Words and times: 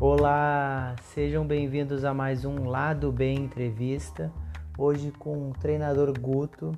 Olá, 0.00 0.94
sejam 1.02 1.44
bem-vindos 1.44 2.04
a 2.04 2.14
mais 2.14 2.44
um 2.44 2.68
Lado 2.68 3.10
Bem 3.10 3.38
Entrevista. 3.38 4.30
Hoje 4.78 5.10
com 5.10 5.50
o 5.50 5.52
treinador 5.54 6.12
Guto. 6.20 6.70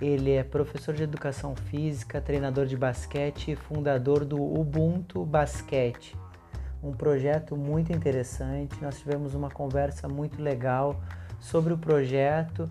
Ele 0.00 0.30
é 0.32 0.44
professor 0.44 0.94
de 0.94 1.02
educação 1.02 1.56
física, 1.56 2.20
treinador 2.20 2.66
de 2.66 2.76
basquete 2.76 3.50
e 3.50 3.56
fundador 3.56 4.24
do 4.24 4.40
Ubuntu 4.40 5.24
Basquete, 5.24 6.16
um 6.82 6.92
projeto 6.92 7.56
muito 7.56 7.92
interessante. 7.92 8.80
Nós 8.82 8.98
tivemos 8.98 9.34
uma 9.34 9.50
conversa 9.50 10.08
muito 10.08 10.42
legal 10.42 11.00
sobre 11.38 11.72
o 11.72 11.78
projeto, 11.78 12.68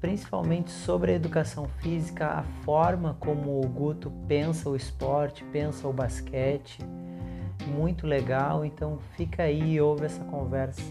principalmente 0.00 0.70
sobre 0.70 1.12
a 1.12 1.14
educação 1.14 1.68
física, 1.80 2.26
a 2.26 2.42
forma 2.64 3.16
como 3.20 3.60
o 3.60 3.68
Guto 3.68 4.10
pensa 4.28 4.68
o 4.68 4.76
esporte, 4.76 5.44
pensa 5.44 5.88
o 5.88 5.92
basquete 5.92 6.78
muito 7.66 8.06
legal, 8.06 8.64
então 8.64 8.98
fica 9.16 9.42
aí 9.42 9.74
e 9.74 9.80
ouve 9.80 10.06
essa 10.06 10.24
conversa. 10.24 10.82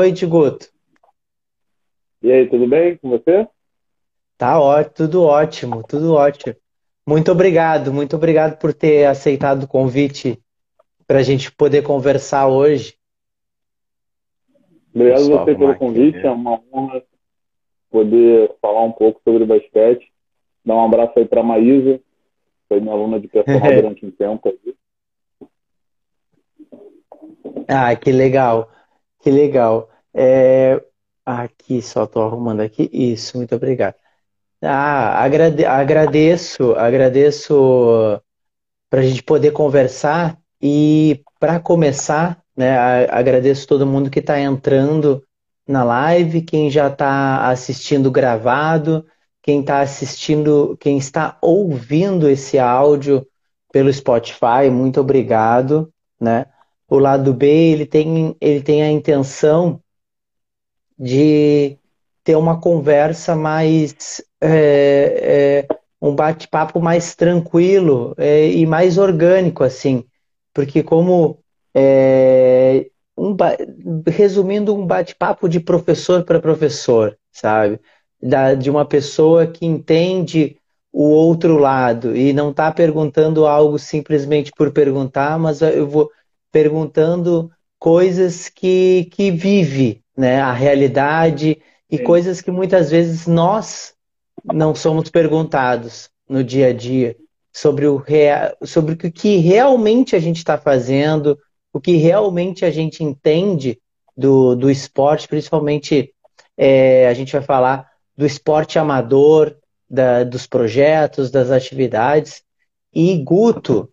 Oi, 0.00 0.12
Guto. 0.26 0.68
E 2.22 2.32
aí, 2.32 2.48
tudo 2.48 2.66
bem 2.66 2.98
com 2.98 3.10
você? 3.10 3.48
Tá 4.36 4.60
ótimo, 4.60 4.94
tudo 4.94 5.22
ótimo, 5.22 5.82
tudo 5.84 6.14
ótimo. 6.14 6.54
Muito 7.08 7.30
obrigado, 7.30 7.92
muito 7.92 8.16
obrigado 8.16 8.58
por 8.58 8.74
ter 8.74 9.06
aceitado 9.06 9.62
o 9.62 9.68
convite 9.68 10.42
para 11.06 11.20
a 11.20 11.22
gente 11.22 11.52
poder 11.52 11.82
conversar 11.82 12.48
hoje. 12.48 12.96
Obrigado 14.92 15.34
a 15.34 15.44
você 15.44 15.54
pelo 15.54 15.76
convite, 15.76 16.18
é 16.18 16.30
uma 16.30 16.60
honra 16.72 17.02
poder 17.90 18.52
falar 18.60 18.82
um 18.82 18.90
pouco 18.90 19.20
sobre 19.22 19.44
basquete. 19.44 20.10
Dar 20.64 20.74
um 20.74 20.84
abraço 20.84 21.16
aí 21.16 21.24
para 21.24 21.42
a 21.42 21.44
Maísa, 21.44 22.00
foi 22.68 22.80
minha 22.80 22.92
aluna 22.92 23.20
de 23.20 23.28
personal 23.28 23.60
durante 23.72 24.04
um 24.04 24.10
tempo. 24.10 24.52
Ah, 27.68 27.94
que 27.94 28.10
legal, 28.10 28.68
que 29.22 29.30
legal. 29.30 29.88
É... 30.12 30.82
Aqui, 31.24 31.82
só 31.82 32.04
estou 32.04 32.22
arrumando 32.22 32.60
aqui. 32.60 32.88
Isso, 32.92 33.36
muito 33.36 33.54
obrigado. 33.54 33.96
Ah, 34.66 35.22
agrade... 35.22 35.64
agradeço, 35.64 36.74
agradeço 36.74 38.20
para 38.90 39.00
a 39.00 39.02
gente 39.02 39.22
poder 39.22 39.52
conversar 39.52 40.38
e 40.60 41.22
para 41.38 41.60
começar, 41.60 42.42
né, 42.56 42.76
agradeço 43.10 43.66
todo 43.66 43.86
mundo 43.86 44.10
que 44.10 44.20
está 44.20 44.40
entrando 44.40 45.22
na 45.66 45.84
live, 45.84 46.42
quem 46.42 46.70
já 46.70 46.88
está 46.88 47.48
assistindo 47.48 48.10
gravado 48.10 49.04
quem 49.46 49.60
está 49.60 49.80
assistindo, 49.80 50.76
quem 50.80 50.98
está 50.98 51.38
ouvindo 51.40 52.28
esse 52.28 52.58
áudio 52.58 53.24
pelo 53.72 53.92
Spotify, 53.92 54.68
muito 54.72 55.00
obrigado, 55.00 55.88
né? 56.20 56.46
O 56.88 56.98
lado 56.98 57.32
B, 57.32 57.46
ele 57.46 57.86
tem, 57.86 58.36
ele 58.40 58.60
tem 58.60 58.82
a 58.82 58.90
intenção 58.90 59.80
de 60.98 61.78
ter 62.24 62.34
uma 62.34 62.60
conversa 62.60 63.36
mais 63.36 64.20
é, 64.40 65.66
é, 65.68 65.74
um 66.00 66.14
bate-papo 66.14 66.80
mais 66.80 67.14
tranquilo 67.14 68.14
é, 68.18 68.48
e 68.48 68.66
mais 68.66 68.98
orgânico 68.98 69.64
assim 69.64 70.04
porque 70.54 70.82
como 70.82 71.38
é, 71.74 72.86
um, 73.16 73.36
resumindo 74.06 74.74
um 74.74 74.86
bate-papo 74.86 75.48
de 75.48 75.60
professor 75.60 76.24
para 76.24 76.40
professor 76.40 77.16
sabe 77.32 77.80
da, 78.22 78.54
de 78.54 78.70
uma 78.70 78.84
pessoa 78.84 79.46
que 79.46 79.64
entende 79.66 80.56
o 80.92 81.10
outro 81.10 81.58
lado 81.58 82.16
e 82.16 82.32
não 82.32 82.50
está 82.50 82.72
perguntando 82.72 83.46
algo 83.46 83.78
simplesmente 83.78 84.50
por 84.56 84.72
perguntar, 84.72 85.38
mas 85.38 85.60
eu 85.60 85.86
vou 85.86 86.10
perguntando 86.50 87.50
coisas 87.78 88.48
que, 88.48 89.06
que 89.12 89.30
vive, 89.30 90.02
né? 90.16 90.40
A 90.40 90.52
realidade 90.52 91.60
e 91.90 91.98
Sim. 91.98 92.02
coisas 92.02 92.40
que 92.40 92.50
muitas 92.50 92.90
vezes 92.90 93.26
nós 93.26 93.92
não 94.52 94.74
somos 94.74 95.10
perguntados 95.10 96.08
no 96.28 96.42
dia 96.42 96.68
a 96.68 96.72
dia 96.72 97.16
sobre 97.52 97.86
o, 97.86 97.96
rea... 97.96 98.56
sobre 98.62 98.94
o 98.94 98.96
que 98.96 99.36
realmente 99.38 100.14
a 100.14 100.18
gente 100.18 100.36
está 100.36 100.58
fazendo, 100.58 101.38
o 101.72 101.80
que 101.80 101.96
realmente 101.96 102.64
a 102.64 102.70
gente 102.70 103.02
entende 103.02 103.80
do, 104.16 104.54
do 104.54 104.70
esporte, 104.70 105.28
principalmente 105.28 106.12
é, 106.56 107.08
a 107.08 107.14
gente 107.14 107.32
vai 107.32 107.42
falar 107.42 107.88
do 108.16 108.24
esporte 108.24 108.78
amador, 108.78 109.56
da, 109.88 110.24
dos 110.24 110.46
projetos, 110.46 111.30
das 111.30 111.50
atividades. 111.50 112.42
E 112.92 113.16
Guto, 113.18 113.90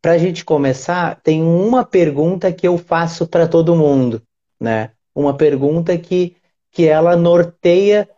para 0.00 0.12
a 0.12 0.18
gente 0.18 0.44
começar, 0.44 1.20
tem 1.22 1.42
uma 1.42 1.84
pergunta 1.84 2.52
que 2.52 2.66
eu 2.66 2.78
faço 2.78 3.26
para 3.26 3.48
todo 3.48 3.76
mundo, 3.76 4.22
né? 4.58 4.90
Uma 5.14 5.36
pergunta 5.36 5.96
que, 5.98 6.36
que 6.70 6.86
ela 6.86 7.16
norteia 7.16 8.08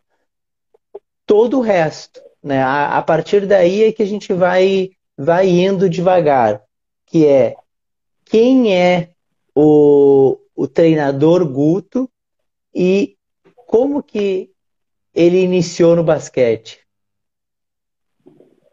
todo 1.32 1.60
o 1.60 1.62
resto, 1.62 2.20
né? 2.44 2.62
A, 2.62 2.98
a 2.98 3.02
partir 3.02 3.46
daí 3.46 3.84
é 3.84 3.92
que 3.92 4.02
a 4.02 4.06
gente 4.06 4.34
vai, 4.34 4.90
vai 5.16 5.48
indo 5.48 5.88
devagar, 5.88 6.62
que 7.06 7.26
é 7.26 7.56
quem 8.26 8.76
é 8.76 9.08
o, 9.54 10.38
o 10.54 10.68
treinador 10.68 11.50
Guto 11.50 12.06
e 12.74 13.16
como 13.66 14.02
que 14.02 14.50
ele 15.14 15.42
iniciou 15.42 15.96
no 15.96 16.04
basquete? 16.04 16.80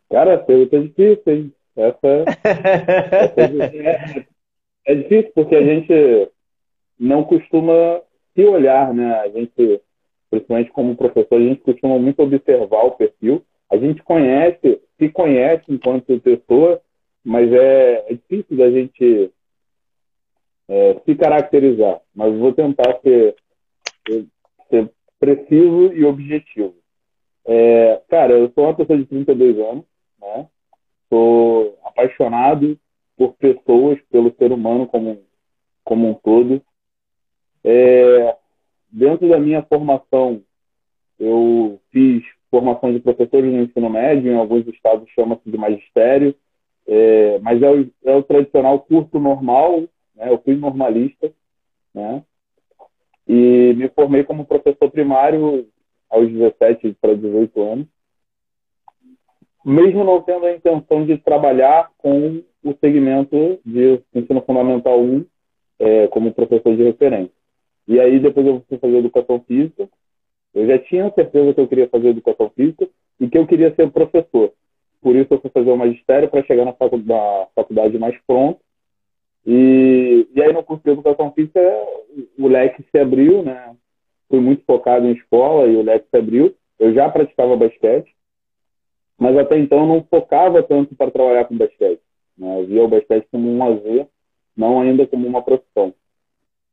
Cara, 0.10 0.38
pergunta 0.38 0.82
difícil, 0.82 1.24
hein? 1.34 1.54
Essa, 1.78 2.26
essa 2.44 3.42
é, 3.56 4.26
é 4.86 4.96
difícil 4.96 5.32
porque 5.34 5.56
a 5.56 5.64
gente 5.64 6.30
não 7.00 7.24
costuma 7.24 8.02
se 8.36 8.44
olhar, 8.44 8.94
né? 8.94 9.18
A 9.22 9.30
gente, 9.30 9.82
principalmente 10.30 10.72
como 10.72 10.96
professor, 10.96 11.36
a 11.36 11.44
gente 11.44 11.62
costuma 11.62 11.98
muito 11.98 12.22
observar 12.22 12.86
o 12.86 12.92
perfil. 12.92 13.44
A 13.70 13.78
gente 13.78 14.02
conhece, 14.04 14.82
se 14.98 15.10
conhece 15.10 15.64
enquanto 15.70 16.20
pessoa, 16.20 16.82
mas 17.24 17.52
é, 17.52 18.06
é 18.10 18.14
difícil 18.14 18.58
da 18.58 18.70
gente 18.70 19.32
é, 20.68 21.02
se 21.06 21.16
caracterizar. 21.16 22.02
Mas 22.14 22.38
vou 22.38 22.54
tentar 22.54 23.00
ser, 23.02 23.36
ser 24.70 24.92
preciso 25.20 25.94
e 25.94 26.06
objetivo. 26.06 26.76
É, 27.46 28.02
cara, 28.08 28.34
eu 28.34 28.52
sou 28.54 28.66
uma 28.66 28.76
pessoa 28.76 28.98
de 28.98 29.06
32 29.06 29.58
anos, 29.60 29.86
né? 30.20 30.48
Sou 31.10 31.78
apaixonado 31.84 32.78
por 33.18 33.34
pessoas, 33.34 34.00
pelo 34.12 34.34
ser 34.36 34.52
humano 34.52 34.88
como, 34.88 35.22
como 35.84 36.10
um 36.10 36.14
todo. 36.14 36.62
É, 37.64 38.36
dentro 38.92 39.30
da 39.30 39.40
minha 39.40 39.62
formação, 39.64 40.42
eu 41.20 41.80
fiz 41.92 42.24
formação 42.50 42.92
de 42.92 43.00
professores 43.00 43.52
no 43.52 43.64
ensino 43.64 43.90
médio, 43.90 44.32
em 44.32 44.36
alguns 44.36 44.68
estados 44.68 45.10
chama-se 45.12 45.50
de 45.50 45.58
magistério, 45.58 46.36
é, 46.88 47.40
mas 47.40 47.62
é 47.62 47.70
o, 47.70 47.90
é 48.06 48.16
o 48.16 48.24
tradicional 48.24 48.80
curso 48.80 49.20
normal, 49.20 49.82
né? 50.16 50.32
eu 50.32 50.40
fui 50.40 50.56
normalista, 50.56 51.32
né? 51.94 52.24
E 53.28 53.76
me 53.76 53.88
formei 53.90 54.24
como 54.24 54.46
professor 54.46 54.90
primário 54.90 55.68
aos 56.10 56.28
17 56.32 56.98
para 57.00 57.14
18 57.14 57.62
anos. 57.62 57.88
Mesmo 59.64 60.04
não 60.04 60.22
tendo 60.24 60.48
a 60.48 60.56
intenção 60.56 61.06
de 61.06 61.16
trabalhar 61.20 61.92
com 62.00 62.42
o 62.64 62.74
segmento 62.82 63.60
de 63.64 64.02
ensino 64.16 64.42
fundamental 64.42 65.00
1 65.00 65.26
é, 65.78 66.08
como 66.08 66.34
professor 66.34 66.76
de 66.76 66.84
referência. 66.84 67.39
E 67.90 68.00
aí 68.00 68.20
depois 68.20 68.48
eu 68.48 68.64
fui 68.70 68.78
fazer 68.78 68.98
educação 68.98 69.42
física. 69.42 69.90
Eu 70.54 70.66
já 70.66 70.80
tinha 70.80 71.12
certeza 71.12 71.54
que 71.54 71.60
eu 71.60 71.68
queria 71.68 71.90
fazer 71.90 72.10
educação 72.10 72.50
física 72.52 72.88
e 73.20 73.28
que 73.28 73.38
eu 73.38 73.46
queria 73.46 73.76
ser 73.76 73.92
professor. 73.92 74.54
Por 75.02 75.16
isso 75.16 75.34
eu 75.34 75.42
fui 75.42 75.50
fazer 75.50 75.72
o 75.72 75.78
magistério 75.78 76.30
para 76.30 76.44
chegar 76.44 76.66
na 76.66 76.74
faculdade 76.74 77.98
mais 77.98 78.18
pronto 78.26 78.62
e, 79.46 80.28
e 80.36 80.42
aí 80.42 80.54
no 80.54 80.64
curso 80.64 80.84
de 80.84 80.92
educação 80.92 81.32
física 81.32 81.60
o 82.38 82.48
leque 82.48 82.84
se 82.92 83.00
abriu, 83.00 83.42
né? 83.42 83.76
Fui 84.30 84.40
muito 84.40 84.64
focado 84.64 85.08
em 85.08 85.14
escola 85.14 85.68
e 85.68 85.76
o 85.76 85.82
leque 85.82 86.08
se 86.10 86.18
abriu. 86.18 86.56
Eu 86.78 86.94
já 86.94 87.10
praticava 87.10 87.58
basquete, 87.58 88.14
mas 89.18 89.36
até 89.36 89.58
então 89.58 89.88
não 89.88 90.04
focava 90.04 90.62
tanto 90.62 90.96
para 90.96 91.10
trabalhar 91.10 91.46
com 91.46 91.58
basquete. 91.58 92.02
Né? 92.38 92.62
Eu 92.62 92.68
via 92.68 92.84
o 92.84 92.88
basquete 92.88 93.28
como 93.32 93.50
um 93.50 93.58
lazer, 93.58 94.08
não 94.56 94.82
ainda 94.82 95.08
como 95.08 95.28
uma 95.28 95.42
profissão. 95.42 95.94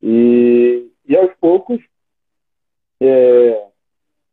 E, 0.03 0.87
e 1.09 1.17
aos 1.17 1.33
poucos, 1.41 1.81
é, 3.01 3.67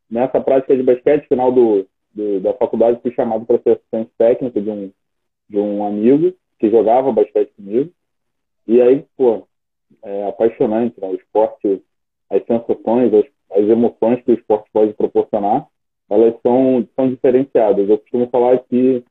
nessa 0.10 0.40
prática 0.42 0.76
de 0.76 0.84
basquete, 0.84 1.28
final 1.28 1.52
do, 1.52 1.88
do, 2.14 2.40
da 2.40 2.54
faculdade, 2.54 3.02
fui 3.02 3.12
chamado 3.14 3.46
para 3.46 3.60
ser 3.60 3.72
assistente 3.72 4.12
técnico 4.18 4.62
de 4.62 4.70
um, 4.70 4.92
de 5.50 5.60
um 5.60 5.86
amigo 5.86 6.34
que 6.60 6.70
jogava 6.70 7.12
basquete 7.12 7.52
comigo. 7.56 7.92
E 8.68 8.82
aí, 8.82 9.06
pô, 9.18 9.48
é 10.02 10.28
apaixonante, 10.28 11.00
né? 11.00 11.08
O 11.08 11.16
esporte, 11.16 11.82
as 12.30 12.44
sensações, 12.46 13.14
as, 13.14 13.26
as 13.52 13.70
emoções 13.70 14.24
que 14.24 14.32
o 14.32 14.36
esporte 14.36 14.70
pode 14.72 14.94
proporcionar, 14.94 15.68
elas 16.10 16.36
são, 16.42 16.88
são 16.96 17.10
diferenciadas. 17.10 17.90
Eu 17.90 17.98
costumo 17.98 18.28
falar 18.30 18.60
que 18.60 19.04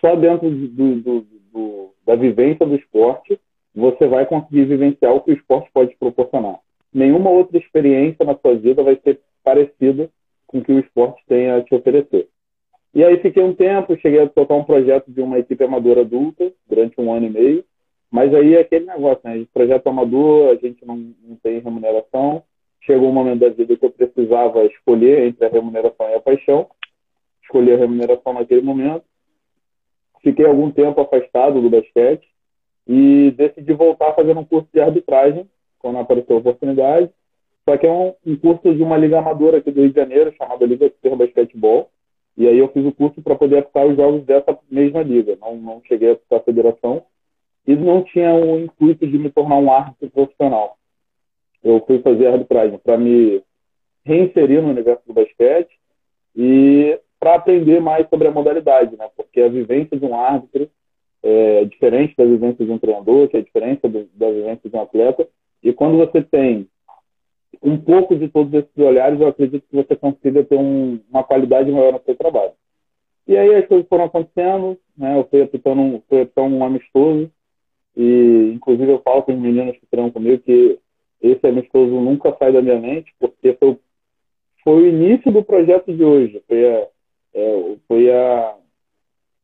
só 0.00 0.14
dentro 0.16 0.50
do, 0.50 0.96
do, 1.00 1.20
do, 1.52 1.94
da 2.04 2.14
vivência 2.14 2.66
do 2.66 2.74
esporte 2.74 3.38
você 3.74 4.06
vai 4.06 4.26
conseguir 4.26 4.64
vivenciar 4.64 5.14
o 5.14 5.20
que 5.20 5.30
o 5.30 5.34
esporte 5.34 5.70
pode 5.72 5.94
proporcionar. 5.96 6.58
Nenhuma 6.92 7.30
outra 7.30 7.56
experiência 7.56 8.24
na 8.24 8.36
sua 8.36 8.54
vida 8.56 8.82
vai 8.82 8.98
ser 9.02 9.20
parecida 9.44 10.10
com 10.46 10.58
o 10.58 10.64
que 10.64 10.72
o 10.72 10.80
esporte 10.80 11.22
tem 11.28 11.50
a 11.50 11.62
te 11.62 11.74
oferecer. 11.74 12.28
E 12.92 13.04
aí 13.04 13.18
fiquei 13.18 13.42
um 13.42 13.54
tempo, 13.54 13.96
cheguei 13.98 14.20
a 14.20 14.28
tocar 14.28 14.54
um 14.54 14.64
projeto 14.64 15.10
de 15.10 15.20
uma 15.20 15.38
equipe 15.38 15.62
amadora 15.62 16.00
adulta 16.00 16.52
durante 16.68 17.00
um 17.00 17.12
ano 17.12 17.26
e 17.26 17.30
meio, 17.30 17.64
mas 18.10 18.34
aí 18.34 18.56
é 18.56 18.60
aquele 18.60 18.86
negócio, 18.86 19.20
né? 19.22 19.46
Projeto 19.54 19.86
amador, 19.86 20.50
a 20.50 20.54
gente 20.56 20.84
não, 20.84 20.96
não 20.96 21.36
tem 21.40 21.60
remuneração. 21.60 22.42
Chegou 22.80 23.08
um 23.08 23.12
momento 23.12 23.40
da 23.40 23.48
vida 23.50 23.76
que 23.76 23.84
eu 23.84 23.90
precisava 23.90 24.64
escolher 24.64 25.28
entre 25.28 25.44
a 25.44 25.48
remuneração 25.48 26.08
e 26.10 26.14
a 26.14 26.20
paixão. 26.20 26.66
Escolhi 27.44 27.72
a 27.72 27.76
remuneração 27.76 28.32
naquele 28.32 28.62
momento. 28.62 29.04
Fiquei 30.22 30.44
algum 30.44 30.72
tempo 30.72 31.00
afastado 31.00 31.60
do 31.60 31.70
basquete 31.70 32.26
e 32.88 33.30
decidi 33.30 33.72
voltar 33.72 34.12
fazendo 34.14 34.40
um 34.40 34.44
curso 34.44 34.68
de 34.72 34.80
arbitragem 34.80 35.48
quando 35.80 35.98
apareceu 35.98 36.36
a 36.36 36.38
oportunidade. 36.38 37.10
Só 37.68 37.76
que 37.76 37.86
é 37.86 37.90
um, 37.90 38.14
um 38.26 38.36
curso 38.36 38.74
de 38.74 38.82
uma 38.82 38.96
liga 38.96 39.18
amadora 39.18 39.58
aqui 39.58 39.70
do 39.70 39.80
Rio 39.80 39.90
de 39.90 39.96
Janeiro, 39.96 40.34
chamada 40.36 40.64
Liga 40.64 40.88
Super 40.90 41.16
Basquetebol. 41.16 41.90
E 42.36 42.46
aí 42.46 42.58
eu 42.58 42.68
fiz 42.68 42.84
o 42.86 42.92
curso 42.92 43.20
para 43.22 43.34
poder 43.34 43.58
aplicar 43.58 43.86
os 43.86 43.96
jogos 43.96 44.24
dessa 44.24 44.56
mesma 44.70 45.02
liga. 45.02 45.36
Não, 45.40 45.56
não 45.56 45.82
cheguei 45.86 46.10
a 46.10 46.12
aplicar 46.12 46.36
a 46.36 46.44
federação. 46.44 47.02
E 47.66 47.76
não 47.76 48.02
tinha 48.02 48.34
o 48.34 48.58
intuito 48.58 49.06
de 49.06 49.18
me 49.18 49.30
tornar 49.30 49.56
um 49.56 49.70
árbitro 49.70 50.10
profissional. 50.10 50.76
Eu 51.62 51.84
fui 51.86 51.98
fazer 52.00 52.28
arbitragem 52.28 52.78
para 52.78 52.96
me 52.96 53.42
reinserir 54.04 54.62
no 54.62 54.70
universo 54.70 55.02
do 55.06 55.12
basquete 55.12 55.70
e 56.34 56.98
para 57.18 57.34
aprender 57.34 57.80
mais 57.80 58.08
sobre 58.08 58.28
a 58.28 58.30
modalidade, 58.30 58.96
né? 58.96 59.08
Porque 59.14 59.42
a 59.42 59.48
vivência 59.48 59.98
de 59.98 60.06
um 60.06 60.18
árbitro 60.18 60.70
é 61.22 61.64
diferente 61.66 62.16
da 62.16 62.24
vivência 62.24 62.64
de 62.64 62.72
um 62.72 62.78
treinador, 62.78 63.28
que 63.28 63.36
é 63.36 63.42
diferente 63.42 63.82
da 63.86 64.30
vivência 64.30 64.70
de 64.70 64.74
um 64.74 64.80
atleta. 64.80 65.28
E 65.62 65.72
quando 65.72 65.98
você 65.98 66.22
tem 66.22 66.68
um 67.62 67.76
pouco 67.76 68.16
de 68.16 68.28
todos 68.28 68.52
esses 68.54 68.76
olhares, 68.78 69.20
eu 69.20 69.28
acredito 69.28 69.64
que 69.68 69.76
você 69.76 69.94
consiga 69.94 70.44
ter 70.44 70.56
um, 70.56 71.00
uma 71.10 71.22
qualidade 71.22 71.70
maior 71.70 71.92
no 71.92 72.02
seu 72.04 72.16
trabalho. 72.16 72.52
E 73.26 73.36
aí 73.36 73.54
as 73.54 73.66
coisas 73.66 73.86
foram 73.88 74.04
acontecendo, 74.04 74.78
né? 74.96 75.18
Eu 75.18 75.24
fui 75.24 75.42
apitando 75.42 75.80
um, 75.80 76.02
fui 76.08 76.22
apitando 76.22 76.54
um 76.54 76.64
amistoso 76.64 77.30
e, 77.96 78.52
inclusive, 78.54 78.90
eu 78.90 79.02
falo 79.02 79.22
com 79.22 79.32
os 79.32 79.38
meninos 79.38 79.76
que 79.76 79.86
treinam 79.86 80.10
comigo 80.10 80.42
que 80.42 80.78
esse 81.20 81.46
amistoso 81.46 81.92
nunca 82.00 82.34
sai 82.38 82.52
da 82.52 82.62
minha 82.62 82.78
mente, 82.80 83.12
porque 83.18 83.52
foi, 83.54 83.78
foi 84.64 84.82
o 84.82 84.88
início 84.88 85.30
do 85.30 85.44
projeto 85.44 85.94
de 85.94 86.02
hoje. 86.02 86.42
Foi 86.48 86.66
a, 86.66 86.88
é, 87.34 87.76
foi 87.86 88.10
a, 88.10 88.56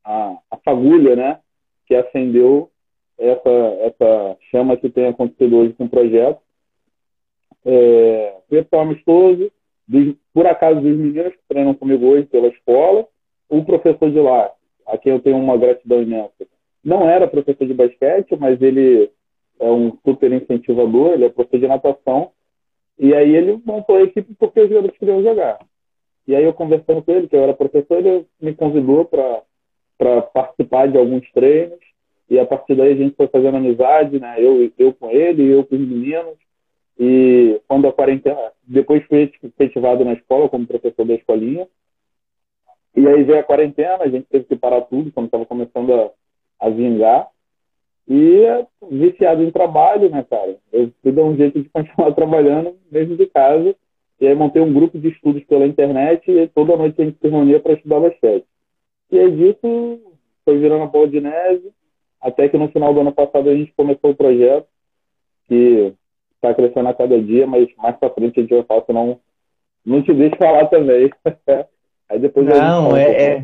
a, 0.04 0.38
a 0.50 0.56
fagulha, 0.64 1.14
né? 1.14 1.40
Que 1.86 1.94
acendeu 1.94 2.70
essa, 3.18 3.50
essa 3.80 4.36
chama 4.50 4.76
que 4.76 4.90
tem 4.90 5.06
acontecido 5.06 5.56
hoje 5.56 5.72
com 5.74 5.84
o 5.84 5.88
projeto. 5.88 6.40
É, 7.64 8.36
pessoal 8.48 8.82
amistoso, 8.82 9.50
dos, 9.88 10.14
por 10.32 10.46
acaso 10.46 10.80
dos 10.80 10.96
meninos 10.96 11.32
que 11.32 11.48
treinam 11.48 11.74
comigo 11.74 12.06
hoje 12.06 12.26
pela 12.26 12.48
escola, 12.48 13.06
o 13.48 13.64
professor 13.64 14.10
de 14.10 14.20
lá, 14.20 14.50
a 14.86 14.98
quem 14.98 15.12
eu 15.12 15.20
tenho 15.20 15.36
uma 15.36 15.56
gratidão 15.56 16.02
imensa, 16.02 16.46
não 16.84 17.08
era 17.08 17.26
professor 17.26 17.66
de 17.66 17.74
basquete, 17.74 18.36
mas 18.38 18.60
ele 18.62 19.10
é 19.58 19.70
um 19.70 19.96
super 20.04 20.32
incentivador, 20.32 21.12
ele 21.12 21.24
é 21.24 21.28
professor 21.28 21.58
de 21.58 21.66
natação, 21.66 22.30
e 22.98 23.14
aí 23.14 23.34
ele 23.34 23.60
montou 23.64 23.96
a 23.96 24.02
equipe 24.02 24.34
porque 24.38 24.60
os 24.60 24.68
jogadores 24.68 24.96
queriam 24.98 25.22
jogar. 25.22 25.58
E 26.26 26.34
aí 26.34 26.44
eu 26.44 26.52
conversando 26.52 27.02
com 27.02 27.12
ele, 27.12 27.28
que 27.28 27.36
eu 27.36 27.42
era 27.42 27.54
professor, 27.54 27.98
ele 27.98 28.26
me 28.40 28.54
convidou 28.54 29.04
para 29.04 30.22
participar 30.22 30.88
de 30.88 30.98
alguns 30.98 31.28
treinos, 31.32 31.78
e 32.28 32.38
a 32.38 32.46
partir 32.46 32.74
daí 32.74 32.92
a 32.92 32.96
gente 32.96 33.16
foi 33.16 33.28
fazendo 33.28 33.56
amizade, 33.56 34.18
né? 34.18 34.34
Eu, 34.38 34.70
eu 34.78 34.92
com 34.92 35.10
ele, 35.10 35.46
eu 35.48 35.64
com 35.64 35.76
os 35.76 35.80
meninos, 35.80 36.36
e 36.98 37.60
quando 37.68 37.86
a 37.86 37.92
quarentena, 37.92 38.52
depois 38.66 39.04
fui 39.04 39.30
efetivado 39.42 40.04
na 40.04 40.14
escola 40.14 40.48
como 40.48 40.66
professor 40.66 41.04
da 41.04 41.14
escolinha. 41.14 41.68
E 42.96 43.06
aí 43.06 43.22
veio 43.22 43.38
a 43.38 43.44
quarentena, 43.44 43.98
a 44.00 44.08
gente 44.08 44.26
teve 44.26 44.44
que 44.44 44.56
parar 44.56 44.80
tudo 44.82 45.12
quando 45.12 45.26
estava 45.26 45.44
começando 45.44 45.92
a, 45.92 46.10
a 46.60 46.70
vingar. 46.70 47.28
E 48.08 48.44
viciado 48.90 49.42
em 49.42 49.50
trabalho, 49.50 50.08
né, 50.08 50.24
cara? 50.28 50.56
Eu 50.72 50.90
fui 51.02 51.12
dar 51.12 51.24
um 51.24 51.36
jeito 51.36 51.60
de 51.60 51.68
continuar 51.68 52.12
trabalhando 52.14 52.76
mesmo 52.90 53.16
de 53.16 53.26
casa. 53.26 53.74
E 54.18 54.26
aí 54.26 54.34
montei 54.34 54.62
um 54.62 54.72
grupo 54.72 54.98
de 54.98 55.08
estudos 55.08 55.44
pela 55.44 55.66
internet 55.66 56.30
e 56.30 56.48
toda 56.48 56.76
noite 56.76 57.02
a 57.02 57.04
gente 57.04 57.18
se 57.20 57.28
reunia 57.28 57.60
para 57.60 57.74
estudar 57.74 58.00
basquete. 58.00 58.46
E 59.10 59.18
aí 59.18 59.30
disso 59.30 60.00
foi 60.44 60.58
virando 60.58 60.84
a 60.84 60.86
bola 60.86 61.08
de 61.08 61.20
neve, 61.20 61.70
até 62.20 62.48
que 62.48 62.58
no 62.58 62.68
final 62.68 62.92
do 62.92 63.00
ano 63.00 63.12
passado 63.12 63.48
a 63.48 63.54
gente 63.54 63.72
começou 63.76 64.10
o 64.10 64.16
projeto, 64.16 64.66
que 65.48 65.94
está 66.34 66.54
crescendo 66.54 66.88
a 66.88 66.94
cada 66.94 67.20
dia, 67.20 67.46
mas 67.46 67.68
mais 67.76 67.96
para 67.96 68.10
frente 68.10 68.38
a 68.38 68.42
gente 68.42 68.54
vai 68.54 68.64
falar, 68.64 68.84
senão 68.84 69.20
não 69.84 70.02
te 70.02 70.12
deixo 70.12 70.36
falar 70.36 70.66
também. 70.66 71.10
Aí 72.08 72.18
depois 72.18 72.46
não, 72.46 72.96
é, 72.96 73.34
é... 73.36 73.42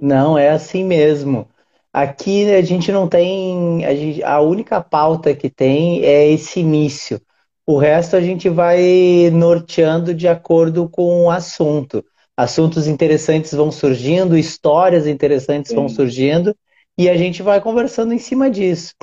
Não, 0.00 0.38
é 0.38 0.50
assim 0.50 0.84
mesmo. 0.84 1.46
Aqui 1.92 2.50
a 2.52 2.62
gente 2.62 2.92
não 2.92 3.08
tem. 3.08 3.84
A, 3.84 3.94
gente, 3.94 4.22
a 4.22 4.40
única 4.40 4.80
pauta 4.80 5.34
que 5.34 5.50
tem 5.50 6.04
é 6.04 6.30
esse 6.30 6.60
início. 6.60 7.20
O 7.66 7.76
resto 7.76 8.16
a 8.16 8.20
gente 8.20 8.48
vai 8.48 9.30
norteando 9.32 10.14
de 10.14 10.28
acordo 10.28 10.88
com 10.88 11.24
o 11.24 11.30
assunto. 11.30 12.04
Assuntos 12.36 12.86
interessantes 12.86 13.52
vão 13.52 13.70
surgindo, 13.70 14.38
histórias 14.38 15.06
interessantes 15.06 15.70
Sim. 15.70 15.76
vão 15.76 15.88
surgindo, 15.88 16.56
e 17.00 17.08
a 17.08 17.16
gente 17.16 17.42
vai 17.42 17.62
conversando 17.62 18.12
em 18.12 18.18
cima 18.18 18.50
disso. 18.50 18.94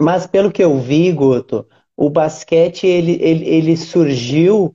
Mas 0.00 0.28
pelo 0.28 0.52
que 0.52 0.62
eu 0.62 0.78
vi, 0.78 1.10
Guto, 1.10 1.66
o 1.96 2.08
basquete 2.08 2.86
ele, 2.86 3.18
ele, 3.20 3.48
ele 3.48 3.76
surgiu 3.76 4.72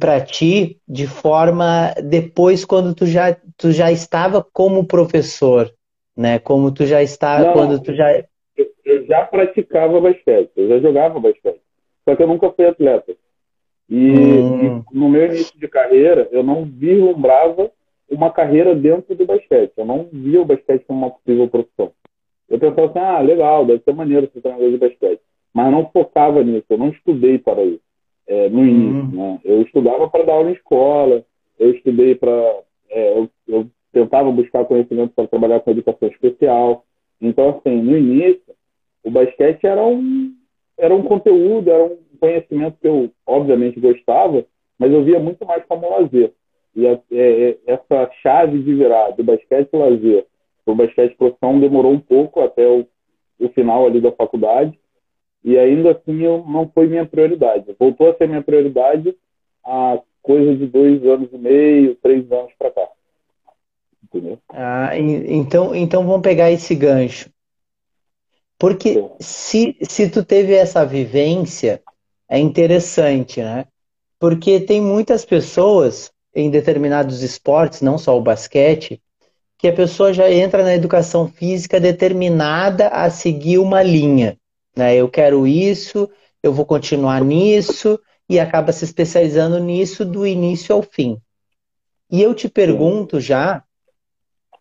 para 0.00 0.22
ti 0.22 0.78
de 0.88 1.06
forma 1.06 1.92
depois 2.02 2.64
quando 2.64 2.94
tu 2.94 3.04
já 3.04 3.36
tu 3.58 3.72
já 3.72 3.92
estava 3.92 4.42
como 4.42 4.86
professor, 4.86 5.70
né? 6.16 6.38
Como 6.38 6.72
tu 6.72 6.86
já 6.86 7.02
estava 7.02 7.52
quando 7.52 7.78
tu 7.78 7.94
já 7.94 8.10
eu, 8.56 8.66
eu, 8.82 9.06
já 9.06 9.26
praticava 9.26 10.00
basquete, 10.00 10.50
eu 10.56 10.68
já 10.68 10.78
jogava 10.78 11.20
basquete. 11.20 11.60
Só 12.08 12.16
que 12.16 12.22
eu 12.22 12.26
nunca 12.26 12.50
fui 12.52 12.64
atleta. 12.64 13.14
E, 13.90 14.10
hum. 14.10 14.82
e 14.92 14.98
no 14.98 15.10
meu 15.10 15.26
início 15.26 15.58
de 15.60 15.68
carreira, 15.68 16.26
eu 16.32 16.42
não 16.42 16.64
vislumbrava 16.64 17.70
uma 18.14 18.30
carreira 18.30 18.74
dentro 18.74 19.14
do 19.14 19.26
basquete. 19.26 19.72
Eu 19.76 19.84
não 19.84 20.08
via 20.12 20.40
o 20.40 20.44
basquete 20.44 20.84
como 20.86 21.00
uma 21.00 21.10
possível 21.10 21.48
profissão. 21.48 21.92
Eu 22.48 22.58
pensava 22.58 22.86
assim, 22.86 22.98
ah, 22.98 23.20
legal, 23.20 23.64
deve 23.66 23.82
ser 23.82 23.94
maneiro 23.94 24.30
ser 24.32 24.40
treinador 24.40 24.70
de 24.70 24.78
basquete. 24.78 25.20
Mas 25.52 25.70
não 25.70 25.90
focava 25.90 26.42
nisso, 26.42 26.66
eu 26.68 26.78
não 26.78 26.88
estudei 26.88 27.38
para 27.38 27.64
isso 27.64 27.84
é, 28.26 28.48
no 28.48 28.64
início. 28.64 29.02
Uhum. 29.02 29.10
Né? 29.10 29.40
Eu 29.44 29.62
estudava 29.62 30.08
para 30.08 30.24
dar 30.24 30.34
aula 30.34 30.50
em 30.50 30.54
escola, 30.54 31.24
eu 31.58 31.70
estudei 31.72 32.14
para. 32.14 32.60
É, 32.90 33.18
eu, 33.18 33.30
eu, 33.48 33.66
tentava 33.92 34.30
buscar 34.32 34.64
conhecimento 34.64 35.12
para 35.14 35.28
trabalhar 35.28 35.60
com 35.60 35.70
educação 35.70 36.08
especial. 36.08 36.84
Então, 37.20 37.50
assim, 37.50 37.80
no 37.80 37.96
início, 37.96 38.42
o 39.04 39.10
basquete 39.10 39.64
era 39.64 39.86
um, 39.86 40.34
era 40.76 40.92
um 40.92 41.02
conteúdo, 41.02 41.70
era 41.70 41.84
um 41.84 41.98
conhecimento 42.18 42.76
que 42.80 42.88
eu, 42.88 43.10
obviamente, 43.24 43.78
gostava, 43.78 44.44
mas 44.76 44.90
eu 44.92 45.04
via 45.04 45.20
muito 45.20 45.46
mais 45.46 45.64
como 45.66 45.88
lazer. 45.88 46.32
E 46.74 46.86
a, 46.86 46.92
é, 46.92 47.50
é, 47.50 47.58
essa 47.66 48.10
chave 48.22 48.62
de 48.62 48.74
virar 48.74 49.10
do 49.10 49.22
basquete 49.22 49.72
lazer 49.72 50.26
o 50.66 50.74
basquete 50.74 51.16
profissão 51.16 51.60
demorou 51.60 51.92
um 51.92 52.00
pouco 52.00 52.40
até 52.40 52.66
o, 52.66 52.86
o 53.38 53.48
final 53.50 53.86
ali 53.86 54.00
da 54.00 54.12
faculdade 54.12 54.78
e 55.42 55.58
ainda 55.58 55.92
assim 55.92 56.22
eu, 56.22 56.42
não 56.46 56.70
foi 56.72 56.86
minha 56.86 57.04
prioridade. 57.04 57.76
Voltou 57.78 58.10
a 58.10 58.14
ser 58.14 58.26
minha 58.26 58.42
prioridade 58.42 59.14
há 59.62 60.00
coisa 60.22 60.56
de 60.56 60.66
dois 60.66 61.04
anos 61.04 61.28
e 61.32 61.36
meio, 61.36 61.96
três 61.96 62.30
anos 62.32 62.52
para 62.58 62.70
cá. 62.70 62.88
Entendeu? 64.02 64.38
Ah, 64.48 64.96
então, 64.96 65.74
então 65.74 66.06
vamos 66.06 66.22
pegar 66.22 66.50
esse 66.50 66.74
gancho. 66.74 67.28
Porque 68.58 69.04
se, 69.20 69.76
se 69.82 70.08
tu 70.08 70.24
teve 70.24 70.54
essa 70.54 70.86
vivência, 70.86 71.82
é 72.26 72.38
interessante, 72.38 73.42
né? 73.42 73.66
Porque 74.18 74.60
tem 74.60 74.80
muitas 74.80 75.26
pessoas 75.26 76.10
em 76.34 76.50
determinados 76.50 77.22
esportes, 77.22 77.80
não 77.80 77.96
só 77.96 78.18
o 78.18 78.22
basquete, 78.22 79.00
que 79.58 79.68
a 79.68 79.72
pessoa 79.72 80.12
já 80.12 80.30
entra 80.30 80.62
na 80.62 80.74
educação 80.74 81.28
física 81.28 81.80
determinada 81.80 82.88
a 82.88 83.08
seguir 83.08 83.58
uma 83.58 83.82
linha. 83.82 84.36
Né? 84.76 84.96
Eu 84.96 85.08
quero 85.08 85.46
isso, 85.46 86.10
eu 86.42 86.52
vou 86.52 86.66
continuar 86.66 87.22
nisso, 87.22 87.98
e 88.28 88.40
acaba 88.40 88.72
se 88.72 88.84
especializando 88.84 89.58
nisso 89.58 90.04
do 90.04 90.26
início 90.26 90.74
ao 90.74 90.82
fim. 90.82 91.18
E 92.10 92.22
eu 92.22 92.34
te 92.34 92.48
pergunto 92.48 93.20
já 93.20 93.62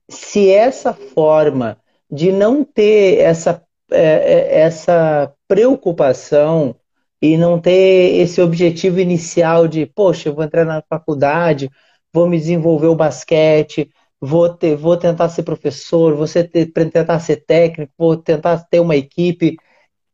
se 0.09 0.49
essa 0.49 0.93
forma 0.93 1.77
de 2.09 2.31
não 2.31 2.63
ter 2.63 3.19
essa, 3.19 3.63
é, 3.91 4.01
é, 4.01 4.59
essa 4.61 5.33
preocupação 5.47 6.75
e 7.23 7.37
não 7.37 7.57
ter 7.57 8.19
esse 8.19 8.41
objetivo 8.41 8.99
inicial 8.99 9.65
de, 9.65 9.85
poxa, 9.85 10.27
eu 10.27 10.35
vou 10.35 10.43
entrar 10.43 10.65
na 10.65 10.81
faculdade, 10.81 11.71
vou 12.11 12.27
me 12.27 12.37
desenvolver 12.37 12.87
o 12.87 12.95
basquete, 12.95 13.89
vou, 14.19 14.49
ter, 14.49 14.75
vou 14.75 14.97
tentar 14.97 15.29
ser 15.29 15.43
professor, 15.43 16.17
vou 16.17 16.27
ser, 16.27 16.49
tentar 16.49 17.21
ser 17.21 17.37
técnico, 17.45 17.93
vou 17.97 18.17
tentar 18.17 18.67
ter 18.69 18.81
uma 18.81 18.97
equipe. 18.97 19.55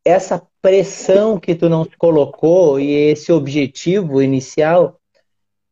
Essa 0.06 0.40
pressão 0.62 1.40
que 1.40 1.56
tu 1.56 1.68
não 1.68 1.84
colocou 1.98 2.80
e 2.80 2.92
esse 2.92 3.32
objetivo 3.32 4.22
inicial, 4.22 5.00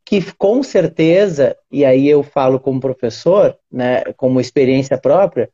que 0.03 0.19
com 0.39 0.63
certeza, 0.63 1.55
e 1.71 1.85
aí 1.85 2.09
eu 2.09 2.23
falo 2.23 2.59
como 2.59 2.79
professor, 2.79 3.55
né, 3.71 4.05
como 4.13 4.41
experiência 4.41 4.97
própria, 4.97 5.51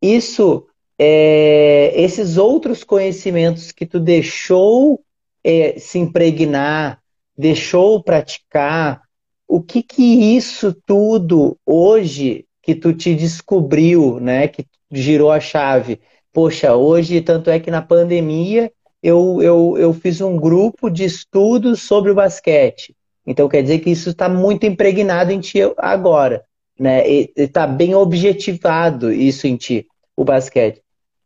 isso, 0.00 0.68
é, 0.96 1.92
esses 2.00 2.36
outros 2.36 2.84
conhecimentos 2.84 3.72
que 3.72 3.84
tu 3.84 3.98
deixou 3.98 5.02
é, 5.46 5.78
se 5.78 5.96
impregnar, 5.96 7.00
deixou 7.38 8.02
praticar, 8.02 9.00
o 9.46 9.62
que 9.62 9.80
que 9.80 10.02
isso 10.02 10.74
tudo 10.84 11.56
hoje 11.64 12.44
que 12.60 12.74
tu 12.74 12.92
te 12.92 13.14
descobriu, 13.14 14.18
né, 14.18 14.48
que 14.48 14.66
girou 14.90 15.30
a 15.30 15.38
chave? 15.38 16.00
Poxa, 16.32 16.74
hoje, 16.74 17.20
tanto 17.20 17.48
é 17.48 17.60
que 17.60 17.70
na 17.70 17.80
pandemia 17.80 18.72
eu, 19.00 19.40
eu, 19.40 19.78
eu 19.78 19.94
fiz 19.94 20.20
um 20.20 20.36
grupo 20.36 20.90
de 20.90 21.04
estudos 21.04 21.82
sobre 21.82 22.10
o 22.10 22.14
basquete. 22.16 22.96
Então 23.24 23.48
quer 23.48 23.62
dizer 23.62 23.78
que 23.78 23.90
isso 23.90 24.10
está 24.10 24.28
muito 24.28 24.66
impregnado 24.66 25.30
em 25.30 25.38
ti 25.38 25.58
agora, 25.78 26.44
né? 26.78 27.04
Está 27.36 27.68
bem 27.68 27.94
objetivado 27.94 29.12
isso 29.12 29.46
em 29.46 29.56
ti, 29.56 29.86
o 30.16 30.24
basquete. 30.24 30.82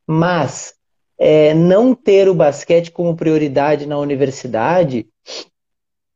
Mas 0.07 0.75
é, 1.23 1.53
não 1.53 1.95
ter 1.95 2.31
o 2.31 2.35
basquete 2.35 2.91
como 2.91 3.15
prioridade 3.15 3.85
na 3.85 3.99
universidade, 3.99 5.07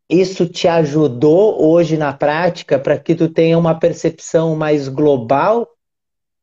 isso 0.08 0.49
te 0.49 0.66
ajudou 0.66 1.62
hoje 1.62 1.99
na 1.99 2.14
prática 2.14 2.78
para 2.78 2.99
que 2.99 3.14
tu 3.14 3.28
tenha 3.28 3.58
uma 3.58 3.78
percepção 3.78 4.56
mais 4.56 4.88
global 4.88 5.68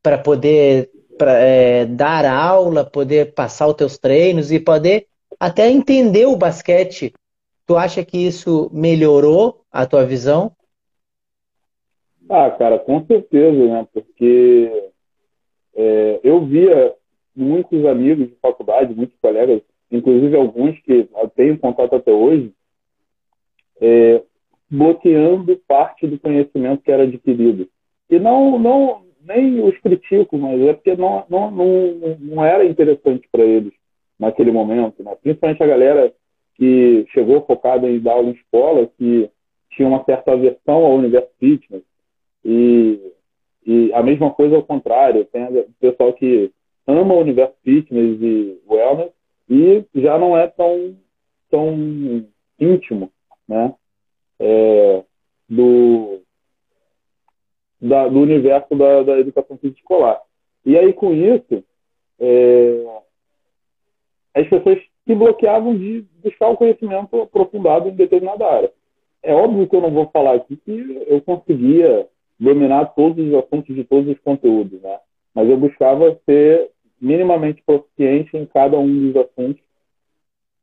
para 0.03 0.19
poder 0.19 0.91
pra, 1.17 1.39
é, 1.39 1.87
dar 1.87 2.23
aula, 2.23 2.85
poder 2.85 3.33
passar 3.33 3.65
os 3.67 3.73
teus 3.73 3.97
treinos 3.97 4.51
e 4.51 4.59
poder 4.59 5.07
até 5.39 5.67
entender 5.67 6.27
o 6.27 6.37
basquete. 6.37 7.13
Tu 7.65 7.75
acha 7.75 8.05
que 8.05 8.17
isso 8.27 8.69
melhorou 8.71 9.63
a 9.71 9.87
tua 9.87 10.05
visão? 10.05 10.51
Ah, 12.29 12.51
cara, 12.51 12.77
com 12.77 13.03
certeza, 13.07 13.65
né? 13.65 13.87
Porque 13.91 14.91
é, 15.75 16.19
eu 16.23 16.45
via 16.45 16.93
muitos 17.35 17.85
amigos 17.85 18.27
de 18.27 18.35
faculdade, 18.41 18.93
muitos 18.93 19.17
colegas, 19.21 19.61
inclusive 19.91 20.35
alguns 20.35 20.79
que 20.81 21.09
eu 21.13 21.29
tenho 21.35 21.57
contato 21.57 21.95
até 21.95 22.11
hoje, 22.11 22.53
é, 23.79 24.21
bloqueando 24.69 25.57
parte 25.67 26.07
do 26.07 26.19
conhecimento 26.19 26.83
que 26.83 26.91
era 26.91 27.03
adquirido. 27.03 27.67
E 28.09 28.19
não, 28.19 28.57
não 28.57 29.03
nem 29.25 29.61
os 29.61 29.77
critico, 29.79 30.37
mas 30.37 30.59
é 30.61 30.73
porque 30.73 30.95
não, 30.95 31.25
não, 31.29 31.51
não, 31.51 32.17
não 32.19 32.45
era 32.45 32.65
interessante 32.65 33.27
para 33.31 33.43
eles 33.43 33.73
naquele 34.19 34.51
momento. 34.51 35.03
Né? 35.03 35.15
Principalmente 35.21 35.63
a 35.63 35.67
galera 35.67 36.13
que 36.55 37.05
chegou 37.13 37.41
focada 37.45 37.89
em 37.89 37.99
dar 37.99 38.13
aula 38.13 38.29
em 38.29 38.33
escola, 38.33 38.89
que 38.97 39.29
tinha 39.71 39.87
uma 39.87 40.03
certa 40.03 40.33
aversão 40.33 40.85
ao 40.85 40.95
universo 40.95 41.29
fitness. 41.39 41.83
E, 42.43 42.99
e 43.65 43.93
a 43.93 44.03
mesma 44.03 44.31
coisa 44.31 44.55
ao 44.55 44.63
contrário. 44.63 45.25
Tem 45.25 45.43
o 45.45 45.65
pessoal 45.79 46.13
que 46.13 46.51
ama 46.91 47.13
o 47.13 47.19
universo 47.19 47.55
fitness 47.63 48.21
e 48.21 48.59
wellness 48.67 49.11
e 49.49 49.83
já 49.95 50.17
não 50.17 50.37
é 50.37 50.47
tão, 50.47 50.95
tão 51.49 52.25
íntimo 52.59 53.11
né? 53.51 53.75
É, 54.39 55.03
do, 55.49 56.21
da, 57.79 58.07
do 58.07 58.19
universo 58.19 58.75
da, 58.75 59.03
da, 59.03 59.19
educação 59.19 59.57
física 59.57 59.79
escolar. 59.79 60.19
E 60.65 60.77
aí, 60.77 60.93
com 60.93 61.13
isso, 61.13 61.63
é, 62.19 62.85
as 64.33 64.47
pessoas 64.47 64.79
se 65.05 65.15
bloqueavam 65.15 65.75
de 65.75 66.05
buscar 66.23 66.47
o 66.47 66.57
conhecimento 66.57 67.21
aprofundado 67.21 67.89
em 67.89 67.95
determinada 67.95 68.45
área. 68.45 68.71
É 69.21 69.33
óbvio 69.33 69.67
que 69.67 69.75
eu 69.75 69.81
não 69.81 69.91
vou 69.91 70.07
falar 70.07 70.35
aqui 70.35 70.55
que 70.55 71.03
eu 71.07 71.21
conseguia 71.21 72.07
dominar 72.39 72.85
todos 72.95 73.27
os 73.27 73.33
assuntos 73.35 73.75
de 73.75 73.83
todos 73.83 74.09
os 74.09 74.19
conteúdos, 74.21 74.81
né? 74.81 74.97
Mas 75.35 75.47
eu 75.49 75.57
buscava 75.57 76.17
ser 76.25 76.71
minimamente 77.01 77.63
proficiente 77.65 78.37
em 78.37 78.45
cada 78.45 78.77
um 78.77 79.11
dos 79.11 79.15
assuntos. 79.15 79.61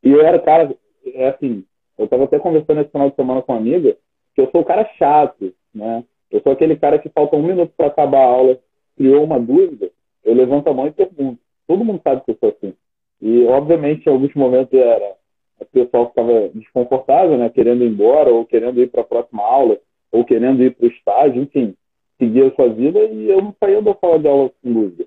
E 0.03 0.11
eu 0.11 0.21
era 0.21 0.39
cara, 0.39 0.75
é 1.07 1.29
assim, 1.29 1.65
eu 1.99 2.05
estava 2.05 2.25
até 2.25 2.39
conversando 2.39 2.81
esse 2.81 2.91
final 2.91 3.11
de 3.11 3.17
semana 3.17 3.43
com 3.43 3.53
uma 3.53 3.59
amiga, 3.59 3.97
que 4.35 4.41
eu 4.41 4.51
sou 4.51 4.61
o 4.61 4.65
cara 4.65 4.89
chato, 4.97 5.53
né? 5.75 6.05
Eu 6.31 6.41
sou 6.43 6.53
aquele 6.53 6.77
cara 6.77 6.99
que 6.99 7.09
falta 7.09 7.37
um 7.37 7.43
minuto 7.43 7.73
para 7.77 7.89
acabar 7.89 8.21
a 8.21 8.27
aula, 8.27 8.59
criou 8.97 9.25
uma 9.25 9.41
dúvida, 9.41 9.91
eu 10.25 10.35
levanto 10.35 10.69
a 10.69 10.75
mão 10.75 10.87
e 10.87 10.93
pergunto. 10.93 11.41
Todo 11.67 11.85
mundo 11.85 12.01
sabe 12.05 12.23
que 12.25 12.31
eu 12.31 12.37
sou 12.39 12.51
assim. 12.51 12.75
E, 13.21 13.45
obviamente, 13.47 14.07
em 14.07 14.13
alguns 14.13 14.33
momentos 14.35 14.79
era 14.79 15.19
o 15.61 15.65
pessoal 15.67 16.09
ficava 16.09 16.49
desconfortável, 16.55 17.37
né? 17.37 17.51
Querendo 17.51 17.85
ir 17.85 17.89
embora, 17.89 18.31
ou 18.33 18.45
querendo 18.47 18.81
ir 18.81 18.89
para 18.91 19.01
a 19.01 19.05
próxima 19.05 19.43
aula, 19.43 19.79
ou 20.13 20.25
querendo 20.25 20.63
ir 20.63 20.75
para 20.75 20.87
o 20.87 20.91
estágio, 20.91 21.43
enfim, 21.43 21.75
seguir 22.17 22.45
a 22.45 22.55
sua 22.55 22.69
vida, 22.69 23.01
e 23.05 23.29
eu 23.29 23.43
não 23.43 23.55
saía 23.59 23.83
da 23.83 23.95
sala 23.95 24.19
de 24.19 24.29
aula 24.29 24.51
com 24.63 24.73
dúvida. 24.73 25.07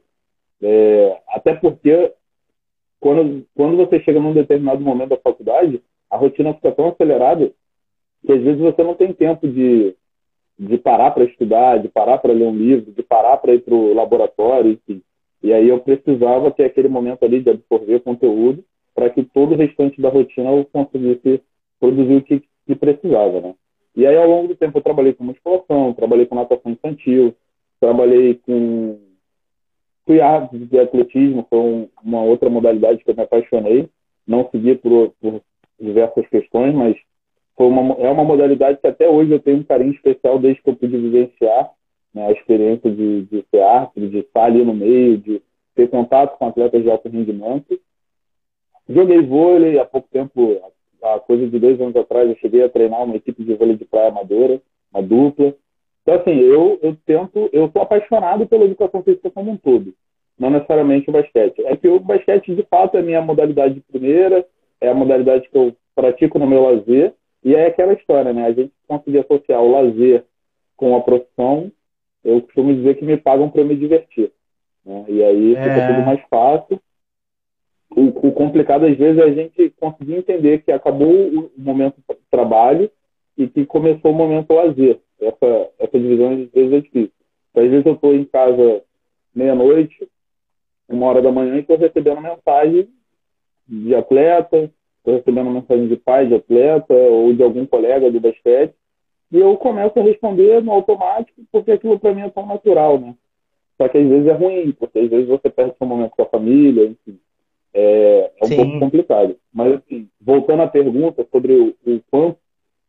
É, 0.62 1.22
até 1.30 1.56
porque, 1.56 2.13
quando, 3.00 3.46
quando 3.56 3.77
você 3.77 4.00
chega 4.01 4.20
num 4.20 4.34
determinado 4.34 4.82
momento 4.82 5.10
da 5.10 5.18
faculdade, 5.18 5.82
a 6.10 6.18
rotina 6.18 6.53
fica 6.53 6.72
tão 6.72 6.89
acelerada 6.89 7.51
que 8.25 8.32
às 8.32 8.41
vezes 8.41 8.60
você 8.60 8.84
não 8.84 8.94
tem 8.94 9.13
tempo 9.13 9.48
de, 9.48 9.96
de 10.60 10.77
parar 10.77 11.12
para 11.12 11.24
estudar, 11.24 11.77
de 11.77 11.88
parar 11.88 12.20
para 12.20 12.34
ler 12.34 12.46
um 12.46 12.56
livro, 12.56 12.91
de 12.91 13.01
parar 13.01 13.38
para 13.38 13.53
ir 13.53 13.62
para 13.62 13.74
o 13.74 13.94
laboratório, 13.94 14.72
enfim. 14.72 15.01
E 15.41 15.51
aí 15.51 15.70
eu 15.70 15.80
precisava 15.80 16.51
ter 16.51 16.65
aquele 16.65 16.88
momento 16.88 17.24
ali 17.24 17.41
de 17.41 17.50
absorver 17.50 18.01
conteúdo 18.01 18.63
para 18.94 19.10
que 19.10 19.24
todo 19.24 19.53
o 19.53 19.58
restante 19.58 20.00
da 20.00 20.10
rotina 20.10 20.51
eu 20.51 20.65
conseguisse 20.65 21.41
produzir 21.80 22.15
o 22.18 22.22
que, 22.22 22.44
que 22.68 22.75
precisava, 22.75 23.41
né? 23.41 23.56
E 23.96 24.06
aí, 24.06 24.15
ao 24.15 24.30
longo 24.30 24.50
do 24.50 24.56
tempo, 24.56 24.77
eu 24.77 24.82
trabalhei 24.82 25.13
com 25.13 25.24
musculação, 25.24 25.94
trabalhei 25.94 26.25
com 26.25 26.36
natação 26.36 26.72
infantil, 26.72 27.36
trabalhei 27.80 28.36
com 28.36 28.98
Fui 30.12 30.20
árbitro 30.20 30.60
de 30.65 30.77
atletismo, 30.77 31.48
foi 31.50 31.58
um, 31.58 31.88
uma 32.03 32.22
outra 32.22 32.50
modalidade 32.50 33.01
que 33.01 33.10
eu 33.10 33.15
me 33.15 33.24
apaixonei. 33.24 33.88
Não 34.27 34.50
segui 34.51 34.75
por, 34.75 35.13
por 35.22 35.41
diversas 35.80 36.27
questões, 36.27 36.75
mas 36.75 36.98
foi 37.56 37.68
uma, 37.68 37.94
é 37.94 38.10
uma 38.10 38.25
modalidade 38.25 38.77
que 38.82 38.88
até 38.88 39.08
hoje 39.08 39.32
eu 39.32 39.39
tenho 39.39 39.60
um 39.60 39.63
carinho 39.63 39.94
especial 39.94 40.38
desde 40.38 40.62
que 40.62 40.70
eu 40.70 40.75
pude 40.75 40.98
vivenciar 40.98 41.72
né, 42.13 42.27
a 42.27 42.32
experiência 42.34 42.91
de, 42.91 43.22
de 43.22 43.46
ser 43.50 43.62
árbitro, 43.62 44.10
de 44.10 44.18
estar 44.18 44.44
ali 44.44 44.65
no 44.65 44.74
meio, 44.74 45.18
de 45.18 45.41
ter 45.75 45.89
contato 45.89 46.38
com 46.38 46.46
atletas 46.46 46.84
de 46.84 46.91
alto 46.91 47.08
rendimento. 47.08 47.80
Joguei 48.89 49.22
vôlei 49.22 49.80
há 49.80 49.86
pouco 49.86 50.10
tempo, 50.12 50.60
há 51.01 51.20
coisa 51.20 51.48
de 51.48 51.58
dois 51.58 51.80
anos 51.80 51.96
atrás, 51.96 52.27
eu 52.27 52.36
cheguei 52.36 52.65
a 52.65 52.70
treinar 52.70 53.01
uma 53.01 53.15
equipe 53.15 53.46
de 53.46 53.53
vôlei 53.53 53.77
de 53.77 53.86
praia 53.86 54.10
amadora, 54.10 54.62
uma 54.94 55.01
dupla. 55.01 55.56
Então, 56.01 56.15
assim, 56.15 56.39
eu, 56.39 56.79
eu 56.81 56.98
tento, 57.05 57.50
eu 57.53 57.70
sou 57.72 57.81
apaixonado 57.81 58.48
pela 58.48 58.65
educação 58.65 59.03
física 59.03 59.29
como 59.29 59.51
um 59.51 59.58
todo, 59.58 59.93
não 60.38 60.50
necessariamente 60.50 61.10
o 61.10 61.13
basquete. 61.13 61.63
É 61.65 61.75
que 61.75 61.88
o 61.88 62.00
basquete, 62.00 62.55
de 62.55 62.63
fato, 62.63 62.98
é 62.98 63.01
a 63.01 63.03
minha 63.03 63.22
modalidade 63.22 63.81
primeira, 63.91 64.46
é 64.79 64.89
a 64.89 64.96
modalidade 64.96 65.48
que 65.48 65.58
eu 65.58 65.75
pratico 65.96 66.39
no 66.39 66.48
meu 66.48 66.63
lazer, 66.63 67.13
e 67.43 67.55
é 67.55 67.67
aquela 67.67 67.93
história, 67.93 68.34
né? 68.34 68.46
A 68.46 68.51
gente 68.51 68.72
conseguir 68.88 69.20
associar 69.20 69.62
o 69.62 69.72
lazer 69.72 70.24
com 70.75 70.96
a 70.96 71.01
profissão, 71.01 71.72
eu 72.24 72.41
costumo 72.41 72.74
dizer 72.74 72.96
que 72.96 73.05
me 73.05 73.17
pagam 73.17 73.50
para 73.50 73.63
me 73.63 73.75
divertir. 73.75 74.31
Né? 74.86 75.05
E 75.08 75.24
aí 75.24 75.55
é... 75.55 75.63
fica 75.63 75.88
tudo 75.88 76.05
mais 76.05 76.22
fácil. 76.29 76.79
O, 77.96 78.27
o, 78.27 78.31
complicado, 78.31 78.86
às 78.86 78.98
vezes, 78.98 79.20
é 79.20 79.24
a 79.24 79.34
gente 79.34 79.70
conseguir 79.79 80.15
entender 80.15 80.63
que 80.63 80.72
acabou 80.72 81.12
o 81.12 81.51
momento 81.58 81.96
trabalho 82.29 82.89
e 83.38 83.48
que 83.48 83.65
começou 83.65 84.12
o 84.12 84.15
momento 84.15 84.53
lazer 84.53 85.00
essa, 85.22 85.70
essa 85.80 86.00
divisão 86.00 86.34
às 86.34 86.50
vezes 86.51 86.74
é 86.74 86.82
difícil. 86.82 87.12
Então, 87.51 87.63
às 87.63 87.70
vezes 87.70 87.86
eu 87.86 87.94
estou 87.94 88.13
em 88.13 88.25
casa 88.25 88.84
meia-noite, 89.34 90.08
uma 90.90 91.08
hora 91.08 91.22
da 91.22 91.32
manhã, 91.32 91.56
e 91.56 91.60
estou 91.60 91.78
recebendo 91.78 92.22
mensagem 92.22 92.90
de 93.68 93.96
atleta, 93.96 94.72
estou 94.98 95.16
recebendo 95.16 95.51
mensagem 95.51 95.88
de 95.88 95.96
pai 95.96 96.28
de 96.28 96.36
atleta 96.36 96.94
ou 96.94 97.34
de 97.34 97.44
algum 97.44 97.66
colega 97.66 98.12
do 98.12 98.20
basquete, 98.20 98.74
e 99.32 99.38
eu 99.40 99.56
começo 99.58 99.98
a 99.98 100.04
responder 100.04 100.62
no 100.62 100.72
automático, 100.72 101.42
porque 101.51 101.72
aquilo 101.72 101.98
para 102.00 102.13
mim 102.13 102.22
é 102.22 102.30
tão 102.30 102.46
natural, 102.46 103.00
né? 103.00 103.16
Só 103.78 103.88
que 103.88 103.98
às 103.98 104.08
vezes 104.08 104.28
é 104.28 104.34
ruim, 104.34 104.72
porque 104.74 105.00
às 105.00 105.10
vezes 105.10 105.28
você 105.28 105.50
perde 105.50 105.75
seu 105.78 105.88
momento 105.88 106.12
com 106.12 106.22
a 106.22 106.30
família, 106.30 106.86
enfim. 106.86 107.18
É, 107.74 108.32
é 108.42 108.46
um 108.46 108.48
Sim. 108.48 108.56
pouco 108.58 108.80
complicado. 108.80 109.38
Mas, 109.54 109.74
assim, 109.75 110.10
voltando 110.20 110.63
à 110.63 110.68
pergunta 110.68 111.25
sobre 111.32 111.54
o, 111.54 111.75
o 111.88 112.01
quanto 112.12 112.38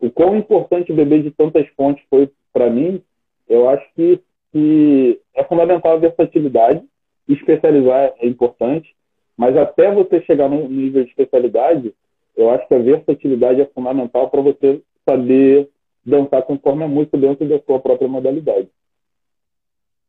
o 0.02 0.11
quão 0.11 0.37
importante 0.37 0.92
beber 0.92 1.23
de 1.23 1.30
tantas 1.30 1.66
fontes 1.76 2.04
foi 2.11 2.28
para 2.52 2.68
mim, 2.68 3.00
eu 3.49 3.68
acho 3.68 3.87
que, 3.94 4.21
que 4.52 5.21
é 5.35 5.44
fundamental 5.44 5.92
a 5.92 6.00
versatilidade, 6.00 6.82
especializar 7.28 8.12
é 8.18 8.26
importante. 8.26 8.94
Mas 9.37 9.56
até 9.56 9.92
você 9.92 10.21
chegar 10.23 10.49
no 10.49 10.68
nível 10.68 11.04
de 11.04 11.11
especialidade, 11.11 11.94
eu 12.37 12.50
acho 12.50 12.66
que 12.66 12.75
a 12.75 12.78
versatilidade 12.78 13.61
é 13.61 13.66
fundamental 13.66 14.28
para 14.28 14.40
você 14.40 14.82
saber 15.09 15.68
dançar 16.04 16.42
conforme 16.42 16.82
a 16.85 16.88
música 16.88 17.16
dentro 17.16 17.49
da 17.49 17.61
sua 17.61 17.78
própria 17.78 18.09
modalidade. 18.09 18.68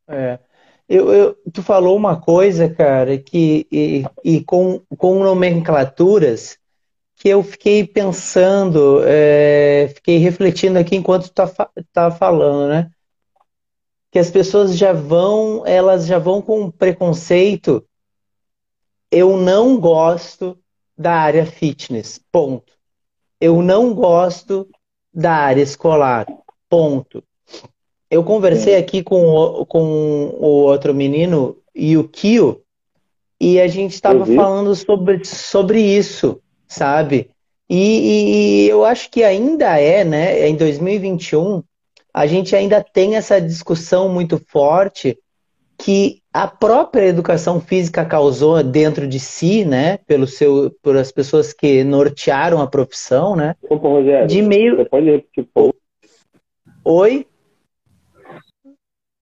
É. 0.08 0.40
Eu, 0.90 1.14
eu, 1.14 1.38
tu 1.54 1.62
falou 1.62 1.96
uma 1.96 2.20
coisa, 2.20 2.68
cara, 2.68 3.18
que 3.18 3.66
e, 3.72 4.04
e 4.24 4.44
com, 4.44 4.82
com 4.98 5.24
nomenclaturas 5.24 6.58
que 7.24 7.30
eu 7.30 7.42
fiquei 7.42 7.88
pensando, 7.88 9.02
é, 9.06 9.90
fiquei 9.96 10.18
refletindo 10.18 10.78
aqui 10.78 10.98
enquanto 10.98 11.30
tu 11.30 11.32
tá, 11.32 11.70
tá 11.94 12.12
falando, 12.12 12.68
né? 12.68 12.92
Que 14.12 14.20
as 14.20 14.30
pessoas 14.30 14.78
já 14.78 14.92
vão, 14.92 15.66
elas 15.66 16.06
já 16.06 16.20
vão 16.20 16.42
com 16.42 16.70
preconceito. 16.70 17.82
Eu 19.10 19.38
não 19.38 19.80
gosto 19.80 20.60
da 20.98 21.14
área 21.14 21.46
fitness, 21.46 22.20
ponto. 22.30 22.74
Eu 23.40 23.62
não 23.62 23.94
gosto 23.94 24.68
da 25.14 25.32
área 25.32 25.62
escolar, 25.62 26.28
ponto. 26.68 27.24
Eu 28.12 28.22
conversei 28.26 28.76
aqui 28.76 29.02
com 29.02 29.30
o, 29.30 29.66
com 29.66 29.82
o 29.82 30.48
outro 30.66 30.94
menino, 30.94 31.56
Yukio, 31.74 32.62
e 33.40 33.62
a 33.62 33.68
gente 33.70 33.94
estava 33.94 34.26
falando 34.26 34.76
sobre, 34.76 35.24
sobre 35.24 35.80
isso, 35.80 36.43
sabe? 36.74 37.30
E, 37.70 38.66
e, 38.66 38.70
eu 38.70 38.84
acho 38.84 39.10
que 39.10 39.24
ainda 39.24 39.80
é, 39.80 40.04
né? 40.04 40.48
Em 40.48 40.56
2021, 40.56 41.64
a 42.14 42.28
gente 42.28 42.56
ainda 42.56 42.84
tem 42.84 43.16
essa 43.16 43.40
discussão 43.40 44.10
muito 44.10 44.42
forte 44.48 45.18
que 45.78 46.22
a 46.32 46.48
própria 46.48 47.06
educação 47.06 47.60
física 47.60 48.06
causou 48.06 48.64
dentro 48.64 49.08
de 49.08 49.20
si, 49.20 49.66
né? 49.66 49.98
Pelo 50.08 50.28
seu, 50.28 50.76
por 50.82 50.98
as 50.98 51.12
pessoas 51.12 51.54
que 51.54 51.84
nortearam 51.84 52.62
a 52.62 52.68
profissão, 52.68 53.36
né? 53.36 53.56
Opa, 53.70 53.88
Rogério, 53.88 54.28
de 54.28 54.42
meio. 54.42 54.78
Você 54.78 54.86
pode 54.86 55.06
repetir, 55.10 55.48
por 55.54 55.74
Oi? 56.86 57.26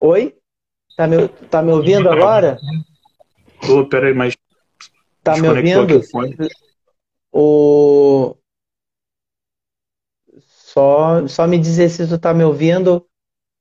Oi? 0.00 0.34
Tá 0.96 1.06
me, 1.06 1.28
tá 1.28 1.62
me 1.62 1.70
ouvindo 1.72 2.10
agora? 2.10 2.58
Ô, 3.70 3.84
peraí, 3.86 4.12
mas. 4.12 4.36
Tá 5.22 5.36
me 5.36 5.48
ouvindo? 5.48 6.00
O... 7.32 8.36
Só, 10.38 11.26
só 11.26 11.46
me 11.46 11.58
dizer 11.58 11.88
se 11.88 12.06
tu 12.06 12.18
tá 12.18 12.34
me 12.34 12.44
ouvindo 12.44 13.06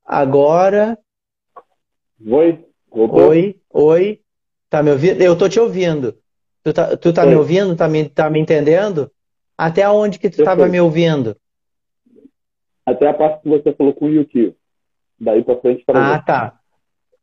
agora. 0.05 0.97
Oi? 2.25 2.65
Voltou? 2.89 3.29
Oi? 3.29 3.61
Oi? 3.69 4.21
Tá 4.69 4.83
me 4.83 4.91
ouvindo? 4.91 5.21
Eu 5.21 5.37
tô 5.37 5.47
te 5.49 5.59
ouvindo. 5.59 6.17
Tu 6.63 6.73
tá, 6.73 6.95
tu 6.97 7.13
tá 7.13 7.25
me 7.25 7.35
ouvindo? 7.35 7.75
Tá 7.75 7.87
me, 7.87 8.07
tá 8.07 8.29
me 8.29 8.39
entendendo? 8.39 9.11
Até 9.57 9.87
onde 9.89 10.19
que 10.19 10.29
tu 10.29 10.37
Perfeito. 10.37 10.45
tava 10.45 10.67
me 10.67 10.79
ouvindo? 10.79 11.35
Até 12.85 13.07
a 13.07 13.13
parte 13.13 13.43
que 13.43 13.49
você 13.49 13.73
falou 13.73 13.93
com 13.93 14.05
o 14.05 14.09
Yukio. 14.09 14.55
Daí 15.19 15.43
para 15.43 15.59
frente 15.59 15.83
para 15.85 16.13
Ah, 16.13 16.19
tá. 16.19 16.59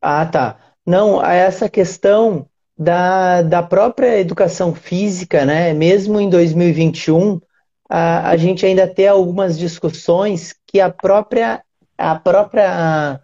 Ah, 0.00 0.26
tá. 0.26 0.59
Não, 0.87 1.23
essa 1.23 1.69
questão 1.69 2.49
da, 2.79 3.43
da 3.43 3.63
própria 3.63 4.19
educação 4.21 4.75
física, 4.75 5.45
né? 5.45 5.73
Mesmo 5.73 6.21
em 6.21 6.31
2021, 6.31 7.41
a, 7.89 8.31
a 8.31 8.37
gente 8.37 8.65
ainda 8.65 8.87
tem 8.87 9.09
algumas 9.09 9.59
discussões 9.59 10.55
que 10.67 10.81
a 10.81 10.91
própria 10.91 11.63
a 11.97 12.15
própria 12.15 13.21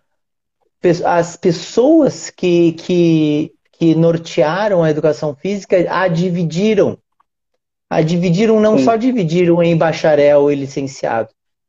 as 1.04 1.36
pessoas 1.36 2.28
que, 2.28 2.72
que, 2.72 3.52
que 3.72 3.94
nortearam 3.94 4.82
a 4.82 4.90
educação 4.90 5.34
física 5.34 5.76
a 5.88 6.08
dividiram. 6.08 6.98
A 7.88 8.02
dividiram, 8.02 8.60
não 8.60 8.76
Sim. 8.76 8.84
só 8.84 8.96
dividiram 8.96 9.62
em 9.62 9.76
bacharel 9.76 10.50
e 10.50 10.54
licenciado, 10.54 11.28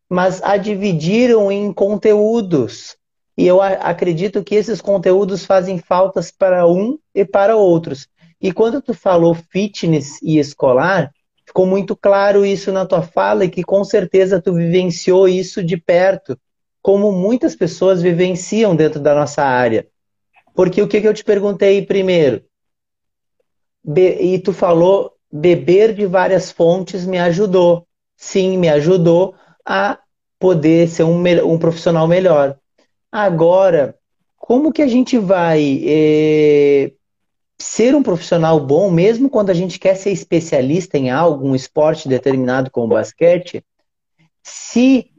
mas 0.10 0.42
a 0.44 0.58
dividiram 0.58 1.52
em 1.52 1.72
conteúdos. 1.72 2.98
E 3.38 3.46
eu 3.46 3.62
acredito 3.62 4.44
que 4.44 4.56
esses 4.56 4.80
conteúdos 4.80 5.46
fazem 5.46 5.78
faltas 5.78 6.32
para 6.32 6.68
um 6.68 6.98
e 7.14 7.26
para 7.26 7.58
outros. 7.58 8.08
E 8.42 8.52
quando 8.52 8.82
tu 8.82 8.94
falou 8.94 9.36
fitness 9.36 10.22
e 10.22 10.38
escolar, 10.38 11.12
ficou 11.46 11.66
muito 11.66 11.96
claro 11.96 12.46
isso 12.46 12.72
na 12.72 12.86
tua 12.86 13.02
fala 13.02 13.46
e 13.46 13.50
que 13.50 13.64
com 13.64 13.84
certeza 13.84 14.42
tu 14.42 14.54
vivenciou 14.54 15.28
isso 15.28 15.64
de 15.64 15.78
perto, 15.78 16.38
como 16.82 17.12
muitas 17.12 17.56
pessoas 17.56 18.02
vivenciam 18.02 18.76
dentro 18.76 19.00
da 19.00 19.14
nossa 19.14 19.44
área. 19.44 19.88
Porque 20.54 20.82
o 20.82 20.88
que, 20.88 21.02
que 21.02 21.08
eu 21.08 21.14
te 21.14 21.24
perguntei 21.24 21.86
primeiro? 21.86 22.42
Be 23.84 24.18
e 24.22 24.40
tu 24.40 24.54
falou 24.54 25.12
beber 25.32 25.94
de 25.94 26.06
várias 26.06 26.52
fontes 26.52 27.06
me 27.06 27.20
ajudou. 27.20 27.86
Sim, 28.16 28.58
me 28.58 28.70
ajudou, 28.70 29.36
a 29.66 30.00
poder 30.40 30.88
ser 30.88 31.04
um, 31.04 31.22
um 31.46 31.60
profissional 31.60 32.08
melhor. 32.08 32.58
Agora, 33.18 33.96
como 34.36 34.74
que 34.74 34.82
a 34.82 34.88
gente 34.88 35.18
vai 35.18 35.82
é, 35.88 36.92
ser 37.58 37.96
um 37.96 38.04
profissional 38.04 38.60
bom, 38.60 38.92
mesmo 38.92 39.30
quando 39.30 39.52
a 39.52 39.54
gente 39.54 39.80
quer 39.80 39.96
ser 39.96 40.12
especialista 40.12 40.98
em 40.98 41.10
algo, 41.10 41.48
um 41.48 41.56
esporte 41.56 42.10
determinado 42.10 42.70
como 42.70 42.90
basquete, 42.90 43.64
se 44.44 45.14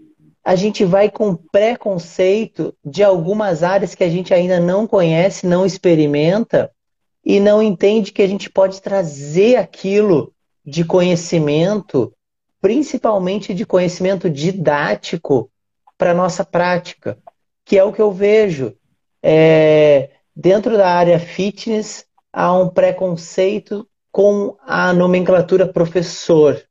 a 0.44 0.54
gente 0.54 0.84
vai 0.84 1.10
com 1.10 1.34
preconceito 1.34 2.74
de 2.84 3.02
algumas 3.02 3.62
áreas 3.62 3.94
que 3.94 4.04
a 4.04 4.10
gente 4.10 4.34
ainda 4.34 4.60
não 4.60 4.86
conhece, 4.86 5.46
não 5.46 5.64
experimenta 5.64 6.70
e 7.24 7.40
não 7.40 7.62
entende 7.62 8.12
que 8.12 8.20
a 8.20 8.28
gente 8.28 8.50
pode 8.50 8.82
trazer 8.82 9.56
aquilo 9.56 10.34
de 10.62 10.84
conhecimento 10.84 12.12
principalmente 12.60 13.54
de 13.54 13.64
conhecimento 13.64 14.28
didático 14.28 15.50
para 15.96 16.12
nossa 16.12 16.44
prática, 16.44 17.16
que 17.66 17.76
é 17.76 17.84
o 17.84 17.92
que 17.92 18.00
eu 18.00 18.12
vejo. 18.12 18.74
É, 19.20 20.10
dentro 20.34 20.76
da 20.76 20.88
área 20.88 21.18
fitness, 21.18 22.06
há 22.32 22.56
um 22.56 22.68
preconceito 22.68 23.86
com 24.12 24.56
a 24.64 24.92
nomenclatura 24.92 25.66
professor, 25.66 26.62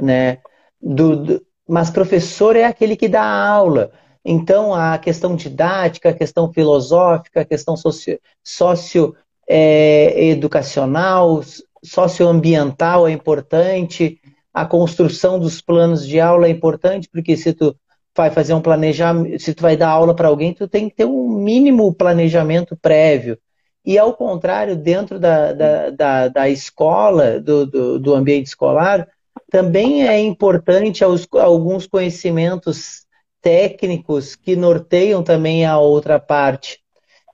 né? 0.00 0.38
Do, 0.80 1.16
do, 1.16 1.46
mas 1.66 1.90
professor 1.90 2.54
é 2.54 2.64
aquele 2.64 2.96
que 2.96 3.08
dá 3.08 3.24
aula. 3.24 3.90
Então, 4.24 4.74
a 4.74 4.98
questão 4.98 5.34
didática, 5.34 6.10
a 6.10 6.14
questão 6.14 6.52
filosófica, 6.52 7.40
a 7.40 7.44
questão 7.44 7.76
socio, 7.76 8.20
socio 8.44 9.16
é, 9.48 10.28
educacional, 10.28 11.42
socioambiental 11.82 13.08
é 13.08 13.12
importante, 13.12 14.20
a 14.52 14.66
construção 14.66 15.38
dos 15.40 15.60
planos 15.60 16.06
de 16.06 16.20
aula 16.20 16.46
é 16.46 16.50
importante, 16.50 17.08
porque 17.10 17.36
se 17.36 17.52
tu 17.52 17.74
vai 18.16 18.30
fazer 18.30 18.54
um 18.54 18.60
planejamento, 18.60 19.42
se 19.42 19.54
tu 19.54 19.62
vai 19.62 19.76
dar 19.76 19.88
aula 19.88 20.14
para 20.14 20.28
alguém, 20.28 20.52
tu 20.52 20.68
tem 20.68 20.88
que 20.88 20.96
ter 20.96 21.04
um 21.04 21.28
mínimo 21.28 21.94
planejamento 21.94 22.76
prévio. 22.76 23.38
E 23.84 23.98
ao 23.98 24.14
contrário, 24.14 24.76
dentro 24.76 25.18
da, 25.18 25.52
da, 25.52 25.90
da, 25.90 26.28
da 26.28 26.48
escola, 26.48 27.40
do, 27.40 27.66
do, 27.66 27.98
do, 27.98 28.14
ambiente 28.14 28.46
escolar, 28.46 29.08
também 29.50 30.06
é 30.06 30.20
importante 30.20 31.02
aos, 31.02 31.26
alguns 31.32 31.86
conhecimentos 31.86 33.06
técnicos 33.40 34.36
que 34.36 34.54
norteiam 34.54 35.22
também 35.22 35.66
a 35.66 35.78
outra 35.78 36.20
parte. 36.20 36.78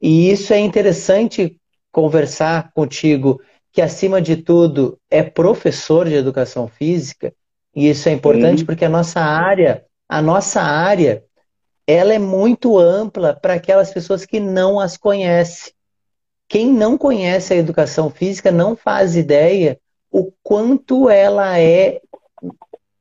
E 0.00 0.30
isso 0.30 0.54
é 0.54 0.58
interessante 0.58 1.60
conversar 1.92 2.72
contigo 2.72 3.40
que 3.72 3.82
acima 3.82 4.22
de 4.22 4.36
tudo 4.36 4.98
é 5.10 5.22
professor 5.22 6.08
de 6.08 6.14
educação 6.14 6.66
física, 6.66 7.32
e 7.74 7.88
isso 7.88 8.08
é 8.08 8.12
importante 8.12 8.60
Sim. 8.60 8.66
porque 8.66 8.84
a 8.84 8.88
nossa 8.88 9.20
área, 9.20 9.84
a 10.08 10.22
nossa 10.22 10.62
área, 10.62 11.22
ela 11.86 12.14
é 12.14 12.18
muito 12.18 12.78
ampla 12.78 13.34
para 13.34 13.54
aquelas 13.54 13.90
pessoas 13.90 14.24
que 14.24 14.40
não 14.40 14.80
as 14.80 14.96
conhecem. 14.96 15.72
Quem 16.48 16.72
não 16.72 16.96
conhece 16.96 17.52
a 17.52 17.56
educação 17.56 18.10
física 18.10 18.50
não 18.50 18.74
faz 18.74 19.16
ideia 19.16 19.78
o 20.10 20.32
quanto 20.42 21.10
ela 21.10 21.58
é 21.58 22.00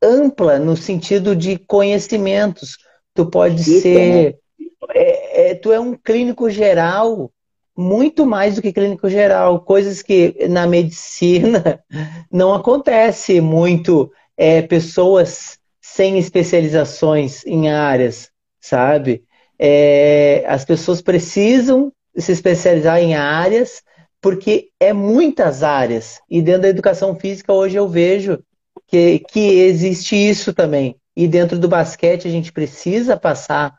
ampla 0.01 0.59
no 0.59 0.75
sentido 0.75 1.35
de 1.35 1.57
conhecimentos. 1.57 2.77
Tu 3.13 3.25
pode 3.25 3.61
Isso, 3.61 3.81
ser. 3.81 4.33
Né? 4.33 4.67
É, 4.93 5.51
é, 5.51 5.55
tu 5.55 5.71
é 5.71 5.79
um 5.79 5.93
clínico 5.93 6.49
geral 6.49 7.31
muito 7.75 8.25
mais 8.25 8.55
do 8.55 8.61
que 8.61 8.73
clínico 8.73 9.07
geral, 9.07 9.61
coisas 9.61 10.01
que 10.01 10.47
na 10.49 10.65
medicina 10.65 11.79
não 12.31 12.53
acontece 12.53 13.39
muito, 13.39 14.11
é, 14.35 14.63
pessoas 14.63 15.59
sem 15.93 16.17
especializações 16.17 17.45
em 17.45 17.69
áreas, 17.69 18.29
sabe? 18.59 19.23
É, 19.57 20.43
as 20.47 20.65
pessoas 20.65 21.01
precisam 21.01 21.91
se 22.15 22.31
especializar 22.31 22.99
em 22.99 23.15
áreas 23.15 23.81
porque 24.21 24.69
é 24.79 24.93
muitas 24.93 25.63
áreas 25.63 26.19
e 26.29 26.41
dentro 26.41 26.63
da 26.63 26.69
educação 26.69 27.15
física 27.15 27.53
hoje 27.53 27.77
eu 27.77 27.87
vejo 27.87 28.39
que, 28.87 29.19
que 29.19 29.39
existe 29.39 30.15
isso 30.15 30.53
também 30.53 30.95
e 31.15 31.27
dentro 31.27 31.57
do 31.57 31.67
basquete 31.67 32.27
a 32.27 32.31
gente 32.31 32.51
precisa 32.51 33.15
passar 33.17 33.73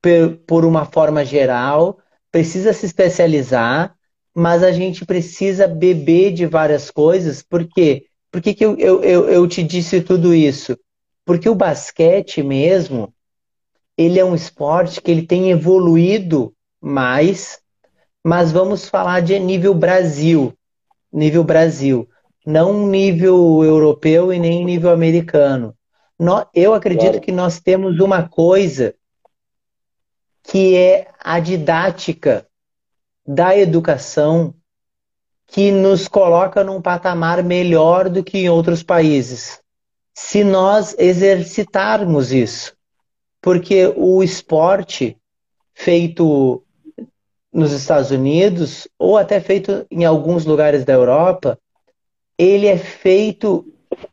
por, 0.00 0.36
por 0.46 0.64
uma 0.64 0.84
forma 0.84 1.24
geral 1.24 1.98
precisa 2.30 2.72
se 2.72 2.86
especializar 2.86 3.94
mas 4.34 4.62
a 4.62 4.72
gente 4.72 5.04
precisa 5.04 5.68
beber 5.68 6.32
de 6.32 6.46
várias 6.46 6.90
coisas. 6.90 7.42
Por 7.42 7.66
quê? 7.68 8.06
Por 8.30 8.40
que, 8.40 8.54
que 8.54 8.64
eu, 8.64 8.78
eu, 8.78 9.02
eu, 9.04 9.28
eu 9.28 9.46
te 9.46 9.62
disse 9.62 10.00
tudo 10.00 10.34
isso? 10.34 10.76
Porque 11.24 11.48
o 11.48 11.54
basquete 11.54 12.42
mesmo, 12.42 13.14
ele 13.96 14.18
é 14.18 14.24
um 14.24 14.34
esporte 14.34 15.00
que 15.00 15.10
ele 15.10 15.26
tem 15.26 15.50
evoluído 15.50 16.54
mais, 16.80 17.60
mas 18.24 18.50
vamos 18.50 18.88
falar 18.88 19.20
de 19.20 19.38
nível 19.38 19.74
Brasil, 19.74 20.52
nível 21.12 21.44
Brasil, 21.44 22.08
não 22.44 22.86
nível 22.86 23.62
europeu 23.62 24.32
e 24.32 24.38
nem 24.38 24.64
nível 24.64 24.90
americano. 24.90 25.76
Eu 26.54 26.74
acredito 26.74 27.20
que 27.20 27.32
nós 27.32 27.60
temos 27.60 28.00
uma 28.00 28.28
coisa 28.28 28.94
que 30.42 30.76
é 30.76 31.08
a 31.20 31.38
didática 31.38 32.46
da 33.24 33.56
educação 33.56 34.54
que 35.46 35.70
nos 35.70 36.08
coloca 36.08 36.64
num 36.64 36.82
patamar 36.82 37.42
melhor 37.44 38.08
do 38.08 38.24
que 38.24 38.38
em 38.38 38.48
outros 38.48 38.82
países. 38.82 39.61
Se 40.14 40.44
nós 40.44 40.94
exercitarmos 40.98 42.32
isso. 42.32 42.76
Porque 43.40 43.92
o 43.96 44.22
esporte 44.22 45.16
feito 45.74 46.62
nos 47.52 47.72
Estados 47.72 48.10
Unidos, 48.10 48.88
ou 48.98 49.18
até 49.18 49.40
feito 49.40 49.86
em 49.90 50.04
alguns 50.04 50.44
lugares 50.44 50.84
da 50.84 50.92
Europa, 50.92 51.58
ele 52.38 52.66
é 52.66 52.78
feito 52.78 53.66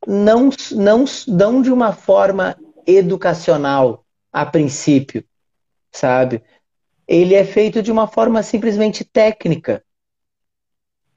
não, 0.05 0.49
não, 0.71 1.05
não 1.27 1.61
de 1.61 1.71
uma 1.71 1.93
forma 1.93 2.57
educacional, 2.85 4.05
a 4.31 4.45
princípio, 4.45 5.23
sabe? 5.91 6.43
Ele 7.07 7.33
é 7.33 7.45
feito 7.45 7.81
de 7.81 7.91
uma 7.91 8.07
forma 8.07 8.43
simplesmente 8.43 9.03
técnica. 9.03 9.83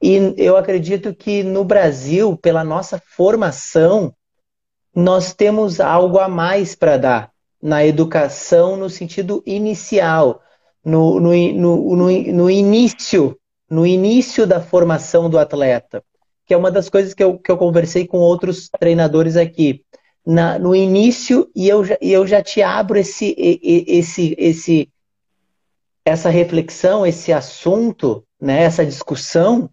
E 0.01 0.33
eu 0.37 0.57
acredito 0.57 1.13
que 1.13 1.43
no 1.43 1.63
Brasil, 1.63 2.37
pela 2.37 2.63
nossa 2.63 3.01
formação, 3.05 4.13
nós 4.95 5.33
temos 5.33 5.79
algo 5.79 6.19
a 6.19 6.27
mais 6.27 6.75
para 6.75 6.97
dar 6.97 7.33
na 7.61 7.85
educação 7.85 8.75
no 8.75 8.89
sentido 8.89 9.41
inicial, 9.45 10.41
no, 10.83 11.19
no, 11.19 11.31
no, 11.53 11.95
no, 11.95 12.51
início, 12.51 13.39
no 13.69 13.87
início 13.87 14.45
da 14.45 14.59
formação 14.59 15.29
do 15.29 15.39
atleta, 15.39 16.03
que 16.45 16.53
é 16.53 16.57
uma 16.57 16.69
das 16.69 16.89
coisas 16.89 17.13
que 17.13 17.23
eu, 17.23 17.39
que 17.39 17.49
eu 17.49 17.57
conversei 17.57 18.05
com 18.05 18.17
outros 18.17 18.69
treinadores 18.69 19.37
aqui. 19.37 19.81
Na, 20.25 20.57
no 20.57 20.75
início, 20.75 21.49
e 21.53 21.67
eu, 21.67 21.83
já, 21.83 21.97
e 22.01 22.11
eu 22.11 22.25
já 22.25 22.41
te 22.41 22.61
abro 22.61 22.97
esse, 22.97 23.35
esse, 23.37 24.35
esse, 24.37 24.89
essa 26.05 26.29
reflexão, 26.29 27.05
esse 27.05 27.31
assunto, 27.31 28.25
né, 28.39 28.63
essa 28.63 28.85
discussão, 28.85 29.69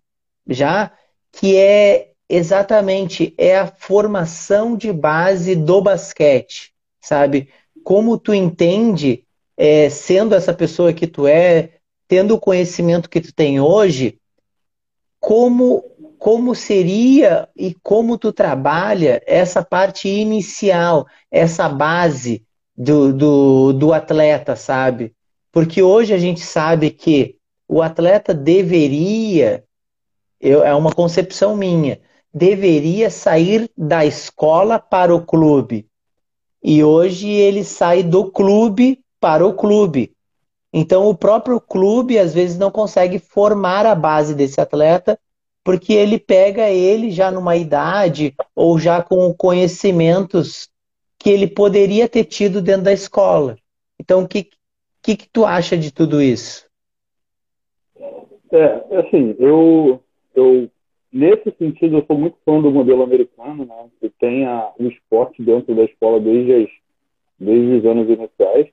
já, 0.48 0.92
que 1.32 1.56
é 1.56 2.09
exatamente 2.30 3.34
é 3.36 3.58
a 3.58 3.66
formação 3.66 4.76
de 4.76 4.92
base 4.92 5.56
do 5.56 5.82
basquete, 5.82 6.72
sabe? 7.00 7.48
Como 7.82 8.16
tu 8.16 8.32
entende 8.32 9.24
é, 9.56 9.90
sendo 9.90 10.34
essa 10.34 10.54
pessoa 10.54 10.92
que 10.92 11.08
tu 11.08 11.26
é, 11.26 11.70
tendo 12.06 12.34
o 12.34 12.40
conhecimento 12.40 13.10
que 13.10 13.20
tu 13.20 13.34
tem 13.34 13.60
hoje, 13.60 14.18
como, 15.18 15.82
como 16.18 16.54
seria 16.54 17.48
e 17.56 17.74
como 17.82 18.16
tu 18.16 18.32
trabalha 18.32 19.20
essa 19.26 19.62
parte 19.64 20.08
inicial, 20.08 21.06
essa 21.30 21.68
base 21.68 22.44
do, 22.76 23.12
do, 23.12 23.72
do 23.72 23.92
atleta, 23.92 24.54
sabe? 24.54 25.12
Porque 25.50 25.82
hoje 25.82 26.14
a 26.14 26.18
gente 26.18 26.40
sabe 26.40 26.90
que 26.90 27.36
o 27.66 27.82
atleta 27.82 28.32
deveria, 28.32 29.64
eu, 30.40 30.64
é 30.64 30.74
uma 30.74 30.92
concepção 30.92 31.56
minha, 31.56 32.00
deveria 32.32 33.10
sair 33.10 33.70
da 33.76 34.04
escola 34.04 34.78
para 34.78 35.14
o 35.14 35.24
clube. 35.24 35.86
E 36.62 36.84
hoje 36.84 37.28
ele 37.28 37.64
sai 37.64 38.02
do 38.02 38.30
clube 38.30 39.00
para 39.18 39.46
o 39.46 39.54
clube. 39.54 40.12
Então, 40.72 41.08
o 41.08 41.14
próprio 41.14 41.60
clube, 41.60 42.18
às 42.18 42.32
vezes, 42.32 42.56
não 42.56 42.70
consegue 42.70 43.18
formar 43.18 43.86
a 43.86 43.94
base 43.94 44.34
desse 44.34 44.60
atleta, 44.60 45.18
porque 45.64 45.92
ele 45.92 46.18
pega 46.18 46.70
ele 46.70 47.10
já 47.10 47.30
numa 47.30 47.56
idade 47.56 48.34
ou 48.54 48.78
já 48.78 49.02
com 49.02 49.32
conhecimentos 49.34 50.68
que 51.18 51.28
ele 51.28 51.46
poderia 51.46 52.08
ter 52.08 52.24
tido 52.24 52.62
dentro 52.62 52.84
da 52.84 52.92
escola. 52.92 53.56
Então, 53.98 54.22
o 54.22 54.28
que, 54.28 54.48
que, 55.02 55.16
que 55.16 55.28
tu 55.28 55.44
acha 55.44 55.76
de 55.76 55.90
tudo 55.90 56.22
isso? 56.22 56.66
É, 58.52 58.98
assim, 58.98 59.36
eu, 59.38 60.02
eu 60.34 60.70
nesse 61.12 61.50
sentido, 61.58 61.98
eu 61.98 62.04
sou 62.06 62.16
muito 62.16 62.36
fã 62.44 62.60
do 62.60 62.70
modelo 62.70 63.02
americano, 63.02 63.64
né, 63.64 63.88
que 64.00 64.08
tem 64.08 64.46
a, 64.46 64.72
o 64.78 64.86
esporte 64.86 65.42
dentro 65.42 65.74
da 65.74 65.84
escola 65.84 66.20
desde, 66.20 66.52
as, 66.54 66.70
desde 67.38 67.74
os 67.76 67.84
anos 67.84 68.08
iniciais. 68.08 68.68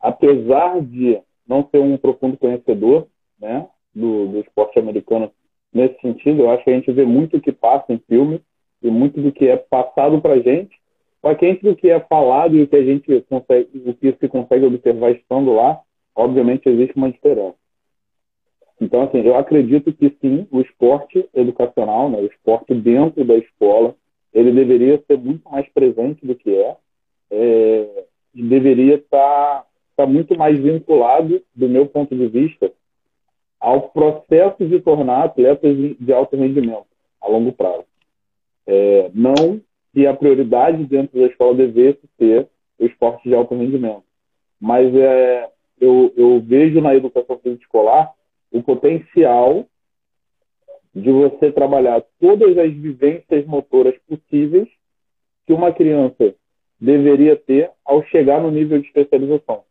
Apesar 0.00 0.80
de 0.80 1.20
não 1.46 1.68
ser 1.70 1.78
um 1.78 1.96
profundo 1.96 2.36
conhecedor 2.36 3.06
né, 3.40 3.66
do, 3.94 4.28
do 4.28 4.40
esporte 4.40 4.78
americano 4.78 5.30
nesse 5.72 6.00
sentido, 6.00 6.42
eu 6.42 6.50
acho 6.50 6.64
que 6.64 6.70
a 6.70 6.74
gente 6.74 6.92
vê 6.92 7.04
muito 7.04 7.36
o 7.36 7.40
que 7.40 7.52
passa 7.52 7.92
em 7.92 7.98
filme 8.08 8.40
e 8.82 8.90
muito 8.90 9.20
do 9.20 9.32
que 9.32 9.46
é 9.46 9.56
passado 9.56 10.20
para 10.20 10.40
gente, 10.40 10.76
só 11.20 11.34
que 11.34 11.46
entre 11.46 11.68
o 11.68 11.76
que 11.76 11.88
é 11.88 12.00
falado 12.00 12.56
e 12.56 12.62
o 12.62 12.66
que 12.66 12.76
a 12.76 12.84
gente 12.84 13.20
consegue, 13.28 13.68
o 13.86 13.94
que 13.94 14.12
se 14.12 14.28
consegue 14.28 14.66
observar 14.66 15.12
estando 15.12 15.54
lá, 15.54 15.80
obviamente 16.16 16.68
existe 16.68 16.96
uma 16.96 17.10
diferença. 17.10 17.61
Então, 18.82 19.02
assim, 19.02 19.20
eu 19.20 19.36
acredito 19.36 19.92
que 19.92 20.12
sim, 20.20 20.44
o 20.50 20.60
esporte 20.60 21.24
educacional, 21.32 22.10
né, 22.10 22.18
o 22.18 22.26
esporte 22.26 22.74
dentro 22.74 23.24
da 23.24 23.36
escola, 23.36 23.94
ele 24.34 24.50
deveria 24.50 25.00
ser 25.06 25.16
muito 25.18 25.48
mais 25.48 25.68
presente 25.68 26.26
do 26.26 26.34
que 26.34 26.50
é, 26.52 26.76
é 27.30 28.04
deveria 28.34 28.96
estar 28.96 29.64
está 29.90 30.06
muito 30.06 30.36
mais 30.36 30.58
vinculado, 30.58 31.40
do 31.54 31.68
meu 31.68 31.86
ponto 31.86 32.16
de 32.16 32.26
vista, 32.26 32.72
ao 33.60 33.90
processo 33.90 34.66
de 34.66 34.80
tornar 34.80 35.24
atletas 35.24 35.76
de 36.00 36.12
alto 36.12 36.34
rendimento 36.34 36.86
a 37.20 37.28
longo 37.28 37.52
prazo. 37.52 37.84
É, 38.66 39.10
não 39.14 39.60
que 39.92 40.06
a 40.06 40.14
prioridade 40.14 40.82
dentro 40.86 41.20
da 41.20 41.26
escola 41.26 41.54
devesse 41.54 42.00
ser 42.18 42.48
o 42.80 42.86
esporte 42.86 43.28
de 43.28 43.34
alto 43.34 43.54
rendimento, 43.54 44.02
mas 44.58 44.92
é, 44.96 45.48
eu, 45.80 46.12
eu 46.16 46.40
vejo 46.40 46.80
na 46.80 46.94
educação 46.96 47.38
física 47.38 47.62
escolar 47.62 48.10
o 48.52 48.62
potencial 48.62 49.66
de 50.94 51.10
você 51.10 51.50
trabalhar 51.50 52.02
todas 52.20 52.56
as 52.58 52.72
vivências 52.72 53.46
motoras 53.46 53.94
possíveis 54.06 54.68
que 55.46 55.52
uma 55.52 55.72
criança 55.72 56.34
deveria 56.80 57.36
ter 57.36 57.70
ao 57.84 58.04
chegar 58.04 58.42
no 58.42 58.50
nível 58.50 58.78
de 58.78 58.86
especialização. 58.86 59.64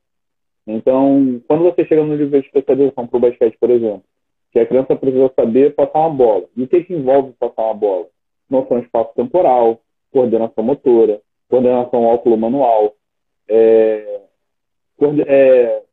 Então, 0.65 1.41
quando 1.48 1.63
você 1.63 1.86
chega 1.86 2.04
no 2.04 2.15
nível 2.15 2.39
de 2.39 2.48
especialização 2.48 3.08
para 3.08 3.17
o 3.17 3.20
basquete, 3.20 3.58
por 3.60 3.70
exemplo, 3.70 4.04
que 4.52 4.60
a 4.60 4.65
criança 4.65 4.96
precisa 4.96 5.32
saber 5.36 5.76
passar 5.76 6.00
uma 6.00 6.10
bola. 6.10 6.46
E 6.56 6.63
o 6.63 6.67
que, 6.67 6.84
que 6.84 6.94
envolve 6.94 7.34
passar 7.34 7.63
uma 7.63 7.74
bola? 7.74 8.08
Noção 8.50 8.80
espaço-temporal, 8.80 9.82
coordenação 10.12 10.63
motora, 10.63 11.22
coordenação 11.50 12.04
óculo-manual, 12.04 12.94
é, 13.48 14.22
é, 15.28 15.84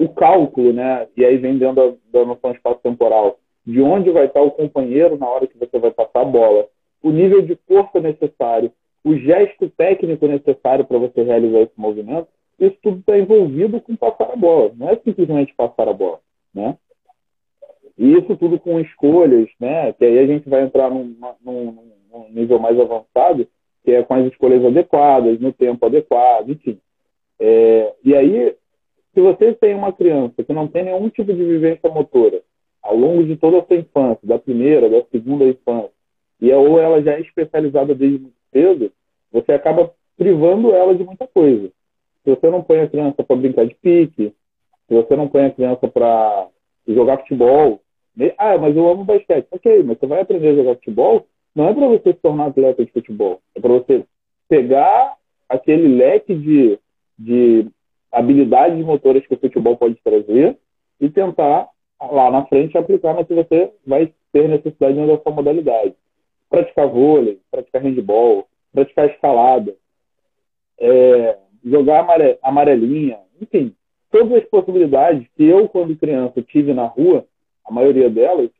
o 0.00 0.08
cálculo, 0.08 0.72
né? 0.72 1.06
E 1.14 1.22
aí 1.22 1.36
vem 1.36 1.58
dentro 1.58 1.74
da, 1.76 2.20
da 2.20 2.24
noção 2.24 2.52
espaço-temporal, 2.52 3.38
de 3.66 3.82
onde 3.82 4.10
vai 4.10 4.24
estar 4.24 4.40
o 4.40 4.50
companheiro 4.50 5.18
na 5.18 5.28
hora 5.28 5.46
que 5.46 5.58
você 5.58 5.78
vai 5.78 5.90
passar 5.90 6.22
a 6.22 6.24
bola, 6.24 6.66
o 7.02 7.10
nível 7.10 7.42
de 7.42 7.54
força 7.68 8.00
necessário, 8.00 8.72
o 9.04 9.14
gesto 9.14 9.68
técnico 9.68 10.26
necessário 10.26 10.86
para 10.86 10.96
você 10.96 11.22
realizar 11.22 11.60
esse 11.60 11.72
movimento, 11.76 12.28
isso 12.58 12.76
tudo 12.82 13.00
está 13.00 13.18
envolvido 13.18 13.78
com 13.82 13.94
passar 13.94 14.32
a 14.32 14.36
bola. 14.36 14.72
Não 14.74 14.88
é 14.88 14.96
simplesmente 14.96 15.54
passar 15.54 15.86
a 15.86 15.92
bola, 15.92 16.20
né? 16.54 16.76
E 17.98 18.12
isso 18.12 18.34
tudo 18.36 18.58
com 18.58 18.80
escolhas, 18.80 19.50
né? 19.60 19.92
Que 19.92 20.06
aí 20.06 20.18
a 20.18 20.26
gente 20.26 20.48
vai 20.48 20.62
entrar 20.62 20.90
num, 20.90 21.14
num, 21.44 21.78
num 22.10 22.28
nível 22.30 22.58
mais 22.58 22.80
avançado, 22.80 23.46
que 23.84 23.92
é 23.92 24.02
com 24.02 24.14
as 24.14 24.26
escolhas 24.32 24.64
adequadas, 24.64 25.38
no 25.38 25.52
tempo 25.52 25.84
adequado, 25.84 26.50
enfim. 26.50 26.78
É, 27.38 27.94
e 28.04 28.14
aí, 28.14 28.54
se 29.20 29.22
você 29.22 29.52
tem 29.52 29.74
uma 29.74 29.92
criança 29.92 30.42
que 30.42 30.52
não 30.52 30.66
tem 30.66 30.84
nenhum 30.84 31.10
tipo 31.10 31.32
de 31.32 31.44
vivência 31.44 31.90
motora 31.90 32.40
ao 32.82 32.96
longo 32.96 33.22
de 33.22 33.36
toda 33.36 33.58
a 33.58 33.64
sua 33.66 33.76
infância, 33.76 34.26
da 34.26 34.38
primeira, 34.38 34.88
da 34.88 35.04
segunda 35.12 35.44
infância, 35.44 35.92
e 36.40 36.50
é, 36.50 36.56
ou 36.56 36.80
ela 36.80 37.02
já 37.02 37.12
é 37.12 37.20
especializada 37.20 37.94
desde 37.94 38.18
muito 38.18 38.34
cedo, 38.50 38.90
você 39.30 39.52
acaba 39.52 39.92
privando 40.16 40.72
ela 40.72 40.94
de 40.94 41.04
muita 41.04 41.26
coisa. 41.26 41.70
Se 42.24 42.30
você 42.30 42.48
não 42.48 42.62
põe 42.62 42.80
a 42.80 42.88
criança 42.88 43.22
para 43.22 43.36
brincar 43.36 43.66
de 43.66 43.74
pique, 43.74 44.34
se 44.88 44.94
você 44.94 45.14
não 45.14 45.28
põe 45.28 45.44
a 45.44 45.50
criança 45.50 45.86
para 45.86 46.48
jogar 46.88 47.18
futebol, 47.18 47.80
ah, 48.38 48.56
mas 48.56 48.74
eu 48.74 48.88
amo 48.88 49.04
basquete. 49.04 49.46
Ok, 49.50 49.82
mas 49.82 49.98
você 49.98 50.06
vai 50.06 50.22
aprender 50.22 50.48
a 50.48 50.54
jogar 50.54 50.74
futebol, 50.76 51.26
não 51.54 51.68
é 51.68 51.74
para 51.74 51.86
você 51.86 52.12
se 52.12 52.20
tornar 52.20 52.46
atleta 52.46 52.82
de 52.82 52.92
futebol, 52.92 53.40
é 53.54 53.60
para 53.60 53.72
você 53.74 54.04
pegar 54.48 55.16
aquele 55.48 55.88
leque 55.88 56.34
de, 56.34 56.78
de 57.18 57.66
habilidades 58.12 58.84
motoras 58.84 59.26
que 59.26 59.34
o 59.34 59.38
futebol 59.38 59.76
pode 59.76 59.96
trazer 60.02 60.58
e 61.00 61.08
tentar 61.08 61.68
lá 62.00 62.30
na 62.30 62.44
frente 62.46 62.76
aplicar 62.76 63.14
no 63.14 63.24
que 63.24 63.34
você 63.34 63.72
vai 63.86 64.12
ter 64.32 64.48
necessidade 64.48 65.06
da 65.06 65.18
sua 65.18 65.32
modalidade. 65.32 65.94
Praticar 66.48 66.88
vôlei, 66.88 67.38
praticar 67.50 67.82
handball, 67.82 68.46
praticar 68.72 69.08
escalada, 69.08 69.74
é, 70.78 71.38
jogar 71.64 72.06
amarelinha, 72.42 73.18
enfim, 73.40 73.74
todas 74.10 74.32
as 74.32 74.44
possibilidades 74.48 75.26
que 75.36 75.44
eu, 75.44 75.68
quando 75.68 75.96
criança, 75.96 76.42
tive 76.42 76.72
na 76.72 76.86
rua, 76.86 77.24
a 77.64 77.72
maioria 77.72 78.08
delas, 78.10 78.50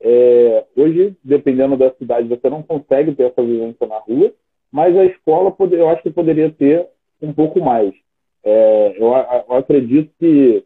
é, 0.00 0.64
hoje, 0.76 1.16
dependendo 1.22 1.76
da 1.76 1.92
cidade, 1.94 2.28
você 2.28 2.50
não 2.50 2.62
consegue 2.62 3.14
ter 3.14 3.24
essa 3.24 3.42
vivência 3.42 3.86
na 3.86 3.98
rua, 3.98 4.32
mas 4.70 4.96
a 4.96 5.04
escola, 5.04 5.54
eu 5.70 5.88
acho 5.88 6.02
que 6.02 6.10
poderia 6.10 6.50
ter 6.50 6.88
um 7.20 7.32
pouco 7.32 7.60
mais. 7.60 7.94
É, 8.44 8.94
eu, 8.96 9.12
eu, 9.48 9.54
acredito 9.56 10.12
que, 10.18 10.64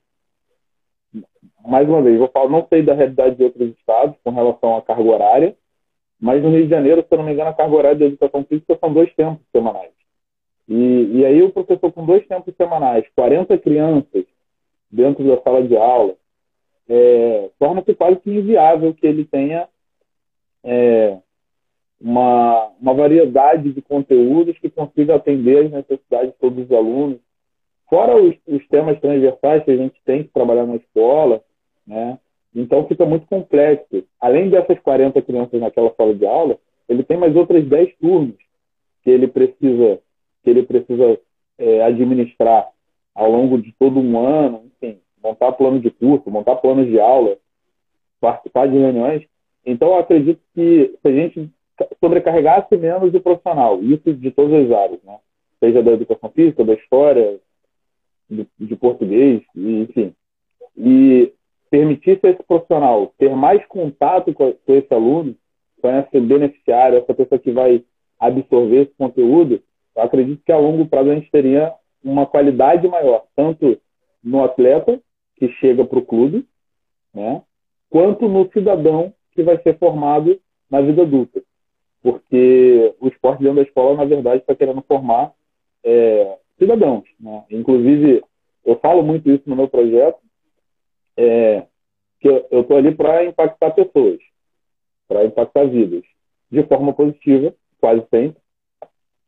mais 1.67 1.89
uma 1.89 2.03
vez, 2.03 2.19
vou 2.19 2.29
falar, 2.29 2.49
não 2.49 2.67
sei 2.69 2.83
da 2.83 2.95
realidade 2.95 3.37
de 3.37 3.45
outros 3.45 3.71
estados 3.77 4.17
com 4.25 4.31
relação 4.31 4.77
à 4.77 4.83
carga 4.83 5.03
horária, 5.03 5.57
mas 6.21 6.43
no 6.43 6.51
Rio 6.51 6.65
de 6.65 6.71
Janeiro, 6.71 7.03
se 7.03 7.09
eu 7.11 7.19
não 7.19 7.25
me 7.25 7.33
engano, 7.33 7.51
a 7.51 7.55
carga 7.55 7.77
horária 7.77 7.99
de 7.99 8.05
educação 8.05 8.45
física 8.45 8.79
são 8.81 8.93
dois 8.93 9.13
tempos 9.15 9.45
semanais. 9.53 9.93
E, 10.69 11.19
e 11.19 11.25
aí 11.25 11.43
o 11.43 11.53
professor 11.53 11.93
com 11.93 12.05
dois 12.05 12.27
tempos 12.27 12.55
semanais, 12.57 13.05
40 13.15 13.57
crianças 13.59 14.25
dentro 14.91 15.25
da 15.25 15.41
sala 15.43 15.63
de 15.63 15.77
aula, 15.77 16.15
é, 16.89 17.51
torna-se 17.59 17.95
quase 17.95 18.21
que 18.21 18.31
inviável 18.31 18.95
que 18.95 19.07
ele 19.07 19.25
tenha 19.25 19.69
é, 20.65 21.19
uma, 22.01 22.71
uma 22.81 22.95
variedade 22.95 23.73
de 23.73 23.83
conteúdos 23.83 24.59
que 24.59 24.71
consiga 24.71 25.17
atender 25.17 25.67
as 25.67 25.71
necessidades 25.71 26.33
de 26.33 26.39
todos 26.39 26.65
os 26.65 26.73
alunos. 26.73 27.19
Fora 27.89 28.17
os, 28.17 28.35
os 28.47 28.67
temas 28.69 28.99
transversais 29.01 29.65
que 29.65 29.71
a 29.71 29.77
gente 29.77 29.95
tem 30.05 30.25
que 30.25 30.31
trabalhar 30.31 30.67
na 30.67 30.77
escola, 30.77 31.43
né? 31.87 32.19
Então 32.55 32.87
fica 32.89 33.05
muito 33.05 33.27
complexo. 33.27 34.05
Além 34.21 34.49
dessas 34.49 34.79
40 34.81 35.21
crianças 35.23 35.61
naquela 35.61 35.93
sala 35.95 36.15
de 36.15 36.27
aula, 36.27 36.59
ele 36.89 37.03
tem 37.05 37.17
mais 37.17 37.37
outras 37.37 37.65
10 37.65 37.97
turmas 38.01 38.37
que 39.03 39.11
ele 39.11 39.29
precisa 39.29 40.01
que 40.43 40.51
ele 40.51 40.63
precisa 40.63 41.19
é, 41.59 41.83
administrar 41.83 42.69
ao 43.15 43.31
longo 43.31 43.61
de 43.61 43.73
todo 43.73 43.99
um 43.99 44.19
ano, 44.19 44.63
enfim, 44.67 45.01
montar 45.23 45.53
plano 45.53 45.81
de 45.81 45.91
curso, 45.91 46.31
montar 46.31 46.57
planos 46.57 46.87
de 46.87 47.01
aula, 47.01 47.37
participar 48.21 48.69
de 48.69 48.79
reuniões. 48.79 49.25
Então, 49.65 49.89
eu 49.89 49.99
acredito 49.99 50.41
que 50.55 50.95
se 51.03 51.09
a 51.09 51.13
gente 51.13 51.51
sobrecarregasse 51.99 52.77
menos 52.77 53.13
o 53.13 53.21
profissional, 53.21 53.83
isso 53.83 54.13
de 54.15 54.31
todas 54.31 54.67
as 54.67 54.71
áreas, 54.71 55.03
né? 55.03 55.19
seja 55.59 55.83
da 55.83 55.93
educação 55.93 56.31
física, 56.31 56.65
da 56.65 56.75
história, 56.75 57.41
de, 58.29 58.47
de 58.59 58.77
português, 58.77 59.43
e, 59.55 59.83
enfim, 59.83 60.15
e 60.77 61.33
permitisse 61.71 62.21
esse 62.27 62.43
profissional 62.43 63.13
ter 63.19 63.35
mais 63.35 63.65
contato 63.67 64.33
com, 64.33 64.53
com 64.53 64.75
esse 64.75 64.93
aluno, 64.93 65.35
com 65.81 65.89
esse 65.91 66.21
beneficiário, 66.21 66.99
essa 66.99 67.15
pessoa 67.15 67.39
que 67.39 67.51
vai 67.51 67.85
absorver 68.19 68.83
esse 68.83 68.95
conteúdo, 68.97 69.63
eu 69.95 70.03
acredito 70.03 70.43
que 70.45 70.53
a 70.53 70.59
longo 70.59 70.87
prazo 70.87 71.11
a 71.11 71.15
gente 71.15 71.31
teria 71.31 71.73
uma 72.03 72.27
qualidade 72.27 72.87
maior, 72.87 73.25
tanto 73.35 73.79
no 74.23 74.43
atleta 74.45 75.01
que 75.37 75.49
chega 75.53 75.85
para 75.85 75.99
o 75.99 76.05
clube, 76.05 76.47
né, 77.15 77.43
quanto 77.91 78.29
no 78.29 78.51
cidadão 78.53 79.13
que 79.33 79.43
vai 79.43 79.61
ser 79.63 79.79
formado 79.79 80.39
na 80.71 80.81
vida 80.81 81.03
adulta. 81.03 81.43
Porque 82.03 82.95
o 83.01 83.09
esporte 83.09 83.43
dentro 83.43 83.57
da 83.57 83.63
escola, 83.63 83.97
na 83.97 84.05
verdade, 84.05 84.39
está 84.39 84.55
querendo 84.55 84.83
formar 84.83 85.33
é, 85.85 86.39
cidadãos. 86.59 87.05
Né? 87.21 87.45
Inclusive, 87.51 88.23
eu 88.65 88.77
falo 88.77 89.03
muito 89.03 89.31
isso 89.31 89.43
no 89.47 89.57
meu 89.57 89.69
projeto, 89.69 90.19
é, 91.17 91.65
que 92.21 92.29
eu 92.29 92.61
estou 92.61 92.77
ali 92.77 92.95
para 92.95 93.25
impactar 93.25 93.71
pessoas, 93.71 94.19
para 95.09 95.25
impactar 95.25 95.65
vidas, 95.67 96.03
de 96.51 96.63
forma 96.65 96.93
positiva, 96.93 97.55
quase 97.81 98.05
sempre, 98.11 98.41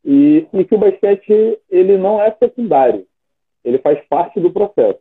e, 0.05 0.47
e 0.53 0.64
que 0.64 0.75
o 0.75 0.79
basquete 0.79 1.59
ele 1.71 1.97
não 1.97 2.21
é 2.21 2.31
secundário, 2.33 3.07
ele 3.64 3.79
faz 3.79 4.01
parte 4.09 4.41
do 4.41 4.51
processo. 4.51 5.01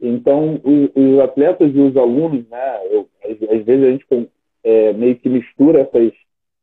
Então, 0.00 0.60
os, 0.64 0.90
os 0.96 1.20
atletas 1.20 1.72
e 1.72 1.78
os 1.78 1.96
alunos, 1.96 2.48
né, 2.48 2.86
eu, 2.90 3.08
às, 3.24 3.42
às, 3.50 3.64
vezes 3.64 3.84
a 3.84 3.90
gente 3.90 4.30
é, 4.64 4.92
meio 4.92 5.16
que 5.16 5.28
mistura 5.28 5.82
essas 5.82 6.12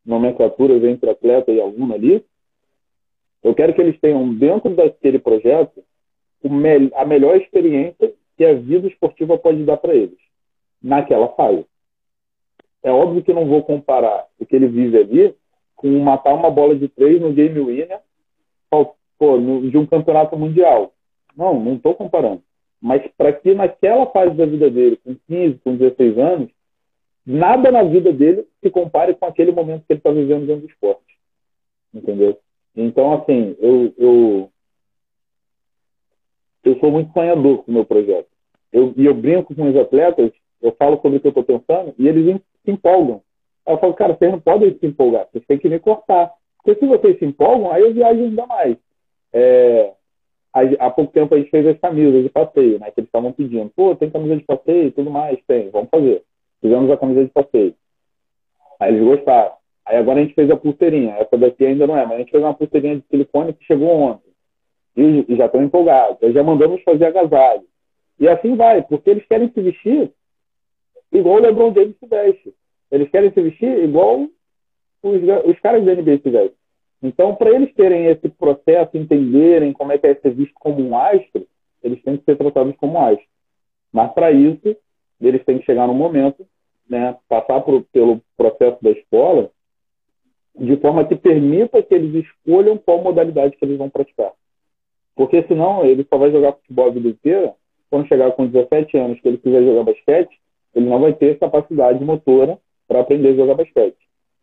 nomenclaturas 0.05 0.83
entre 0.83 1.09
atleta 1.09 1.51
e 1.51 1.61
aluno 1.61 1.93
ali. 1.93 2.25
Eu 3.43 3.55
quero 3.55 3.73
que 3.73 3.81
eles 3.81 3.99
tenham, 3.99 4.33
dentro 4.33 4.75
daquele 4.75 5.19
projeto, 5.19 5.83
a 6.95 7.05
melhor 7.05 7.37
experiência 7.37 8.13
que 8.37 8.45
a 8.45 8.53
vida 8.53 8.87
esportiva 8.87 9.37
pode 9.37 9.63
dar 9.63 9.77
para 9.77 9.93
eles, 9.93 10.17
naquela 10.81 11.29
fase. 11.29 11.65
É 12.81 12.91
óbvio 12.91 13.23
que 13.23 13.33
não 13.33 13.45
vou 13.45 13.63
comparar 13.63 14.25
o 14.39 14.45
que 14.45 14.55
ele 14.55 14.67
vive 14.67 14.97
ali 14.97 15.35
com 15.75 15.87
matar 15.99 16.33
uma 16.33 16.49
bola 16.49 16.75
de 16.75 16.87
três 16.87 17.19
no 17.21 17.33
game 17.33 17.59
winner 17.59 17.99
de 19.69 19.77
um 19.77 19.85
campeonato 19.85 20.37
mundial. 20.37 20.93
Não, 21.35 21.59
não 21.59 21.75
estou 21.75 21.93
comparando. 21.93 22.41
Mas 22.81 23.05
para 23.17 23.33
que 23.33 23.53
naquela 23.53 24.05
fase 24.07 24.35
da 24.35 24.45
vida 24.45 24.69
dele, 24.69 24.97
com 25.03 25.15
15, 25.27 25.59
com 25.59 25.75
16 25.75 26.17
anos, 26.17 26.49
nada 27.25 27.71
na 27.71 27.83
vida 27.83 28.13
dele 28.13 28.45
se 28.61 28.69
compare 28.69 29.13
com 29.13 29.25
aquele 29.25 29.51
momento 29.51 29.85
que 29.85 29.93
ele 29.93 29.99
está 29.99 30.11
vivendo 30.11 30.47
dentro 30.47 30.61
do 30.61 30.71
esporte. 30.71 31.17
Entendeu? 31.93 32.37
Então, 32.75 33.13
assim, 33.13 33.55
eu, 33.59 33.93
eu, 33.97 34.51
eu 36.63 36.79
sou 36.79 36.91
muito 36.91 37.11
sonhador 37.13 37.63
com 37.63 37.71
o 37.71 37.73
meu 37.73 37.85
projeto. 37.85 38.27
Eu, 38.71 38.93
e 38.95 39.05
eu 39.05 39.13
brinco 39.13 39.55
com 39.55 39.69
os 39.69 39.75
atletas, 39.75 40.31
eu 40.61 40.71
falo 40.73 41.01
sobre 41.01 41.17
o 41.17 41.21
que 41.21 41.27
eu 41.27 41.31
estou 41.31 41.43
pensando, 41.43 41.93
e 41.97 42.07
eles 42.07 42.39
se 42.63 42.71
empolgam. 42.71 43.21
Eu 43.67 43.77
falo, 43.77 43.93
cara, 43.93 44.15
vocês 44.15 44.31
não 44.31 44.39
podem 44.39 44.77
se 44.77 44.85
empolgar, 44.85 45.27
vocês 45.31 45.45
têm 45.45 45.57
que 45.57 45.69
me 45.69 45.79
cortar. 45.79 46.31
Porque 46.57 46.79
se 46.79 46.85
vocês 46.85 47.17
se 47.17 47.25
empolgam, 47.25 47.71
aí 47.71 47.81
eu 47.81 47.93
viajo 47.93 48.21
ainda 48.21 48.45
mais. 48.45 48.77
É, 49.31 49.93
há 50.53 50.89
pouco 50.89 51.13
tempo 51.13 51.33
a 51.33 51.37
gente 51.37 51.51
fez 51.51 51.65
as 51.67 51.79
camisas 51.79 52.23
de 52.23 52.29
passeio, 52.29 52.79
né? 52.79 52.91
Que 52.91 53.01
eles 53.01 53.07
estavam 53.07 53.31
pedindo. 53.31 53.69
Pô, 53.75 53.95
tem 53.95 54.09
camisa 54.09 54.37
de 54.37 54.43
passeio 54.43 54.87
e 54.87 54.91
tudo 54.91 55.09
mais? 55.09 55.39
Tem, 55.47 55.69
vamos 55.69 55.89
fazer. 55.89 56.23
Fizemos 56.61 56.91
a 56.91 56.97
camisa 56.97 57.23
de 57.23 57.31
passeio. 57.31 57.75
Aí 58.79 58.93
eles 58.93 59.03
gostaram. 59.03 59.58
Aí 59.89 59.97
agora 59.97 60.19
a 60.19 60.23
gente 60.23 60.35
fez 60.35 60.51
a 60.51 60.55
pulseirinha. 60.55 61.15
Essa 61.15 61.35
daqui 61.35 61.65
ainda 61.65 61.87
não 61.87 61.97
é, 61.97 62.05
mas 62.05 62.15
a 62.15 62.17
gente 62.19 62.29
fez 62.31 62.43
uma 62.43 62.53
pulseirinha 62.53 62.97
de 62.97 63.03
silicone 63.09 63.53
que 63.53 63.65
chegou 63.65 63.89
ontem. 63.89 64.29
E, 64.95 65.25
e 65.27 65.35
já 65.35 65.47
estão 65.47 65.63
empolgados. 65.63 66.31
Já 66.31 66.43
mandamos 66.43 66.83
fazer 66.83 67.05
agasalho. 67.05 67.63
E 68.19 68.27
assim 68.27 68.55
vai, 68.55 68.83
porque 68.83 69.09
eles 69.09 69.25
querem 69.25 69.49
se 69.51 69.59
vestir 69.61 70.11
igual 71.11 71.37
o 71.37 71.39
LeBron 71.39 71.73
James 71.73 71.95
se 71.97 72.05
veste. 72.05 72.53
Eles 72.91 73.09
querem 73.09 73.31
se 73.31 73.41
vestir 73.41 73.83
igual 73.83 74.27
os, 75.01 75.21
os 75.45 75.59
caras 75.59 75.83
da 75.83 75.95
NBA 75.95 76.19
se 76.21 76.29
vestem. 76.29 76.59
Então, 77.01 77.33
para 77.33 77.49
eles 77.49 77.73
terem 77.73 78.05
esse 78.07 78.29
processo, 78.29 78.95
entenderem 78.95 79.73
como 79.73 79.91
é 79.91 79.97
que 79.97 80.05
é 80.05 80.13
ser 80.15 80.35
visto 80.35 80.53
como 80.55 80.85
um 80.85 80.95
astro, 80.95 81.47
eles 81.81 81.99
têm 82.03 82.17
que 82.17 82.25
ser 82.25 82.37
tratados 82.37 82.75
como 82.75 82.99
astro. 82.99 83.25
Mas, 83.91 84.13
para 84.13 84.31
isso, 84.31 84.75
eles 85.19 85.43
têm 85.45 85.57
que 85.57 85.65
chegar 85.65 85.87
no 85.87 85.95
momento, 85.95 86.45
né, 86.87 87.15
passar 87.27 87.61
por, 87.61 87.83
pelo 87.91 88.21
processo 88.37 88.77
da 88.83 88.91
escola, 88.91 89.49
de 90.59 90.75
forma 90.77 91.05
que 91.05 91.15
permita 91.15 91.81
que 91.81 91.93
eles 91.95 92.25
escolham 92.25 92.77
qual 92.77 93.01
modalidade 93.01 93.55
que 93.55 93.63
eles 93.63 93.77
vão 93.77 93.89
praticar. 93.89 94.31
Porque 95.15 95.41
senão 95.43 95.85
ele 95.85 96.05
só 96.09 96.17
vai 96.17 96.31
jogar 96.31 96.53
futebol 96.53 96.87
a 96.87 96.91
vida 96.91 97.07
inteira, 97.07 97.53
quando 97.89 98.07
chegar 98.07 98.31
com 98.31 98.45
17 98.45 98.97
anos 98.97 99.19
que 99.19 99.27
ele 99.27 99.37
quiser 99.37 99.63
jogar 99.63 99.83
basquete, 99.83 100.37
ele 100.75 100.87
não 100.87 100.99
vai 100.99 101.13
ter 101.13 101.39
capacidade 101.39 102.03
motora 102.03 102.57
para 102.87 102.99
aprender 102.99 103.29
a 103.29 103.35
jogar 103.35 103.55
basquete. 103.55 103.97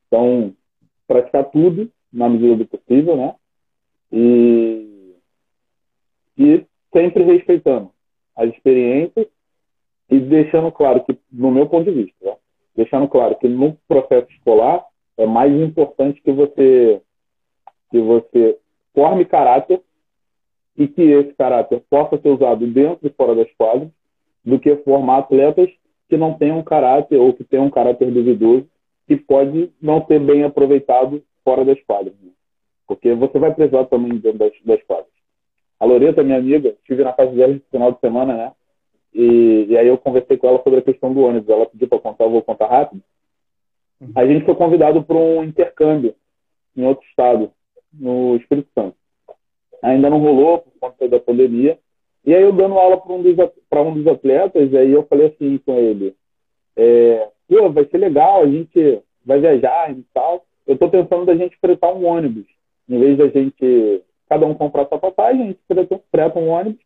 Então, 0.06 0.52
praticar 1.06 1.44
tudo 1.50 1.90
na 2.12 2.28
medida 2.28 2.56
do 2.56 2.66
possível, 2.66 3.16
né? 3.16 3.34
E, 4.10 5.14
e 6.38 6.64
sempre 6.92 7.24
respeitando 7.24 7.90
as 8.34 8.48
experiências 8.50 9.26
e 10.10 10.18
deixando 10.18 10.72
claro 10.72 11.04
que, 11.04 11.16
no 11.30 11.50
meu 11.50 11.66
ponto 11.66 11.84
de 11.84 12.02
vista, 12.02 12.24
né? 12.24 12.36
deixando 12.74 13.08
claro 13.08 13.36
que 13.36 13.48
no 13.48 13.76
processo 13.88 14.30
escolar 14.32 14.84
é 15.16 15.26
mais 15.26 15.52
importante 15.52 16.20
que 16.20 16.32
você 16.32 17.00
que 17.90 18.00
você 18.00 18.58
forme 18.94 19.24
caráter 19.24 19.80
e 20.76 20.88
que 20.88 21.02
esse 21.02 21.32
caráter 21.34 21.82
possa 21.88 22.18
ser 22.18 22.28
usado 22.28 22.66
dentro 22.66 23.06
e 23.06 23.10
fora 23.10 23.34
das 23.34 23.50
quadras 23.52 23.88
do 24.44 24.58
que 24.58 24.76
formar 24.76 25.18
atletas 25.18 25.70
que 26.08 26.16
não 26.16 26.34
tenham 26.34 26.62
caráter 26.62 27.16
ou 27.16 27.32
que 27.32 27.44
tenham 27.44 27.66
um 27.66 27.70
caráter 27.70 28.10
duvidoso 28.10 28.66
que 29.06 29.16
pode 29.16 29.70
não 29.80 30.04
ser 30.06 30.20
bem 30.20 30.42
aproveitado 30.42 31.22
fora 31.44 31.64
das 31.64 31.80
quadras. 31.82 32.14
Né? 32.20 32.30
Porque 32.86 33.14
você 33.14 33.38
vai 33.38 33.54
precisar 33.54 33.84
também 33.86 34.18
dentro 34.18 34.38
das, 34.38 34.52
das 34.64 34.82
quadras. 34.82 35.06
A 35.78 35.84
Loreta, 35.84 36.22
minha 36.22 36.38
amiga, 36.38 36.70
estive 36.70 37.04
na 37.04 37.12
casa 37.12 37.32
dela 37.32 37.54
no 37.54 37.60
final 37.70 37.92
de 37.92 38.00
semana, 38.00 38.34
né? 38.34 38.52
E, 39.14 39.66
e, 39.68 39.78
aí 39.78 39.86
eu 39.86 39.98
conversei 39.98 40.36
com 40.36 40.48
ela 40.48 40.62
sobre 40.62 40.80
a 40.80 40.82
questão 40.82 41.12
do 41.12 41.20
ônibus. 41.20 41.48
Ela 41.48 41.66
pediu 41.66 41.88
para 41.88 41.98
contar, 41.98 42.24
eu 42.24 42.30
vou 42.30 42.42
contar 42.42 42.66
rápido. 42.66 43.02
Uhum. 44.00 44.12
A 44.14 44.26
gente 44.26 44.44
foi 44.44 44.54
convidado 44.54 45.02
para 45.02 45.16
um 45.16 45.44
intercâmbio 45.44 46.14
em 46.76 46.84
outro 46.84 47.06
estado, 47.08 47.50
no 47.92 48.36
Espírito 48.36 48.68
Santo. 48.74 48.96
Ainda 49.82 50.10
não 50.10 50.18
rolou 50.18 50.58
por 50.58 50.72
conta 50.80 51.08
da 51.08 51.20
pandemia, 51.20 51.78
E 52.24 52.34
aí 52.34 52.42
eu 52.42 52.52
dando 52.52 52.78
aula 52.78 53.00
para 53.00 53.12
um, 53.12 53.22
dos, 53.22 53.36
um 53.38 53.94
dos 53.94 54.06
atletas, 54.06 54.74
aí 54.74 54.90
eu 54.90 55.04
falei 55.04 55.28
assim 55.28 55.58
com 55.58 55.74
ele, 55.78 56.14
é, 56.76 57.28
pô, 57.48 57.70
vai 57.70 57.84
ser 57.86 57.98
legal, 57.98 58.42
a 58.42 58.46
gente 58.46 59.00
vai 59.24 59.40
viajar 59.40 59.90
e 59.92 60.02
tal. 60.12 60.44
Eu 60.66 60.74
estou 60.74 60.90
pensando 60.90 61.24
da 61.24 61.36
gente 61.36 61.56
fretar 61.58 61.94
um 61.94 62.04
ônibus. 62.04 62.46
Em 62.88 62.98
vez 62.98 63.16
da 63.16 63.28
gente, 63.28 64.02
cada 64.28 64.44
um 64.44 64.54
comprar 64.54 64.86
sua 64.86 64.98
passagem, 64.98 65.42
a 65.42 65.46
gente 65.46 65.60
freta, 65.68 66.00
freta 66.10 66.38
um 66.38 66.48
ônibus 66.48 66.84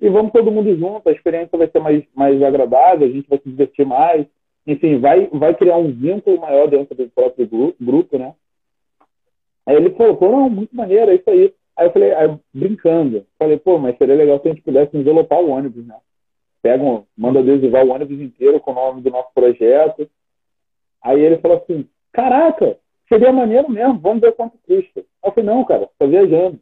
e 0.00 0.08
vamos 0.08 0.32
todo 0.32 0.50
mundo 0.50 0.76
junto, 0.76 1.08
a 1.08 1.12
experiência 1.12 1.56
vai 1.56 1.68
ser 1.68 1.78
mais, 1.78 2.04
mais 2.14 2.42
agradável, 2.42 3.06
a 3.06 3.10
gente 3.10 3.28
vai 3.28 3.38
se 3.38 3.48
divertir 3.48 3.86
mais. 3.86 4.26
Enfim, 4.66 4.98
vai, 4.98 5.26
vai 5.28 5.54
criar 5.54 5.76
um 5.76 5.92
vínculo 5.92 6.40
maior 6.40 6.68
dentro 6.68 6.94
do 6.94 7.08
próprio 7.10 7.46
grupo, 7.46 7.76
grupo 7.80 8.18
né? 8.18 8.34
Aí 9.66 9.76
ele 9.76 9.90
falou, 9.90 10.16
pô, 10.16 10.28
não, 10.28 10.50
muito 10.50 10.74
maneiro, 10.74 11.10
é 11.10 11.14
isso 11.14 11.28
aí. 11.28 11.54
Aí 11.76 11.86
eu 11.86 11.92
falei, 11.92 12.14
aí, 12.14 12.38
brincando, 12.52 13.26
falei, 13.38 13.58
pô, 13.58 13.78
mas 13.78 13.96
seria 13.98 14.14
legal 14.14 14.40
se 14.40 14.48
a 14.48 14.50
gente 14.52 14.62
pudesse 14.62 14.96
envelopar 14.96 15.40
o 15.40 15.50
ônibus, 15.50 15.86
né? 15.86 15.96
Pega 16.62 16.82
um, 16.82 17.04
manda 17.16 17.40
adesivar 17.40 17.84
o 17.84 17.90
ônibus 17.90 18.20
inteiro 18.20 18.60
com 18.60 18.70
o 18.70 18.74
nome 18.74 19.02
do 19.02 19.10
nosso 19.10 19.28
projeto. 19.34 20.08
Aí 21.02 21.20
ele 21.20 21.38
falou 21.38 21.58
assim, 21.58 21.86
caraca, 22.12 22.78
seria 23.08 23.32
maneiro 23.32 23.70
mesmo, 23.70 23.98
vamos 23.98 24.20
ver 24.20 24.32
quanto 24.32 24.56
custa. 24.66 25.00
Aí 25.00 25.30
eu 25.30 25.32
falei, 25.32 25.50
não, 25.50 25.64
cara, 25.64 25.88
tá 25.98 26.06
viajando. 26.06 26.58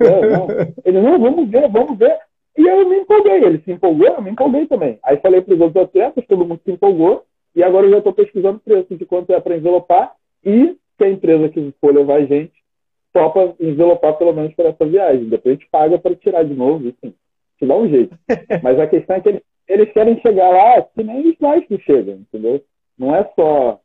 É, 0.00 0.30
não. 0.30 0.46
Ele, 0.84 1.00
não, 1.00 1.18
vamos 1.18 1.48
ver, 1.50 1.68
vamos 1.68 1.98
ver. 1.98 2.18
E 2.58 2.66
eu 2.66 2.88
me 2.88 2.98
empolguei, 2.98 3.44
ele 3.44 3.62
se 3.62 3.70
empolgou, 3.70 4.08
eu 4.08 4.20
me 4.20 4.30
empolguei 4.30 4.66
também. 4.66 4.98
Aí 5.04 5.16
falei 5.18 5.40
para 5.40 5.54
os 5.54 5.60
outros 5.60 5.84
atletas, 5.84 6.26
todo 6.26 6.44
mundo 6.44 6.60
se 6.64 6.72
empolgou, 6.72 7.24
e 7.54 7.62
agora 7.62 7.86
eu 7.86 7.90
já 7.92 7.98
estou 7.98 8.12
pesquisando 8.12 8.58
o 8.58 8.60
preço 8.60 8.96
de 8.96 9.06
quanto 9.06 9.32
é 9.32 9.40
para 9.40 9.56
envelopar, 9.56 10.12
e 10.44 10.76
se 10.96 11.04
a 11.04 11.08
empresa 11.08 11.48
que 11.48 11.72
for 11.80 11.94
levar 11.94 12.16
a 12.16 12.24
gente 12.24 12.52
topa 13.12 13.54
envelopar 13.60 14.16
pelo 14.18 14.32
menos 14.32 14.54
para 14.54 14.70
essa 14.70 14.84
viagem. 14.84 15.28
Depois 15.28 15.54
a 15.54 15.58
gente 15.58 15.70
paga 15.70 15.98
para 15.98 16.16
tirar 16.16 16.42
de 16.42 16.54
novo, 16.54 16.88
enfim, 16.88 17.14
te 17.58 17.66
dá 17.66 17.76
um 17.76 17.88
jeito. 17.88 18.16
Mas 18.62 18.78
a 18.78 18.86
questão 18.86 19.16
é 19.16 19.20
que 19.20 19.28
eles, 19.28 19.42
eles 19.68 19.92
querem 19.92 20.20
chegar 20.20 20.48
lá 20.50 20.82
que 20.82 21.02
nem 21.02 21.28
os 21.28 21.66
que 21.66 21.78
chegam, 21.80 22.16
entendeu? 22.16 22.62
Não 22.98 23.14
é 23.14 23.24
só 23.36 23.80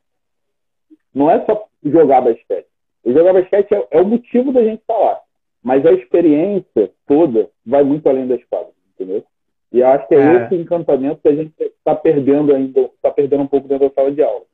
não 1.14 1.30
é 1.30 1.44
só 1.44 1.66
jogar 1.84 2.22
basquete. 2.22 2.66
O 3.04 3.12
jogar 3.12 3.32
basquete 3.34 3.72
é, 3.72 3.86
é 3.92 4.00
o 4.00 4.06
motivo 4.06 4.52
da 4.52 4.64
gente 4.64 4.80
estar 4.80 4.94
tá 4.94 5.00
lá. 5.00 5.20
Mas 5.64 5.84
a 5.86 5.92
experiência 5.92 6.92
toda 7.06 7.48
vai 7.64 7.82
muito 7.82 8.06
além 8.06 8.28
das 8.28 8.44
quadras, 8.44 8.74
entendeu? 8.94 9.24
E 9.72 9.82
acho 9.82 10.06
que 10.06 10.14
é, 10.14 10.18
é. 10.18 10.44
esse 10.44 10.54
encantamento 10.54 11.22
que 11.22 11.28
a 11.28 11.34
gente 11.34 11.54
está 11.58 11.96
perdendo 11.96 12.54
ainda, 12.54 12.82
está 12.82 13.10
perdendo 13.10 13.44
um 13.44 13.46
pouco 13.46 13.66
dentro 13.66 13.88
da 13.88 13.94
sala 13.94 14.12
de 14.12 14.22
aula. 14.22 14.44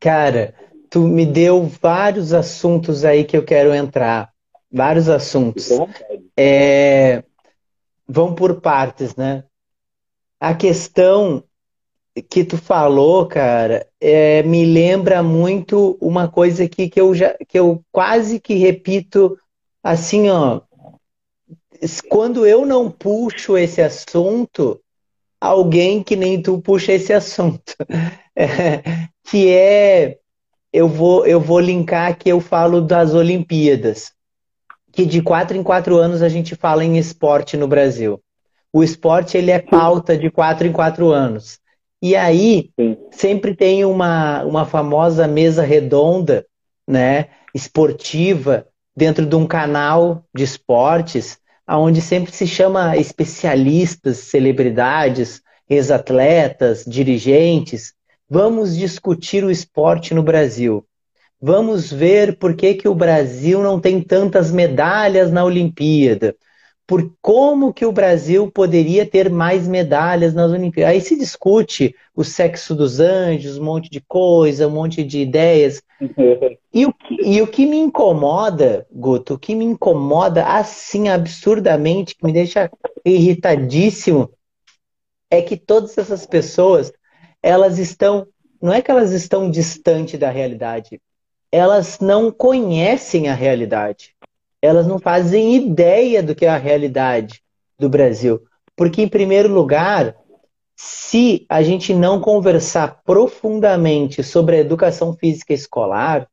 Cara, 0.00 0.54
tu 0.90 1.02
me 1.02 1.24
deu 1.24 1.62
vários 1.62 2.32
assuntos 2.32 3.04
aí 3.04 3.24
que 3.24 3.36
eu 3.36 3.44
quero 3.44 3.72
entrar. 3.72 4.32
Vários 4.72 5.08
assuntos. 5.08 5.70
É, 6.36 7.22
vão 8.08 8.34
por 8.34 8.60
partes, 8.60 9.14
né? 9.14 9.44
A 10.40 10.54
questão 10.54 11.44
que 12.28 12.44
tu 12.44 12.58
falou, 12.58 13.26
cara, 13.26 13.86
é, 14.00 14.42
me 14.42 14.64
lembra 14.64 15.22
muito 15.22 15.96
uma 16.00 16.28
coisa 16.28 16.64
aqui 16.64 16.88
que 16.88 17.00
eu 17.00 17.14
já 17.14 17.34
que 17.48 17.58
eu 17.58 17.82
quase 17.92 18.40
que 18.40 18.54
repito 18.54 19.36
assim, 19.82 20.28
ó. 20.28 20.60
Quando 22.08 22.46
eu 22.46 22.66
não 22.66 22.90
puxo 22.90 23.56
esse 23.56 23.80
assunto, 23.80 24.78
alguém 25.40 26.02
que 26.02 26.14
nem 26.14 26.42
tu 26.42 26.60
puxa 26.60 26.92
esse 26.92 27.12
assunto. 27.14 27.74
É, 28.36 28.82
que 29.24 29.50
é 29.50 30.18
eu 30.72 30.88
vou 30.88 31.26
eu 31.26 31.40
vou 31.40 31.60
linkar 31.60 32.16
que 32.18 32.28
eu 32.28 32.40
falo 32.40 32.80
das 32.80 33.14
Olimpíadas. 33.14 34.12
Que 34.92 35.06
de 35.06 35.22
quatro 35.22 35.56
em 35.56 35.62
quatro 35.62 35.96
anos 35.96 36.20
a 36.20 36.28
gente 36.28 36.56
fala 36.56 36.84
em 36.84 36.98
esporte 36.98 37.56
no 37.56 37.68
Brasil. 37.68 38.20
O 38.72 38.82
esporte 38.82 39.36
ele 39.36 39.50
é 39.50 39.58
pauta 39.58 40.16
de 40.16 40.30
quatro 40.30 40.66
em 40.66 40.72
quatro 40.72 41.10
anos. 41.10 41.60
E 42.02 42.16
aí, 42.16 42.70
Sim. 42.78 42.96
sempre 43.10 43.54
tem 43.54 43.84
uma, 43.84 44.42
uma 44.44 44.64
famosa 44.64 45.28
mesa 45.28 45.62
redonda, 45.62 46.46
né, 46.88 47.28
esportiva, 47.54 48.66
dentro 48.96 49.26
de 49.26 49.36
um 49.36 49.46
canal 49.46 50.24
de 50.34 50.44
esportes, 50.44 51.38
onde 51.68 52.00
sempre 52.00 52.32
se 52.32 52.46
chama 52.46 52.96
especialistas, 52.96 54.18
celebridades, 54.18 55.42
ex-atletas, 55.68 56.84
dirigentes. 56.86 57.92
Vamos 58.28 58.76
discutir 58.76 59.44
o 59.44 59.50
esporte 59.50 60.14
no 60.14 60.22
Brasil. 60.22 60.84
Vamos 61.40 61.92
ver 61.92 62.36
por 62.38 62.54
que, 62.54 62.74
que 62.74 62.88
o 62.88 62.94
Brasil 62.94 63.62
não 63.62 63.78
tem 63.78 64.00
tantas 64.00 64.50
medalhas 64.50 65.30
na 65.30 65.44
Olimpíada 65.44 66.34
por 66.90 67.08
como 67.22 67.72
que 67.72 67.86
o 67.86 67.92
Brasil 67.92 68.50
poderia 68.50 69.06
ter 69.06 69.30
mais 69.30 69.68
medalhas 69.68 70.34
nas 70.34 70.50
Olimpíadas. 70.50 70.92
Aí 70.92 71.00
se 71.00 71.16
discute 71.16 71.94
o 72.16 72.24
sexo 72.24 72.74
dos 72.74 72.98
anjos, 72.98 73.58
um 73.58 73.62
monte 73.62 73.88
de 73.88 74.00
coisa, 74.00 74.66
um 74.66 74.72
monte 74.72 75.04
de 75.04 75.20
ideias. 75.20 75.80
e, 76.74 76.84
o 76.84 76.92
que, 76.92 77.14
e 77.24 77.40
o 77.40 77.46
que 77.46 77.64
me 77.64 77.76
incomoda, 77.76 78.88
Guto, 78.90 79.34
o 79.34 79.38
que 79.38 79.54
me 79.54 79.64
incomoda 79.64 80.44
assim 80.44 81.08
absurdamente, 81.08 82.16
que 82.16 82.26
me 82.26 82.32
deixa 82.32 82.68
irritadíssimo, 83.04 84.28
é 85.30 85.40
que 85.40 85.56
todas 85.56 85.96
essas 85.96 86.26
pessoas, 86.26 86.92
elas 87.40 87.78
estão, 87.78 88.26
não 88.60 88.72
é 88.72 88.82
que 88.82 88.90
elas 88.90 89.12
estão 89.12 89.48
distante 89.48 90.18
da 90.18 90.28
realidade, 90.28 91.00
elas 91.52 92.00
não 92.00 92.32
conhecem 92.32 93.28
a 93.28 93.34
realidade 93.34 94.16
elas 94.62 94.86
não 94.86 94.98
fazem 94.98 95.56
ideia 95.56 96.22
do 96.22 96.34
que 96.34 96.46
é 96.46 96.48
a 96.48 96.56
realidade 96.56 97.42
do 97.78 97.88
Brasil. 97.88 98.40
Porque, 98.76 99.02
em 99.02 99.08
primeiro 99.08 99.52
lugar, 99.52 100.14
se 100.76 101.44
a 101.48 101.62
gente 101.62 101.92
não 101.92 102.20
conversar 102.20 103.02
profundamente 103.04 104.22
sobre 104.22 104.56
a 104.56 104.60
educação 104.60 105.14
física 105.14 105.52
escolar, 105.52 106.26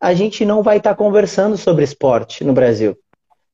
a 0.00 0.14
gente 0.14 0.44
não 0.44 0.62
vai 0.62 0.78
estar 0.78 0.94
conversando 0.94 1.56
sobre 1.56 1.84
esporte 1.84 2.44
no 2.44 2.52
Brasil. 2.52 2.96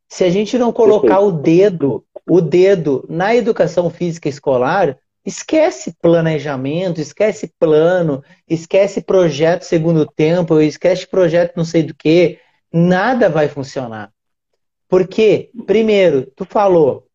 Se 0.08 0.24
a 0.24 0.30
gente 0.30 0.58
não 0.58 0.72
colocar 0.72 1.20
o 1.20 1.32
dedo, 1.32 2.04
o 2.28 2.40
dedo 2.40 3.04
na 3.08 3.34
educação 3.34 3.90
física 3.90 4.28
escolar, 4.28 4.96
esquece 5.24 5.94
planejamento, 6.00 7.00
esquece 7.00 7.50
plano, 7.58 8.22
esquece 8.48 9.00
projeto 9.00 9.62
segundo 9.62 10.06
tempo, 10.06 10.60
esquece 10.60 11.06
projeto 11.06 11.56
não 11.56 11.64
sei 11.64 11.82
do 11.82 11.94
que, 11.94 12.38
nada 12.74 13.28
vai 13.28 13.48
funcionar. 13.48 14.12
Porque, 14.88 15.50
primeiro, 15.64 16.26
tu 16.34 16.44
falou, 16.44 17.06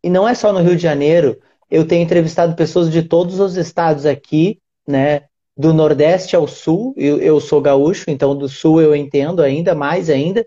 e 0.00 0.08
não 0.08 0.28
é 0.28 0.34
só 0.34 0.52
no 0.52 0.60
Rio 0.60 0.76
de 0.76 0.82
Janeiro, 0.82 1.36
eu 1.68 1.84
tenho 1.84 2.04
entrevistado 2.04 2.54
pessoas 2.54 2.92
de 2.92 3.02
todos 3.02 3.40
os 3.40 3.56
estados 3.56 4.06
aqui, 4.06 4.60
né? 4.86 5.22
Do 5.56 5.74
Nordeste 5.74 6.36
ao 6.36 6.46
Sul, 6.46 6.94
eu, 6.96 7.18
eu 7.18 7.40
sou 7.40 7.60
gaúcho, 7.60 8.04
então 8.08 8.36
do 8.36 8.48
Sul 8.48 8.80
eu 8.80 8.94
entendo 8.94 9.42
ainda 9.42 9.74
mais 9.74 10.08
ainda. 10.08 10.46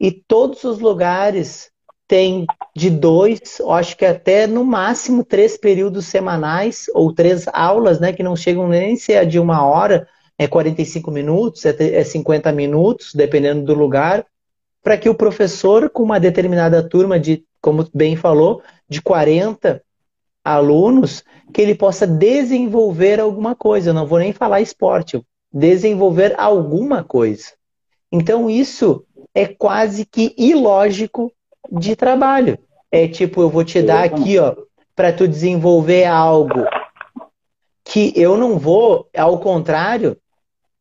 E 0.00 0.12
todos 0.12 0.64
os 0.64 0.78
lugares 0.78 1.70
têm 2.06 2.46
de 2.74 2.88
dois, 2.88 3.60
acho 3.68 3.96
que 3.96 4.04
até 4.06 4.46
no 4.46 4.64
máximo 4.64 5.24
três 5.24 5.58
períodos 5.58 6.06
semanais, 6.06 6.86
ou 6.94 7.12
três 7.12 7.46
aulas, 7.52 8.00
né? 8.00 8.14
Que 8.14 8.22
não 8.22 8.34
chegam 8.34 8.66
nem 8.68 8.94
a 8.94 8.96
ser 8.96 9.26
de 9.26 9.38
uma 9.38 9.64
hora, 9.66 10.08
é 10.38 10.46
45 10.46 11.10
minutos, 11.10 11.64
é 11.66 12.04
50 12.04 12.48
é 12.48 12.52
minutos, 12.52 13.12
dependendo 13.12 13.64
do 13.64 13.74
lugar, 13.74 14.24
para 14.82 14.96
que 14.96 15.08
o 15.08 15.14
professor, 15.14 15.90
com 15.90 16.04
uma 16.04 16.20
determinada 16.20 16.88
turma 16.88 17.18
de, 17.18 17.44
como 17.60 17.86
bem 17.92 18.14
falou, 18.14 18.62
de 18.88 19.02
40 19.02 19.82
alunos, 20.44 21.24
que 21.52 21.60
ele 21.60 21.74
possa 21.74 22.06
desenvolver 22.06 23.18
alguma 23.18 23.56
coisa. 23.56 23.90
Eu 23.90 23.94
não 23.94 24.06
vou 24.06 24.20
nem 24.20 24.32
falar 24.32 24.60
esporte, 24.60 25.20
desenvolver 25.52 26.34
alguma 26.38 27.02
coisa. 27.02 27.52
Então, 28.10 28.48
isso 28.48 29.04
é 29.34 29.46
quase 29.46 30.04
que 30.06 30.34
ilógico 30.38 31.32
de 31.70 31.96
trabalho. 31.96 32.58
É 32.90 33.08
tipo, 33.08 33.42
eu 33.42 33.50
vou 33.50 33.64
te 33.64 33.82
dar 33.82 34.04
aqui, 34.04 34.38
ó, 34.38 34.54
para 34.94 35.12
tu 35.12 35.26
desenvolver 35.28 36.04
algo 36.04 36.64
que 37.84 38.12
eu 38.14 38.36
não 38.36 38.58
vou, 38.58 39.08
ao 39.16 39.38
contrário, 39.38 40.16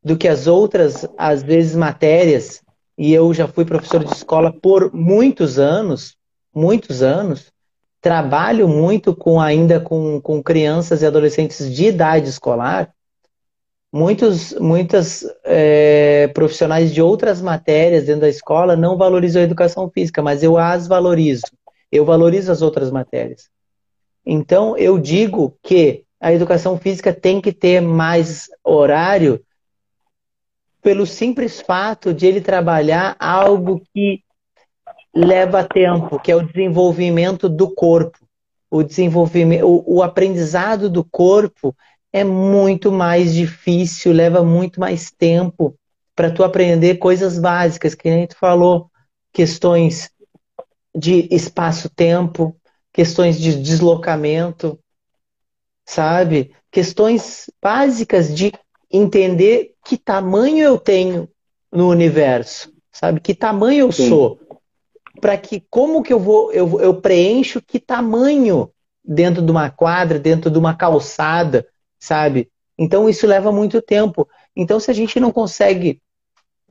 do 0.07 0.17
que 0.17 0.27
as 0.27 0.47
outras, 0.47 1.05
às 1.17 1.43
vezes, 1.43 1.75
matérias, 1.75 2.61
e 2.97 3.13
eu 3.13 3.33
já 3.33 3.45
fui 3.45 3.65
professor 3.65 4.03
de 4.03 4.13
escola 4.13 4.51
por 4.51 4.93
muitos 4.93 5.59
anos, 5.59 6.15
muitos 6.55 7.03
anos, 7.03 7.51
trabalho 8.01 8.69
muito 8.69 9.13
com 9.13 9.39
ainda 9.39 9.81
com, 9.81 10.21
com 10.21 10.41
crianças 10.41 11.01
e 11.01 11.05
adolescentes 11.05 11.69
de 11.75 11.87
idade 11.87 12.29
escolar, 12.29 12.89
muitos 13.91 14.53
muitas 14.53 15.25
é, 15.43 16.29
profissionais 16.33 16.93
de 16.93 17.01
outras 17.01 17.41
matérias 17.41 18.05
dentro 18.05 18.21
da 18.21 18.29
escola 18.29 18.77
não 18.77 18.97
valorizam 18.97 19.41
a 19.41 19.45
educação 19.45 19.89
física, 19.89 20.21
mas 20.21 20.41
eu 20.41 20.57
as 20.57 20.87
valorizo. 20.87 21.47
Eu 21.91 22.05
valorizo 22.05 22.51
as 22.51 22.61
outras 22.61 22.91
matérias. 22.91 23.49
Então 24.25 24.77
eu 24.77 24.97
digo 24.97 25.53
que 25.61 26.05
a 26.19 26.33
educação 26.33 26.77
física 26.77 27.13
tem 27.13 27.41
que 27.41 27.51
ter 27.51 27.81
mais 27.81 28.47
horário 28.63 29.43
pelo 30.87 31.05
simples 31.05 31.59
fato 31.59 32.13
de 32.13 32.25
ele 32.25 32.39
trabalhar 32.39 33.17
algo 33.19 33.81
que 33.93 34.23
leva 35.13 35.61
tempo, 35.61 36.17
que 36.17 36.31
é 36.31 36.35
o 36.37 36.47
desenvolvimento 36.47 37.49
do 37.49 37.75
corpo. 37.75 38.17
O 38.71 38.81
desenvolvimento, 38.81 39.67
o, 39.67 39.97
o 39.97 40.01
aprendizado 40.01 40.89
do 40.89 41.03
corpo 41.03 41.75
é 42.13 42.23
muito 42.23 42.89
mais 42.89 43.33
difícil, 43.33 44.13
leva 44.13 44.45
muito 44.45 44.79
mais 44.79 45.11
tempo 45.11 45.75
para 46.15 46.31
tu 46.31 46.41
aprender 46.41 46.99
coisas 46.99 47.37
básicas, 47.37 47.93
que 47.93 48.09
nem 48.09 48.25
tu 48.25 48.37
falou, 48.37 48.89
questões 49.33 50.09
de 50.95 51.27
espaço-tempo, 51.29 52.55
questões 52.93 53.37
de 53.37 53.61
deslocamento, 53.61 54.79
sabe? 55.85 56.55
Questões 56.71 57.51
básicas 57.61 58.33
de 58.33 58.53
entender 58.91 59.73
que 59.85 59.97
tamanho 59.97 60.63
eu 60.63 60.77
tenho 60.77 61.29
no 61.71 61.89
universo, 61.89 62.71
sabe? 62.91 63.19
Que 63.19 63.33
tamanho 63.33 63.87
eu 63.87 63.91
Sim. 63.91 64.09
sou. 64.09 64.39
Para 65.19 65.37
que 65.37 65.63
como 65.69 66.03
que 66.03 66.13
eu 66.13 66.19
vou 66.19 66.51
eu, 66.51 66.79
eu 66.79 67.01
preencho 67.01 67.61
que 67.61 67.79
tamanho 67.79 68.71
dentro 69.03 69.41
de 69.41 69.51
uma 69.51 69.69
quadra, 69.69 70.19
dentro 70.19 70.51
de 70.51 70.57
uma 70.57 70.75
calçada, 70.75 71.67
sabe? 71.99 72.49
Então 72.77 73.09
isso 73.09 73.25
leva 73.25 73.51
muito 73.51 73.81
tempo. 73.81 74.27
Então 74.55 74.79
se 74.79 74.91
a 74.91 74.93
gente 74.93 75.19
não 75.19 75.31
consegue 75.31 76.01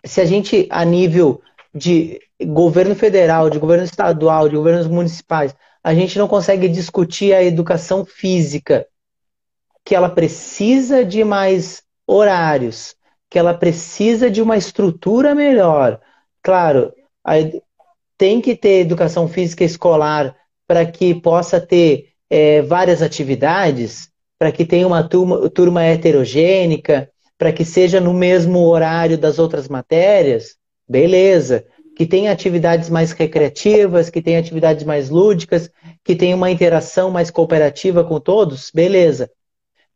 se 0.05 0.21
a 0.21 0.25
gente 0.25 0.67
a 0.71 0.85
nível 0.85 1.41
de 1.75 2.21
governo 2.45 2.95
federal, 2.95 3.51
de 3.51 3.59
governo 3.59 3.85
estadual, 3.85 4.49
de 4.49 4.57
governos 4.57 4.87
municipais, 4.87 5.55
a 5.83 5.95
gente 5.95 6.19
não 6.19 6.27
consegue 6.27 6.69
discutir 6.69 7.33
a 7.33 7.43
educação 7.43 8.05
física, 8.05 8.87
que 9.85 9.95
ela 9.95 10.09
precisa 10.09 11.05
de 11.05 11.23
mais 11.23 11.86
horários, 12.07 12.95
que 13.29 13.39
ela 13.39 13.55
precisa 13.55 14.31
de 14.31 14.41
uma 14.41 14.57
estrutura 14.57 15.35
melhor. 15.35 16.01
Claro, 16.43 16.93
tem 18.17 18.41
que 18.41 18.55
ter 18.55 18.81
educação 18.81 19.29
física 19.29 19.65
escolar 19.65 20.37
para 20.67 20.87
que 20.87 21.15
possa 21.15 21.61
ter 21.61 22.11
é, 22.31 22.63
várias 22.63 23.03
atividades, 23.03 24.11
para 24.39 24.53
que 24.53 24.65
tenha 24.65 24.87
uma 24.87 25.03
turma, 25.07 25.49
turma 25.51 25.85
heterogênica, 25.85 27.11
para 27.39 27.53
que 27.53 27.65
seja 27.65 28.01
no 28.01 28.15
mesmo 28.15 28.61
horário 28.67 29.19
das 29.19 29.39
outras 29.39 29.69
matérias, 29.69 30.57
beleza. 30.89 31.65
Que 31.97 32.05
tenha 32.05 32.31
atividades 32.31 32.91
mais 32.91 33.13
recreativas, 33.13 34.11
que 34.11 34.21
tenha 34.21 34.39
atividades 34.39 34.85
mais 34.85 35.09
lúdicas, 35.09 35.71
que 36.05 36.15
tenha 36.15 36.37
uma 36.37 36.51
interação 36.51 37.11
mais 37.11 37.31
cooperativa 37.31 38.05
com 38.05 38.21
todos, 38.21 38.71
beleza. 38.73 39.31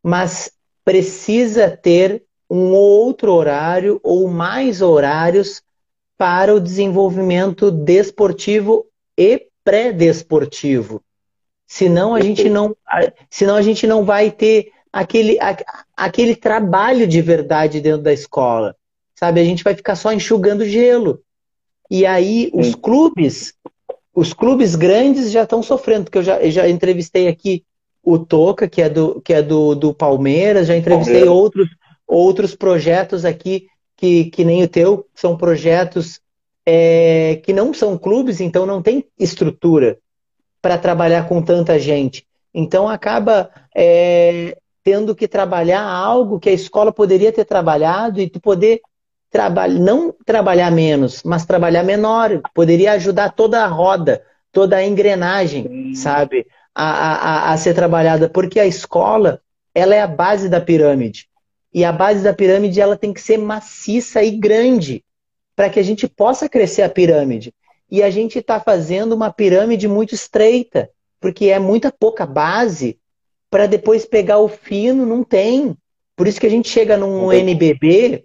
Mas 0.03 0.51
precisa 0.85 1.71
ter 1.71 2.23
um 2.51 2.73
outro 2.73 3.33
horário 3.33 4.01
ou 4.03 4.29
mais 4.29 4.83
horários 4.83 5.63
para 6.19 6.55
o 6.55 6.61
desenvolvimento 6.61 7.71
desportivo 7.71 8.87
e 9.17 9.47
pré-desportivo. 9.65 11.03
Senão 11.67 12.15
a 12.15 12.21
gente 12.21 12.49
não, 12.51 12.77
senão 13.31 13.55
a 13.55 13.63
gente 13.63 13.87
não 13.87 14.05
vai 14.05 14.31
ter 14.31 14.73
aquele, 14.93 15.39
aquele 15.97 16.35
trabalho 16.35 17.07
de 17.07 17.23
verdade 17.23 17.81
dentro 17.81 18.03
da 18.03 18.13
escola. 18.13 18.75
Sabe? 19.15 19.41
A 19.41 19.45
gente 19.45 19.63
vai 19.63 19.75
ficar 19.75 19.95
só 19.95 20.13
enxugando 20.13 20.65
gelo. 20.65 21.23
E 21.89 22.05
aí 22.05 22.51
os 22.53 22.75
clubes, 22.75 23.55
os 24.15 24.33
clubes 24.33 24.75
grandes 24.75 25.31
já 25.31 25.45
estão 25.45 25.63
sofrendo, 25.63 26.05
porque 26.05 26.19
eu 26.19 26.23
já, 26.23 26.41
eu 26.41 26.51
já 26.51 26.69
entrevistei 26.69 27.29
aqui 27.29 27.65
o 28.03 28.19
Toca, 28.19 28.69
que 28.69 28.83
é 28.83 28.89
do, 28.89 29.21
que 29.21 29.33
é 29.33 29.43
do, 29.43 29.75
do 29.75 29.95
Palmeiras, 29.95 30.67
já 30.67 30.77
entrevistei 30.77 31.25
outros, 31.25 31.69
outros 32.07 32.55
projetos 32.55 33.25
aqui 33.25 33.67
que, 33.97 34.25
que 34.27 34.45
nem 34.45 34.63
o 34.63 34.69
teu, 34.69 35.07
são 35.15 35.37
projetos 35.37 36.21
é, 36.65 37.41
que 37.45 37.53
não 37.53 37.75
são 37.75 37.99
clubes, 37.99 38.41
então 38.41 38.65
não 38.65 38.81
tem 38.81 39.05
estrutura 39.19 39.99
para 40.63 40.79
trabalhar 40.79 41.29
com 41.29 41.43
tanta 41.43 41.79
gente. 41.79 42.27
Então 42.53 42.89
acaba 42.89 43.51
é, 43.77 44.57
tendo 44.83 45.15
que 45.15 45.29
trabalhar 45.29 45.83
algo 45.83 46.41
que 46.41 46.49
a 46.49 46.53
escola 46.53 46.93
poderia 46.93 47.33
ter 47.33 47.45
trabalhado 47.45 48.21
e 48.21 48.29
tu 48.29 48.41
poder 48.41 48.81
trabalhar, 49.31 49.79
não 49.79 50.15
trabalhar 50.25 50.71
menos, 50.71 51.23
mas 51.23 51.47
trabalhar 51.47 51.83
menor, 51.83 52.41
poderia 52.55 52.93
ajudar 52.93 53.31
toda 53.31 53.63
a 53.63 53.67
roda, 53.67 54.23
toda 54.51 54.77
a 54.77 54.85
engrenagem, 54.85 55.63
Sim. 55.63 55.95
sabe? 55.95 56.47
A, 56.75 56.85
a, 56.85 57.53
a 57.53 57.57
ser 57.57 57.75
trabalhada, 57.75 58.29
porque 58.29 58.61
a 58.61 58.67
escola 58.67 59.41
ela 59.75 59.95
é 59.95 60.01
a 60.01 60.07
base 60.07 60.49
da 60.49 60.61
pirâmide. 60.61 61.29
E 61.73 61.85
a 61.85 61.93
base 61.93 62.23
da 62.23 62.33
pirâmide 62.33 62.81
ela 62.81 62.97
tem 62.97 63.13
que 63.13 63.21
ser 63.21 63.39
maciça 63.39 64.23
e 64.23 64.33
grande 64.33 65.05
para 65.55 65.71
que 65.71 65.79
a 65.79 65.83
gente 65.83 66.09
possa 66.09 66.49
crescer 66.49 66.83
a 66.83 66.89
pirâmide. 66.89 67.55
E 67.91 68.03
a 68.03 68.11
gente 68.11 68.39
está 68.39 68.59
fazendo 68.61 69.13
uma 69.13 69.33
pirâmide 69.33 69.87
muito 69.87 70.15
estreita, 70.15 70.91
porque 71.21 71.47
é 71.47 71.59
muita 71.59 71.93
pouca 71.93 72.25
base 72.25 72.99
para 73.51 73.67
depois 73.67 74.07
pegar 74.07 74.39
o 74.39 74.49
fino, 74.49 75.05
não 75.05 75.25
tem. 75.25 75.77
Por 76.17 76.29
isso 76.29 76.41
que 76.41 76.47
a 76.47 76.51
gente 76.51 76.69
chega 76.69 76.97
num 76.97 77.33
NBB, 77.33 78.25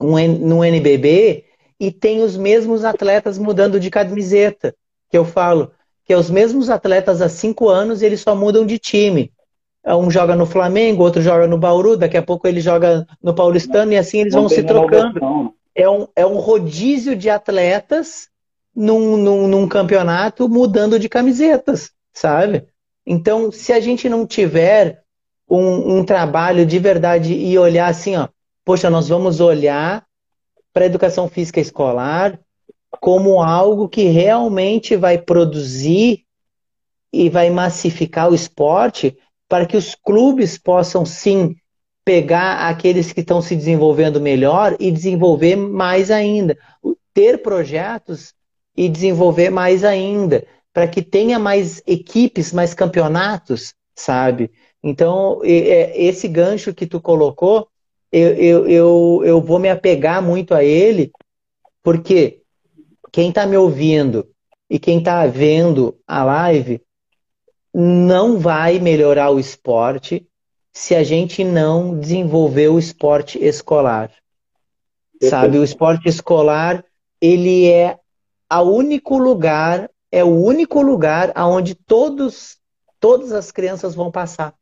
um, 0.00 0.16
num 0.38 0.64
NBB, 0.64 1.44
e 1.78 1.92
tem 1.92 2.22
os 2.22 2.36
mesmos 2.36 2.84
atletas 2.84 3.38
mudando 3.38 3.78
de 3.78 3.90
camiseta. 3.90 4.74
Que 5.10 5.18
eu 5.18 5.24
falo, 5.24 5.70
que 6.08 6.14
é 6.14 6.16
os 6.16 6.30
mesmos 6.30 6.70
atletas 6.70 7.20
há 7.20 7.28
cinco 7.28 7.68
anos 7.68 8.00
e 8.00 8.06
eles 8.06 8.22
só 8.22 8.34
mudam 8.34 8.64
de 8.64 8.78
time. 8.78 9.30
Um 9.86 10.10
joga 10.10 10.34
no 10.34 10.46
Flamengo, 10.46 11.02
outro 11.02 11.20
joga 11.20 11.46
no 11.46 11.58
Bauru, 11.58 11.98
daqui 11.98 12.16
a 12.16 12.22
pouco 12.22 12.48
ele 12.48 12.62
joga 12.62 13.06
no 13.22 13.34
Paulistano 13.34 13.92
e 13.92 13.98
assim 13.98 14.20
eles 14.20 14.32
Não 14.32 14.40
vão 14.40 14.48
se 14.48 14.62
trocando. 14.62 15.52
É 15.74 15.86
um, 15.86 16.08
é 16.16 16.24
um 16.24 16.38
rodízio 16.38 17.14
de 17.14 17.28
atletas 17.28 18.30
num, 18.74 19.18
num, 19.18 19.46
num 19.46 19.68
campeonato 19.68 20.48
mudando 20.48 20.98
de 20.98 21.10
camisetas, 21.10 21.90
sabe? 22.14 22.66
Então, 23.06 23.52
se 23.52 23.74
a 23.74 23.78
gente 23.78 24.08
não 24.08 24.26
tiver 24.26 25.02
um, 25.46 25.98
um, 25.98 26.04
trabalho 26.06 26.64
de 26.64 26.78
verdade 26.78 27.34
e 27.34 27.58
olhar 27.58 27.86
assim, 27.86 28.16
ó, 28.16 28.28
poxa, 28.64 28.88
nós 28.88 29.10
vamos 29.10 29.40
olhar 29.40 30.06
para 30.72 30.84
a 30.84 30.86
educação 30.86 31.28
física 31.28 31.60
escolar, 31.60 32.40
como 33.00 33.42
algo 33.42 33.88
que 33.88 34.04
realmente 34.04 34.96
vai 34.96 35.18
produzir 35.18 36.24
e 37.12 37.28
vai 37.28 37.50
massificar 37.50 38.30
o 38.30 38.34
esporte 38.34 39.16
para 39.48 39.66
que 39.66 39.76
os 39.76 39.94
clubes 39.94 40.58
possam 40.58 41.06
sim 41.06 41.56
pegar 42.04 42.68
aqueles 42.68 43.12
que 43.12 43.20
estão 43.20 43.42
se 43.42 43.54
desenvolvendo 43.54 44.20
melhor 44.20 44.76
e 44.78 44.90
desenvolver 44.90 45.56
mais 45.56 46.10
ainda. 46.10 46.56
Ter 47.12 47.42
projetos 47.42 48.34
e 48.76 48.88
desenvolver 48.88 49.50
mais 49.50 49.84
ainda, 49.84 50.46
para 50.72 50.86
que 50.86 51.02
tenha 51.02 51.38
mais 51.38 51.82
equipes, 51.86 52.52
mais 52.52 52.72
campeonatos, 52.72 53.74
sabe? 53.94 54.50
Então, 54.82 55.40
esse 55.44 56.28
gancho 56.28 56.72
que 56.72 56.86
tu 56.86 57.00
colocou, 57.00 57.68
eu, 58.12 58.34
eu, 58.36 58.68
eu, 58.68 59.22
eu 59.24 59.40
vou 59.40 59.58
me 59.58 59.68
apegar 59.68 60.22
muito 60.22 60.54
a 60.54 60.62
ele, 60.62 61.10
porque 61.82 62.42
quem 63.10 63.30
está 63.30 63.46
me 63.46 63.56
ouvindo 63.56 64.28
e 64.68 64.78
quem 64.78 64.98
está 64.98 65.26
vendo 65.26 65.98
a 66.06 66.24
live 66.24 66.82
não 67.72 68.38
vai 68.38 68.78
melhorar 68.78 69.30
o 69.30 69.38
esporte 69.38 70.26
se 70.72 70.94
a 70.94 71.02
gente 71.02 71.42
não 71.44 71.98
desenvolver 71.98 72.68
o 72.68 72.78
esporte 72.78 73.42
escolar. 73.42 74.10
Sabe, 75.22 75.58
o 75.58 75.64
esporte 75.64 76.08
escolar, 76.08 76.84
ele 77.20 77.68
é 77.68 77.98
o 78.50 78.62
único 78.62 79.18
lugar, 79.18 79.90
é 80.12 80.22
o 80.22 80.28
único 80.28 80.80
lugar 80.80 81.32
aonde 81.34 81.74
todos 81.74 82.56
todas 83.00 83.32
as 83.32 83.50
crianças 83.50 83.94
vão 83.94 84.10
passar. 84.10 84.54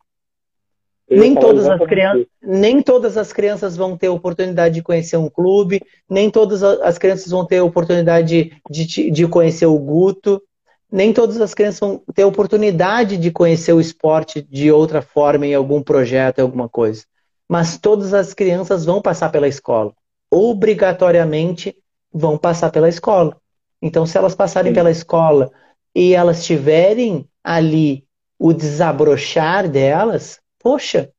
Nem 1.08 1.34
todas, 1.36 1.68
as 1.68 1.86
crianças, 1.86 2.26
nem 2.42 2.82
todas 2.82 3.16
as 3.16 3.32
crianças 3.32 3.76
vão 3.76 3.96
ter 3.96 4.08
oportunidade 4.08 4.74
de 4.74 4.82
conhecer 4.82 5.16
um 5.16 5.28
clube, 5.28 5.80
nem 6.10 6.28
todas 6.30 6.64
as 6.64 6.98
crianças 6.98 7.30
vão 7.30 7.46
ter 7.46 7.60
oportunidade 7.60 8.50
de, 8.68 8.84
de, 8.84 9.10
de 9.10 9.28
conhecer 9.28 9.66
o 9.66 9.78
Guto, 9.78 10.42
nem 10.90 11.12
todas 11.12 11.40
as 11.40 11.54
crianças 11.54 11.78
vão 11.78 12.02
ter 12.12 12.24
oportunidade 12.24 13.16
de 13.16 13.30
conhecer 13.30 13.72
o 13.72 13.80
esporte 13.80 14.42
de 14.42 14.72
outra 14.72 15.00
forma, 15.00 15.46
em 15.46 15.54
algum 15.54 15.80
projeto, 15.80 16.38
em 16.38 16.42
alguma 16.42 16.68
coisa. 16.68 17.04
Mas 17.48 17.78
todas 17.78 18.12
as 18.12 18.34
crianças 18.34 18.84
vão 18.84 19.00
passar 19.00 19.30
pela 19.30 19.46
escola. 19.46 19.92
Obrigatoriamente 20.28 21.76
vão 22.12 22.36
passar 22.36 22.70
pela 22.70 22.88
escola. 22.88 23.36
Então, 23.80 24.06
se 24.06 24.18
elas 24.18 24.34
passarem 24.34 24.70
Sim. 24.70 24.74
pela 24.74 24.90
escola 24.90 25.52
e 25.94 26.14
elas 26.14 26.44
tiverem 26.44 27.28
ali 27.44 28.04
o 28.38 28.52
desabrochar 28.52 29.68
delas, 29.68 30.40
poxa, 30.66 31.12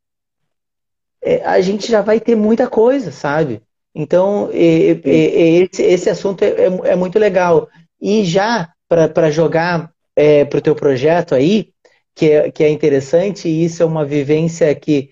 é, 1.23 1.41
a 1.45 1.61
gente 1.61 1.89
já 1.89 2.01
vai 2.01 2.19
ter 2.19 2.35
muita 2.35 2.67
coisa, 2.67 3.13
sabe? 3.13 3.61
Então, 3.95 4.49
e, 4.51 4.99
e, 5.05 5.63
esse, 5.63 5.83
esse 5.83 6.09
assunto 6.09 6.41
é, 6.41 6.49
é, 6.49 6.65
é, 6.91 6.95
muito 6.97 7.17
legal. 7.17 7.69
E 8.01 8.25
já 8.25 8.69
para 8.89 9.31
jogar 9.31 9.89
é, 10.17 10.43
para 10.43 10.59
o 10.59 10.61
teu 10.61 10.75
projeto 10.75 11.33
aí, 11.33 11.69
que 12.13 12.29
é, 12.29 12.51
que 12.51 12.61
é 12.61 12.69
interessante, 12.69 13.47
e 13.47 13.63
isso 13.63 13.81
é 13.81 13.85
uma 13.85 14.03
vivência 14.03 14.75
que 14.75 15.11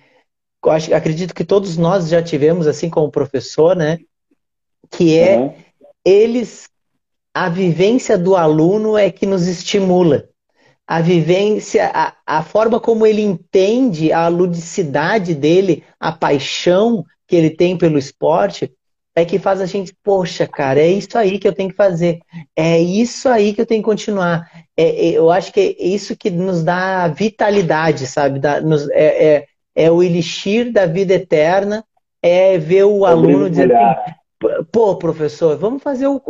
acho, 0.66 0.94
acredito 0.94 1.34
que 1.34 1.46
todos 1.46 1.78
nós 1.78 2.10
já 2.10 2.22
tivemos, 2.22 2.68
assim 2.68 2.90
como 2.90 3.10
professor, 3.10 3.74
né? 3.74 4.00
Que 4.92 5.18
é 5.18 5.38
uhum. 5.38 5.54
eles 6.04 6.70
a 7.34 7.48
vivência 7.48 8.18
do 8.18 8.36
aluno 8.36 8.98
é 8.98 9.10
que 9.10 9.26
nos 9.26 9.48
estimula. 9.48 10.28
A 10.88 11.02
vivência, 11.02 11.92
a, 11.94 12.14
a 12.26 12.44
forma 12.44 12.80
como 12.80 13.06
ele 13.06 13.22
entende 13.22 14.12
a 14.12 14.28
ludicidade 14.28 15.34
dele, 15.34 15.84
a 16.00 16.12
paixão 16.12 17.04
que 17.28 17.36
ele 17.36 17.50
tem 17.50 17.78
pelo 17.78 17.98
esporte, 17.98 18.72
é 19.16 19.24
que 19.24 19.40
faz 19.40 19.62
a 19.62 19.66
gente, 19.66 19.96
poxa, 20.04 20.46
cara, 20.46 20.80
é 20.80 20.90
isso 20.90 21.18
aí 21.18 21.40
que 21.40 21.48
eu 21.48 21.54
tenho 21.54 21.70
que 21.70 21.76
fazer, 21.76 22.20
é 22.56 22.80
isso 22.80 23.30
aí 23.30 23.54
que 23.54 23.62
eu 23.62 23.66
tenho 23.66 23.82
que 23.82 23.90
continuar. 23.90 24.46
É, 24.76 24.84
é, 24.84 25.12
eu 25.12 25.32
acho 25.32 25.54
que 25.54 25.60
é 25.80 25.86
isso 25.86 26.18
que 26.18 26.30
nos 26.30 26.64
dá 26.64 27.08
vitalidade, 27.08 28.08
sabe? 28.08 28.40
Dá, 28.40 28.60
nos, 28.60 28.90
é, 28.90 29.36
é, 29.36 29.46
é, 29.74 29.90
o 29.90 30.04
elixir 30.04 30.72
da 30.72 30.86
vida 30.86 31.14
eterna, 31.14 31.84
é 32.22 32.58
ver 32.58 32.84
o 32.84 33.06
aluno 33.06 33.50
dizer 33.50 33.74
assim, 33.74 34.12
pô, 34.72 34.96
professor, 34.98 35.58
vamos 35.58 35.82
fazer 35.82 36.08
o, 36.08 36.22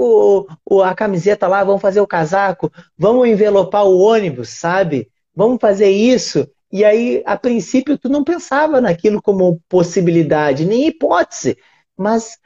o, 0.65 0.81
a 0.81 0.93
camiseta 0.95 1.47
lá, 1.47 1.63
vamos 1.63 1.81
fazer 1.81 2.01
o 2.01 2.07
casaco, 2.07 2.71
vamos 2.97 3.27
envelopar 3.27 3.85
o 3.85 3.99
ônibus, 3.99 4.49
sabe? 4.49 5.09
Vamos 5.35 5.59
fazer 5.59 5.89
isso. 5.89 6.47
E 6.71 6.83
aí, 6.83 7.23
a 7.25 7.37
princípio, 7.37 7.97
tu 7.97 8.09
não 8.09 8.23
pensava 8.23 8.81
naquilo 8.81 9.21
como 9.21 9.61
possibilidade, 9.69 10.65
nem 10.65 10.87
hipótese. 10.87 11.57
Mas 11.97 12.37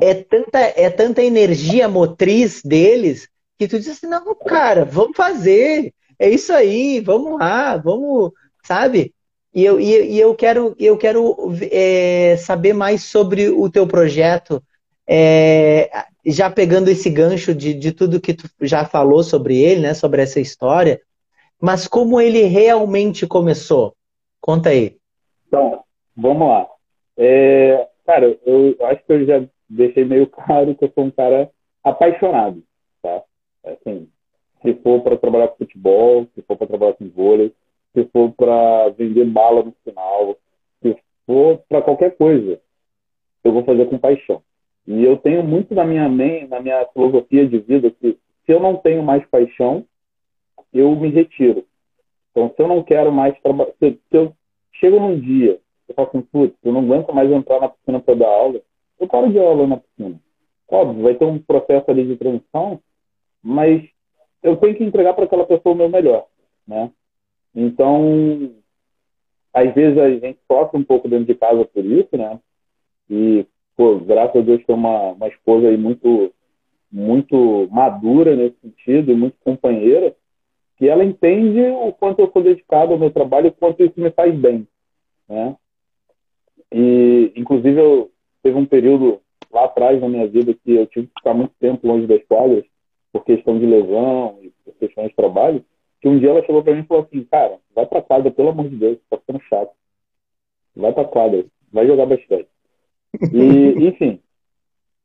é 0.00 0.14
tanta, 0.14 0.58
é 0.58 0.88
tanta 0.90 1.22
energia 1.22 1.88
motriz 1.88 2.62
deles 2.62 3.28
que 3.58 3.66
tu 3.66 3.78
diz 3.78 3.88
assim, 3.88 4.06
não, 4.06 4.34
cara, 4.34 4.84
vamos 4.84 5.16
fazer, 5.16 5.92
é 6.18 6.28
isso 6.28 6.52
aí, 6.52 7.00
vamos 7.00 7.38
lá, 7.38 7.76
vamos, 7.76 8.32
sabe? 8.64 9.14
E 9.54 9.64
eu, 9.64 9.80
e, 9.80 10.12
e 10.12 10.20
eu 10.20 10.34
quero, 10.34 10.74
eu 10.78 10.96
quero 10.96 11.36
é, 11.70 12.36
saber 12.38 12.72
mais 12.72 13.04
sobre 13.04 13.48
o 13.48 13.70
teu 13.70 13.86
projeto, 13.86 14.62
é, 15.06 15.90
já 16.24 16.50
pegando 16.50 16.88
esse 16.88 17.10
gancho 17.10 17.54
de, 17.54 17.74
de 17.74 17.92
tudo 17.92 18.20
que 18.20 18.34
tu 18.34 18.48
já 18.62 18.84
falou 18.84 19.22
sobre 19.22 19.60
ele, 19.60 19.82
né, 19.82 19.94
sobre 19.94 20.22
essa 20.22 20.40
história, 20.40 21.00
mas 21.60 21.86
como 21.86 22.20
ele 22.20 22.42
realmente 22.42 23.26
começou? 23.26 23.94
Conta 24.40 24.70
aí. 24.70 24.96
Então, 25.46 25.82
vamos 26.16 26.48
lá. 26.48 26.68
É, 27.16 27.88
cara, 28.06 28.38
eu 28.44 28.76
acho 28.82 29.04
que 29.04 29.12
eu 29.12 29.26
já 29.26 29.44
deixei 29.68 30.04
meio 30.04 30.26
claro 30.28 30.74
que 30.74 30.84
eu 30.84 30.92
sou 30.94 31.04
um 31.04 31.10
cara 31.10 31.50
apaixonado, 31.82 32.62
tá? 33.02 33.22
Assim, 33.64 34.08
se 34.62 34.74
for 34.82 35.02
para 35.02 35.16
trabalhar 35.16 35.48
com 35.48 35.58
futebol, 35.58 36.26
se 36.34 36.42
for 36.42 36.56
para 36.56 36.66
trabalhar 36.66 36.94
com 36.94 37.08
vôlei, 37.08 37.52
se 37.92 38.04
for 38.06 38.32
para 38.32 38.88
vender 38.90 39.24
bala 39.26 39.62
no 39.62 39.74
final, 39.84 40.36
se 40.82 40.96
for 41.26 41.62
para 41.68 41.82
qualquer 41.82 42.16
coisa, 42.16 42.60
eu 43.44 43.52
vou 43.52 43.64
fazer 43.64 43.86
com 43.86 43.98
paixão. 43.98 44.42
E 44.86 45.02
eu 45.02 45.16
tenho 45.16 45.42
muito 45.42 45.74
na 45.74 45.84
minha 45.84 46.08
mente, 46.08 46.48
na 46.48 46.60
minha 46.60 46.84
filosofia 46.92 47.46
de 47.46 47.58
vida 47.58 47.90
que 47.90 48.18
se 48.44 48.52
eu 48.52 48.60
não 48.60 48.76
tenho 48.76 49.02
mais 49.02 49.26
paixão, 49.26 49.84
eu 50.72 50.94
me 50.96 51.08
retiro. 51.08 51.64
Então, 52.30 52.52
se 52.54 52.62
eu 52.62 52.68
não 52.68 52.82
quero 52.82 53.10
mais 53.12 53.38
trabalhar, 53.40 53.72
se, 53.78 53.92
se 53.92 54.16
eu 54.16 54.34
chego 54.72 55.00
num 55.00 55.18
dia, 55.18 55.58
eu 55.88 55.94
falo 55.94 56.08
assim, 56.08 56.22
putz, 56.22 56.54
eu 56.62 56.72
não 56.72 56.80
aguento 56.80 57.14
mais 57.14 57.30
entrar 57.30 57.60
na 57.60 57.68
piscina 57.68 58.00
para 58.00 58.14
dar 58.14 58.28
aula, 58.28 58.60
eu 58.98 59.06
paro 59.06 59.30
de 59.30 59.38
aula 59.38 59.66
na 59.66 59.76
piscina. 59.76 60.20
Óbvio, 60.68 61.02
vai 61.02 61.14
ter 61.14 61.24
um 61.24 61.38
processo 61.38 61.90
ali 61.90 62.06
de 62.06 62.16
transição, 62.16 62.80
mas 63.42 63.82
eu 64.42 64.56
tenho 64.56 64.74
que 64.76 64.84
entregar 64.84 65.14
para 65.14 65.24
aquela 65.24 65.46
pessoa 65.46 65.74
o 65.74 65.78
meu 65.78 65.88
melhor, 65.88 66.26
né? 66.66 66.90
Então, 67.54 68.52
às 69.52 69.72
vezes 69.72 69.96
a 69.98 70.10
gente 70.10 70.38
sofre 70.50 70.78
um 70.78 70.84
pouco 70.84 71.08
dentro 71.08 71.26
de 71.26 71.34
casa 71.34 71.64
por 71.64 71.84
isso, 71.84 72.16
né? 72.16 72.40
E, 73.08 73.46
pô, 73.76 73.98
graças 74.00 74.36
a 74.36 74.44
Deus 74.44 74.64
tem 74.64 74.74
uma, 74.74 75.12
uma 75.12 75.28
esposa 75.28 75.68
aí 75.68 75.76
muito, 75.76 76.32
muito 76.90 77.68
madura 77.70 78.36
nesse 78.36 78.56
sentido 78.60 79.12
e 79.12 79.16
muito 79.16 79.36
companheira, 79.44 80.14
que 80.76 80.88
ela 80.88 81.04
entende 81.04 81.60
o 81.60 81.92
quanto 81.92 82.20
eu 82.20 82.30
sou 82.32 82.42
dedicado 82.42 82.92
ao 82.92 82.98
meu 82.98 83.10
trabalho 83.10 83.48
o 83.48 83.52
quanto 83.52 83.82
isso 83.82 84.00
me 84.00 84.10
faz 84.10 84.34
bem, 84.34 84.66
né? 85.28 85.56
E, 86.72 87.32
inclusive, 87.36 87.80
eu, 87.80 88.10
teve 88.42 88.58
um 88.58 88.66
período 88.66 89.20
lá 89.52 89.66
atrás 89.66 90.00
na 90.00 90.08
minha 90.08 90.26
vida 90.26 90.52
que 90.52 90.74
eu 90.74 90.86
tive 90.86 91.06
que 91.06 91.14
ficar 91.16 91.32
muito 91.32 91.54
tempo 91.60 91.86
longe 91.86 92.06
das 92.06 92.22
quadras 92.24 92.64
por 93.12 93.24
questão 93.24 93.58
de 93.58 93.64
lesão 93.64 94.38
e 94.42 94.52
por 94.64 94.74
questão 94.74 95.06
de 95.06 95.14
trabalho, 95.14 95.64
que 96.00 96.08
um 96.08 96.18
dia 96.18 96.30
ela 96.30 96.44
chegou 96.44 96.62
para 96.64 96.74
mim 96.74 96.80
e 96.80 96.86
falou 96.86 97.04
assim, 97.04 97.24
cara, 97.24 97.58
vai 97.74 97.86
para 97.86 98.02
quadra, 98.02 98.30
pelo 98.30 98.48
amor 98.48 98.68
de 98.68 98.76
Deus, 98.76 98.98
tá 99.08 99.16
ficando 99.16 99.40
chato. 99.44 99.70
Vai 100.74 100.92
para 100.92 101.04
quadra, 101.04 101.46
vai 101.72 101.86
jogar 101.86 102.06
basquete. 102.06 102.48
E, 103.32 103.88
enfim. 103.88 104.20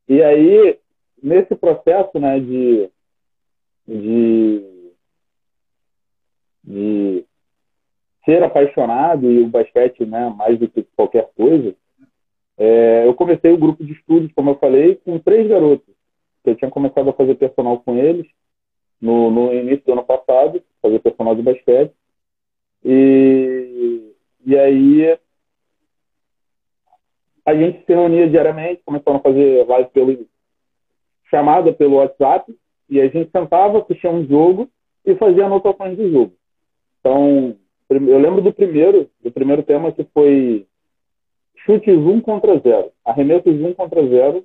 E 0.08 0.22
aí, 0.22 0.78
nesse 1.22 1.54
processo, 1.54 2.18
né, 2.18 2.40
de, 2.40 2.90
de, 3.86 4.92
de 6.64 7.24
ser 8.24 8.42
apaixonado 8.42 9.30
e 9.30 9.40
o 9.40 9.48
basquete, 9.48 10.04
né, 10.04 10.28
mais 10.36 10.58
do 10.58 10.68
que 10.68 10.82
qualquer 10.96 11.30
coisa, 11.36 11.74
é, 12.58 13.06
eu 13.06 13.14
comecei 13.14 13.50
o 13.50 13.58
grupo 13.58 13.84
de 13.84 13.92
estudos, 13.92 14.32
como 14.32 14.50
eu 14.50 14.58
falei, 14.58 14.96
com 14.96 15.18
três 15.18 15.48
garotos. 15.48 15.94
Eu 16.44 16.54
tinha 16.56 16.70
começado 16.70 17.08
a 17.08 17.14
fazer 17.14 17.34
personal 17.36 17.80
com 17.80 17.96
eles 17.96 18.26
no, 19.00 19.30
no 19.30 19.54
início 19.54 19.84
do 19.86 19.92
ano 19.92 20.04
passado, 20.04 20.62
fazer 20.82 20.98
personal 20.98 21.34
de 21.34 21.42
basquete. 21.42 21.92
E, 22.84 24.12
e 24.44 24.58
aí 24.58 25.18
a 27.44 27.54
gente 27.54 27.84
se 27.84 27.92
reunia 27.92 28.28
diariamente, 28.28 28.82
começamos 28.84 29.20
a 29.20 29.22
fazer 29.22 29.66
live 29.66 29.90
pelo 29.90 30.26
chamada 31.30 31.72
pelo 31.72 31.96
WhatsApp, 31.96 32.52
e 32.88 33.00
a 33.00 33.08
gente 33.08 33.30
sentava, 33.30 33.78
assistia 33.78 34.10
um 34.10 34.26
jogo 34.26 34.68
e 35.06 35.14
fazia 35.14 35.46
anotações 35.46 35.96
do 35.96 36.10
jogo. 36.10 36.32
Então, 36.98 37.56
eu 37.88 38.18
lembro 38.18 38.42
do 38.42 38.52
primeiro, 38.52 39.08
do 39.22 39.30
primeiro 39.30 39.62
tema 39.62 39.92
que 39.92 40.04
foi 40.12 40.66
chutes 41.64 41.94
1 41.94 42.20
contra 42.20 42.58
0, 42.58 42.90
arremessos 43.04 43.54
1 43.54 43.74
contra 43.74 44.06
0 44.06 44.44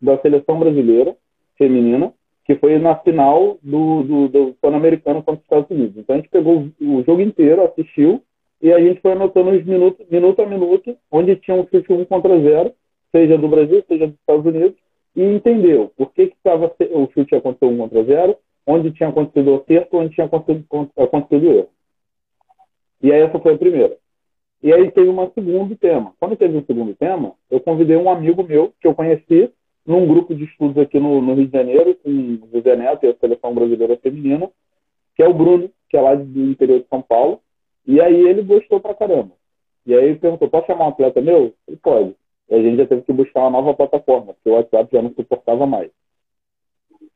da 0.00 0.18
seleção 0.18 0.58
brasileira 0.58 1.16
feminina, 1.56 2.12
que 2.44 2.56
foi 2.56 2.78
na 2.78 2.96
final 2.96 3.58
do, 3.62 4.02
do, 4.02 4.28
do 4.28 4.54
Pan-Americano 4.60 5.22
contra 5.22 5.34
os 5.34 5.42
Estados 5.42 5.70
Unidos. 5.70 5.96
Então 5.96 6.16
a 6.16 6.18
gente 6.18 6.30
pegou 6.30 6.68
o 6.80 7.02
jogo 7.04 7.20
inteiro, 7.20 7.62
assistiu, 7.62 8.22
e 8.62 8.72
a 8.72 8.78
gente 8.78 9.00
foi 9.00 9.12
anotando 9.12 9.50
os 9.50 9.64
minutos, 9.64 10.06
minuto 10.08 10.40
a 10.40 10.46
minuto, 10.46 10.96
onde 11.10 11.34
tinha 11.36 11.56
um 11.56 11.66
chute 11.66 11.92
1 11.92 12.04
contra 12.04 12.40
0, 12.40 12.72
seja 13.10 13.36
do 13.36 13.48
Brasil, 13.48 13.84
seja 13.88 14.06
dos 14.06 14.16
Estados 14.16 14.46
Unidos, 14.46 14.76
e 15.16 15.22
entendeu 15.22 15.92
por 15.96 16.12
que, 16.12 16.28
que 16.28 16.36
tava, 16.44 16.72
o 16.92 17.08
chute 17.12 17.34
aconteceu 17.34 17.68
1 17.68 17.76
contra 17.76 18.04
0, 18.04 18.36
onde 18.64 18.92
tinha 18.92 19.08
acontecido 19.08 19.50
o 19.50 19.56
acerto, 19.56 19.96
onde 19.96 20.14
tinha 20.14 20.26
acontecido, 20.26 20.64
acontecido 20.96 21.48
o 21.48 21.52
erro. 21.52 21.68
E 23.02 23.12
aí 23.12 23.20
essa 23.22 23.40
foi 23.40 23.54
a 23.54 23.58
primeira. 23.58 23.96
E 24.62 24.72
aí 24.72 24.90
teve 24.92 25.08
um 25.08 25.30
segundo 25.32 25.76
tema. 25.76 26.14
Quando 26.20 26.36
teve 26.36 26.56
um 26.56 26.64
segundo 26.64 26.94
tema, 26.94 27.32
eu 27.50 27.58
convidei 27.58 27.96
um 27.96 28.08
amigo 28.08 28.44
meu 28.44 28.72
que 28.80 28.86
eu 28.86 28.94
conheci 28.94 29.50
num 29.84 30.06
grupo 30.06 30.36
de 30.36 30.44
estudos 30.44 30.78
aqui 30.78 31.00
no, 31.00 31.20
no 31.20 31.34
Rio 31.34 31.46
de 31.46 31.52
Janeiro, 31.52 31.96
com 31.96 32.08
o 32.08 32.48
José 32.52 32.76
Neto 32.76 33.04
e 33.04 33.08
a 33.08 33.14
Seleção 33.16 33.52
Brasileira 33.52 33.96
Feminina, 33.96 34.48
que 35.16 35.22
é 35.22 35.28
o 35.28 35.34
Bruno, 35.34 35.68
que 35.88 35.96
é 35.96 36.00
lá 36.00 36.14
do 36.14 36.40
interior 36.44 36.78
de 36.78 36.86
São 36.88 37.02
Paulo. 37.02 37.40
E 37.86 38.00
aí 38.00 38.28
ele 38.28 38.42
gostou 38.42 38.80
pra 38.80 38.94
caramba. 38.94 39.32
E 39.84 39.94
aí 39.94 40.04
ele 40.04 40.18
perguntou, 40.18 40.48
posso 40.48 40.66
chamar 40.66 40.86
um 40.86 40.88
atleta 40.88 41.20
meu? 41.20 41.52
Ele 41.66 41.76
pode. 41.76 42.14
E 42.48 42.54
a 42.54 42.62
gente 42.62 42.76
já 42.76 42.86
teve 42.86 43.02
que 43.02 43.12
buscar 43.12 43.40
uma 43.40 43.50
nova 43.50 43.74
plataforma, 43.74 44.34
porque 44.34 44.48
o 44.48 44.54
WhatsApp 44.54 44.88
já 44.92 45.02
não 45.02 45.12
suportava 45.12 45.66
mais. 45.66 45.90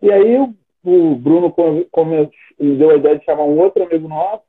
E 0.02 0.10
aí 0.10 0.36
o 0.38 1.14
Bruno 1.16 1.52
come, 1.52 2.30
deu 2.58 2.90
a 2.90 2.96
ideia 2.96 3.18
de 3.18 3.24
chamar 3.24 3.44
um 3.44 3.58
outro 3.58 3.82
amigo 3.82 4.08
nosso, 4.08 4.44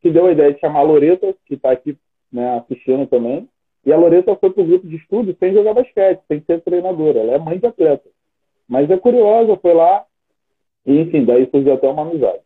que 0.00 0.10
deu 0.10 0.26
a 0.26 0.32
ideia 0.32 0.52
de 0.52 0.60
chamar 0.60 0.80
a 0.80 0.84
Loreta, 0.84 1.34
que 1.46 1.54
está 1.54 1.70
aqui 1.70 1.96
né, 2.32 2.58
assistindo 2.58 3.06
também. 3.06 3.48
E 3.84 3.92
a 3.92 3.96
Loreta 3.96 4.36
foi 4.36 4.50
para 4.50 4.62
o 4.62 4.66
grupo 4.66 4.86
de 4.86 4.96
estudo 4.96 5.34
sem 5.38 5.52
jogar 5.52 5.74
basquete, 5.74 6.20
sem 6.28 6.40
ser 6.42 6.60
treinadora. 6.60 7.20
Ela 7.20 7.32
é 7.32 7.38
mãe 7.38 7.58
de 7.58 7.66
atleta. 7.66 8.08
Mas 8.68 8.90
é 8.90 8.96
curiosa, 8.96 9.56
foi 9.56 9.74
lá. 9.74 10.04
E, 10.86 11.00
enfim, 11.00 11.24
daí 11.24 11.48
surgiu 11.50 11.74
até 11.74 11.88
uma 11.88 12.02
amizade. 12.02 12.40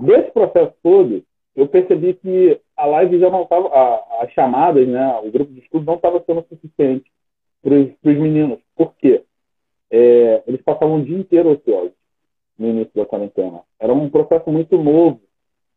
Desse 0.00 0.30
processo 0.32 0.74
todo, 0.82 1.22
eu 1.56 1.68
percebi 1.68 2.14
que 2.14 2.60
a 2.76 2.86
live 2.86 3.18
já 3.18 3.30
não 3.30 3.42
estava, 3.42 3.68
as 4.20 4.30
chamadas, 4.32 4.86
né, 4.86 5.20
o 5.22 5.30
grupo 5.30 5.52
de 5.52 5.60
estudo 5.60 5.86
não 5.86 5.94
estava 5.94 6.22
sendo 6.26 6.44
suficiente 6.48 7.10
para 7.62 7.74
os 7.74 7.92
meninos. 8.02 8.58
Por 8.76 8.94
quê? 8.96 9.22
É, 9.90 10.42
eles 10.46 10.60
passavam 10.62 10.96
o 10.96 11.04
dia 11.04 11.18
inteiro 11.18 11.50
ociosos 11.50 11.92
no 12.58 12.68
início 12.68 12.92
da 12.94 13.06
quarentena. 13.06 13.60
Era 13.78 13.92
um 13.92 14.10
processo 14.10 14.50
muito 14.50 14.76
novo 14.76 15.20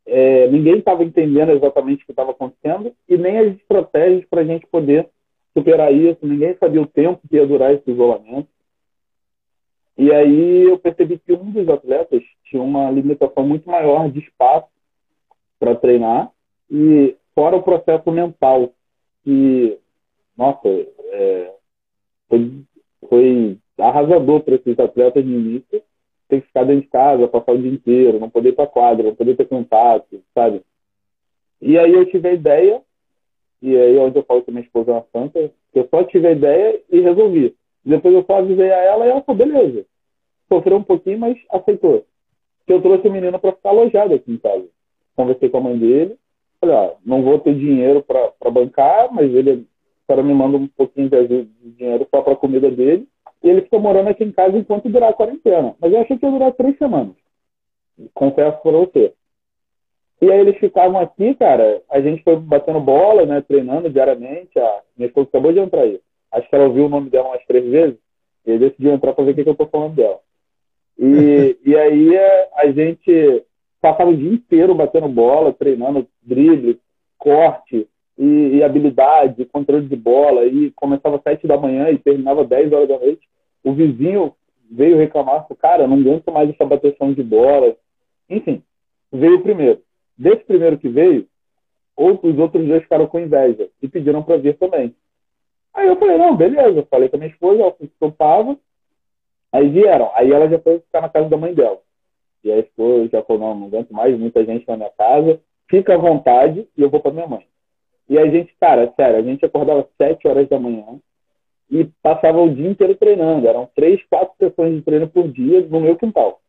é, 0.07 0.47
ninguém 0.47 0.77
estava 0.77 1.03
entendendo 1.03 1.51
exatamente 1.51 2.01
o 2.01 2.05
que 2.05 2.13
estava 2.13 2.31
acontecendo 2.31 2.93
e 3.09 3.17
nem 3.17 3.37
as 3.39 3.55
estratégias 3.57 4.23
para 4.29 4.39
a 4.39 4.45
gente 4.45 4.65
poder 4.67 5.09
superar 5.53 5.93
isso. 5.93 6.25
Ninguém 6.25 6.55
sabia 6.57 6.81
o 6.81 6.87
tempo 6.87 7.19
que 7.29 7.35
ia 7.35 7.45
durar 7.45 7.73
esse 7.73 7.91
isolamento. 7.91 8.47
E 9.97 10.09
aí 10.13 10.63
eu 10.63 10.79
percebi 10.79 11.19
que 11.19 11.33
um 11.33 11.51
dos 11.51 11.67
atletas 11.67 12.23
tinha 12.45 12.61
uma 12.61 12.89
limitação 12.89 13.45
muito 13.45 13.69
maior 13.69 14.09
de 14.09 14.19
espaço 14.19 14.69
para 15.59 15.75
treinar 15.75 16.31
e 16.69 17.15
fora 17.33 17.55
o 17.55 17.63
processo 17.63 18.11
mental 18.11 18.71
que, 19.23 19.77
nossa, 20.37 20.67
é, 20.67 21.53
foi, 22.29 22.63
foi 23.09 23.57
arrasador 23.77 24.41
para 24.41 24.55
esses 24.55 24.79
atletas 24.79 25.25
no 25.25 25.39
início 25.39 25.81
ter 26.27 26.41
que 26.41 26.47
ficar 26.47 26.65
dentro 26.65 26.81
de 26.81 26.87
casa, 26.87 27.27
passar 27.27 27.53
o 27.53 27.57
dia 27.57 27.71
inteiro, 27.71 28.19
não 28.19 28.29
poder 28.29 28.49
ir 28.49 28.55
pra 28.55 28.67
quadra, 28.67 29.03
não 29.03 29.15
poder 29.15 29.35
ter 29.35 29.47
contato, 29.47 30.21
sabe? 30.33 30.61
E 31.61 31.77
aí 31.77 31.93
eu 31.93 32.05
tive 32.05 32.27
a 32.27 32.33
ideia, 32.33 32.81
e 33.61 33.75
aí 33.75 33.95
é 33.95 33.99
onde 33.99 34.17
eu 34.17 34.23
falo 34.23 34.43
que 34.43 34.51
minha 34.51 34.63
esposa 34.63 34.91
é 34.91 34.93
uma 34.93 35.05
santa, 35.11 35.51
eu 35.73 35.87
só 35.89 36.03
tive 36.03 36.27
a 36.27 36.31
ideia 36.31 36.81
e 36.91 36.99
resolvi. 36.99 37.55
Depois 37.83 38.13
eu 38.13 38.23
só 38.25 38.37
avisei 38.37 38.71
a 38.71 38.77
ela 38.77 39.05
e 39.05 39.09
ela 39.09 39.21
falou, 39.21 39.45
beleza. 39.45 39.85
Sofreu 40.49 40.77
um 40.77 40.83
pouquinho, 40.83 41.19
mas 41.19 41.37
aceitou. 41.49 42.05
Que 42.65 42.73
eu 42.73 42.81
trouxe 42.81 43.07
o 43.07 43.11
menino 43.11 43.39
para 43.39 43.53
ficar 43.53 43.69
alojado 43.69 44.13
aqui 44.13 44.31
em 44.31 44.37
casa. 44.37 44.67
Conversei 45.17 45.49
com 45.49 45.57
a 45.57 45.61
mãe 45.61 45.77
dele, 45.77 46.15
falei, 46.61 46.91
não 47.05 47.23
vou 47.23 47.39
ter 47.39 47.53
dinheiro 47.53 48.01
para 48.01 48.51
bancar, 48.51 49.11
mas 49.11 49.33
ele 49.33 49.67
cara 50.07 50.23
me 50.23 50.33
manda 50.33 50.57
um 50.57 50.67
pouquinho 50.67 51.09
de 51.09 51.47
dinheiro 51.77 52.07
só 52.09 52.21
para 52.21 52.33
a 52.33 52.37
comida 52.37 52.71
dele. 52.71 53.07
E 53.43 53.49
ele 53.49 53.61
ficou 53.61 53.79
morando 53.79 54.09
aqui 54.09 54.23
em 54.23 54.31
casa 54.31 54.57
enquanto 54.57 54.89
durar 54.89 55.09
a 55.09 55.13
quarentena. 55.13 55.75
Mas 55.79 55.91
eu 55.91 55.99
achei 55.99 56.17
que 56.17 56.25
ia 56.25 56.31
durar 56.31 56.53
três 56.53 56.77
semanas. 56.77 57.15
Confesso 58.13 58.57
para 58.61 58.71
você. 58.71 59.13
E 60.21 60.31
aí 60.31 60.39
eles 60.39 60.57
ficavam 60.57 60.99
aqui, 60.99 61.35
cara, 61.35 61.81
a 61.91 62.01
gente 62.01 62.23
foi 62.23 62.37
batendo 62.37 62.79
bola, 62.79 63.25
né, 63.25 63.41
treinando 63.41 63.89
diariamente. 63.89 64.57
A 64.57 64.81
minha 64.97 65.07
esposa 65.07 65.27
acabou 65.27 65.53
de 65.53 65.59
entrar 65.59 65.81
aí. 65.81 65.99
Acho 66.31 66.49
que 66.49 66.55
ela 66.55 66.65
ouviu 66.65 66.85
o 66.85 66.89
nome 66.89 67.09
dela 67.09 67.27
umas 67.27 67.45
três 67.45 67.65
vezes. 67.69 67.97
E 68.45 68.57
decidiu 68.57 68.93
entrar 68.93 69.13
para 69.13 69.25
ver 69.25 69.31
o 69.31 69.35
que, 69.35 69.43
que 69.43 69.49
eu 69.49 69.55
tô 69.55 69.67
falando 69.67 69.95
dela. 69.95 70.19
E, 70.97 71.57
e 71.63 71.75
aí 71.75 72.17
a 72.55 72.71
gente 72.71 73.43
passava 73.87 74.09
o 74.09 74.17
dia 74.17 74.33
inteiro 74.33 74.75
batendo 74.75 75.07
bola, 75.07 75.53
treinando 75.53 76.07
drible, 76.21 76.79
corte 77.17 77.87
e, 78.17 78.25
e 78.25 78.63
habilidade, 78.63 79.45
controle 79.45 79.87
de 79.87 79.95
bola. 79.95 80.45
E 80.45 80.71
começava 80.71 81.15
às 81.15 81.23
sete 81.23 81.47
da 81.47 81.57
manhã 81.57 81.89
e 81.89 81.97
terminava 81.97 82.43
dez 82.43 82.71
horas 82.71 82.87
da 82.87 82.99
noite. 82.99 83.27
O 83.63 83.73
vizinho 83.73 84.33
veio 84.69 84.97
reclamar, 84.97 85.47
cara, 85.59 85.87
não 85.87 85.97
aguento 85.97 86.31
mais 86.31 86.49
essa 86.49 86.65
bateção 86.65 87.13
de 87.13 87.23
bola. 87.23 87.75
Enfim, 88.29 88.61
veio 89.11 89.41
primeiro. 89.41 89.81
Desse 90.17 90.43
primeiro 90.43 90.77
que 90.77 90.89
veio, 90.89 91.25
os 91.95 92.37
outros 92.37 92.67
dois 92.67 92.83
ficaram 92.83 93.07
com 93.07 93.19
inveja 93.19 93.69
e 93.81 93.87
pediram 93.87 94.21
para 94.21 94.37
vir 94.37 94.57
também. 94.57 94.93
Aí 95.73 95.87
eu 95.87 95.95
falei, 95.95 96.17
não, 96.17 96.35
beleza. 96.35 96.85
Falei 96.89 97.07
com 97.07 97.15
a 97.15 97.19
minha 97.19 97.31
esposa, 97.31 97.61
ela 97.61 97.75
topava. 97.99 98.57
Aí 99.53 99.69
vieram. 99.69 100.11
Aí 100.13 100.31
ela 100.31 100.49
já 100.49 100.59
foi 100.59 100.79
ficar 100.79 101.01
na 101.01 101.09
casa 101.09 101.29
da 101.29 101.37
mãe 101.37 101.53
dela. 101.53 101.79
E 102.47 102.51
aí 102.51 102.63
ficou, 102.63 103.05
já 103.09 103.21
falou, 103.23 103.41
não, 103.41 103.59
não 103.59 103.67
aguento 103.67 103.91
mais, 103.91 104.17
muita 104.17 104.45
gente 104.45 104.65
na 104.65 104.77
minha 104.77 104.89
casa. 104.91 105.41
Fica 105.69 105.95
à 105.95 105.97
vontade 105.97 106.65
e 106.77 106.81
eu 106.81 106.89
vou 106.89 107.01
para 107.01 107.11
minha 107.11 107.27
mãe. 107.27 107.45
E 108.09 108.17
a 108.17 108.25
gente, 108.25 108.55
cara, 108.57 108.89
sério, 108.95 109.17
a 109.19 109.21
gente 109.21 109.45
acordava 109.45 109.85
sete 109.97 110.25
horas 110.29 110.47
da 110.47 110.57
manhã 110.57 110.97
e 111.69 111.83
passava 112.01 112.41
o 112.41 112.49
dia 112.49 112.69
inteiro 112.69 112.95
treinando. 112.95 113.45
Eram 113.45 113.69
três, 113.75 114.01
quatro 114.05 114.33
sessões 114.39 114.75
de 114.75 114.81
treino 114.81 115.09
por 115.09 115.27
dia 115.27 115.59
no 115.67 115.81
meu 115.81 115.97
quintal. 115.97 116.39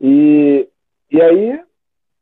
E, 0.00 0.68
e 1.12 1.22
aí 1.22 1.60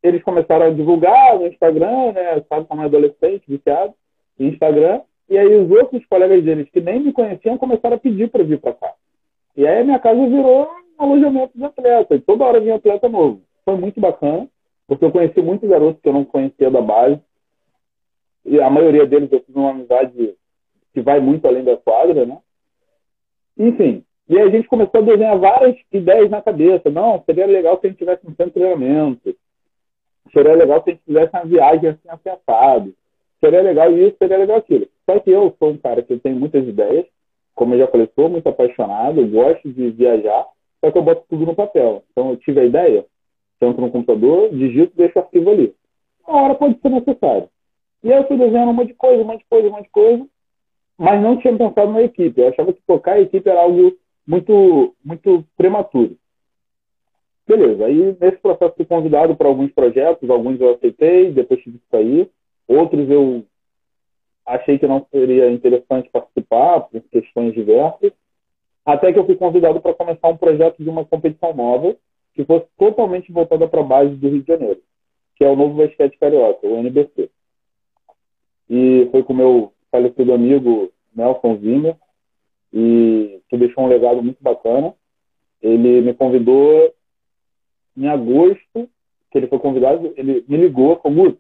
eles 0.03 0.23
começaram 0.23 0.67
a 0.67 0.71
divulgar 0.71 1.39
no 1.39 1.47
Instagram, 1.47 2.13
né? 2.13 2.45
Sabe 2.47 2.67
como 2.67 2.83
é 2.83 2.85
adolescente, 2.85 3.45
viciado, 3.49 3.95
no 4.39 4.49
Instagram. 4.49 5.01
E 5.31 5.39
aí 5.39 5.57
os 5.57 5.71
outros 5.71 6.05
colegas 6.05 6.45
deles 6.45 6.69
que 6.69 6.81
nem 6.83 7.01
me 7.01 7.13
conheciam 7.15 7.57
começaram 7.57 7.97
a 7.97 8.01
pedir 8.01 8.29
para 8.29 8.45
vir 8.45 8.61
para 8.61 8.75
cá. 8.75 8.93
E 9.57 9.67
aí 9.67 9.81
a 9.81 9.85
minha 9.85 9.99
casa 9.99 10.27
virou 10.27 10.69
um 10.99 11.05
alojamento 11.05 11.57
de 11.57 11.65
atleta. 11.65 12.15
E 12.15 12.21
toda 12.21 12.45
hora 12.45 12.61
vinha 12.61 12.77
atleta 12.77 13.09
novo. 13.09 13.43
Foi 13.65 13.77
muito 13.77 14.01
bacana, 14.01 14.49
porque 14.87 15.05
eu 15.05 15.13
conheci 15.13 15.41
muitos 15.41 15.69
garotos 15.69 16.01
que 16.01 16.09
eu 16.09 16.13
não 16.13 16.25
conhecia 16.25 16.71
da 16.71 16.81
base. 16.81 17.21
E 18.45 18.61
a 18.61 18.71
maioria 18.71 19.07
deles 19.07 19.31
eu 19.31 19.41
fiz 19.41 19.55
uma 19.55 19.71
amizade 19.71 20.35
que 20.95 21.01
vai 21.01 21.21
muito 21.21 21.47
além 21.47 21.65
da 21.65 21.77
quadra, 21.77 22.25
né? 22.25 22.39
Enfim, 23.59 24.05
e 24.29 24.39
a 24.39 24.49
gente 24.51 24.69
começou 24.69 25.01
a 25.01 25.05
desenhar 25.05 25.39
várias 25.39 25.77
ideias 25.91 26.31
na 26.31 26.43
cabeça. 26.43 26.91
Não, 26.91 27.23
seria 27.25 27.47
legal 27.47 27.81
se 27.81 27.87
a 27.87 27.91
gente 27.91 27.99
tivesse 27.99 28.27
um 28.27 28.31
centro 28.31 28.47
de 28.47 28.53
treinamento. 28.53 29.35
Seria 30.33 30.55
legal 30.55 30.83
se 30.83 30.91
a 30.91 30.93
gente 30.93 31.05
fizesse 31.05 31.31
uma 31.35 31.45
viagem 31.45 31.89
assim 31.91 32.09
acertado. 32.09 32.95
Seria 33.41 33.63
legal 33.63 33.91
isso, 33.97 34.17
seria 34.19 34.37
legal 34.37 34.59
aquilo. 34.59 34.87
Só 35.09 35.19
que 35.19 35.31
eu 35.31 35.55
sou 35.59 35.71
um 35.71 35.79
cara 35.79 36.03
que 36.03 36.19
tem 36.19 36.35
muitas 36.35 36.67
ideias. 36.67 37.07
Como 37.55 37.75
eu 37.75 37.79
já 37.79 37.87
falei, 37.87 38.09
sou 38.15 38.29
muito 38.29 38.49
apaixonado, 38.49 39.27
gosto 39.27 39.73
de 39.73 39.91
viajar. 39.91 40.47
Só 40.81 40.91
que 40.91 40.99
eu 40.99 41.03
boto 41.03 41.25
tudo 41.29 41.47
no 41.47 41.55
papel. 41.55 42.05
Então 42.11 42.31
eu 42.31 42.37
tive 42.37 42.61
a 42.61 42.65
ideia, 42.65 43.05
entro 43.61 43.83
no 43.83 43.91
computador, 43.91 44.51
digito 44.51 44.93
e 44.95 44.97
deixo 44.97 45.19
o 45.19 45.23
arquivo 45.23 45.51
ali. 45.51 45.75
Uma 46.27 46.43
hora 46.43 46.55
pode 46.55 46.79
ser 46.81 46.91
necessário. 46.91 47.49
E 48.03 48.13
aí 48.13 48.19
eu 48.19 48.27
fui 48.27 48.37
desenhando 48.37 48.71
um 48.71 48.75
monte 48.75 48.89
de 48.89 48.95
coisa, 48.95 49.23
um 49.23 49.27
monte 49.27 49.41
de 49.41 49.47
coisa, 49.49 49.69
um 49.69 49.73
monte 49.73 49.85
de 49.85 49.91
coisa. 49.91 50.27
Mas 50.97 51.23
não 51.23 51.37
tinha 51.37 51.57
pensado 51.57 51.93
na 51.93 52.03
equipe. 52.03 52.41
Eu 52.41 52.49
achava 52.49 52.73
que 52.73 52.83
tocar 52.87 53.15
a 53.15 53.21
equipe 53.21 53.49
era 53.49 53.61
algo 53.61 53.97
muito, 54.27 54.95
muito 55.05 55.45
prematuro. 55.57 56.17
Beleza, 57.47 57.87
aí 57.87 58.15
nesse 58.21 58.37
processo 58.43 58.75
fui 58.77 58.85
convidado 58.85 59.35
para 59.35 59.49
alguns 59.49 59.73
projetos, 59.73 60.29
alguns 60.29 60.61
eu 60.61 60.75
aceitei, 60.75 61.33
depois 61.33 61.63
tive 61.63 61.79
que 61.79 61.89
sair, 61.91 62.31
outros 62.69 63.09
eu 63.09 63.43
achei 64.45 64.79
que 64.79 64.87
não 64.87 65.07
seria 65.11 65.51
interessante 65.51 66.11
participar 66.11 66.81
por 66.81 67.01
questões 67.11 67.55
diversas, 67.55 68.13
até 68.85 69.13
que 69.13 69.19
eu 69.19 69.27
fui 69.27 69.37
convidado 69.37 69.81
para 69.81 69.95
começar 69.95 70.29
um 70.29 70.37
projeto 70.37 70.83
de 70.83 70.89
uma 70.89 71.05
competição 71.05 71.55
nova 71.55 71.97
que 72.35 72.45
fosse 72.45 72.67
totalmente 72.79 73.33
voltada 73.33 73.67
para 73.69 73.81
a 73.81 73.85
base 73.85 74.15
do 74.15 74.29
Rio 74.29 74.43
de 74.43 74.47
Janeiro, 74.47 74.81
que 75.37 75.45
é 75.45 75.49
o 75.49 75.57
Novo 75.57 75.75
Basquete 75.75 76.19
Carioca, 76.19 76.67
o 76.67 76.79
NBC. 76.79 77.31
E 78.71 79.09
foi 79.11 79.23
com 79.23 79.35
meu 79.35 79.73
falecido 79.91 80.33
amigo 80.33 80.93
Nelson 81.15 81.57
Zimmer, 81.57 81.97
e 82.73 83.41
que 83.49 83.57
deixou 83.57 83.85
um 83.85 83.89
legado 83.89 84.23
muito 84.23 84.43
bacana. 84.43 84.95
Ele 85.61 86.01
me 86.01 86.15
convidou 86.15 86.93
em 87.97 88.07
agosto, 88.07 88.89
que 89.31 89.39
ele 89.39 89.49
foi 89.49 89.59
convidado, 89.59 90.13
ele 90.17 90.45
me 90.49 90.57
ligou, 90.57 90.97
falou, 91.01 91.37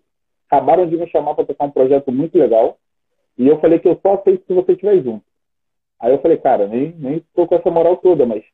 acabaram 0.47 0.89
de 0.89 0.97
me 0.97 1.09
chamar 1.09 1.34
para 1.34 1.45
tocar 1.45 1.66
um 1.66 1.70
projeto 1.70 2.11
muito 2.11 2.36
legal, 2.36 2.78
e 3.36 3.47
eu 3.47 3.61
falei 3.61 3.78
que 3.78 3.86
eu 3.86 3.99
só 4.03 4.14
aceito 4.14 4.45
se 4.47 4.53
você 4.53 4.72
estiver 4.72 5.03
junto. 5.03 5.24
Aí 6.01 6.13
eu 6.13 6.21
falei, 6.21 6.37
cara, 6.39 6.67
nem, 6.67 6.95
nem 6.97 7.25
tô 7.35 7.47
com 7.47 7.55
essa 7.55 7.71
moral 7.71 7.97
toda, 7.97 8.25
mas 8.25 8.45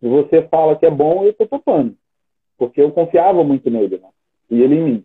se 0.00 0.08
você 0.08 0.42
fala 0.48 0.76
que 0.76 0.86
é 0.86 0.90
bom, 0.90 1.24
eu 1.24 1.32
tô 1.32 1.46
topando. 1.46 1.96
Porque 2.58 2.80
eu 2.80 2.92
confiava 2.92 3.42
muito 3.44 3.70
nele, 3.70 3.98
né? 3.98 4.08
E 4.50 4.62
ele 4.62 4.74
em 4.76 4.82
mim. 4.82 5.04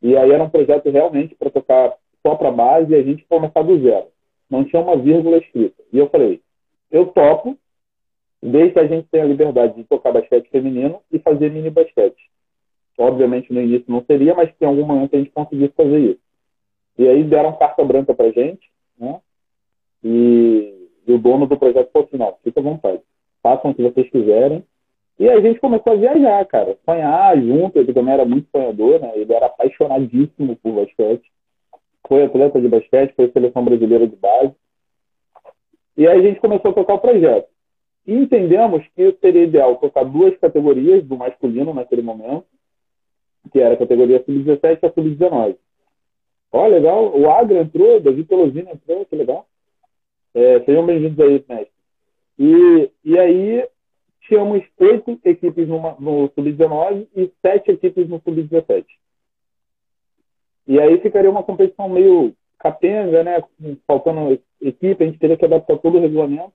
E 0.00 0.16
aí 0.16 0.30
era 0.30 0.42
um 0.42 0.50
projeto 0.50 0.90
realmente 0.90 1.34
para 1.34 1.50
tocar 1.50 1.94
só 2.22 2.34
para 2.34 2.50
base 2.50 2.92
e 2.92 2.96
a 2.96 3.02
gente 3.02 3.24
começar 3.24 3.62
do 3.62 3.80
zero. 3.80 4.06
Não 4.50 4.64
tinha 4.64 4.82
uma 4.82 4.96
vírgula 4.96 5.38
escrita. 5.38 5.82
E 5.92 5.98
eu 5.98 6.08
falei, 6.08 6.40
eu 6.90 7.06
topo, 7.06 7.56
desde 8.42 8.72
que 8.72 8.80
a 8.80 8.86
gente 8.86 9.08
tenha 9.08 9.24
a 9.24 9.28
liberdade 9.28 9.74
de 9.74 9.84
tocar 9.84 10.12
basquete 10.12 10.48
feminino 10.50 11.00
e 11.10 11.18
fazer 11.18 11.50
mini 11.50 11.70
basquete. 11.70 12.30
Obviamente 12.98 13.52
no 13.52 13.60
início 13.60 13.86
não 13.88 14.04
seria, 14.04 14.34
mas 14.34 14.50
que 14.52 14.64
algum 14.64 14.84
momento 14.84 15.14
a 15.14 15.18
gente 15.18 15.30
conseguisse 15.30 15.72
fazer 15.74 15.98
isso. 15.98 16.20
E 16.98 17.08
aí 17.08 17.24
deram 17.24 17.56
carta 17.56 17.84
branca 17.84 18.14
pra 18.14 18.30
gente, 18.30 18.70
né? 18.98 19.20
E, 20.02 20.88
e 21.06 21.12
o 21.12 21.18
dono 21.18 21.46
do 21.46 21.56
projeto 21.56 21.90
falou 21.92 22.08
assim, 22.08 22.18
não, 22.18 22.34
fica 22.42 22.60
à 22.60 22.62
vontade. 22.62 23.00
Façam 23.42 23.70
o 23.70 23.74
que 23.74 23.82
vocês 23.82 24.10
quiserem. 24.10 24.64
E 25.18 25.28
a 25.28 25.40
gente 25.40 25.60
começou 25.60 25.92
a 25.92 25.96
viajar, 25.96 26.44
cara. 26.46 26.76
Sonhar 26.84 27.40
junto, 27.40 27.78
ele 27.78 27.92
também 27.92 28.14
era 28.14 28.24
muito 28.24 28.48
sonhador, 28.50 29.00
né? 29.00 29.12
Ele 29.14 29.32
era 29.32 29.46
apaixonadíssimo 29.46 30.56
por 30.56 30.72
basquete. 30.72 31.30
Foi 32.08 32.24
atleta 32.24 32.60
de 32.60 32.68
basquete, 32.68 33.14
foi 33.14 33.30
seleção 33.30 33.64
brasileira 33.64 34.06
de 34.06 34.16
base. 34.16 34.54
E 35.96 36.06
aí 36.06 36.18
a 36.18 36.22
gente 36.22 36.40
começou 36.40 36.70
a 36.70 36.74
tocar 36.74 36.94
o 36.94 36.98
projeto. 36.98 37.48
E 38.06 38.14
entendemos 38.14 38.84
que 38.96 39.16
seria 39.20 39.44
ideal 39.44 39.76
tocar 39.76 40.04
duas 40.04 40.36
categorias 40.38 41.04
do 41.04 41.16
masculino 41.16 41.72
naquele 41.72 42.02
momento, 42.02 42.46
que 43.52 43.60
era 43.60 43.74
a 43.74 43.78
categoria 43.78 44.22
sub-17 44.24 44.78
e 44.82 44.86
a 44.86 44.92
sub-19. 44.92 45.56
Ó, 46.50 46.66
legal. 46.66 47.16
O 47.16 47.30
Agra 47.30 47.60
entrou, 47.60 48.00
Davi 48.00 48.24
Pelosino 48.24 48.70
entrou, 48.70 49.04
que 49.06 49.14
legal. 49.14 49.46
É, 50.34 50.60
sejam 50.64 50.86
bem-vindos 50.86 51.18
aí, 51.20 51.44
mestre. 51.48 51.72
E, 52.38 52.90
e 53.04 53.18
aí 53.18 53.68
tínhamos 54.22 54.62
oito 54.78 55.20
equipes 55.24 55.68
numa, 55.68 55.96
no 55.98 56.30
Sub-19 56.34 57.06
e 57.14 57.30
sete 57.42 57.70
equipes 57.70 58.08
no 58.08 58.20
Sub-17. 58.20 58.86
E 60.66 60.80
aí 60.80 61.00
ficaria 61.00 61.30
uma 61.30 61.42
competição 61.42 61.88
meio 61.88 62.34
capenga, 62.58 63.24
né? 63.24 63.42
Faltando 63.86 64.40
equipe, 64.60 65.02
a 65.02 65.06
gente 65.06 65.18
teria 65.18 65.36
que 65.36 65.44
adaptar 65.44 65.78
todo 65.78 65.98
o 65.98 66.00
regulamento. 66.00 66.52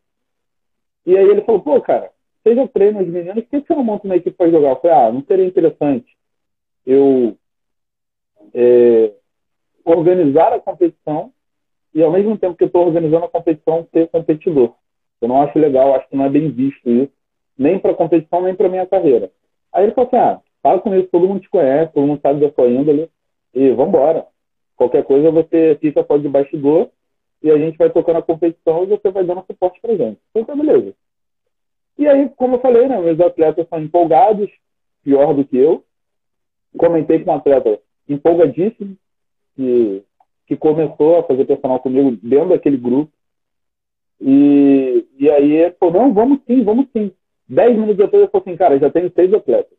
E 1.06 1.18
aí 1.18 1.28
ele 1.28 1.42
falou, 1.42 1.62
pô, 1.62 1.80
cara, 1.82 2.12
seja 2.44 2.68
treino 2.68 3.02
os 3.02 3.08
meninos, 3.08 3.44
por 3.44 3.50
que 3.50 3.68
você 3.68 3.76
não 3.76 3.84
monta 3.84 4.06
uma 4.06 4.16
equipe 4.16 4.36
para 4.36 4.50
jogar? 4.50 4.70
Eu 4.70 4.76
falei, 4.78 4.98
ah, 4.98 5.12
não 5.12 5.24
seria 5.24 5.46
interessante 5.46 6.18
eu 6.88 7.38
é, 8.54 9.14
organizar 9.84 10.54
a 10.54 10.60
competição 10.60 11.34
e 11.94 12.04
ao 12.04 12.12
mesmo 12.12 12.38
tempo 12.38 12.56
que 12.56 12.64
eu 12.64 12.68
estou 12.68 12.86
organizando 12.86 13.26
a 13.26 13.30
competição, 13.30 13.88
ser 13.92 14.08
competidor. 14.10 14.74
Eu 15.22 15.28
não 15.28 15.42
acho 15.42 15.58
legal, 15.58 15.96
acho 15.96 16.08
que 16.10 16.16
não 16.16 16.26
é 16.26 16.30
bem 16.30 16.50
visto 16.50 16.90
isso, 16.90 17.12
nem 17.58 17.80
para 17.80 17.92
a 17.92 17.96
competição, 17.96 18.42
nem 18.42 18.56
para 18.56 18.70
minha 18.70 18.86
carreira. 18.86 19.32
Aí 19.74 19.84
ele 19.84 19.94
falou 19.94 20.08
assim, 20.08 20.18
ah, 20.18 20.40
fala 20.62 20.80
com 20.80 20.94
isso, 20.96 21.08
todo 21.08 21.28
mundo 21.28 21.42
te 21.42 21.50
conhece, 21.50 21.94
todo 21.94 22.06
mundo 22.06 22.22
sabe 22.22 22.40
da 22.40 22.52
sua 22.52 22.68
índole, 22.68 23.10
e 23.54 23.72
vambora. 23.72 24.26
Qualquer 24.76 25.04
coisa 25.04 25.32
você 25.32 25.76
fica 25.82 26.04
fora 26.04 26.22
de 26.22 26.30
bastidor 26.30 26.90
e 27.42 27.50
a 27.50 27.58
gente 27.58 27.78
vai 27.78 27.90
tocando 27.90 28.18
a 28.18 28.22
competição 28.22 28.84
e 28.84 28.88
você 28.88 29.10
vai 29.10 29.24
dando 29.24 29.44
suporte 29.46 29.82
pra 29.82 29.96
gente. 29.96 30.20
Então, 30.30 30.46
tá 30.46 30.56
beleza. 30.56 30.94
E 31.98 32.08
aí, 32.08 32.30
como 32.36 32.56
eu 32.56 32.60
falei, 32.60 32.88
né, 32.88 33.00
meus 33.00 33.20
atletas 33.20 33.68
são 33.68 33.82
empolgados, 33.82 34.50
pior 35.04 35.34
do 35.34 35.44
que 35.44 35.58
eu. 35.58 35.84
Comentei 36.78 37.24
com 37.24 37.32
um 37.32 37.36
atleta 37.36 37.80
empolgadíssimo, 38.08 38.96
que, 39.56 40.04
que 40.48 40.56
começou 40.56 41.20
a 41.20 41.24
fazer 41.24 41.46
personal 41.46 41.80
comigo 41.80 42.18
dentro 42.24 42.50
daquele 42.50 42.78
grupo. 42.78 43.12
E, 44.20 45.06
e 45.20 45.30
aí 45.30 45.72
falou, 45.80 45.94
não, 45.94 46.14
vamos 46.14 46.40
sim, 46.48 46.64
vamos 46.64 46.88
sim. 46.92 47.12
Dez 47.48 47.74
minutos 47.74 47.98
depois 47.98 48.24
ele 48.24 48.32
falou 48.32 48.44
assim, 48.48 48.58
cara, 48.58 48.80
já 48.80 48.90
tenho 48.90 49.12
seis 49.14 49.32
atletas. 49.34 49.78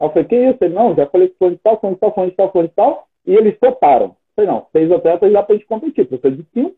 Aí 0.00 0.06
eu 0.06 0.10
falei, 0.10 0.24
que 0.24 0.36
isso? 0.36 0.58
Ele, 0.60 0.74
não, 0.74 0.94
já 0.94 1.06
falei 1.06 1.28
que 1.28 1.38
foi 1.38 1.50
de 1.50 1.56
tal, 1.58 1.80
foi 1.80 1.90
de 1.90 1.96
tal, 1.96 2.14
foi 2.14 2.30
de 2.30 2.36
tal, 2.36 2.52
foi 2.52 2.68
de 2.68 2.74
tal. 2.74 3.08
E 3.26 3.34
eles 3.34 3.58
toparam. 3.58 4.06
Eu 4.06 4.16
falei, 4.36 4.50
não, 4.50 4.66
seis 4.72 4.90
atletas 4.90 5.32
já 5.32 5.42
pra 5.42 5.54
gente 5.54 5.66
competir, 5.66 6.06
precisa 6.06 6.30
de 6.30 6.44
cinco. 6.52 6.76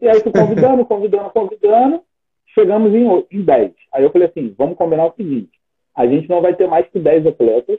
E 0.00 0.08
aí 0.08 0.20
fui 0.20 0.32
convidando, 0.32 0.86
convidando, 0.86 1.30
convidando. 1.30 2.02
Chegamos 2.54 2.94
em, 2.94 3.26
em 3.30 3.42
10. 3.42 3.72
Aí 3.92 4.04
eu 4.04 4.10
falei 4.10 4.28
assim, 4.28 4.54
vamos 4.56 4.76
combinar 4.76 5.06
o 5.06 5.14
seguinte, 5.14 5.50
a 5.96 6.06
gente 6.06 6.28
não 6.28 6.40
vai 6.40 6.54
ter 6.54 6.68
mais 6.68 6.86
que 6.88 6.98
10 6.98 7.26
atletas 7.26 7.78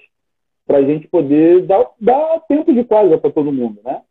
para 0.65 0.77
a 0.77 0.81
gente 0.81 1.07
poder 1.07 1.65
dar, 1.65 1.89
dar 1.99 2.39
tempo 2.47 2.73
de 2.73 2.83
quadra 2.83 3.17
para 3.17 3.31
todo 3.31 3.51
mundo, 3.51 3.81
né? 3.83 4.01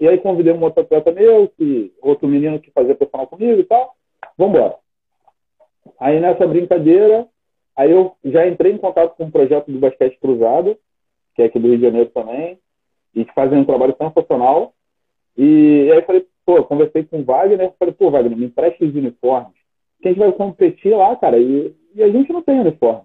E 0.00 0.06
aí 0.08 0.18
convidei 0.18 0.52
um 0.52 0.62
outro 0.62 0.82
atleta 0.82 1.10
meu, 1.12 1.48
que, 1.48 1.92
outro 2.00 2.28
menino 2.28 2.60
que 2.60 2.70
fazia 2.70 2.94
personal 2.94 3.26
comigo 3.26 3.60
e 3.60 3.64
tal. 3.64 3.94
Vamos 4.36 4.56
embora. 4.56 4.76
Aí 5.98 6.20
nessa 6.20 6.46
brincadeira, 6.46 7.26
aí 7.76 7.90
eu 7.90 8.14
já 8.24 8.46
entrei 8.46 8.72
em 8.72 8.78
contato 8.78 9.16
com 9.16 9.24
um 9.24 9.30
projeto 9.30 9.70
do 9.70 9.78
basquete 9.78 10.18
cruzado, 10.20 10.76
que 11.34 11.42
é 11.42 11.46
aqui 11.46 11.58
do 11.58 11.68
Rio 11.68 11.78
de 11.78 11.84
Janeiro 11.84 12.10
também, 12.10 12.58
e 13.14 13.24
que 13.24 13.34
fazem 13.34 13.58
um 13.58 13.64
trabalho 13.64 13.96
sensacional. 13.96 14.72
E, 15.36 15.90
aí 15.92 16.02
falei, 16.02 16.26
pô, 16.46 16.62
conversei 16.64 17.04
com 17.04 17.20
o 17.20 17.24
Wagner, 17.24 17.72
falei, 17.78 17.94
pô, 17.94 18.10
Wagner, 18.10 18.36
me 18.36 18.46
empreste 18.46 18.84
os 18.84 18.94
uniformes. 18.94 19.52
Que 20.00 20.08
a 20.08 20.10
gente 20.12 20.20
vai 20.20 20.32
competir 20.32 20.94
lá, 20.94 21.14
cara, 21.16 21.38
e, 21.38 21.74
e 21.94 22.02
a 22.02 22.08
gente 22.08 22.32
não 22.32 22.42
tem 22.42 22.60
uniforme. 22.60 23.02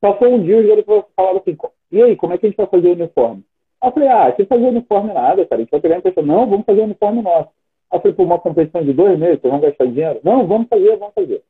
Passou 0.00 0.28
um 0.28 0.42
dia, 0.42 0.58
os 0.58 0.66
jogadores 0.66 1.04
falaram 1.14 1.38
assim, 1.38 1.56
e 1.94 2.02
aí, 2.02 2.16
como 2.16 2.32
é 2.32 2.38
que 2.38 2.44
a 2.44 2.48
gente 2.48 2.56
vai 2.56 2.66
fazer 2.66 2.88
o 2.88 2.92
uniforme? 2.92 3.44
Aí 3.80 3.88
eu 3.88 3.92
falei, 3.92 4.08
ah, 4.08 4.34
sem 4.36 4.46
fazer 4.46 4.66
uniforme 4.66 5.12
nada, 5.12 5.46
cara, 5.46 5.60
a 5.60 5.62
gente 5.62 5.70
vai 5.70 5.80
pegar 5.80 5.94
a 5.94 5.98
impressão. 5.98 6.26
Não, 6.26 6.44
vamos 6.44 6.66
fazer 6.66 6.80
o 6.80 6.84
uniforme 6.84 7.22
nosso. 7.22 7.50
Aí 7.88 7.98
eu 7.98 8.00
falei, 8.00 8.16
pô, 8.16 8.24
uma 8.24 8.38
competição 8.40 8.82
de 8.82 8.92
dois 8.92 9.16
meses, 9.16 9.40
vocês 9.40 9.52
vão 9.52 9.60
gastar 9.60 9.86
dinheiro? 9.86 10.20
Não, 10.24 10.44
vamos 10.44 10.68
fazer, 10.68 10.96
vamos 10.96 11.14
fazer. 11.14 11.42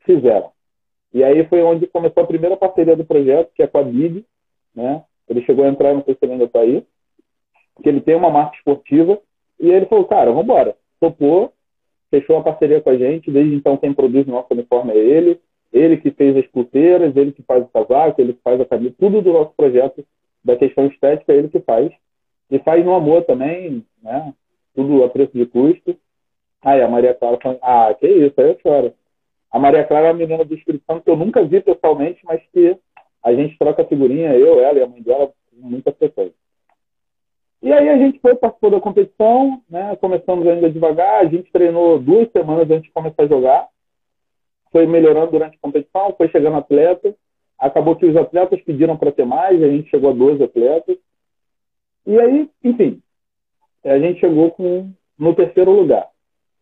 Fizeram. 0.00 0.50
E 1.14 1.24
aí 1.24 1.42
foi 1.46 1.62
onde 1.62 1.86
começou 1.86 2.22
a 2.22 2.26
primeira 2.26 2.54
parceria 2.54 2.94
do 2.94 3.04
projeto, 3.04 3.50
que 3.54 3.62
é 3.62 3.66
com 3.66 3.78
a 3.78 3.82
BID, 3.82 4.26
né? 4.74 5.04
Ele 5.26 5.42
chegou 5.46 5.64
a 5.64 5.68
entrar, 5.68 5.94
não 5.94 6.04
sei 6.04 6.14
se 6.14 6.20
ele 6.22 6.32
ainda 6.32 6.44
está 6.44 6.60
aí, 6.60 6.84
que 7.82 7.88
ele 7.88 8.02
tem 8.02 8.14
uma 8.14 8.28
marca 8.28 8.56
esportiva, 8.56 9.18
e 9.58 9.70
ele 9.70 9.86
falou, 9.86 10.04
cara, 10.04 10.26
vamos 10.30 10.44
embora. 10.44 10.76
Topou, 11.00 11.52
fechou 12.10 12.36
uma 12.36 12.44
parceria 12.44 12.82
com 12.82 12.90
a 12.90 12.96
gente, 12.98 13.30
desde 13.30 13.54
então 13.54 13.78
quem 13.78 13.94
produz 13.94 14.26
o 14.26 14.30
nosso 14.30 14.48
uniforme 14.50 14.92
é 14.92 14.98
ele, 14.98 15.40
ele 15.72 15.96
que 15.98 16.10
fez 16.10 16.36
as 16.36 16.46
pulseiras, 16.46 17.16
ele 17.16 17.32
que 17.32 17.42
faz 17.42 17.64
o 17.64 17.68
casaco, 17.68 18.20
ele 18.20 18.32
que 18.32 18.42
faz 18.42 18.60
a 18.60 18.64
camisa, 18.64 18.94
tudo 18.98 19.20
do 19.20 19.32
nosso 19.32 19.52
projeto 19.56 20.04
da 20.44 20.56
questão 20.56 20.86
estética, 20.86 21.32
ele 21.32 21.48
que 21.48 21.60
faz. 21.60 21.92
E 22.50 22.58
faz 22.60 22.84
no 22.84 22.94
amor 22.94 23.24
também, 23.24 23.84
né? 24.02 24.32
Tudo 24.74 25.04
a 25.04 25.10
preço 25.10 25.32
de 25.32 25.44
custo. 25.44 25.96
Aí 26.62 26.80
a 26.80 26.88
Maria 26.88 27.14
Clara 27.14 27.38
falou, 27.42 27.58
ah, 27.62 27.94
que 27.94 28.06
isso, 28.06 28.40
aí 28.40 28.48
eu 28.48 28.58
choro. 28.62 28.94
A 29.50 29.58
Maria 29.58 29.84
Clara 29.84 30.06
é 30.06 30.10
uma 30.10 30.18
menina 30.18 30.42
Espírito 30.42 30.84
Santo 30.86 31.04
que 31.04 31.10
eu 31.10 31.16
nunca 31.16 31.44
vi 31.44 31.60
pessoalmente, 31.60 32.20
mas 32.24 32.40
que 32.52 32.76
a 33.22 33.34
gente 33.34 33.58
troca 33.58 33.84
figurinha, 33.84 34.34
eu, 34.34 34.60
ela 34.60 34.78
e 34.78 34.82
a 34.82 34.86
mãe 34.86 35.02
dela, 35.02 35.26
com 35.26 35.68
muita. 35.68 35.94
E 37.60 37.72
aí 37.72 37.88
a 37.88 37.98
gente 37.98 38.18
foi, 38.20 38.34
participou 38.36 38.70
da 38.70 38.80
competição, 38.80 39.60
né? 39.68 39.96
Começamos 39.96 40.46
ainda 40.46 40.70
devagar, 40.70 41.20
a 41.20 41.26
gente 41.26 41.50
treinou 41.50 41.98
duas 41.98 42.30
semanas 42.30 42.70
antes 42.70 42.84
de 42.84 42.92
começar 42.92 43.24
a 43.24 43.26
jogar. 43.26 43.68
Foi 44.70 44.86
melhorando 44.86 45.32
durante 45.32 45.56
a 45.56 45.60
competição, 45.60 46.14
foi 46.16 46.28
chegando 46.28 46.56
atleta. 46.56 47.14
Acabou 47.58 47.96
que 47.96 48.06
os 48.06 48.16
atletas 48.16 48.60
pediram 48.62 48.96
para 48.96 49.12
ter 49.12 49.24
mais, 49.24 49.62
a 49.62 49.68
gente 49.68 49.90
chegou 49.90 50.10
a 50.10 50.12
12 50.12 50.42
atletas. 50.42 50.96
E 52.06 52.18
aí, 52.18 52.50
enfim, 52.62 53.02
a 53.84 53.98
gente 53.98 54.20
chegou 54.20 54.50
com, 54.52 54.90
no 55.18 55.34
terceiro 55.34 55.70
lugar. 55.70 56.08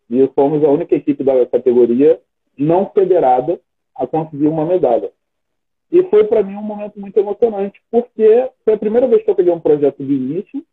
E 0.09 0.25
fomos 0.29 0.63
a 0.63 0.69
única 0.69 0.95
equipe 0.95 1.23
da 1.23 1.45
categoria 1.45 2.19
não 2.57 2.89
federada 2.89 3.59
a 3.95 4.07
conseguir 4.07 4.47
uma 4.47 4.65
medalha. 4.65 5.11
E 5.91 6.03
foi 6.03 6.25
para 6.25 6.43
mim 6.43 6.55
um 6.55 6.63
momento 6.63 6.99
muito 6.99 7.17
emocionante, 7.17 7.81
porque 7.89 8.49
foi 8.63 8.73
a 8.73 8.77
primeira 8.79 9.07
vez 9.07 9.23
que 9.23 9.29
eu 9.29 9.35
peguei 9.35 9.53
um 9.53 9.59
projeto 9.59 10.03
de 10.03 10.13
início 10.13 10.63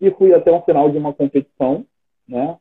e 0.00 0.10
fui 0.12 0.34
até 0.34 0.50
o 0.50 0.62
final 0.62 0.90
de 0.90 0.98
uma 0.98 1.12
competição, 1.12 1.84
né? 2.26 2.56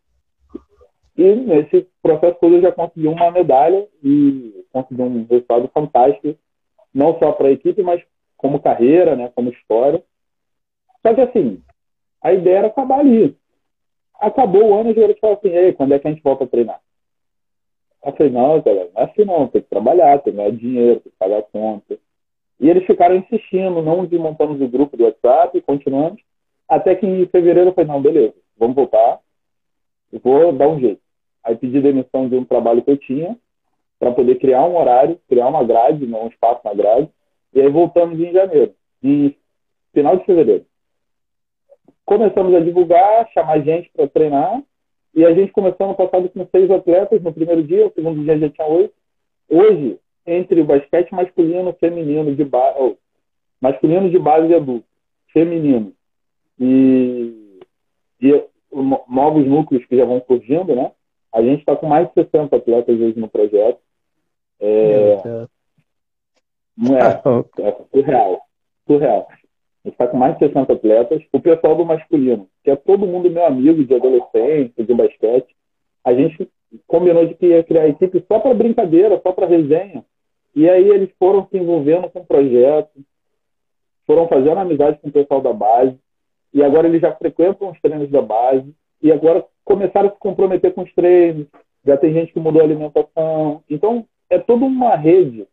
E 1.18 1.36
nesse 1.36 1.88
processo 2.02 2.38
todo 2.40 2.56
eu 2.56 2.62
já 2.62 2.72
consegui 2.72 3.08
uma 3.08 3.32
medalha 3.32 3.88
e 4.04 4.64
consegui 4.72 5.02
um 5.02 5.26
resultado 5.26 5.68
fantástico, 5.74 6.38
não 6.94 7.18
só 7.18 7.32
para 7.32 7.48
a 7.48 7.52
equipe, 7.52 7.82
mas 7.82 8.04
como 8.38 8.62
carreira, 8.62 9.16
né? 9.16 9.32
Como 9.34 9.50
história. 9.50 10.04
Só 11.02 11.14
que 11.14 11.22
assim, 11.22 11.62
a 12.22 12.34
ideia 12.34 12.60
era 12.60 12.68
acabar 12.68 13.00
ali. 13.00 13.36
Acabou 14.20 14.70
o 14.70 14.80
ano 14.80 14.90
e 14.90 14.92
o 14.92 14.96
gerente 14.96 15.20
falou 15.20 15.38
assim, 15.38 15.50
ei, 15.50 15.74
quando 15.74 15.94
é 15.94 16.00
que 16.00 16.08
a 16.08 16.12
gente 16.12 16.24
volta 16.24 16.44
a 16.44 16.48
treinar? 16.48 16.80
Eu 18.06 18.12
falei, 18.14 18.32
não, 18.32 18.62
galera, 18.62 18.90
não 18.94 19.02
é 19.02 19.06
assim 19.06 19.26
não, 19.26 19.48
tem 19.48 19.62
que 19.62 19.70
trabalhar, 19.70 20.20
tem 20.20 20.34
que 20.34 20.38
ganhar 20.38 20.52
dinheiro, 20.52 21.00
tem 21.00 21.12
que 21.12 21.18
pagar 21.18 21.42
conta. 21.44 21.98
E 22.60 22.70
eles 22.70 22.86
ficaram 22.86 23.16
insistindo, 23.16 23.82
não 23.82 24.06
desmontamos 24.06 24.62
o 24.62 24.68
grupo 24.68 24.96
do 24.96 25.04
WhatsApp, 25.04 25.60
continuamos. 25.62 26.22
Até 26.68 26.96
que 26.96 27.06
em 27.06 27.26
fevereiro 27.28 27.70
eu 27.70 27.74
falei, 27.74 27.90
não, 27.90 28.02
beleza, 28.02 28.36
vamos 28.58 28.76
voltar, 28.76 29.20
vou 30.24 30.52
dar 30.54 30.68
um 30.68 30.80
jeito. 30.80 31.07
Aí 31.48 31.56
pedi 31.56 31.80
demissão 31.80 32.28
de 32.28 32.36
um 32.36 32.44
trabalho 32.44 32.82
que 32.82 32.92
eu 32.92 32.98
tinha, 32.98 33.38
para 33.98 34.12
poder 34.12 34.36
criar 34.36 34.66
um 34.66 34.78
horário, 34.78 35.18
criar 35.30 35.48
uma 35.48 35.64
grade, 35.64 36.06
um 36.06 36.28
espaço 36.28 36.62
na 36.66 36.74
grade, 36.74 37.10
e 37.54 37.62
aí 37.62 37.70
voltamos 37.70 38.20
em 38.20 38.34
janeiro, 38.34 38.74
em 39.02 39.34
final 39.94 40.18
de 40.18 40.26
fevereiro. 40.26 40.66
Começamos 42.06 42.54
a 42.54 42.60
divulgar, 42.60 43.30
chamar 43.32 43.62
gente 43.62 43.90
para 43.96 44.10
treinar, 44.10 44.62
e 45.16 45.26
a 45.26 45.34
gente 45.34 45.54
começou 45.54 45.88
no 45.88 45.96
passado 45.96 46.28
com 46.30 46.46
seis 46.48 46.70
atletas 46.70 47.24
no 47.24 47.34
primeiro 47.34 47.64
dia, 47.64 47.88
o 47.88 47.94
segundo 47.94 48.22
dia 48.22 48.38
já 48.38 48.50
tinha 48.50 48.68
oito. 48.68 48.94
Hoje, 49.50 49.98
entre 50.26 50.60
o 50.60 50.66
basquete 50.66 51.14
masculino 51.14 51.74
feminino 51.80 52.36
de 52.36 52.44
base, 52.44 52.78
oh, 52.78 52.98
masculino 53.62 54.10
de 54.10 54.20
base 54.20 54.48
e 54.48 54.56
adulto, 54.56 54.86
feminino 55.32 55.94
e, 56.60 57.60
e 58.22 58.44
novos 59.08 59.48
núcleos 59.48 59.86
que 59.86 59.96
já 59.96 60.04
vão 60.04 60.22
surgindo, 60.28 60.76
né? 60.76 60.92
A 61.34 61.42
gente 61.42 61.60
está 61.60 61.76
com 61.76 61.88
mais 61.88 62.08
de 62.08 62.14
60 62.14 62.56
atletas 62.56 63.00
hoje 63.00 63.20
no 63.20 63.28
projeto. 63.30 63.80
É, 64.60 65.48
não 66.78 66.98
é, 66.98 67.22
é 67.60 67.76
surreal. 67.92 68.42
Surreal. 68.88 69.28
A 69.30 69.34
gente 69.88 69.94
está 69.94 70.08
com 70.08 70.18
mais 70.18 70.34
de 70.38 70.48
60 70.48 70.74
atletas. 70.74 71.24
O 71.32 71.40
pessoal 71.40 71.76
do 71.76 71.86
masculino, 71.86 72.48
que 72.64 72.72
é 72.72 72.76
todo 72.76 73.08
mundo 73.08 73.30
meu 73.30 73.46
amigo 73.46 73.84
de 73.84 73.94
adolescente, 73.94 74.84
de 74.84 74.94
basquete, 74.94 75.56
a 76.04 76.14
gente 76.14 76.50
combinou 76.86 77.26
de 77.26 77.36
que 77.36 77.48
ia 77.48 77.64
criar 77.64 77.84
a 77.84 77.90
equipe 77.90 78.24
só 78.28 78.40
para 78.40 78.54
brincadeira, 78.54 79.20
só 79.22 79.32
para 79.32 79.48
resenha. 79.48 80.04
E 80.56 80.70
aí 80.70 80.90
eles 80.90 81.10
foram 81.20 81.48
se 81.48 81.58
envolvendo 81.58 82.10
com 82.10 82.20
o 82.20 82.26
projeto, 82.26 82.90
foram 84.06 84.28
fazendo 84.28 84.58
amizade 84.58 85.00
com 85.02 85.10
o 85.10 85.12
pessoal 85.12 85.42
da 85.42 85.54
base 85.54 85.98
e 86.54 86.64
agora 86.64 86.88
eles 86.88 87.02
já 87.02 87.14
frequentam 87.14 87.70
os 87.70 87.80
treinos 87.82 88.10
da 88.10 88.22
base, 88.22 88.74
e 89.02 89.12
agora 89.12 89.46
começaram 89.64 90.10
a 90.10 90.12
se 90.12 90.20
comprometer 90.20 90.74
com 90.74 90.82
os 90.82 90.94
treinos, 90.94 91.48
já 91.86 91.98
tem 91.98 92.14
gente 92.14 92.34
que 92.34 92.40
mudou 92.40 92.62
a 92.62 92.66
alimentação. 92.66 93.64
Então, 93.70 94.06
é 94.30 94.38
toda 94.38 94.66
uma 94.66 94.96
rede 94.96 95.48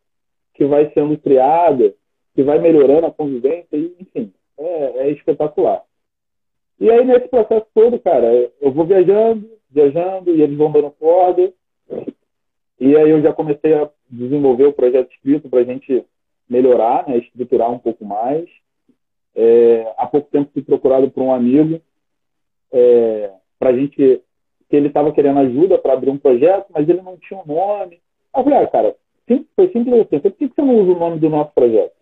que 0.55 0.64
vai 0.64 0.90
sendo 0.92 1.16
criada, 1.18 1.95
que 2.34 2.42
vai 2.42 2.59
melhorando 2.59 3.07
a 3.07 3.12
convivência, 3.12 3.76
e, 3.76 3.95
enfim, 4.01 4.32
é, 4.59 5.07
é 5.07 5.11
espetacular. 5.11 5.82
E 6.80 6.90
aí, 6.90 7.05
nesse 7.05 7.28
processo 7.28 7.66
todo, 7.74 7.99
cara, 7.99 8.51
eu 8.61 8.72
vou 8.72 8.84
viajando, 8.84 9.49
viajando, 9.70 10.34
e 10.34 10.42
eles 10.42 10.57
vão 10.57 10.72
dando 10.72 10.90
corda, 10.90 11.53
e 12.80 12.97
aí 12.97 13.11
eu 13.11 13.22
já 13.22 13.32
comecei 13.32 13.74
a 13.74 13.88
desenvolver 14.11 14.66
o 14.66 14.72
projeto 14.72 15.11
escrito 15.12 15.49
para 15.49 15.61
a 15.61 15.64
gente 15.64 16.05
melhorar, 16.49 17.09
né, 17.09 17.18
estruturar 17.18 17.70
um 17.70 17.78
pouco 17.78 18.05
mais. 18.05 18.49
É, 19.34 19.92
há 19.97 20.07
pouco 20.07 20.30
tempo 20.30 20.51
fui 20.53 20.62
procurado 20.62 21.11
por 21.11 21.22
um 21.22 21.32
amigo 21.32 21.80
é, 22.75 23.31
para 23.59 23.70
a 23.70 23.77
gente 23.77 24.20
que 24.68 24.77
ele 24.77 24.89
estava 24.89 25.12
querendo 25.12 25.39
ajuda 25.39 25.79
para 25.79 25.93
abrir 25.93 26.11
um 26.11 26.18
projeto, 26.18 26.66
mas 26.70 26.89
ele 26.89 27.01
não 27.01 27.16
tinha 27.16 27.41
um 27.41 27.47
nome. 27.47 28.01
Aí 28.33 28.41
eu 28.41 28.45
falei, 28.45 28.59
ah, 28.59 28.66
cara, 28.66 28.97
sim, 29.29 29.47
foi 29.55 29.70
simples 29.70 30.01
assim. 30.01 30.18
Por 30.18 30.33
que 30.33 30.49
você 30.49 30.62
não 30.62 30.81
usa 30.81 30.93
o 30.93 30.99
nome 30.99 31.20
do 31.20 31.31
nosso 31.31 31.53
projeto? 31.55 31.93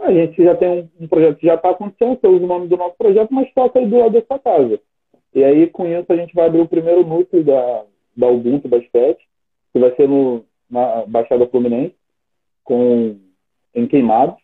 A 0.00 0.12
gente 0.12 0.42
já 0.42 0.56
tem 0.56 0.68
um, 0.68 1.04
um 1.04 1.06
projeto 1.06 1.38
que 1.38 1.46
já 1.46 1.54
está 1.54 1.70
acontecendo, 1.70 2.18
você 2.20 2.26
usa 2.26 2.44
o 2.44 2.48
nome 2.48 2.66
do 2.66 2.76
nosso 2.76 2.96
projeto, 2.96 3.32
mas 3.32 3.52
toca 3.54 3.78
aí 3.78 3.86
do 3.86 3.98
lado 3.98 4.12
da 4.12 4.22
sua 4.22 4.38
casa. 4.38 4.80
E 5.34 5.44
aí, 5.44 5.68
com 5.68 5.86
isso, 5.86 6.12
a 6.12 6.16
gente 6.16 6.34
vai 6.34 6.46
abrir 6.46 6.60
o 6.60 6.68
primeiro 6.68 7.06
núcleo 7.06 7.44
da, 7.44 7.84
da 8.16 8.26
Ubuntu 8.26 8.68
Basquete, 8.68 9.20
que 9.72 9.78
vai 9.78 9.94
ser 9.94 10.08
no, 10.08 10.44
na 10.68 11.06
Baixada 11.06 11.46
Fluminense, 11.46 11.94
com, 12.64 13.16
em 13.74 13.86
Queimados. 13.86 14.41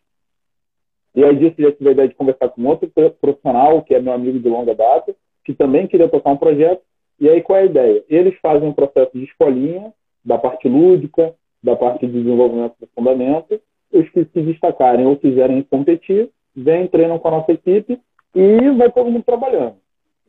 E 1.18 1.24
aí 1.24 1.34
disso 1.34 1.56
já 1.58 1.72
tive 1.72 1.88
a 1.88 1.92
ideia 1.92 2.08
de 2.08 2.14
conversar 2.14 2.48
com 2.48 2.64
outro 2.64 2.88
profissional, 3.20 3.82
que 3.82 3.92
é 3.92 4.00
meu 4.00 4.12
amigo 4.12 4.38
de 4.38 4.48
longa 4.48 4.72
data, 4.72 5.16
que 5.44 5.52
também 5.52 5.88
queria 5.88 6.08
tocar 6.08 6.30
um 6.30 6.36
projeto. 6.36 6.80
E 7.18 7.28
aí 7.28 7.42
qual 7.42 7.58
é 7.58 7.62
a 7.62 7.66
ideia? 7.66 8.04
Eles 8.08 8.38
fazem 8.40 8.68
um 8.68 8.72
processo 8.72 9.10
de 9.12 9.24
escolinha 9.24 9.92
da 10.24 10.38
parte 10.38 10.68
lúdica, 10.68 11.34
da 11.60 11.74
parte 11.74 12.06
de 12.06 12.12
desenvolvimento 12.12 12.76
do 12.80 12.86
fundamento. 12.94 13.60
Os 13.92 14.08
que 14.10 14.26
se 14.26 14.42
destacarem 14.42 15.06
ou 15.06 15.16
quiserem 15.16 15.60
competir, 15.62 16.30
vêm, 16.54 16.86
treinam 16.86 17.18
com 17.18 17.26
a 17.26 17.32
nossa 17.32 17.50
equipe 17.50 17.98
e 18.32 18.70
vai 18.76 18.92
todo 18.92 19.10
mundo 19.10 19.24
trabalhando. 19.24 19.74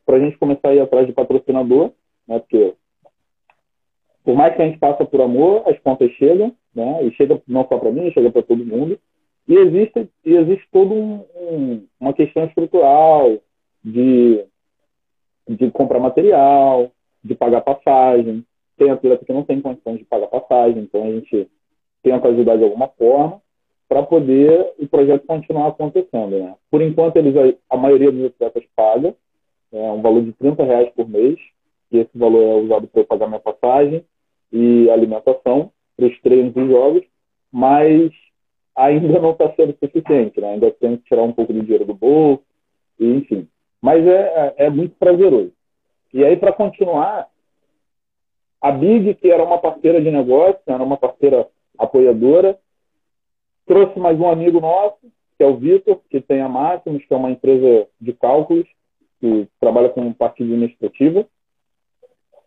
Para 0.04 0.16
a 0.16 0.20
gente 0.20 0.38
começar 0.38 0.70
a 0.70 0.74
ir 0.74 0.80
atrás 0.80 1.06
de 1.06 1.12
patrocinador, 1.12 1.92
né, 2.26 2.40
porque 2.40 2.74
por 4.24 4.34
mais 4.34 4.56
que 4.56 4.62
a 4.62 4.66
gente 4.66 4.80
passe 4.80 5.04
por 5.04 5.20
amor, 5.20 5.62
as 5.68 5.78
contas 5.78 6.10
chegam, 6.14 6.52
né, 6.74 7.04
e 7.04 7.12
chega 7.12 7.40
não 7.46 7.64
só 7.68 7.78
para 7.78 7.92
mim, 7.92 8.10
chega 8.10 8.28
para 8.32 8.42
todo 8.42 8.66
mundo. 8.66 8.98
E 9.50 9.54
existe, 9.58 10.08
e 10.24 10.36
existe 10.36 10.64
toda 10.70 10.94
um, 10.94 11.24
um, 11.34 11.86
uma 11.98 12.12
questão 12.12 12.44
estrutural 12.44 13.36
de, 13.84 14.44
de 15.48 15.68
comprar 15.72 15.98
material, 15.98 16.92
de 17.24 17.34
pagar 17.34 17.60
passagem. 17.62 18.46
Tem 18.78 18.92
atleta 18.92 19.24
que 19.24 19.32
não 19.32 19.42
tem 19.42 19.60
condições 19.60 19.98
de 19.98 20.04
pagar 20.04 20.28
passagem, 20.28 20.84
então 20.84 21.02
a 21.02 21.10
gente 21.10 21.50
tenta 22.00 22.28
ajudar 22.28 22.58
de 22.58 22.62
alguma 22.62 22.86
forma 22.90 23.42
para 23.88 24.04
poder 24.04 24.72
o 24.78 24.86
projeto 24.86 25.26
continuar 25.26 25.66
acontecendo. 25.66 26.38
Né? 26.38 26.54
Por 26.70 26.80
enquanto, 26.80 27.16
eles, 27.16 27.34
a 27.68 27.76
maioria 27.76 28.12
dos 28.12 28.26
atletas 28.26 28.62
paga 28.76 29.16
é 29.72 29.90
um 29.90 30.00
valor 30.00 30.22
de 30.22 30.32
30 30.34 30.62
reais 30.62 30.90
por 30.94 31.08
mês, 31.08 31.40
e 31.90 31.98
esse 31.98 32.16
valor 32.16 32.40
é 32.40 32.62
usado 32.62 32.86
para 32.86 33.02
pagar 33.02 33.26
minha 33.26 33.40
passagem 33.40 34.04
e 34.52 34.88
alimentação 34.90 35.72
para 35.96 36.06
os 36.06 36.20
treinos 36.20 36.56
e 36.56 36.68
jogos, 36.68 37.02
mas 37.50 38.12
ainda 38.76 39.20
não 39.20 39.32
está 39.32 39.52
sendo 39.54 39.76
suficiente, 39.78 40.40
né? 40.40 40.54
ainda 40.54 40.70
tem 40.70 40.96
que 40.96 41.04
tirar 41.04 41.22
um 41.22 41.32
pouco 41.32 41.52
do 41.52 41.62
dinheiro 41.62 41.84
do 41.84 41.94
bolso, 41.94 42.42
enfim. 42.98 43.48
Mas 43.80 44.06
é, 44.06 44.54
é, 44.56 44.66
é 44.66 44.70
muito 44.70 44.94
prazeroso. 44.96 45.52
E 46.12 46.24
aí, 46.24 46.36
para 46.36 46.52
continuar, 46.52 47.28
a 48.60 48.70
Big, 48.72 49.14
que 49.14 49.30
era 49.30 49.42
uma 49.42 49.58
parceira 49.58 50.00
de 50.00 50.10
negócio, 50.10 50.60
era 50.66 50.82
uma 50.82 50.96
parceira 50.96 51.48
apoiadora, 51.78 52.58
trouxe 53.66 53.98
mais 53.98 54.18
um 54.18 54.28
amigo 54.28 54.60
nosso, 54.60 54.98
que 55.38 55.44
é 55.44 55.46
o 55.46 55.56
Vitor, 55.56 56.00
que 56.10 56.20
tem 56.20 56.42
a 56.42 56.48
Máximos, 56.48 57.04
que 57.04 57.14
é 57.14 57.16
uma 57.16 57.30
empresa 57.30 57.86
de 58.00 58.12
cálculos, 58.12 58.66
que 59.20 59.48
trabalha 59.58 59.88
com 59.88 60.12
parte 60.12 60.42
administrativa. 60.42 61.26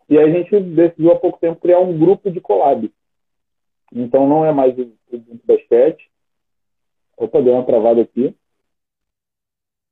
E 0.08 0.18
a 0.18 0.28
gente 0.28 0.60
decidiu 0.60 1.12
há 1.12 1.16
pouco 1.16 1.38
tempo 1.38 1.60
criar 1.60 1.80
um 1.80 1.98
grupo 1.98 2.30
de 2.30 2.40
collab. 2.40 2.92
Então 3.92 4.28
não 4.28 4.44
é 4.44 4.52
mais 4.52 4.78
o 4.78 4.92
grupo 5.10 5.40
basquete. 5.46 6.10
Opa, 7.16 7.40
deu 7.40 7.54
uma 7.54 7.64
travada 7.64 8.02
aqui. 8.02 8.34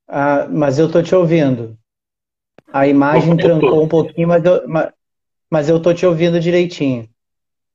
Ah, 0.08 0.46
mas 0.50 0.78
eu 0.78 0.86
estou 0.86 1.02
te 1.02 1.14
ouvindo. 1.14 1.78
A 2.72 2.86
imagem 2.86 3.36
trancou 3.36 3.82
um 3.82 3.88
pouquinho, 3.88 4.28
mas 4.28 4.44
eu, 4.44 4.66
mas, 4.68 4.92
mas 5.50 5.68
eu 5.68 5.80
tô 5.80 5.92
te 5.92 6.06
ouvindo 6.06 6.40
direitinho. 6.40 7.08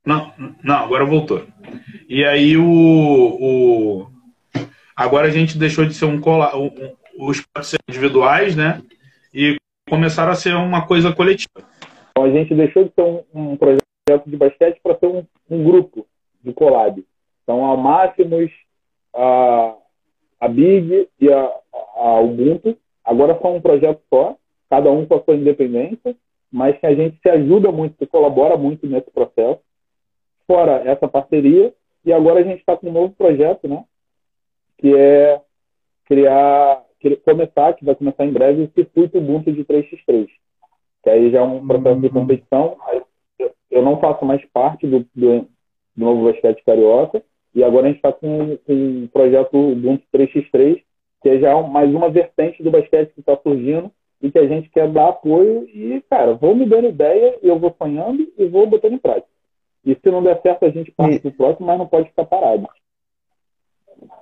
Não, 0.05 0.33
não, 0.63 0.75
agora 0.75 1.05
voltou. 1.05 1.45
E 2.07 2.23
aí 2.23 2.57
o, 2.57 2.63
o 2.65 4.07
agora 4.95 5.27
a 5.27 5.31
gente 5.31 5.57
deixou 5.57 5.85
de 5.85 5.93
ser 5.93 6.05
um 6.05 6.19
cola, 6.19 6.51
os 7.19 7.43
individuais, 7.89 8.55
né? 8.55 8.81
E 9.33 9.57
começaram 9.89 10.31
a 10.31 10.35
ser 10.35 10.55
uma 10.55 10.87
coisa 10.87 11.13
coletiva. 11.13 11.67
Então 12.11 12.23
a 12.23 12.29
gente 12.31 12.55
deixou 12.55 12.85
de 12.85 12.93
ser 12.93 13.03
um, 13.03 13.23
um 13.33 13.57
projeto 13.57 13.83
de 14.25 14.37
basquete 14.37 14.79
para 14.81 14.97
ser 14.97 15.07
um, 15.07 15.25
um, 15.49 15.63
grupo 15.63 16.07
de 16.43 16.53
collab. 16.53 17.05
Então 17.43 17.69
a 17.71 17.77
Máximos, 17.77 18.51
a, 19.17 19.75
a 20.39 20.47
Big 20.47 21.09
e 21.19 21.33
a, 21.33 21.51
a 21.95 22.19
Ubuntu 22.21 22.77
agora 23.03 23.39
são 23.41 23.55
um 23.55 23.61
projeto 23.61 24.01
só, 24.13 24.35
cada 24.69 24.91
um 24.91 25.05
com 25.05 25.15
a 25.15 25.23
sua 25.23 25.35
independência, 25.35 26.15
mas 26.51 26.77
que 26.77 26.85
a 26.85 26.93
gente 26.93 27.17
se 27.21 27.29
ajuda 27.29 27.71
muito, 27.71 27.97
se 27.97 28.05
colabora 28.05 28.57
muito 28.57 28.85
nesse 28.85 29.09
processo. 29.11 29.59
Fora 30.45 30.83
essa 30.85 31.07
parceria, 31.07 31.73
e 32.05 32.13
agora 32.13 32.39
a 32.39 32.43
gente 32.43 32.59
está 32.59 32.77
com 32.77 32.89
um 32.89 32.93
novo 32.93 33.13
projeto, 33.15 33.67
né? 33.67 33.83
Que 34.77 34.95
é 34.95 35.41
criar, 36.05 36.83
começar, 37.25 37.73
que 37.73 37.83
vai 37.83 37.95
começar 37.95 38.25
em 38.25 38.31
breve, 38.31 38.63
o 38.63 38.71
circuito 38.71 39.17
Ubuntu 39.17 39.51
de 39.51 39.65
3x3. 39.65 40.27
Que 41.03 41.09
aí 41.09 41.31
já 41.31 41.39
é 41.39 41.41
um 41.41 41.65
processo 41.67 41.99
de 41.99 42.07
uhum. 42.07 42.13
competição. 42.13 42.77
Eu 43.69 43.81
não 43.81 43.99
faço 43.99 44.23
mais 44.25 44.43
parte 44.51 44.87
do, 44.87 44.99
do, 45.13 45.41
do 45.41 45.49
novo 45.95 46.31
basquete 46.31 46.63
carioca, 46.63 47.21
e 47.57 47.63
agora 47.63 47.87
a 47.87 47.89
gente 47.89 47.97
está 47.97 48.13
com, 48.13 48.55
com 48.67 48.73
um 48.73 49.09
projeto 49.11 49.57
Ubuntu 49.57 50.03
3x3, 50.15 50.79
que 51.23 51.29
é 51.29 51.39
já 51.39 51.59
mais 51.63 51.89
uma 51.89 52.07
vertente 52.07 52.61
do 52.61 52.69
basquete 52.69 53.11
que 53.15 53.19
está 53.19 53.35
surgindo 53.35 53.91
e 54.21 54.31
que 54.31 54.37
a 54.37 54.47
gente 54.47 54.69
quer 54.69 54.87
dar 54.87 55.09
apoio 55.09 55.67
e, 55.73 55.99
cara, 56.07 56.35
vou 56.35 56.55
me 56.55 56.67
dando 56.67 56.89
ideia, 56.89 57.35
eu 57.41 57.57
vou 57.57 57.75
sonhando 57.75 58.31
e 58.37 58.45
vou 58.45 58.67
botando 58.67 58.93
em 58.93 58.99
prática. 58.99 59.25
E 59.83 59.95
se 59.95 60.11
não 60.11 60.21
der 60.21 60.39
certo, 60.43 60.65
a 60.65 60.69
gente 60.69 60.91
parte 60.91 61.17
pro 61.17 61.31
próximo, 61.31 61.65
mas 61.65 61.79
não 61.79 61.87
pode 61.87 62.09
ficar 62.09 62.25
parado. 62.25 62.67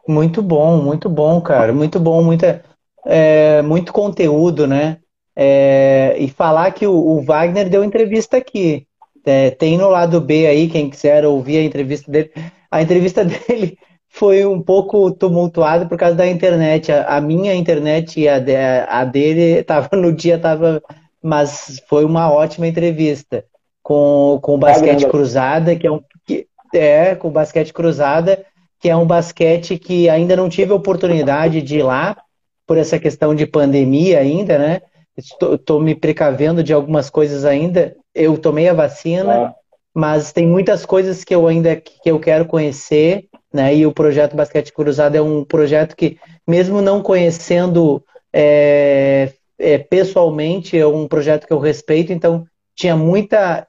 Muito 0.08 0.42
bom, 0.42 0.82
muito 0.82 1.10
bom, 1.10 1.42
cara. 1.42 1.74
Muito 1.74 2.00
bom, 2.00 2.24
muita, 2.24 2.64
é, 3.06 3.62
muito 3.64 3.92
conteúdo, 3.92 4.66
né? 4.66 5.00
É, 5.36 6.16
e 6.20 6.30
falar 6.30 6.72
que 6.72 6.88
o, 6.88 6.96
o, 6.96 7.22
Wagner 7.22 7.70
deu 7.70 7.84
entrevista 7.84 8.38
aqui. 8.38 8.88
É, 9.26 9.52
tem 9.52 9.78
no 9.78 9.90
lado 9.90 10.22
B 10.22 10.48
aí, 10.48 10.70
quem 10.70 10.90
quiser 10.90 11.26
ouvir 11.26 11.58
a 11.58 11.64
entrevista 11.64 12.10
dele. 12.10 12.32
A 12.70 12.82
entrevista 12.82 13.24
dele 13.26 13.78
foi 14.10 14.46
um 14.46 14.62
pouco 14.62 15.12
tumultuada 15.12 15.86
por 15.86 15.98
causa 15.98 16.16
da 16.16 16.28
internet. 16.28 16.92
A, 16.92 17.18
a 17.18 17.22
minha 17.22 17.54
internet 17.54 18.20
e 18.20 18.30
a, 18.30 18.40
de, 18.40 18.56
a 18.56 19.04
dele 19.04 19.62
tava 19.66 19.90
no 19.94 20.12
dia, 20.14 20.40
tava, 20.40 20.82
mas 21.22 21.82
foi 21.88 22.06
uma 22.06 22.32
ótima 22.32 22.68
entrevista 22.68 23.44
com, 23.84 24.40
com 24.42 24.56
o 24.56 24.58
basquete 24.58 25.08
cruzada, 25.08 25.76
que 25.76 25.86
é 25.86 25.92
um 25.92 26.02
que, 26.26 26.48
é 26.74 27.14
com 27.14 27.28
o 27.28 27.32
basquete 27.32 27.72
cruzada, 27.72 28.44
que 28.80 28.90
é 28.90 28.96
um 28.96 29.06
basquete 29.06 29.78
que 29.78 30.10
ainda 30.10 30.36
não 30.36 30.50
tive 30.50 30.72
a 30.72 30.76
oportunidade 30.76 31.62
de 31.62 31.78
ir 31.78 31.84
lá 31.84 32.18
por 32.66 32.78
essa 32.78 32.98
questão 32.98 33.36
de 33.36 33.46
pandemia 33.46 34.20
ainda, 34.20 34.58
né? 34.58 34.82
Estou 35.16 35.80
me 35.80 35.96
precavendo 35.96 36.64
de 36.64 36.74
algumas 36.74 37.10
coisas 37.10 37.46
ainda. 37.46 37.96
Eu 38.14 38.38
tomei 38.38 38.68
a 38.68 38.74
vacina, 38.74 39.34
ah. 39.34 39.56
Mas 39.96 40.34
tem 40.34 40.46
muitas 40.46 40.86
coisas 40.86 41.24
que 41.24 41.34
eu 41.34 41.48
ainda 41.48 41.78
que 41.78 41.94
eu 42.04 42.20
quero 42.20 42.46
conhecer, 42.46 43.30
né? 43.54 43.74
E 43.74 43.86
o 43.86 43.94
projeto 43.94 44.36
Basquete 44.36 44.74
Cruzado 44.74 45.16
é 45.16 45.22
um 45.22 45.46
projeto 45.46 45.96
que, 45.96 46.20
mesmo 46.46 46.82
não 46.82 47.02
conhecendo 47.02 48.04
é, 48.34 49.32
é, 49.58 49.78
pessoalmente, 49.78 50.78
é 50.78 50.86
um 50.86 51.08
projeto 51.08 51.48
que 51.48 51.54
eu 51.54 51.60
respeito. 51.60 52.12
Então 52.12 52.46
tinha 52.76 52.98
muita 52.98 53.66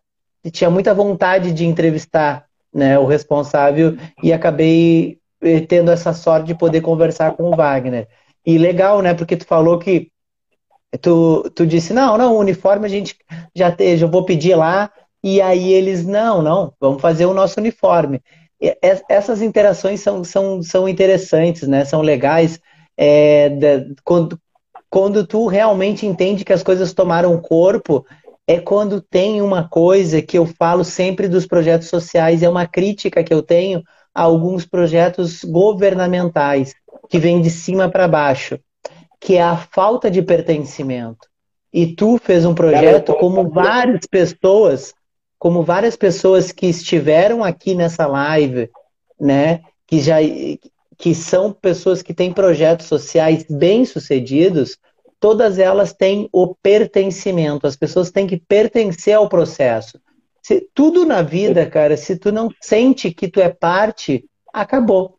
tinha 0.51 0.69
muita 0.69 0.93
vontade 0.93 1.53
de 1.53 1.65
entrevistar 1.65 2.47
né, 2.75 2.99
o 2.99 3.07
responsável 3.07 3.97
e 4.23 4.33
acabei 4.33 5.19
eh, 5.41 5.61
tendo 5.61 5.91
essa 5.91 6.13
sorte 6.13 6.49
de 6.49 6.55
poder 6.55 6.81
conversar 6.81 7.33
com 7.33 7.45
o 7.51 7.57
Wagner. 7.57 8.09
E 8.45 8.59
legal, 8.59 9.03
né? 9.03 9.15
Porque 9.15 9.37
tu 9.37 9.47
falou 9.47 9.79
que 9.79 10.11
tu, 11.01 11.51
tu 11.55 11.67
disse, 11.67 11.93
não, 11.93 12.17
não, 12.19 12.35
o 12.35 12.39
uniforme 12.39 12.87
a 12.87 12.89
gente 12.89 13.17
já 13.55 13.73
tem, 13.73 13.97
já 13.97 14.07
vou 14.07 14.25
pedir 14.25 14.55
lá, 14.55 14.91
e 15.29 15.43
aí 15.43 15.73
eles, 15.73 16.07
não, 16.07 16.41
não, 16.41 16.73
vamos 16.81 17.03
fazer 17.03 17.27
o 17.27 17.35
nosso 17.35 17.59
uniforme. 17.59 18.23
Essas 19.09 19.43
interações 19.43 19.99
são, 20.01 20.23
são, 20.23 20.63
são 20.63 20.89
interessantes, 20.89 21.67
né? 21.67 21.85
São 21.85 22.01
legais. 22.01 22.61
É, 22.97 23.51
quando, 24.05 24.39
quando 24.89 25.27
tu 25.27 25.49
realmente 25.49 26.07
entende 26.07 26.45
que 26.45 26.53
as 26.53 26.63
coisas 26.63 26.95
tomaram 26.95 27.37
corpo 27.41 28.07
é 28.47 28.61
quando 28.61 29.01
tem 29.01 29.43
uma 29.43 29.69
coisa 29.69 30.23
que 30.23 30.39
eu 30.39 30.47
falo 30.47 30.85
sempre 30.85 31.27
dos 31.27 31.45
projetos 31.45 31.89
sociais, 31.89 32.45
é 32.45 32.49
uma 32.49 32.65
crítica 32.65 33.25
que 33.25 33.35
eu 33.35 33.43
tenho 33.43 33.83
a 34.15 34.23
alguns 34.23 34.65
projetos 34.65 35.43
governamentais, 35.43 36.73
que 37.09 37.19
vem 37.19 37.43
de 37.43 37.51
cima 37.51 37.89
para 37.89 38.07
baixo, 38.07 38.61
que 39.21 39.35
é 39.35 39.43
a 39.43 39.57
falta 39.57 40.09
de 40.09 40.23
pertencimento. 40.23 41.27
E 41.73 41.85
tu 41.97 42.17
fez 42.17 42.45
um 42.45 42.55
projeto 42.55 43.13
como 43.15 43.51
várias 43.51 44.07
pessoas, 44.07 44.95
como 45.39 45.63
várias 45.63 45.97
pessoas 45.97 46.53
que 46.53 46.67
estiveram 46.67 47.45
aqui 47.45 47.75
nessa 47.75 48.07
live, 48.07 48.71
né, 49.21 49.63
que 49.87 50.01
já 50.01 50.17
que 50.99 51.15
são 51.15 51.53
pessoas 51.53 52.03
que 52.03 52.15
têm 52.15 52.33
projetos 52.33 52.87
sociais 52.87 53.45
bem-sucedidos, 53.51 54.79
todas 55.21 55.59
elas 55.59 55.93
têm 55.93 56.29
o 56.33 56.55
pertencimento. 56.55 57.67
As 57.67 57.77
pessoas 57.77 58.11
têm 58.11 58.27
que 58.27 58.39
pertencer 58.39 59.15
ao 59.15 59.29
processo. 59.29 60.01
Se, 60.43 60.67
tudo 60.73 61.05
na 61.05 61.23
vida, 61.23 61.67
cara, 61.67 61.97
se 61.97 62.17
tu 62.17 62.33
não 62.33 62.49
sente 62.63 63.13
que 63.13 63.29
tu 63.29 63.41
é 63.41 63.49
parte, 63.49 64.25
acabou. 64.53 65.19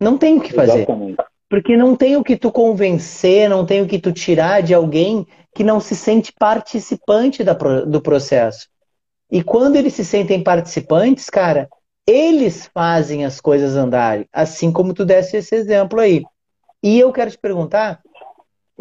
Não 0.00 0.16
tem 0.16 0.38
o 0.38 0.40
que 0.40 0.52
fazer. 0.52 0.78
Exatamente. 0.78 1.16
Porque 1.48 1.76
não 1.76 1.94
tem 1.94 2.16
o 2.16 2.24
que 2.24 2.36
tu 2.36 2.50
convencer, 2.50 3.48
não 3.50 3.66
tem 3.66 3.82
o 3.82 3.86
que 3.86 3.98
tu 3.98 4.12
tirar 4.12 4.62
de 4.62 4.72
alguém 4.72 5.26
que 5.54 5.62
não 5.62 5.80
se 5.80 5.94
sente 5.94 6.32
participante 6.32 7.44
da, 7.44 7.52
do 7.52 8.00
processo. 8.00 8.68
E 9.32 9.42
quando 9.42 9.76
eles 9.76 9.94
se 9.94 10.04
sentem 10.04 10.44
participantes, 10.44 11.30
cara, 11.30 11.66
eles 12.06 12.66
fazem 12.66 13.24
as 13.24 13.40
coisas 13.40 13.74
andarem, 13.74 14.28
assim 14.30 14.70
como 14.70 14.92
tu 14.92 15.06
desse 15.06 15.38
esse 15.38 15.54
exemplo 15.54 15.98
aí. 16.00 16.22
E 16.82 17.00
eu 17.00 17.10
quero 17.10 17.30
te 17.30 17.38
perguntar, 17.38 18.02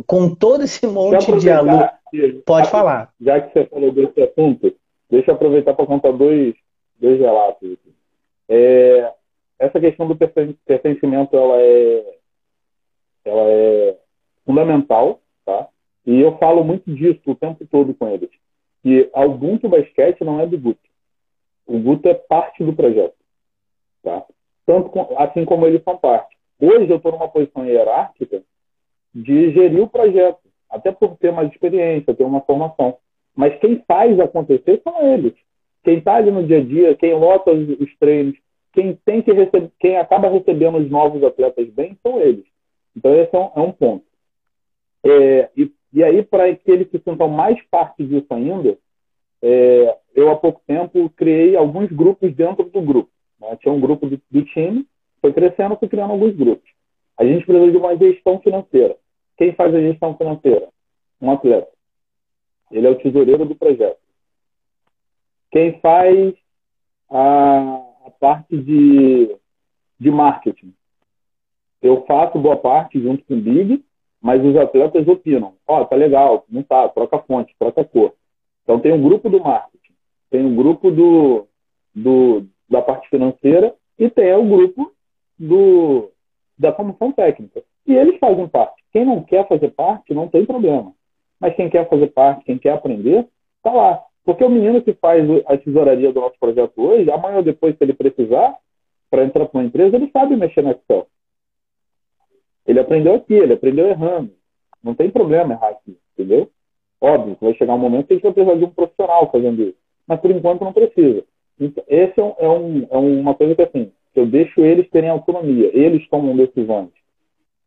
com 0.06 0.36
todo 0.36 0.66
esse 0.66 0.86
monte 0.86 1.32
de 1.39 1.49
alunos. 1.49 1.89
Pode 2.45 2.70
falar. 2.70 3.14
Já 3.22 3.39
que 3.39 3.54
você 3.54 3.66
falou 3.68 3.93
desse 3.93 4.22
assunto, 4.22 4.76
deixa 5.10 5.32
eu 5.32 5.36
aproveitar 5.36 5.74
para 5.74 5.86
contar 5.86 6.12
dois, 6.12 6.54
dois 6.99 7.18
relatos. 7.18 7.78
É, 8.49 9.10
essa 9.58 9.80
questão 9.80 10.06
do 10.06 10.18
pertencimento 10.18 11.34
ela 11.34 11.62
é, 11.62 12.16
ela 13.24 13.49
é 13.49 13.97
fundamental, 14.45 15.22
tá? 15.45 15.70
E 16.06 16.20
eu 16.20 16.38
falo 16.39 16.62
muito 16.62 16.93
disso 16.93 17.22
o 17.28 17.36
tempo 17.36 17.66
todo 17.72 17.93
com 17.93 18.10
eles. 18.10 18.41
Que 18.82 19.10
a 19.14 19.26
Ubuntu 19.26 19.70
Basquete 19.70 20.24
não 20.24 20.40
é 20.40 20.48
do 20.48 20.58
Guto. 20.58 20.80
O 21.68 21.80
Guto 21.80 22.08
é 22.08 22.14
parte 22.14 22.64
do 22.64 22.74
projeto, 22.74 23.16
tá? 24.04 24.26
Tanto 24.66 24.92
assim 25.18 25.46
como 25.46 25.66
eles 25.68 25.84
são 25.84 25.98
parte. 25.98 26.36
Hoje 26.60 26.90
eu 26.90 26.98
estou 26.98 27.12
numa 27.12 27.28
posição 27.28 27.66
hierárquica 27.66 28.44
de 29.14 29.52
gerir 29.52 29.82
o 29.82 29.90
projeto, 29.90 30.40
até 30.70 30.92
por 30.92 31.18
ter 31.18 31.32
mais 31.32 31.52
experiência, 31.52 32.14
ter 32.14 32.24
uma 32.24 32.42
formação. 32.42 32.98
Mas 33.36 33.58
quem 33.60 33.84
faz 33.88 34.20
acontecer 34.20 34.82
são 34.84 35.02
eles. 35.14 35.34
Quem 35.84 35.98
está 35.98 36.16
ali 36.16 36.32
no 36.32 36.46
dia 36.46 36.60
a 36.60 36.64
dia, 36.64 36.96
quem 36.96 37.14
lota 37.14 37.52
os, 37.52 37.80
os 37.80 37.98
treinos, 37.98 38.38
quem 38.74 38.98
tem 39.06 39.22
que 39.22 39.32
receber, 39.32 39.72
quem 39.80 39.98
acaba 39.98 40.30
recebendo 40.30 40.78
os 40.78 40.90
novos 40.90 41.24
atletas 41.24 41.68
bem 41.70 41.98
são 42.04 42.22
eles. 42.22 42.46
Então 42.96 43.14
esse 43.16 43.36
é 43.36 43.40
um, 43.40 43.52
é 43.56 43.60
um 43.60 43.72
ponto. 43.72 44.06
É, 45.04 45.50
e, 45.58 45.72
e, 45.94 46.04
aí 46.04 46.24
para 46.24 46.46
aqueles 46.46 46.89
que 46.89 47.00
sintam 47.00 47.28
mais 47.28 47.62
parte 47.70 48.04
disso 48.06 48.28
ainda, 48.32 48.78
é, 49.42 49.98
eu 50.16 50.30
há 50.30 50.36
pouco 50.36 50.62
tempo 50.66 51.10
criei 51.10 51.56
alguns 51.56 51.92
grupos 51.92 52.34
dentro 52.34 52.64
do 52.64 52.82
grupo. 52.82 53.10
Né? 53.39 53.58
Tinha 53.58 53.74
um 53.74 53.80
grupo 53.80 54.08
do, 54.08 54.46
time, 54.46 54.86
foi 55.20 55.34
crescendo, 55.34 55.76
fui 55.78 55.88
criando 55.88 56.12
alguns 56.12 56.36
grupos. 56.36 56.70
A 57.18 57.26
gente 57.26 57.46
precisa 57.46 57.72
de 57.72 57.78
uma 57.78 57.96
gestão 57.98 58.39
financeira. 58.39 58.96
Quem 59.38 59.54
faz 59.54 59.74
a 59.74 59.80
gestão 59.80 60.16
financeira? 60.16 60.70
Um 61.22 61.32
atleta. 61.32 61.70
Ele 62.72 62.88
é 62.88 62.89
o 62.89 62.96
tesoureiro 62.96 63.46
do 63.46 63.56
projeto. 63.56 64.00
Quem 65.52 65.80
faz 65.80 66.34
a, 67.10 67.84
a 68.06 68.12
parte 68.20 68.58
de, 68.58 69.36
de 70.00 70.10
marketing? 70.10 70.74
Eu 71.82 72.06
faço 72.06 72.39
boa 72.39 72.56
parte 72.56 73.02
junto 73.02 73.24
com 73.26 73.34
o 73.34 73.42
Big, 73.42 73.84
mas 74.22 74.44
os 74.44 74.56
atletas 74.56 75.08
opinam. 75.08 75.54
Ó, 75.68 75.82
oh, 75.82 75.86
tá 75.86 75.96
legal, 75.96 76.46
não 76.50 76.62
tá, 76.64 76.88
troca 76.90 77.20
fonte, 77.20 77.56
troca 77.58 77.84
cor. 77.84 78.14
Então 78.64 78.80
tem 78.80 78.94
um 78.94 79.02
grupo 79.02 79.30
do 79.30 79.40
marketing, 79.40 79.94
tem 80.30 80.46
um 80.46 80.56
grupo 80.56 80.92
do, 80.92 81.48
do 81.96 82.46
da 82.70 82.82
parte 82.82 83.10
financeira 83.10 83.74
e 83.98 84.10
tem 84.10 84.34
o 84.34 84.46
grupo 84.46 84.92
do, 85.38 86.10
da 86.58 86.72
comissão 86.72 87.12
técnica. 87.12 87.64
E 87.86 87.94
eles 87.94 88.20
fazem 88.20 88.48
parte. 88.48 88.82
Quem 88.94 89.06
não 89.06 89.24
quer 89.24 89.48
fazer 89.48 89.70
parte, 89.72 90.14
não 90.14 90.28
tem 90.28 90.46
problema. 90.46 90.94
Mas 91.40 91.56
quem 91.56 91.70
quer 91.70 91.90
fazer 91.90 92.08
parte, 92.08 92.46
quem 92.46 92.58
quer 92.58 92.74
aprender, 92.74 93.28
está 93.58 93.72
lá. 93.72 94.04
Porque 94.24 94.44
o 94.44 94.50
menino 94.50 94.82
que 94.82 94.94
faz 94.94 95.26
a 95.48 95.58
tesouraria 95.58 96.14
do 96.14 96.22
nosso 96.22 96.36
projeto 96.40 96.74
hoje, 96.78 97.10
amanhã 97.10 97.38
ou 97.38 97.44
depois, 97.44 97.76
se 97.76 97.84
ele 97.84 97.94
precisar, 97.94 98.56
para 99.10 99.26
entrar 99.26 99.48
para 99.48 99.60
uma 99.60 99.66
empresa, 99.66 99.96
ele 99.96 100.10
sabe 100.12 100.36
mexer 100.36 100.62
no 100.62 100.72
Excel. 100.72 101.08
Ele 102.66 102.80
aprendeu 102.80 103.16
aqui, 103.16 103.34
ele 103.34 103.53
aprendeu 103.53 103.88
errando. 103.88 104.32
Não 104.84 104.93
tem 104.95 105.09
problema 105.09 105.53
errar 105.53 105.70
aqui, 105.70 105.97
entendeu? 106.14 106.49
Óbvio 106.99 107.38
vai 107.41 107.53
chegar 107.55 107.74
um 107.74 107.80
momento 107.80 108.07
que 108.07 108.14
a 108.14 108.16
gente 108.16 108.24
vai 108.24 108.34
precisar 108.34 108.55
de 108.57 108.66
um 108.66 108.70
profissional 108.70 109.32
fazendo 109.32 109.64
isso. 109.64 109.78
Mas 110.07 110.20
por 110.20 110.32
enquanto 110.32 110.64
não 110.64 110.74
precisa. 110.74 111.24
Então, 111.59 111.84
esse 111.88 112.20
é, 112.20 112.24
um, 112.24 112.34
é, 112.39 112.47
um, 112.47 112.88
é 112.89 112.97
uma 112.97 113.34
coisa 113.34 113.55
que 113.55 113.62
assim, 113.62 113.91
eu 114.16 114.26
deixo 114.26 114.62
eles 114.62 114.89
terem 114.89 115.09
autonomia, 115.09 115.70
eles 115.74 116.07
tomam 116.09 116.36
decisões. 116.36 116.89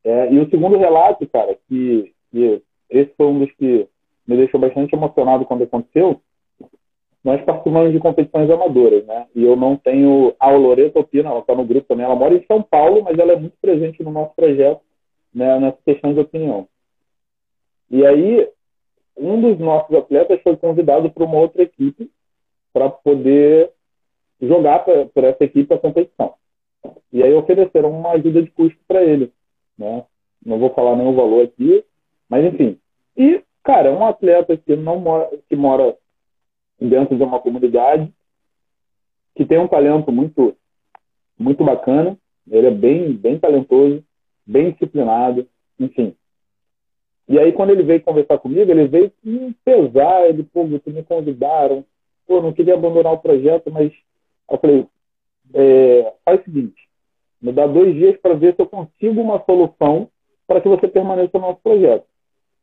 É, 0.05 0.33
e 0.33 0.39
o 0.39 0.49
segundo 0.51 0.77
relato, 0.77 1.27
cara, 1.29 1.57
que, 1.69 2.13
que 2.31 2.63
esse 2.91 3.13
foi 3.17 3.27
um 3.27 3.39
dos 3.39 3.53
que 3.53 3.89
me 4.27 4.37
deixou 4.37 4.61
bastante 4.61 4.95
emocionado 4.95 5.45
quando 5.45 5.65
aconteceu, 5.65 6.21
nós 7.25 7.43
participamos 7.43 7.91
de 7.91 7.99
competições 7.99 8.51
amadoras, 8.51 9.05
né? 9.07 9.27
E 9.35 9.43
eu 9.43 9.57
não 9.57 9.77
tenho. 9.77 10.35
A 10.39 10.51
Loreto 10.51 10.99
Opina, 11.01 11.31
ela 11.31 11.41
está 11.41 11.55
no 11.55 11.65
grupo 11.65 11.89
também, 11.89 12.05
ela 12.05 12.15
mora 12.15 12.35
em 12.35 12.45
São 12.45 12.63
Paulo, 12.63 13.03
mas 13.03 13.19
ela 13.19 13.33
é 13.33 13.37
muito 13.37 13.57
presente 13.63 14.03
no 14.03 14.13
nosso 14.13 14.35
projeto, 14.35 14.83
né, 15.35 15.59
nessa 15.59 15.79
questão 15.83 16.13
de 16.13 16.21
opinião. 16.21 16.69
E 17.91 18.05
aí, 18.05 18.47
um 19.17 19.41
dos 19.41 19.59
nossos 19.59 19.97
atletas 19.97 20.43
foi 20.43 20.55
convidado 20.57 21.11
para 21.11 21.25
uma 21.25 21.39
outra 21.39 21.63
equipe 21.63 22.11
para 22.75 22.91
poder 22.91 23.71
jogar 24.41 24.81
para 24.81 25.29
essa 25.29 25.45
equipe 25.45 25.73
a 25.73 25.79
competição. 25.79 26.35
E 27.11 27.23
aí 27.23 27.33
ofereceram 27.33 27.91
uma 27.91 28.11
ajuda 28.13 28.43
de 28.43 28.51
custo 28.51 28.79
para 28.87 29.03
ele. 29.03 29.33
Né? 29.79 30.05
Não 30.45 30.59
vou 30.59 30.71
falar 30.75 30.97
nenhum 30.97 31.15
valor 31.15 31.45
aqui, 31.45 31.85
mas 32.29 32.45
enfim. 32.45 32.79
E, 33.17 33.43
cara, 33.63 33.93
um 33.93 34.05
atleta 34.05 34.57
que 34.57 34.77
não 34.77 34.99
mora, 34.99 35.31
que 35.49 35.57
mora 35.57 35.97
dentro 36.81 37.17
de 37.17 37.23
uma 37.23 37.39
comunidade, 37.41 38.13
que 39.35 39.45
tem 39.45 39.59
um 39.59 39.69
talento 39.69 40.11
muito, 40.13 40.57
muito 41.39 41.65
bacana. 41.65 42.17
Ele 42.51 42.67
é 42.67 42.71
bem, 42.71 43.13
bem 43.13 43.39
talentoso, 43.39 44.05
bem 44.47 44.71
disciplinado, 44.71 45.49
enfim. 45.79 46.15
E 47.27 47.39
aí, 47.39 47.53
quando 47.53 47.71
ele 47.71 47.83
veio 47.83 48.03
conversar 48.03 48.39
comigo, 48.39 48.71
ele 48.71 48.87
veio 48.87 49.11
me 49.23 49.55
pesar, 49.65 50.29
ele, 50.29 50.43
pô, 50.43 50.65
me 50.65 50.79
convidaram, 50.79 51.85
pô, 52.27 52.41
não 52.41 52.53
queria 52.53 52.75
abandonar 52.75 53.15
o 53.15 53.19
projeto, 53.19 53.71
mas 53.71 53.93
eu 54.51 54.59
falei, 54.59 54.87
é, 55.55 56.13
faz 56.25 56.41
o 56.41 56.45
seguinte, 56.45 56.89
me 57.41 57.53
dá 57.53 57.67
dois 57.67 57.95
dias 57.95 58.17
para 58.21 58.35
ver 58.35 58.55
se 58.55 58.61
eu 58.61 58.67
consigo 58.67 59.21
uma 59.21 59.43
solução 59.45 60.09
para 60.47 60.61
que 60.61 60.69
você 60.69 60.87
permaneça 60.87 61.31
no 61.35 61.41
nosso 61.41 61.61
projeto. 61.63 62.05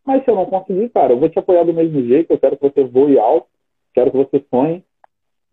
Mas 0.06 0.24
se 0.24 0.30
eu 0.30 0.36
não 0.36 0.46
conseguir, 0.46 0.90
cara, 0.90 1.14
eu 1.14 1.20
vou 1.20 1.30
te 1.30 1.40
apoiar 1.40 1.64
do 1.64 1.74
mesmo 1.74 2.04
jeito, 2.04 2.32
eu 2.32 2.40
quero 2.40 2.58
que 2.58 2.64
você 2.64 2.84
voe 2.84 3.18
alto, 3.18 3.48
quero 3.94 4.12
que 4.12 4.18
você 4.18 4.44
sonhe. 4.50 4.84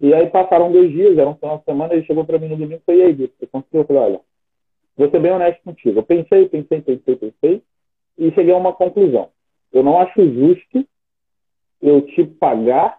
E 0.00 0.14
aí 0.14 0.28
passaram 0.30 0.70
dois 0.70 0.90
dias, 0.92 1.18
era 1.18 1.28
um 1.28 1.34
final 1.34 1.58
de 1.58 1.64
semana, 1.64 1.94
ele 1.94 2.04
chegou 2.04 2.24
para 2.24 2.38
mim 2.38 2.48
no 2.48 2.56
domingo 2.56 2.80
e 2.80 2.84
falou, 2.84 3.00
e 3.00 3.04
aí, 3.04 3.14
você 3.14 3.46
conseguiu? 3.46 3.80
Eu 3.80 3.86
falei, 3.86 4.02
olha, 4.02 4.20
vou 4.96 5.10
ser 5.10 5.20
bem 5.20 5.32
honesto 5.32 5.62
contigo. 5.62 5.98
Eu 5.98 6.04
pensei, 6.04 6.48
pensei, 6.48 6.80
pensei, 6.80 7.16
pensei, 7.16 7.62
e 8.16 8.30
cheguei 8.32 8.52
a 8.52 8.56
uma 8.56 8.72
conclusão. 8.72 9.30
Eu 9.72 9.82
não 9.82 9.98
acho 9.98 10.22
justo 10.32 10.86
eu 11.80 12.02
te 12.02 12.24
pagar 12.24 12.98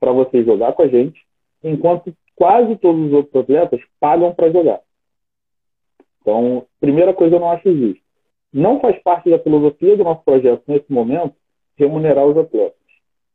para 0.00 0.12
você 0.12 0.44
jogar 0.44 0.72
com 0.72 0.82
a 0.82 0.88
gente, 0.88 1.24
enquanto 1.62 2.12
quase 2.34 2.76
todos 2.76 3.06
os 3.06 3.12
outros 3.12 3.42
atletas 3.42 3.80
pagam 4.00 4.34
para 4.34 4.50
jogar. 4.50 4.80
Então, 6.20 6.66
primeira 6.80 7.12
coisa, 7.12 7.36
eu 7.36 7.40
não 7.40 7.50
acho 7.50 7.72
justo. 7.72 8.02
Não 8.52 8.80
faz 8.80 9.00
parte 9.02 9.30
da 9.30 9.38
filosofia 9.38 9.96
do 9.96 10.04
nosso 10.04 10.22
projeto, 10.24 10.62
nesse 10.66 10.92
momento, 10.92 11.34
remunerar 11.76 12.26
os 12.26 12.36
atletas, 12.36 12.78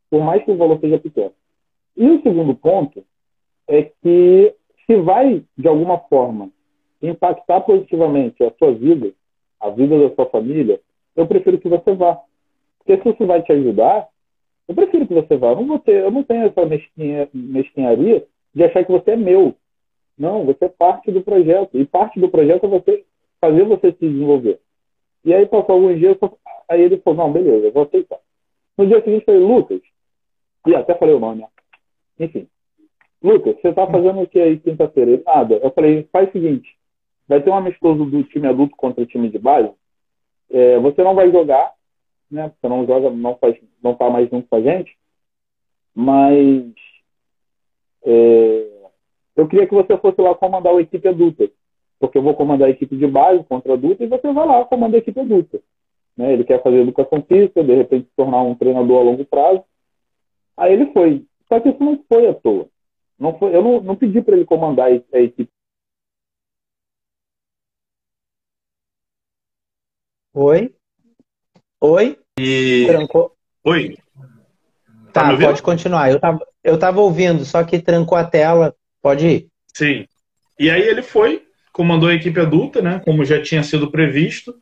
por 0.10 0.22
mais 0.22 0.43
que 0.43 0.51
o 0.51 0.58
valor 0.58 0.80
seja 0.80 0.99
pequeno. 0.99 1.34
E 1.95 2.08
o 2.08 2.22
segundo 2.22 2.55
ponto 2.55 3.03
é 3.68 3.84
que, 3.84 4.53
se 4.86 4.95
vai, 4.97 5.43
de 5.58 5.68
alguma 5.68 5.97
forma, 5.97 6.49
impactar 7.01 7.62
positivamente 7.62 8.43
a 8.43 8.51
sua 8.58 8.74
vida, 8.74 9.12
a 9.60 9.70
vida 9.70 9.97
da 9.99 10.16
sua 10.16 10.28
família, 10.28 10.80
eu 11.16 11.28
prefiro 11.28 11.58
que 11.58 11.68
você 11.68 11.93
vá. 11.93 12.20
Porque 12.78 13.01
se 13.01 13.10
isso 13.10 13.26
vai 13.26 13.41
te 13.41 13.51
ajudar, 13.51 14.08
eu 14.68 14.76
prefiro 14.76 15.08
que 15.08 15.14
você 15.14 15.36
vá. 15.36 15.49
Eu 15.49 15.58
não, 15.58 15.68
vou 15.68 15.80
ter, 15.80 16.03
eu 16.03 16.12
não 16.12 16.24
tenho 16.24 16.45
essa 16.45 16.66
mesquinha, 16.66 17.28
mesquinharia 17.34 18.26
de 18.53 18.64
achar 18.64 18.86
que 18.86 18.91
você 18.91 19.12
é 19.12 19.16
meu. 19.16 19.55
Não, 20.18 20.45
você 20.45 20.66
é 20.66 20.70
parte 20.70 21.12
do 21.12 21.22
projeto. 21.22 21.78
E 21.78 21.86
parte 21.86 22.20
do 22.20 22.30
projeto 22.30 22.66
é 22.66 22.70
você 22.70 23.05
fazer 23.41 23.64
você 23.64 23.91
se 23.91 24.08
desenvolver. 24.08 24.60
E 25.26 25.34
aí 25.34 25.45
passou 25.45 25.76
alguns 25.76 25.99
dias, 25.99 26.18
aí 26.70 26.82
ele 26.82 26.97
falou, 26.97 27.26
não, 27.26 27.34
beleza, 27.34 27.72
vou 27.72 27.84
aceitar. 27.84 28.20
No 28.78 28.88
dia 28.88 29.03
seguinte 29.03 29.26
eu 29.28 29.34
falei, 29.34 29.41
Lucas, 29.41 29.82
e 30.68 30.76
até 30.76 30.95
falei 30.95 31.15
o 31.15 31.20
nome, 31.20 31.41
né? 31.41 31.47
Enfim. 32.20 32.47
Lucas, 33.22 33.55
você 33.59 33.74
tá 33.74 33.88
fazendo 33.88 34.22
o 34.22 34.28
que 34.28 34.39
aí 34.39 34.59
quinta-feira? 34.59 35.22
Nada. 35.26 35.55
Eu 35.55 35.72
falei, 35.72 36.07
faz 36.11 36.30
o 36.30 36.32
seguinte, 36.32 36.78
vai 37.28 37.41
ter 37.41 37.49
um 37.49 37.55
amistoso 37.55 38.05
do 38.05 38.24
time 38.24 38.47
adulto 38.47 38.76
contra 38.76 39.03
o 39.03 39.07
time 39.07 39.30
de 39.30 39.39
base, 39.39 39.72
é, 40.49 40.80
você 40.80 41.03
não 41.03 41.15
vai 41.15 41.32
jogar, 41.32 41.74
né? 42.30 42.51
Você 42.59 42.68
não 42.68 42.86
joga, 42.86 43.09
não 43.09 43.36
faz, 43.38 43.57
não 43.84 43.95
tá 43.95 44.09
mais 44.09 44.30
junto 44.30 44.47
com 44.47 44.55
a 44.55 44.61
gente, 44.61 44.97
mas 45.93 46.63
é, 48.03 48.68
eu 49.36 49.47
queria 49.47 49.68
que 49.68 49.74
você 49.74 49.97
fosse 49.97 50.22
lá 50.22 50.34
comandar 50.36 50.74
a 50.74 50.82
equipe 50.82 51.07
adulta, 51.07 51.49
porque 51.99 52.18
eu 52.18 52.22
vou 52.22 52.36
comandar 52.36 52.68
a 52.68 52.72
equipe 52.72 52.95
de 52.95 53.07
base 53.07 53.43
contra 53.45 53.74
adulta 53.74 54.03
e 54.03 54.07
você 54.07 54.32
vai 54.32 54.45
lá 54.47 54.63
comandar 54.65 54.95
a 54.95 54.99
equipe 54.99 55.20
adulta. 55.20 55.59
Né? 56.15 56.34
Ele 56.34 56.43
quer 56.43 56.61
fazer 56.63 56.78
educação 56.78 57.22
física, 57.22 57.63
de 57.63 57.76
repente 57.76 58.05
se 58.05 58.15
tornar 58.15 58.41
um 58.41 58.55
treinador 58.55 59.01
a 59.01 59.03
longo 59.03 59.26
prazo. 59.26 59.63
Aí 60.58 60.74
ele 60.74 60.91
foi. 60.91 61.26
Só 61.47 61.60
que 61.60 61.70
isso 61.70 61.80
não 61.80 62.03
foi 62.10 62.28
à 62.28 62.34
toa. 62.34 62.68
Não 63.18 63.38
foi, 63.38 63.55
eu 63.55 63.64
não, 63.64 63.82
não 63.82 63.95
pedi 63.95 64.22
para 64.22 64.36
ele 64.36 64.45
comandar 64.45 64.88
a 64.88 65.20
equipe. 65.20 65.49
Oi? 70.34 70.76
Oi? 71.82 72.18
E... 72.39 72.86
Trancou. 72.88 73.36
Oi? 73.64 73.97
Tá, 75.12 75.32
tá 75.32 75.38
pode 75.38 75.62
continuar. 75.64 76.12
Eu 76.12 76.20
tava, 76.20 76.47
eu 76.64 76.78
tava 76.78 77.01
ouvindo, 77.01 77.43
só 77.43 77.64
que 77.64 77.80
trancou 77.80 78.18
a 78.18 78.24
tela. 78.24 78.76
Pode 79.01 79.26
ir. 79.26 79.47
Sim. 79.74 80.08
E 80.60 80.70
aí 80.70 80.82
ele 80.82 81.01
foi, 81.01 81.47
comandou 81.72 82.10
a 82.10 82.14
equipe 82.14 82.39
adulta, 82.39 82.82
né? 82.82 83.01
Como 83.03 83.26
já 83.26 83.41
tinha 83.41 83.64
sido 83.64 83.89
previsto. 83.89 84.55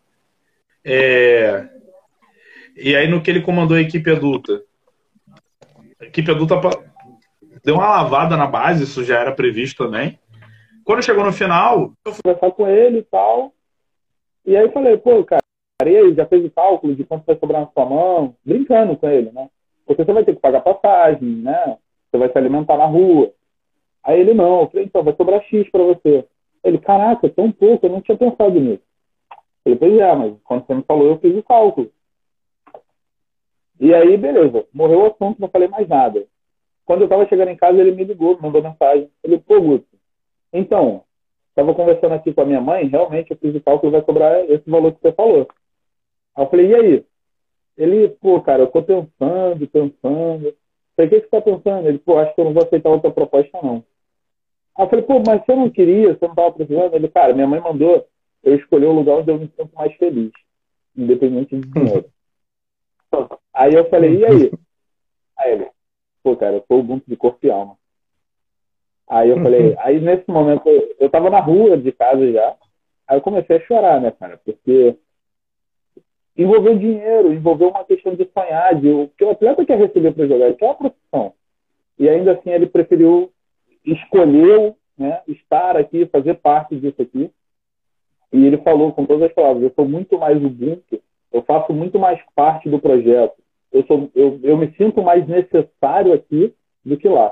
É... 0.84 1.68
E 2.76 2.96
aí 2.96 3.08
no 3.08 3.22
que 3.22 3.30
ele 3.30 3.42
comandou 3.42 3.76
a 3.76 3.82
equipe 3.82 4.10
adulta, 4.12 4.62
a 6.00 6.06
equipe 6.06 6.32
adulta 6.32 6.60
deu 7.64 7.76
uma 7.76 7.90
lavada 7.90 8.38
na 8.38 8.48
base, 8.48 8.84
isso 8.84 9.04
já 9.04 9.20
era 9.20 9.32
previsto 9.32 9.84
também. 9.84 10.20
Quando 10.84 11.04
chegou 11.04 11.24
no 11.24 11.34
final, 11.34 11.94
eu 12.06 12.14
fui 12.14 12.22
conversar 12.24 12.52
com 12.52 12.68
ele 12.68 13.00
e 13.00 13.04
tal. 13.04 13.52
E 14.46 14.56
aí 14.56 14.70
falei, 14.72 14.98
pô, 14.98 15.24
cara, 15.24 15.42
e 15.84 15.98
aí, 15.98 16.14
já 16.14 16.26
fez 16.26 16.46
o 16.46 16.52
cálculo 16.52 16.96
de 16.96 17.04
quanto 17.04 17.26
vai 17.26 17.38
sobrar 17.38 17.62
na 17.62 17.68
sua 17.68 17.86
mão? 17.86 18.36
Brincando 18.46 18.96
com 18.96 19.10
ele, 19.10 19.32
né? 19.32 19.50
Porque 19.86 20.06
você 20.06 20.14
vai 20.14 20.24
ter 20.24 20.36
que 20.36 20.42
pagar 20.42 20.62
passagem, 20.62 21.28
né? 21.28 21.78
Você 22.10 22.18
vai 22.18 22.32
se 22.32 22.38
alimentar 22.38 22.78
na 22.78 22.86
rua. 22.86 23.32
Aí 24.04 24.20
ele, 24.20 24.34
não. 24.34 24.62
Eu 24.62 24.68
falei, 24.68 24.86
então, 24.86 25.04
vai 25.04 25.16
sobrar 25.16 25.42
X 25.44 25.70
para 25.70 25.84
você. 25.84 26.26
Ele, 26.64 26.78
caraca, 26.78 27.28
tão 27.30 27.52
pouco, 27.52 27.86
eu 27.86 27.92
não 27.92 28.02
tinha 28.02 28.18
pensado 28.18 28.60
nisso. 28.60 28.82
Eu 29.66 29.78
falei, 29.78 29.80
pois 29.80 30.00
é, 30.00 30.16
mas 30.16 30.34
quando 30.44 30.66
você 30.66 30.74
me 30.76 30.84
falou, 30.84 31.08
eu 31.08 31.20
fiz 31.20 31.36
o 31.36 31.44
cálculo. 31.44 31.92
E 33.80 33.94
aí, 33.94 34.16
beleza, 34.18 34.66
morreu 34.74 35.02
o 35.02 35.06
assunto, 35.08 35.40
não 35.40 35.50
falei 35.50 35.68
mais 35.68 35.88
nada. 35.88 36.26
Quando 36.86 37.02
eu 37.02 37.10
tava 37.10 37.28
chegando 37.28 37.50
em 37.50 37.58
casa, 37.58 37.80
ele 37.80 37.92
me 37.92 38.04
ligou, 38.04 38.40
mandou 38.40 38.62
mensagem. 38.62 39.10
Ele, 39.24 39.40
pô, 39.40 39.60
Guto, 39.60 39.88
então, 40.54 41.04
tava 41.54 41.74
conversando 41.74 42.14
aqui 42.14 42.34
com 42.34 42.42
a 42.42 42.46
minha 42.46 42.62
mãe, 42.62 42.88
realmente 42.88 43.32
eu 43.32 43.38
fiz 43.38 43.56
o 43.56 43.62
cálculo, 43.62 43.92
vai 43.92 44.04
sobrar 44.04 44.40
esse 44.50 44.70
valor 44.70 44.94
que 44.94 45.02
você 45.02 45.12
falou. 45.12 45.48
Aí 46.36 46.44
eu 46.44 46.50
falei, 46.50 46.68
e 46.68 46.76
aí? 46.76 47.06
Ele, 47.78 48.10
pô, 48.10 48.40
cara, 48.42 48.64
eu 48.64 48.68
tô 48.68 48.82
pensando, 48.82 49.68
pensando. 49.68 50.56
Falei, 50.96 51.08
o 51.08 51.10
que 51.10 51.20
você 51.20 51.28
tá 51.28 51.42
pensando? 51.42 51.88
Ele, 51.88 51.98
pô, 51.98 52.18
acho 52.18 52.34
que 52.34 52.42
eu 52.42 52.46
não 52.46 52.54
vou 52.54 52.64
aceitar 52.64 52.90
outra 52.90 53.12
proposta, 53.12 53.60
não. 53.62 53.84
Aí 54.78 54.86
eu 54.86 54.90
falei, 54.90 55.06
pô, 55.06 55.22
mas 55.26 55.44
você 55.44 55.56
não 55.56 55.70
queria, 55.70 56.14
você 56.14 56.28
não 56.28 56.36
tava 56.36 56.52
precisando? 56.54 56.96
Ele, 56.96 57.10
cara, 57.10 57.34
minha 57.34 57.48
mãe 57.48 57.60
mandou 57.60 58.08
eu 58.44 58.56
escolher 58.56 58.86
o 58.86 58.94
lugar 58.94 59.18
onde 59.18 59.32
eu 59.32 59.40
me 59.40 59.48
sinto 59.48 59.76
mais 59.76 59.94
feliz, 59.96 60.32
independente 60.96 61.58
de 61.58 61.68
dinheiro. 61.68 62.06
aí 63.56 63.74
eu 63.74 63.90
falei, 63.90 64.18
e 64.18 64.26
aí? 64.26 64.52
Aí 65.38 65.52
ele, 65.52 65.68
pô, 66.24 66.34
cara, 66.38 66.56
eu 66.56 66.64
sou 66.66 66.80
Ubuntu 66.80 67.04
de 67.10 67.18
corpo 67.18 67.46
e 67.46 67.52
alma. 67.52 67.78
Aí 69.08 69.30
eu 69.30 69.42
falei, 69.42 69.76
aí 69.84 70.00
nesse 70.00 70.30
momento, 70.32 70.64
eu, 70.98 71.10
tava 71.10 71.30
na 71.30 71.42
rua 71.42 71.78
de 71.78 71.92
casa 71.92 72.32
já, 72.32 72.56
aí 73.08 73.18
eu 73.18 73.22
comecei 73.22 73.58
a 73.58 73.60
chorar, 73.62 74.00
né, 74.00 74.12
cara, 74.12 74.40
porque 74.44 74.96
envolveu 76.38 76.78
dinheiro, 76.78 77.34
envolveu 77.34 77.70
uma 77.70 77.84
questão 77.84 78.16
de 78.16 78.26
sonhar, 78.32 78.76
de 78.76 78.90
o 78.90 79.10
que 79.10 79.24
o 79.24 79.30
atleta 79.30 79.66
quer 79.66 79.78
receber 79.78 80.14
para 80.14 80.28
jogar, 80.28 80.46
ele 80.46 80.56
quer 80.56 80.66
uma 80.66 80.76
profissão. 80.76 81.34
E 81.98 82.10
ainda 82.10 82.34
assim 82.34 82.50
ele 82.50 82.68
preferiu, 82.68 83.32
escolheu 83.86 84.76
né, 84.98 85.22
estar 85.28 85.78
aqui, 85.78 86.06
fazer 86.08 86.36
parte 86.36 86.76
disso 86.78 87.02
aqui. 87.02 87.32
E 88.34 88.46
ele 88.46 88.58
falou 88.58 88.92
com 88.92 89.06
todas 89.06 89.30
as 89.30 89.34
palavras, 89.34 89.64
eu 89.64 89.74
sou 89.76 89.88
muito 89.88 90.18
mais 90.18 90.38
Ubuntu, 90.44 91.02
eu 91.32 91.42
faço 91.44 91.72
muito 91.74 91.98
mais 92.00 92.20
parte 92.34 92.70
do 92.70 92.80
projeto, 92.80 93.36
eu, 93.76 93.86
sou, 93.86 94.10
eu, 94.16 94.40
eu 94.42 94.58
me 94.58 94.72
sinto 94.78 95.04
mais 95.04 95.28
necessário 95.28 96.14
aqui 96.14 96.54
do 96.84 96.98
que 96.98 97.10
lá. 97.10 97.32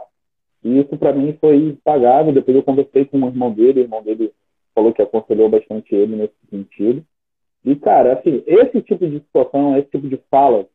E 0.64 0.80
isso 0.80 0.98
para 0.98 1.14
mim 1.14 1.38
foi 1.40 1.78
pagável. 1.84 2.34
Depois 2.34 2.56
eu 2.56 2.64
conversei 2.64 3.06
com 3.06 3.22
o 3.22 3.28
irmão 3.28 3.52
dele, 3.52 3.82
o 3.82 3.84
irmão 3.84 4.04
dele 4.04 4.32
falou 4.76 4.94
que 4.94 5.02
aconselhou 5.02 5.50
bastante 5.50 5.96
ele 5.96 6.16
nesse 6.16 6.34
sentido. 6.50 7.04
E, 7.64 7.76
cara, 7.76 8.14
assim, 8.14 8.44
esse 8.46 8.82
tipo 8.82 9.08
de 9.08 9.20
situação, 9.20 9.78
esse 9.78 9.90
tipo 9.90 10.10
de 10.10 10.18
fala, 10.30 10.68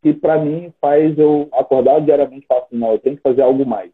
que 0.00 0.14
para 0.14 0.38
mim 0.38 0.72
faz 0.80 1.18
eu 1.18 1.48
acordar 1.52 2.00
diariamente 2.00 2.44
e 2.44 2.46
falar 2.46 2.60
assim, 2.60 2.76
não, 2.76 2.92
eu 2.92 2.98
tenho 2.98 3.16
que 3.16 3.22
fazer 3.22 3.42
algo 3.42 3.66
mais. 3.66 3.90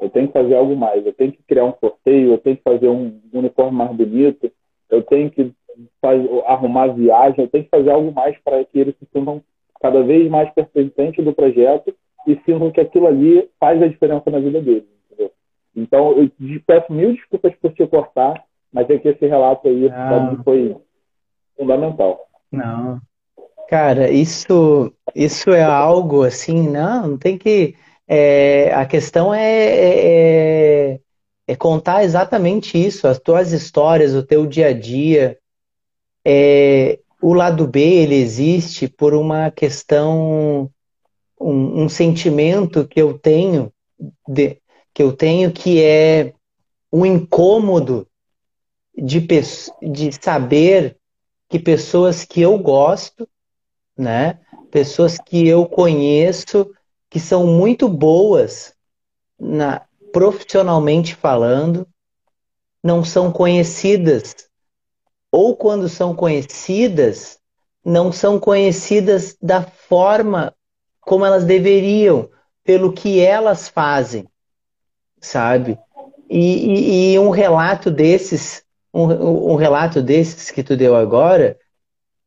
Eu 0.00 0.10
tenho 0.10 0.26
que 0.26 0.32
fazer 0.32 0.54
algo 0.54 0.76
mais. 0.76 1.06
Eu 1.06 1.12
tenho 1.12 1.32
que 1.32 1.42
criar 1.44 1.64
um 1.64 1.74
sorteio, 1.78 2.32
eu 2.32 2.38
tenho 2.38 2.56
que 2.56 2.62
fazer 2.62 2.88
um 2.88 3.20
uniforme 3.32 3.76
mais 3.76 3.96
bonito, 3.96 4.50
eu 4.90 5.02
tenho 5.02 5.30
que 5.30 5.52
fazer, 6.00 6.28
arrumar 6.46 6.88
viagem, 6.88 7.44
eu 7.44 7.48
tenho 7.48 7.64
que 7.64 7.70
fazer 7.70 7.90
algo 7.90 8.12
mais 8.12 8.36
para 8.38 8.64
que 8.64 8.80
eles 8.80 8.96
se 8.98 9.06
sintam 9.12 9.42
cada 9.80 10.02
vez 10.02 10.28
mais 10.30 10.50
pertencentes 10.52 11.24
do 11.24 11.32
projeto 11.32 11.94
e 12.26 12.38
sintam 12.44 12.70
que 12.70 12.80
aquilo 12.80 13.06
ali 13.06 13.48
faz 13.58 13.82
a 13.82 13.86
diferença 13.86 14.30
na 14.30 14.38
vida 14.38 14.60
deles. 14.60 14.84
Entendeu? 15.06 15.32
Então, 15.74 16.12
eu 16.18 16.30
peço 16.66 16.92
mil 16.92 17.12
desculpas 17.12 17.54
por 17.56 17.72
te 17.72 17.86
cortar, 17.86 18.44
mas 18.72 18.88
é 18.90 18.98
que 18.98 19.08
esse 19.08 19.26
relato 19.26 19.68
aí, 19.68 19.82
mim, 19.82 20.42
foi 20.44 20.76
fundamental. 21.56 22.20
Não. 22.52 23.00
Cara, 23.68 24.10
isso, 24.10 24.92
isso 25.14 25.50
é 25.50 25.62
algo 25.62 26.22
assim, 26.22 26.68
não, 26.68 27.08
não 27.08 27.18
tem 27.18 27.36
que. 27.36 27.76
É, 28.06 28.72
a 28.72 28.86
questão 28.86 29.34
é, 29.34 29.42
é, 29.42 30.92
é, 30.94 31.00
é, 31.46 31.56
contar 31.56 32.02
exatamente 32.02 32.78
isso, 32.82 33.06
as 33.06 33.18
tuas 33.18 33.52
histórias, 33.52 34.14
o 34.14 34.22
teu 34.22 34.46
dia 34.46 34.68
a 34.68 34.72
dia. 34.72 35.38
É, 36.24 36.98
o 37.20 37.34
lado 37.34 37.66
B 37.66 37.80
ele 37.80 38.14
existe 38.14 38.88
por 38.88 39.14
uma 39.14 39.50
questão, 39.50 40.70
um, 41.40 41.84
um 41.84 41.88
sentimento 41.88 42.86
que 42.86 43.00
eu 43.00 43.18
tenho, 43.18 43.72
de, 44.26 44.60
que 44.94 45.02
eu 45.02 45.12
tenho 45.12 45.52
que 45.52 45.82
é 45.82 46.32
um 46.92 47.04
incômodo 47.04 48.06
de, 48.96 49.20
de 49.20 50.12
saber 50.12 50.96
que 51.48 51.58
pessoas 51.58 52.24
que 52.24 52.40
eu 52.40 52.58
gosto, 52.58 53.28
né? 53.96 54.38
Pessoas 54.70 55.18
que 55.18 55.46
eu 55.46 55.66
conheço, 55.66 56.70
que 57.08 57.18
são 57.18 57.46
muito 57.46 57.88
boas 57.88 58.74
na, 59.38 59.82
profissionalmente 60.12 61.14
falando, 61.14 61.86
não 62.82 63.04
são 63.04 63.32
conhecidas. 63.32 64.47
Ou 65.30 65.56
quando 65.56 65.88
são 65.88 66.14
conhecidas, 66.14 67.38
não 67.84 68.12
são 68.12 68.38
conhecidas 68.38 69.36
da 69.40 69.62
forma 69.62 70.54
como 71.00 71.24
elas 71.24 71.44
deveriam, 71.44 72.28
pelo 72.64 72.92
que 72.92 73.20
elas 73.20 73.68
fazem, 73.68 74.26
sabe? 75.20 75.78
E, 76.28 76.38
e, 76.38 77.12
e 77.12 77.18
um 77.18 77.30
relato 77.30 77.90
desses 77.90 78.62
um, 78.92 79.52
um 79.52 79.56
relato 79.56 80.02
desses 80.02 80.50
que 80.50 80.62
tu 80.62 80.76
deu 80.76 80.96
agora 80.96 81.56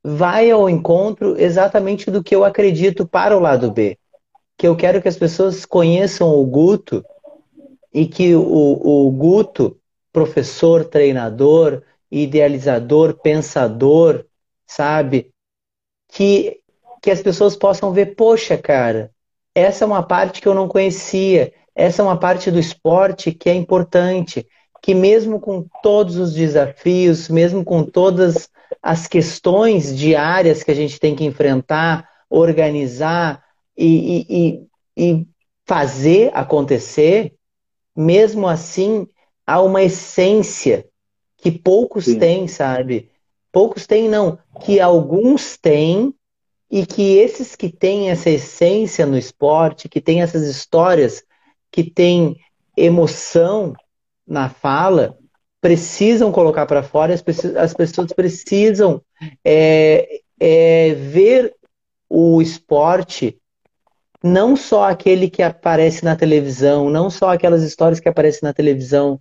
vai 0.04 0.50
ao 0.50 0.70
encontro 0.70 1.40
exatamente 1.40 2.10
do 2.10 2.24
que 2.24 2.36
eu 2.36 2.44
acredito 2.44 3.06
para 3.06 3.38
o 3.38 3.40
lado 3.40 3.72
B. 3.72 3.98
Que 4.58 4.68
eu 4.68 4.76
quero 4.76 5.02
que 5.02 5.08
as 5.08 5.18
pessoas 5.18 5.66
conheçam 5.66 6.30
o 6.30 6.46
Guto 6.46 7.04
e 7.94 8.06
que 8.06 8.36
o, 8.36 8.42
o 8.44 9.12
Guto, 9.12 9.78
professor, 10.12 10.86
treinador, 10.86 11.84
idealizador, 12.12 13.14
pensador, 13.22 14.26
sabe? 14.68 15.32
Que, 16.10 16.60
que 17.02 17.10
as 17.10 17.22
pessoas 17.22 17.56
possam 17.56 17.94
ver, 17.94 18.16
poxa, 18.16 18.58
cara, 18.58 19.12
essa 19.56 19.86
é 19.86 19.88
uma 19.88 20.04
parte 20.04 20.42
que 20.42 20.48
eu 20.48 20.54
não 20.54 20.68
conhecia, 20.68 21.54
essa 21.74 22.02
é 22.02 22.06
uma 22.06 22.18
parte 22.18 22.52
do 22.52 22.60
esporte 22.60 23.32
que 23.32 23.50
é 23.50 23.54
importante 23.54 24.46
que 24.82 24.96
mesmo 24.96 25.40
com 25.40 25.66
todos 25.84 26.18
os 26.18 26.34
desafios, 26.34 27.30
mesmo 27.30 27.64
com 27.64 27.84
todas 27.84 28.50
as 28.82 29.08
questões 29.08 29.96
diárias 29.96 30.64
que 30.64 30.72
a 30.72 30.76
gente 30.76 31.00
tem 31.00 31.16
que 31.16 31.24
enfrentar, 31.24 32.10
organizar 32.30 33.44
e, 33.78 34.26
e, 34.28 34.68
e 34.98 35.28
fazer 35.68 36.32
acontecer, 36.34 37.36
mesmo 37.96 38.48
assim 38.48 39.08
há 39.46 39.62
uma 39.62 39.84
essência 39.84 40.86
que 41.42 41.52
poucos 41.52 42.06
Sim. 42.06 42.20
têm, 42.20 42.48
sabe? 42.48 43.10
Poucos 43.52 43.86
têm, 43.86 44.08
não, 44.08 44.38
que 44.64 44.80
alguns 44.80 45.58
têm 45.58 46.14
e 46.70 46.86
que 46.86 47.18
esses 47.18 47.56
que 47.56 47.70
têm 47.70 48.10
essa 48.10 48.30
essência 48.30 49.06
no 49.06 49.18
esporte, 49.18 49.90
que 49.90 50.00
têm 50.00 50.22
essas 50.22 50.44
histórias, 50.44 51.24
que 51.70 51.84
têm 51.84 52.38
emoção, 52.78 53.74
na 54.26 54.50
fala 54.50 55.18
precisam 55.60 56.32
colocar 56.32 56.66
para 56.66 56.82
fora, 56.82 57.14
as 57.14 57.22
pessoas, 57.22 57.56
as 57.56 57.74
pessoas 57.74 58.12
precisam 58.14 59.00
é, 59.46 60.22
é, 60.40 60.94
ver 60.96 61.54
o 62.10 62.42
esporte 62.42 63.38
não 64.24 64.56
só 64.56 64.90
aquele 64.90 65.30
que 65.30 65.44
aparece 65.44 66.04
na 66.04 66.16
televisão, 66.16 66.90
não 66.90 67.10
só 67.10 67.30
aquelas 67.30 67.62
histórias 67.62 68.00
que 68.00 68.10
aparecem 68.10 68.42
na 68.44 68.54
televisão, 68.54 69.20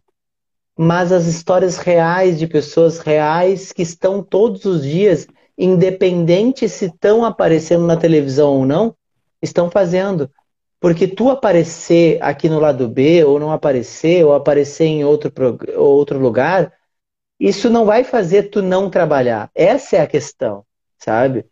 mas 0.78 1.12
as 1.12 1.26
histórias 1.26 1.76
reais 1.78 2.38
de 2.38 2.46
pessoas 2.46 2.98
reais 2.98 3.72
que 3.72 3.82
estão 3.82 4.22
todos 4.22 4.64
os 4.64 4.82
dias, 4.82 5.26
independente 5.56 6.68
se 6.68 6.86
estão 6.86 7.24
aparecendo 7.24 7.86
na 7.86 7.96
televisão 7.96 8.58
ou 8.58 8.66
não, 8.66 8.94
estão 9.42 9.70
fazendo. 9.70 10.30
Porque 10.80 11.06
tu 11.06 11.28
aparecer 11.28 12.18
aqui 12.22 12.48
no 12.48 12.58
lado 12.58 12.88
B, 12.88 13.22
ou 13.24 13.38
não 13.38 13.52
aparecer, 13.52 14.24
ou 14.24 14.32
aparecer 14.32 14.86
em 14.86 15.04
outro, 15.04 15.30
outro 15.76 16.18
lugar, 16.18 16.72
isso 17.38 17.68
não 17.68 17.84
vai 17.84 18.02
fazer 18.02 18.44
tu 18.44 18.62
não 18.62 18.88
trabalhar. 18.88 19.50
Essa 19.54 19.96
é 19.96 20.00
a 20.00 20.06
questão, 20.06 20.64
sabe? 20.98 21.44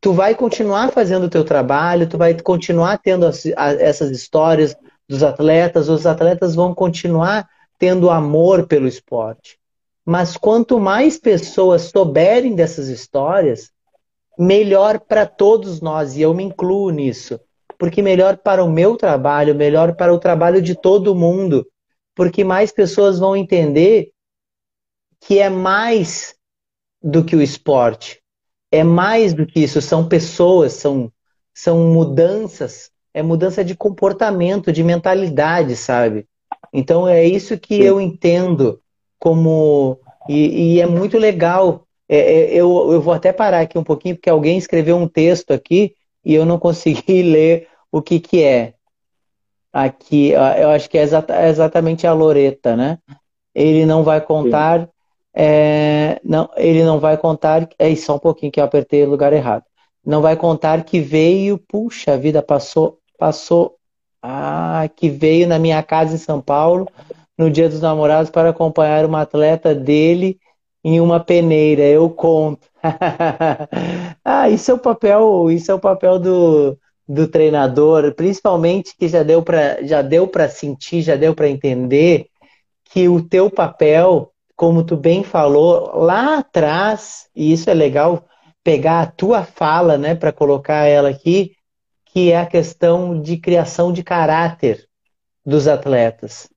Tu 0.00 0.12
vai 0.12 0.34
continuar 0.34 0.90
fazendo 0.92 1.24
o 1.24 1.30
teu 1.30 1.44
trabalho, 1.44 2.08
tu 2.08 2.18
vai 2.18 2.40
continuar 2.40 2.98
tendo 2.98 3.26
as, 3.26 3.46
essas 3.46 4.10
histórias 4.10 4.76
dos 5.08 5.22
atletas, 5.22 5.88
os 5.88 6.06
atletas 6.06 6.54
vão 6.54 6.74
continuar 6.74 7.48
tendo 7.78 8.10
amor 8.10 8.66
pelo 8.66 8.88
esporte. 8.88 9.58
Mas 10.04 10.36
quanto 10.36 10.80
mais 10.80 11.18
pessoas 11.18 11.82
souberem 11.82 12.54
dessas 12.54 12.88
histórias, 12.88 13.70
melhor 14.38 15.00
para 15.00 15.26
todos 15.26 15.80
nós, 15.80 16.16
e 16.16 16.22
eu 16.22 16.32
me 16.32 16.44
incluo 16.44 16.90
nisso 16.90 17.38
Porque 17.78 18.02
melhor 18.02 18.38
para 18.38 18.64
o 18.64 18.70
meu 18.70 18.96
trabalho, 18.96 19.54
melhor 19.54 19.94
para 19.94 20.12
o 20.12 20.18
trabalho 20.18 20.60
de 20.60 20.74
todo 20.74 21.14
mundo. 21.14 21.66
Porque 22.14 22.42
mais 22.42 22.72
pessoas 22.72 23.18
vão 23.18 23.36
entender 23.36 24.10
que 25.20 25.38
é 25.38 25.48
mais 25.48 26.34
do 27.02 27.24
que 27.24 27.36
o 27.36 27.42
esporte. 27.42 28.20
É 28.70 28.82
mais 28.84 29.32
do 29.32 29.46
que 29.46 29.60
isso, 29.60 29.80
são 29.80 30.08
pessoas, 30.08 30.74
são, 30.74 31.12
são 31.54 31.92
mudanças, 31.92 32.90
é 33.14 33.22
mudança 33.22 33.64
de 33.64 33.74
comportamento, 33.74 34.72
de 34.72 34.82
mentalidade, 34.84 35.74
sabe? 35.74 36.26
Então 36.72 37.08
é 37.08 37.24
isso 37.24 37.58
que 37.58 37.76
Sim. 37.76 37.82
eu 37.82 38.00
entendo 38.00 38.80
como. 39.18 39.98
E, 40.28 40.74
e 40.74 40.80
é 40.80 40.86
muito 40.86 41.18
legal. 41.18 41.86
É, 42.08 42.18
é, 42.18 42.54
eu, 42.54 42.92
eu 42.92 43.00
vou 43.00 43.12
até 43.12 43.32
parar 43.32 43.60
aqui 43.60 43.78
um 43.78 43.84
pouquinho, 43.84 44.14
porque 44.14 44.30
alguém 44.30 44.56
escreveu 44.56 44.96
um 44.96 45.06
texto 45.06 45.52
aqui 45.52 45.94
e 46.24 46.34
eu 46.34 46.44
não 46.44 46.58
consegui 46.58 47.22
ler 47.22 47.68
o 47.92 48.00
que, 48.00 48.20
que 48.20 48.42
é. 48.42 48.74
Aqui, 49.70 50.30
eu 50.30 50.70
acho 50.70 50.88
que 50.88 50.96
é, 50.96 51.02
exata, 51.02 51.34
é 51.34 51.48
exatamente 51.48 52.06
a 52.06 52.12
Loreta, 52.12 52.74
né? 52.74 52.98
Ele 53.54 53.84
não 53.84 54.02
vai 54.02 54.20
contar 54.20 54.88
é, 55.40 56.20
não, 56.24 56.50
ele 56.56 56.82
não 56.82 56.98
vai 56.98 57.16
contar. 57.16 57.68
É 57.78 57.94
só 57.94 58.16
um 58.16 58.18
pouquinho 58.18 58.50
que 58.50 58.58
eu 58.58 58.64
apertei 58.64 59.04
o 59.04 59.08
lugar 59.10 59.32
errado. 59.32 59.64
Não 60.04 60.20
vai 60.20 60.36
contar 60.36 60.84
que 60.84 61.00
veio, 61.00 61.58
puxa, 61.58 62.14
a 62.14 62.16
vida 62.16 62.42
passou, 62.42 62.98
passou. 63.16 63.77
Ah, 64.22 64.88
que 64.96 65.08
veio 65.08 65.46
na 65.46 65.58
minha 65.58 65.82
casa 65.82 66.14
em 66.14 66.18
São 66.18 66.40
Paulo 66.40 66.88
no 67.36 67.50
Dia 67.50 67.68
dos 67.68 67.80
Namorados 67.80 68.30
para 68.30 68.50
acompanhar 68.50 69.04
uma 69.04 69.22
atleta 69.22 69.74
dele 69.74 70.38
em 70.82 71.00
uma 71.00 71.20
peneira. 71.20 71.82
Eu 71.82 72.10
conto. 72.10 72.66
ah, 74.24 74.48
isso 74.50 74.70
é 74.70 74.74
o 74.74 74.78
papel, 74.78 75.50
isso 75.50 75.70
é 75.70 75.74
o 75.74 75.80
papel 75.80 76.18
do, 76.18 76.78
do 77.06 77.28
treinador, 77.28 78.12
principalmente 78.14 78.96
que 78.96 79.08
já 79.08 79.22
deu 79.22 79.42
para 79.42 79.84
já 79.86 80.02
deu 80.02 80.26
para 80.26 80.48
sentir, 80.48 81.02
já 81.02 81.16
deu 81.16 81.34
para 81.34 81.48
entender 81.48 82.26
que 82.92 83.08
o 83.08 83.22
teu 83.22 83.50
papel 83.50 84.32
como 84.58 84.82
tu 84.82 84.96
bem 84.96 85.22
falou 85.22 85.96
lá 86.02 86.38
atrás, 86.38 87.28
e 87.34 87.52
isso 87.52 87.70
é 87.70 87.74
legal 87.74 88.26
pegar 88.64 89.02
a 89.02 89.06
tua 89.06 89.44
fala, 89.44 89.96
né, 89.96 90.16
para 90.16 90.32
colocar 90.32 90.84
ela 90.84 91.08
aqui, 91.08 91.52
que 92.18 92.32
é 92.32 92.40
a 92.40 92.46
questão 92.46 93.22
de 93.22 93.36
criação 93.36 93.92
de 93.92 94.02
caráter 94.02 94.88
dos 95.46 95.68
atletas. 95.68 96.48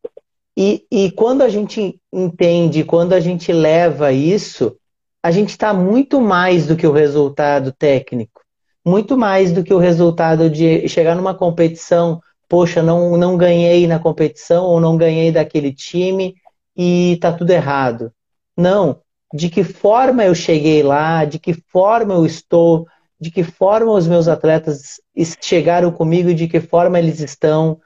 E, 0.57 0.87
e 0.91 1.11
quando 1.11 1.43
a 1.43 1.49
gente 1.49 2.01
entende, 2.11 2.83
quando 2.83 3.13
a 3.13 3.19
gente 3.19 3.53
leva 3.53 4.11
isso, 4.11 4.75
a 5.21 5.29
gente 5.29 5.49
está 5.49 5.71
muito 5.71 6.19
mais 6.19 6.65
do 6.65 6.75
que 6.75 6.87
o 6.87 6.91
resultado 6.91 7.71
técnico, 7.71 8.41
muito 8.83 9.15
mais 9.15 9.51
do 9.51 9.63
que 9.63 9.71
o 9.71 9.77
resultado 9.77 10.49
de 10.49 10.87
chegar 10.87 11.15
numa 11.15 11.35
competição, 11.35 12.19
poxa, 12.49 12.81
não, 12.81 13.15
não 13.15 13.37
ganhei 13.37 13.85
na 13.85 13.99
competição 13.99 14.65
ou 14.65 14.79
não 14.79 14.97
ganhei 14.97 15.31
daquele 15.31 15.71
time, 15.71 16.33
e 16.75 17.19
tá 17.21 17.31
tudo 17.31 17.51
errado. 17.51 18.11
Não. 18.57 18.99
De 19.31 19.47
que 19.47 19.63
forma 19.63 20.23
eu 20.23 20.33
cheguei 20.33 20.81
lá, 20.81 21.23
de 21.23 21.37
que 21.37 21.53
forma 21.53 22.15
eu 22.15 22.25
estou, 22.25 22.87
de 23.21 23.29
que 23.29 23.43
forma 23.43 23.91
os 23.91 24.07
meus 24.07 24.27
atletas 24.27 24.99
chegaram 25.39 25.91
comigo 25.91 26.33
de 26.33 26.47
que 26.47 26.59
forma 26.59 26.97
eles 26.97 27.19
estão, 27.19 27.79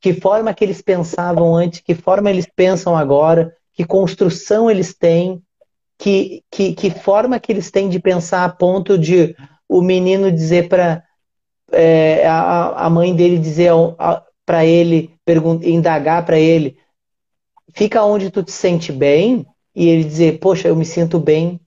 que 0.00 0.12
forma 0.12 0.52
que 0.52 0.64
eles 0.64 0.82
pensavam 0.82 1.54
antes, 1.54 1.78
que 1.78 1.94
forma 1.94 2.28
eles 2.28 2.48
pensam 2.56 2.96
agora, 2.96 3.54
que 3.72 3.84
construção 3.84 4.68
eles 4.68 4.92
têm, 4.92 5.40
que, 5.96 6.42
que, 6.50 6.74
que 6.74 6.90
forma 6.90 7.38
que 7.38 7.52
eles 7.52 7.70
têm 7.70 7.88
de 7.88 8.00
pensar 8.00 8.44
a 8.44 8.48
ponto 8.48 8.98
de 8.98 9.36
o 9.68 9.80
menino 9.80 10.32
dizer 10.32 10.68
para 10.68 11.04
é, 11.70 12.26
a, 12.26 12.86
a 12.86 12.90
mãe 12.90 13.14
dele 13.14 13.38
dizer 13.38 13.70
para 14.44 14.66
ele, 14.66 15.14
indagar 15.62 16.26
para 16.26 16.40
ele, 16.40 16.76
fica 17.72 18.02
onde 18.02 18.28
tu 18.28 18.42
te 18.42 18.50
sente 18.50 18.90
bem 18.90 19.46
e 19.72 19.88
ele 19.88 20.02
dizer, 20.02 20.40
poxa, 20.40 20.66
eu 20.66 20.74
me 20.74 20.84
sinto 20.84 21.20
bem 21.20 21.60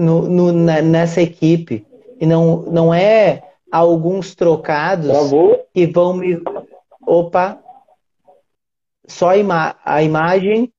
no, 0.00 0.22
no, 0.22 0.52
nessa 0.52 1.20
equipe. 1.20 1.86
E 2.18 2.24
não, 2.24 2.62
não 2.62 2.92
é 2.92 3.42
alguns 3.70 4.34
trocados 4.34 5.08
Travou. 5.08 5.66
que 5.74 5.86
vão 5.86 6.14
me. 6.14 6.42
Opa! 7.06 7.62
Só 9.06 9.30
a, 9.30 9.36
ima... 9.36 9.76
a 9.84 10.02
imagem. 10.02 10.72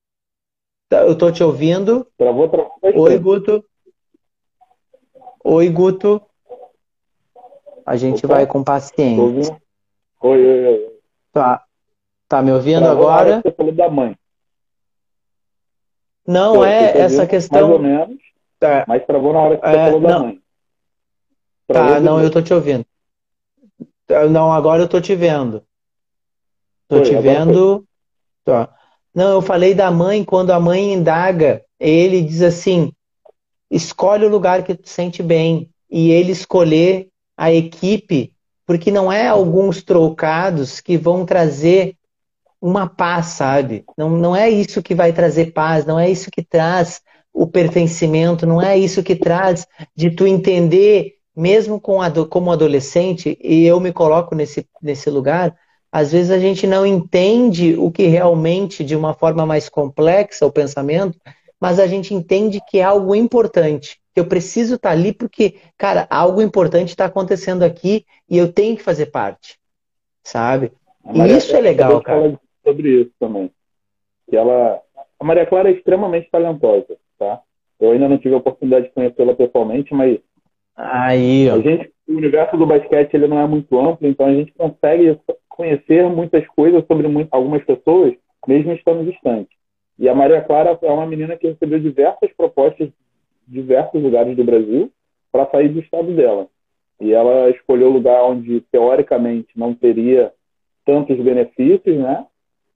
Eu 0.90 1.16
tô 1.16 1.30
te 1.30 1.42
ouvindo. 1.42 2.06
Travou, 2.18 2.48
travou. 2.48 2.72
Oi, 2.82 3.18
Guto. 3.18 3.64
Oi, 5.44 5.68
Guto. 5.68 6.20
A 7.86 7.96
gente 7.96 8.26
Opa. 8.26 8.34
vai 8.34 8.46
com 8.46 8.62
paciência. 8.62 9.56
Oi, 10.20 10.46
oi, 10.46 10.66
oi. 10.66 10.98
Tá. 11.32 11.64
Tá 12.28 12.42
me 12.42 12.52
ouvindo 12.52 12.86
agora? 12.86 13.40
Você 13.42 13.52
falou 13.52 13.72
da 13.72 13.90
mãe. 13.90 14.16
Não 16.26 16.54
Pô, 16.54 16.64
é 16.64 16.98
essa 16.98 17.26
questão. 17.26 17.68
Mais 17.68 17.72
ou 17.72 17.78
menos. 17.78 18.31
Tá. 18.62 18.84
Mas 18.86 19.04
travou 19.04 19.32
na 19.32 19.40
hora 19.40 19.56
que 19.56 19.66
você 19.66 19.76
é, 19.76 19.84
falou 19.86 20.00
da 20.00 20.08
não. 20.08 20.26
mãe. 20.26 20.40
Travou 21.66 21.94
tá, 21.94 22.00
não, 22.00 22.22
eu 22.22 22.30
tô 22.30 22.40
te 22.40 22.54
ouvindo. 22.54 22.86
Tá, 24.06 24.26
não, 24.28 24.52
agora 24.52 24.84
eu 24.84 24.88
tô 24.88 25.00
te 25.00 25.16
vendo. 25.16 25.64
Tô 26.86 26.98
foi, 26.98 27.06
te 27.06 27.16
vendo. 27.16 27.84
Tá. 28.44 28.72
Não, 29.12 29.32
eu 29.32 29.42
falei 29.42 29.74
da 29.74 29.90
mãe 29.90 30.22
quando 30.22 30.52
a 30.52 30.60
mãe 30.60 30.92
indaga, 30.92 31.64
ele 31.80 32.22
diz 32.22 32.40
assim: 32.40 32.92
escolhe 33.68 34.24
o 34.24 34.30
lugar 34.30 34.62
que 34.62 34.76
tu 34.76 34.88
sente 34.88 35.24
bem. 35.24 35.68
E 35.90 36.12
ele 36.12 36.30
escolher 36.30 37.08
a 37.36 37.52
equipe, 37.52 38.32
porque 38.64 38.92
não 38.92 39.10
é 39.10 39.26
alguns 39.26 39.82
trocados 39.82 40.80
que 40.80 40.96
vão 40.96 41.26
trazer 41.26 41.96
uma 42.60 42.88
paz, 42.88 43.26
sabe? 43.26 43.84
Não, 43.98 44.08
não 44.10 44.36
é 44.36 44.48
isso 44.48 44.80
que 44.84 44.94
vai 44.94 45.12
trazer 45.12 45.52
paz, 45.52 45.84
não 45.84 45.98
é 45.98 46.08
isso 46.08 46.30
que 46.30 46.44
traz 46.44 47.02
o 47.42 47.46
pertencimento, 47.46 48.46
não 48.46 48.60
é 48.60 48.78
isso 48.78 49.02
que 49.02 49.16
traz 49.16 49.66
de 49.96 50.10
tu 50.10 50.26
entender, 50.26 51.14
mesmo 51.34 51.80
com 51.80 51.98
como 52.28 52.52
adolescente, 52.52 53.36
e 53.42 53.66
eu 53.66 53.80
me 53.80 53.92
coloco 53.92 54.34
nesse, 54.34 54.66
nesse 54.80 55.10
lugar, 55.10 55.54
às 55.90 56.12
vezes 56.12 56.30
a 56.30 56.38
gente 56.38 56.66
não 56.66 56.86
entende 56.86 57.74
o 57.76 57.90
que 57.90 58.06
realmente, 58.06 58.84
de 58.84 58.94
uma 58.94 59.12
forma 59.14 59.44
mais 59.44 59.68
complexa, 59.68 60.46
o 60.46 60.52
pensamento, 60.52 61.18
mas 61.60 61.80
a 61.80 61.86
gente 61.86 62.14
entende 62.14 62.60
que 62.68 62.78
é 62.78 62.84
algo 62.84 63.14
importante, 63.14 63.98
que 64.14 64.20
eu 64.20 64.26
preciso 64.26 64.76
estar 64.76 64.90
ali 64.90 65.12
porque, 65.12 65.56
cara, 65.76 66.06
algo 66.10 66.40
importante 66.40 66.90
está 66.90 67.06
acontecendo 67.06 67.64
aqui 67.64 68.04
e 68.28 68.38
eu 68.38 68.52
tenho 68.52 68.76
que 68.76 68.82
fazer 68.82 69.06
parte, 69.06 69.58
sabe? 70.22 70.72
E 71.12 71.36
isso 71.36 71.56
é 71.56 71.60
legal, 71.60 72.00
cara 72.00 72.38
sobre 72.64 73.02
isso 73.02 73.12
também. 73.18 73.50
Que 74.28 74.36
ela, 74.36 74.80
a 75.18 75.24
Maria 75.24 75.46
Clara 75.46 75.68
é 75.68 75.72
extremamente 75.72 76.30
talentosa, 76.30 76.96
tá? 77.22 77.40
Eu 77.80 77.92
ainda 77.92 78.08
não 78.08 78.18
tive 78.18 78.34
a 78.34 78.38
oportunidade 78.38 78.86
de 78.86 78.92
conhecê-la 78.92 79.34
pessoalmente, 79.34 79.94
mas 79.94 80.18
aí, 80.76 81.48
ó. 81.48 81.54
a 81.54 81.60
gente, 81.60 81.92
o 82.08 82.12
universo 82.12 82.56
do 82.56 82.66
basquete 82.66 83.14
ele 83.14 83.28
não 83.28 83.38
é 83.38 83.46
muito 83.46 83.78
amplo, 83.78 84.08
então 84.08 84.26
a 84.26 84.34
gente 84.34 84.52
consegue 84.52 85.18
conhecer 85.48 86.08
muitas 86.08 86.46
coisas 86.48 86.84
sobre 86.86 87.06
algumas 87.30 87.64
pessoas, 87.64 88.14
mesmo 88.46 88.72
estando 88.72 89.08
distante. 89.08 89.50
E 89.98 90.08
a 90.08 90.14
Maria 90.14 90.40
Clara 90.40 90.78
é 90.80 90.90
uma 90.90 91.06
menina 91.06 91.36
que 91.36 91.48
recebeu 91.48 91.78
diversas 91.78 92.32
propostas 92.36 92.88
de 93.46 93.60
diversos 93.60 94.02
lugares 94.02 94.36
do 94.36 94.44
Brasil 94.44 94.90
para 95.30 95.48
sair 95.50 95.68
do 95.68 95.80
estado 95.80 96.14
dela. 96.14 96.48
E 97.00 97.12
ela 97.12 97.50
escolheu 97.50 97.88
o 97.88 97.92
lugar 97.92 98.22
onde, 98.24 98.60
teoricamente, 98.72 99.48
não 99.56 99.74
teria 99.74 100.32
tantos 100.84 101.16
benefícios, 101.18 101.96
né? 101.98 102.26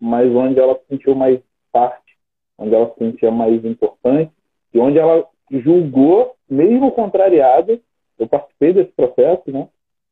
mas 0.01 0.31
onde 0.35 0.61
ela 0.61 0.75
se 0.75 0.87
sentiu 0.89 1.15
mais 1.15 1.41
parte, 1.73 2.17
onde 2.59 2.75
ela 2.75 2.89
se 2.93 2.99
sentia 2.99 3.31
mais 3.31 3.65
importante 3.65 4.33
e 4.77 4.79
onde 4.79 4.99
ela 4.99 5.27
julgou, 5.51 6.35
mesmo 6.51 6.93
contrariada, 6.93 7.81
eu 8.19 8.29
participei 8.29 8.75
desse 8.75 8.93
processo, 8.93 9.51
né? 9.51 9.67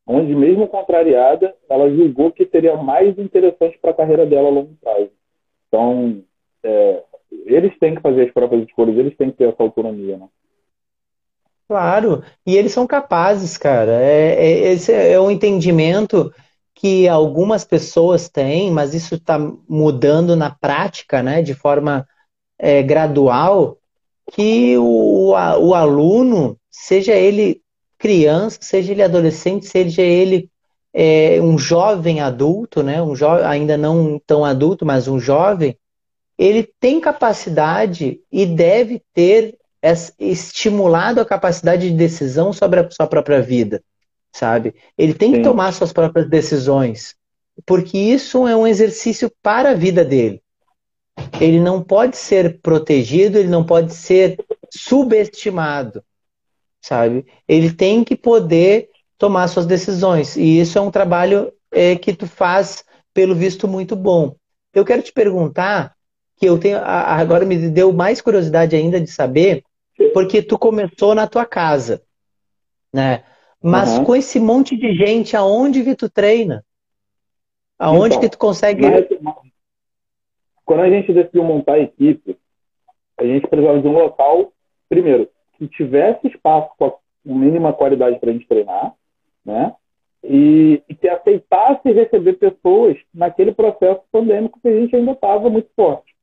Onde, 0.07 0.35
mesmo 0.35 0.67
contrariada, 0.67 1.55
ela 1.69 1.91
julgou 1.91 2.33
que 2.33 2.47
seria 2.47 2.75
mais 2.77 3.19
interessante 3.19 3.79
para 3.79 3.91
a 3.91 3.95
carreira 3.95 4.25
dela 4.25 4.49
a 4.49 4.51
longo 4.51 4.75
prazo. 4.81 5.11
Então, 5.69 6.23
é, 6.63 7.03
eles 7.45 7.79
têm 7.79 7.95
que 7.95 8.01
fazer 8.01 8.23
as 8.23 8.33
próprias 8.33 8.67
escolhas, 8.67 8.97
eles 8.97 9.15
têm 9.19 9.31
que 9.31 9.37
ter 9.37 9.51
essa 9.51 9.63
autonomia, 9.63 10.17
né? 10.17 10.29
Claro, 11.69 12.23
e 12.47 12.57
eles 12.57 12.73
são 12.73 12.87
capazes, 12.87 13.59
cara. 13.59 14.01
É, 14.01 14.35
é, 14.35 14.73
esse 14.73 14.93
é 14.93 15.21
um 15.21 15.31
entendimento 15.31 16.33
que 16.75 17.07
algumas 17.07 17.67
pessoas 17.67 18.31
têm, 18.31 18.71
mas 18.71 18.95
isso 18.95 19.17
está 19.17 19.39
mudando 19.69 20.35
na 20.35 20.51
prática, 20.51 21.23
né, 21.23 21.43
de 21.43 21.55
forma 21.55 22.07
é, 22.59 22.83
gradual, 22.83 23.79
que 24.35 24.77
o, 24.79 25.31
o 25.31 25.75
aluno, 25.75 26.59
seja 26.69 27.15
ele 27.15 27.63
criança, 27.97 28.59
seja 28.61 28.91
ele 28.91 29.03
adolescente, 29.03 29.65
seja 29.65 30.03
ele 30.03 30.51
é, 30.93 31.41
um 31.41 31.57
jovem 31.57 32.21
adulto, 32.21 32.83
né, 32.83 33.01
um 33.01 33.15
jovem 33.15 33.47
ainda 33.47 33.77
não 33.77 34.21
tão 34.27 34.45
adulto, 34.45 34.85
mas 34.85 35.07
um 35.07 35.21
jovem, 35.21 35.79
ele 36.37 36.69
tem 36.81 37.01
capacidade 37.01 38.21
e 38.31 38.45
deve 38.45 39.01
ter 39.15 39.57
estimulado 40.19 41.21
a 41.21 41.25
capacidade 41.25 41.89
de 41.89 41.97
decisão 41.97 42.53
sobre 42.53 42.81
a 42.81 42.91
sua 42.91 43.07
própria 43.07 43.41
vida, 43.41 43.85
sabe? 44.33 44.75
Ele 44.99 45.15
tem 45.15 45.31
Sim. 45.31 45.37
que 45.37 45.45
tomar 45.45 45.71
suas 45.73 45.93
próprias 45.93 46.29
decisões, 46.29 47.15
porque 47.65 47.97
isso 47.97 48.49
é 48.49 48.57
um 48.57 48.67
exercício 48.67 49.31
para 49.41 49.71
a 49.71 49.75
vida 49.75 50.05
dele. 50.05 50.43
Ele 51.41 51.61
não 51.61 51.83
pode 51.83 52.17
ser 52.17 52.61
protegido, 52.61 53.39
ele 53.39 53.49
não 53.49 53.65
pode 53.65 53.95
ser 53.95 54.39
subestimado, 54.71 56.03
sabe? 56.81 57.27
Ele 57.47 57.73
tem 57.73 58.05
que 58.05 58.17
poder 58.17 58.89
tomar 59.19 59.49
suas 59.49 59.67
decisões, 59.67 60.37
e 60.37 60.61
isso 60.61 60.79
é 60.79 60.81
um 60.81 60.91
trabalho 60.91 61.53
é, 61.71 61.97
que 61.97 62.13
tu 62.13 62.27
faz, 62.27 62.85
pelo 63.13 63.35
visto, 63.35 63.67
muito 63.69 63.95
bom. 63.95 64.35
Eu 64.73 64.85
quero 64.85 65.03
te 65.03 65.13
perguntar, 65.13 65.95
que 66.37 66.47
eu 66.47 66.59
tenho 66.59 66.79
agora 66.79 67.45
me 67.45 67.57
deu 67.71 67.93
mais 67.93 68.21
curiosidade 68.21 68.75
ainda 68.75 69.01
de 69.01 69.11
saber, 69.11 69.65
porque 70.13 70.43
tu 70.43 70.59
começou 70.59 71.15
na 71.15 71.27
tua 71.27 71.47
casa, 71.47 72.03
né? 72.93 73.25
Mas 73.63 73.97
uhum. 73.97 74.05
com 74.05 74.17
esse 74.17 74.39
monte 74.39 74.77
de 74.77 74.95
gente, 74.95 75.37
aonde 75.37 75.83
que 75.83 75.95
tu 75.95 76.11
treina? 76.11 76.65
Aonde 77.79 78.17
então, 78.17 78.21
que 78.21 78.29
tu 78.29 78.39
consegue. 78.39 78.83
Mas, 78.83 79.07
quando 80.65 80.81
a 80.81 80.91
gente 80.91 81.13
decidiu 81.13 81.45
montar 81.45 81.75
a 81.75 81.81
equipe, 81.81 82.37
a 83.19 83.25
gente 83.25 83.47
precisava 83.47 83.81
de 83.81 83.89
um 83.89 83.93
local, 83.93 84.53
primeiro, 84.89 85.29
que 85.57 85.69
tivesse 85.69 86.27
espaço 86.27 86.71
com 86.77 86.87
a 86.87 86.93
mínima 87.25 87.73
qualidade 87.73 88.19
para 88.19 88.31
a 88.31 88.33
gente 88.33 88.47
treinar, 88.47 88.95
né? 89.45 89.75
E, 90.23 90.83
e, 90.89 90.95
que 90.95 91.07
aceitasse 91.07 91.93
receber 91.93 92.35
pessoas 92.35 92.97
naquele 93.13 93.53
processo 93.53 94.01
pandêmico 94.11 94.59
que 94.59 94.69
a 94.69 94.81
gente 94.81 94.97
ainda 94.97 95.13
estava 95.13 95.51
muito 95.51 95.69
forte. 95.77 96.15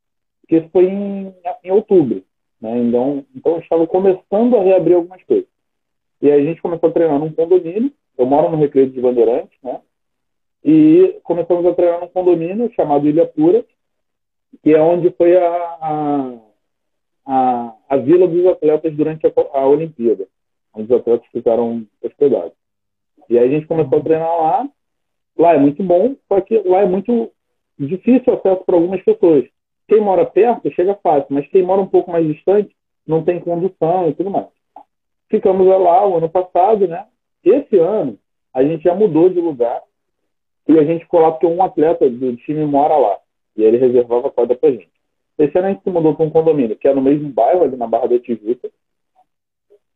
Porque 0.42 0.58
isso 0.58 0.70
foi 0.70 0.86
em, 0.86 1.32
em 1.64 1.72
outubro. 1.72 2.24
Né? 2.60 2.80
Então, 2.80 3.24
então, 3.36 3.60
estava 3.60 3.86
começando 3.86 4.58
a 4.58 4.64
reabrir 4.64 4.96
algumas 4.96 5.22
coisas. 5.24 5.48
E 6.20 6.32
a 6.32 6.40
gente 6.42 6.62
começou 6.64 6.90
a 6.90 6.92
treinar 6.92 7.20
num 7.20 7.32
condomínio. 7.32 7.92
Eu 8.18 8.26
moro 8.26 8.50
no 8.50 8.58
Recreio 8.58 8.90
de 8.90 9.00
Bandeirantes, 9.00 9.58
né? 9.64 9.80
E 10.64 11.20
começamos 11.24 11.66
a 11.66 11.74
treinar 11.74 12.02
num 12.02 12.08
condomínio 12.08 12.72
chamado 12.74 13.08
Ilha 13.08 13.26
Pura, 13.26 13.66
que 14.64 14.74
é 14.74 14.82
onde 14.82 15.10
foi 15.12 15.36
a, 15.38 15.48
a, 15.82 16.38
a, 17.26 17.76
a 17.90 17.98
vila 17.98 18.28
dos 18.28 18.46
atletas 18.46 18.94
durante 18.96 19.26
a, 19.26 19.32
a 19.54 19.68
Olimpíada, 19.68 20.28
onde 20.74 20.94
os 20.94 21.00
atletas 21.00 21.28
ficaram 21.32 21.86
hospedados. 22.04 22.54
E 23.30 23.38
aí 23.38 23.48
a 23.48 23.52
gente 23.52 23.68
começou 23.68 24.00
a 24.00 24.04
treinar 24.04 24.28
lá. 24.28 24.70
Lá 25.38 25.54
é 25.54 25.58
muito 25.58 25.82
bom, 25.82 26.16
só 26.28 26.42
que 26.42 26.60
lá 26.60 26.82
é 26.82 26.86
muito 26.86 27.32
difícil 27.80 28.34
acesso 28.34 28.64
para 28.66 28.76
algumas 28.76 29.02
pessoas. 29.04 29.46
Quem 29.88 30.02
mora 30.02 30.26
perto 30.26 30.72
chega 30.72 30.94
fácil, 30.96 31.28
mas 31.30 31.48
quem 31.48 31.64
mora 31.64 31.82
um 31.82 31.88
pouco 31.88 32.12
mais 32.12 32.28
distante 32.28 32.76
não 33.08 33.24
tem 33.24 33.40
condução 33.40 34.10
e 34.10 34.14
tudo 34.14 34.30
mais. 34.30 34.48
Ficamos 35.30 35.66
lá 35.66 36.08
o 36.08 36.18
ano 36.18 36.30
passado, 36.30 36.88
né? 36.88 37.06
Esse 37.44 37.78
ano 37.80 38.20
a 38.54 38.64
gente 38.64 38.84
já 38.84 38.94
mudou 38.94 39.30
de 39.30 39.40
lugar 39.40 39.82
e 40.68 40.78
a 40.78 40.84
gente 40.84 41.08
porque 41.08 41.48
um 41.48 41.64
atleta 41.64 42.10
do 42.10 42.36
time 42.36 42.66
mora 42.66 42.98
lá 42.98 43.18
e 43.56 43.64
ele 43.64 43.78
reservava 43.78 44.28
a 44.28 44.32
quadra 44.32 44.56
pra 44.56 44.72
gente. 44.72 44.90
Esse 45.38 45.58
ano 45.58 45.68
a 45.68 45.72
gente 45.72 45.84
se 45.84 45.90
mudou 45.90 46.16
para 46.16 46.26
um 46.26 46.30
condomínio 46.30 46.76
que 46.76 46.88
é 46.88 46.94
no 46.94 47.02
mesmo 47.02 47.30
bairro, 47.30 47.64
ali 47.64 47.76
na 47.76 47.88
Barra 47.88 48.08
da 48.08 48.20
Tijuca, 48.20 48.70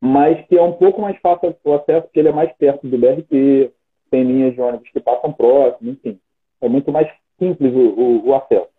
mas 0.02 0.46
que 0.48 0.58
é 0.58 0.62
um 0.62 0.74
pouco 0.74 1.02
mais 1.02 1.18
fácil 1.20 1.56
o 1.64 1.74
acesso 1.74 2.04
porque 2.04 2.20
ele 2.20 2.30
é 2.30 2.34
mais 2.34 2.52
perto 2.54 2.88
do 2.88 2.98
BRT, 2.98 3.72
tem 4.10 4.24
linhas 4.24 4.54
de 4.54 4.62
ônibus 4.62 4.90
que 4.90 5.00
passam 5.00 5.34
próximo, 5.34 5.92
enfim. 5.92 6.20
É 6.62 6.70
muito 6.70 6.92
mais 6.92 7.10
simples 7.40 7.74
o, 7.74 7.80
o, 7.80 8.28
o 8.28 8.36
acesso. 8.36 8.70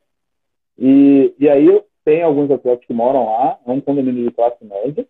E, 0.78 1.35
e 1.39 1.48
aí 1.48 1.82
tem 2.05 2.23
alguns 2.23 2.51
atletas 2.51 2.85
que 2.86 2.93
moram 2.93 3.27
lá, 3.27 3.59
é 3.66 3.70
um 3.70 3.81
condomínio 3.81 4.24
de 4.24 4.35
classe 4.35 4.65
média, 4.65 5.07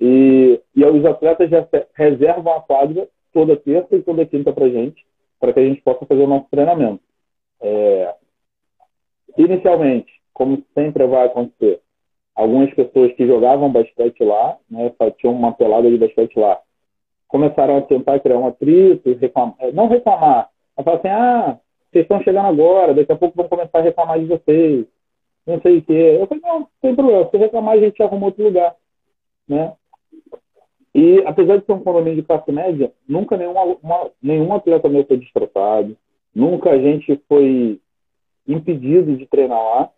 e, 0.00 0.60
e 0.74 0.84
os 0.84 1.04
atletas 1.04 1.50
já 1.50 1.66
reservam 1.94 2.54
a 2.54 2.60
quadra 2.60 3.08
toda 3.32 3.56
terça 3.56 3.96
e 3.96 4.02
toda 4.02 4.26
quinta 4.26 4.52
para 4.52 4.68
gente, 4.68 5.04
para 5.38 5.52
que 5.52 5.60
a 5.60 5.64
gente 5.64 5.82
possa 5.82 6.06
fazer 6.06 6.22
o 6.22 6.28
nosso 6.28 6.46
treinamento. 6.50 7.02
É, 7.60 8.14
inicialmente, 9.36 10.12
como 10.32 10.62
sempre 10.74 11.06
vai 11.06 11.26
acontecer, 11.26 11.80
algumas 12.34 12.72
pessoas 12.74 13.12
que 13.12 13.26
jogavam 13.26 13.70
basquete 13.70 14.24
lá, 14.24 14.56
né, 14.70 14.92
tinham 15.18 15.34
uma 15.34 15.52
pelada 15.52 15.90
de 15.90 15.98
basquete 15.98 16.38
lá, 16.38 16.58
começaram 17.28 17.76
a 17.76 17.82
tentar 17.82 18.20
criar 18.20 18.38
um 18.38 18.46
atrito, 18.46 19.12
reclamar, 19.20 19.54
é, 19.60 19.72
não 19.72 19.88
reclamar, 19.88 20.48
mas 20.76 20.84
falar 20.84 20.96
assim, 20.98 21.08
ah, 21.08 21.58
vocês 21.90 22.04
estão 22.04 22.22
chegando 22.22 22.46
agora, 22.46 22.94
daqui 22.94 23.12
a 23.12 23.16
pouco 23.16 23.36
vão 23.36 23.48
começar 23.48 23.78
a 23.78 23.82
reclamar 23.82 24.18
de 24.18 24.26
vocês, 24.26 24.86
não 25.46 25.60
sei 25.60 25.78
o 25.78 25.82
quê. 25.82 26.18
Eu 26.20 26.26
falei, 26.26 26.42
não, 26.42 26.68
tem 26.80 26.94
problema, 26.94 27.28
se 27.28 27.36
reclamar 27.36 27.74
a 27.74 27.80
gente 27.80 28.02
arruma 28.02 28.26
outro 28.26 28.44
lugar, 28.44 28.74
né? 29.48 29.72
E 30.94 31.22
apesar 31.24 31.58
de 31.58 31.66
ser 31.66 31.72
um 31.72 31.84
condomínio 31.84 32.16
de 32.16 32.26
classe 32.26 32.50
média, 32.50 32.92
nunca 33.08 33.36
nenhuma, 33.36 33.62
uma, 33.62 34.10
nenhum 34.20 34.52
atleta 34.52 34.88
meu 34.88 35.04
foi 35.04 35.18
destroçado, 35.18 35.96
nunca 36.34 36.70
a 36.70 36.78
gente 36.78 37.20
foi 37.28 37.80
impedido 38.52 39.16
de 39.16 39.26
treinar 39.26 39.58
lá. 39.58 39.90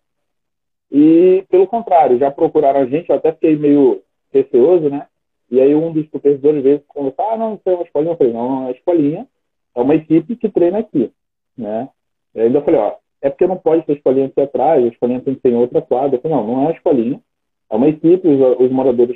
E, 0.91 1.43
pelo 1.49 1.67
contrário, 1.67 2.19
já 2.19 2.29
procuraram 2.29 2.81
a 2.81 2.85
gente, 2.85 3.09
eu 3.09 3.15
até 3.15 3.31
fiquei 3.31 3.55
meio 3.55 4.01
receoso, 4.31 4.89
né? 4.89 5.07
E 5.49 5.59
aí 5.59 5.73
um 5.75 5.91
dos 5.91 6.09
supervisores 6.09 6.63
veio 6.63 6.83
conversar, 6.87 7.33
ah, 7.33 7.37
não, 7.37 7.55
isso 7.55 7.63
é 7.65 7.73
uma 7.73 7.83
escolinha. 7.83 8.11
Eu 8.11 8.17
falei, 8.17 8.33
não, 8.33 8.49
não 8.49 8.67
é 8.67 8.71
escolinha, 8.71 9.27
é 9.75 9.81
uma 9.81 9.95
equipe 9.95 10.35
que 10.35 10.49
treina 10.49 10.79
aqui, 10.79 11.11
né? 11.57 11.89
E 12.35 12.41
ainda 12.41 12.61
falei, 12.61 12.79
ó, 12.79 12.95
é 13.21 13.29
porque 13.29 13.47
não 13.47 13.57
pode 13.57 13.85
ter 13.85 13.93
escolinha 13.93 14.27
aqui 14.27 14.41
atrás, 14.41 14.83
a 14.83 14.87
escolinha 14.87 15.21
tem 15.21 15.35
que 15.35 15.41
ter 15.41 15.49
em 15.49 15.55
outra 15.55 15.81
quadra. 15.81 16.17
Eu 16.17 16.21
falei, 16.21 16.37
não, 16.37 16.47
não 16.47 16.53
é 16.53 16.61
uma 16.65 16.71
escolinha, 16.71 17.21
é 17.69 17.75
uma 17.75 17.87
equipe, 17.87 18.27
os, 18.27 18.59
os 18.59 18.71
moradores 18.71 19.15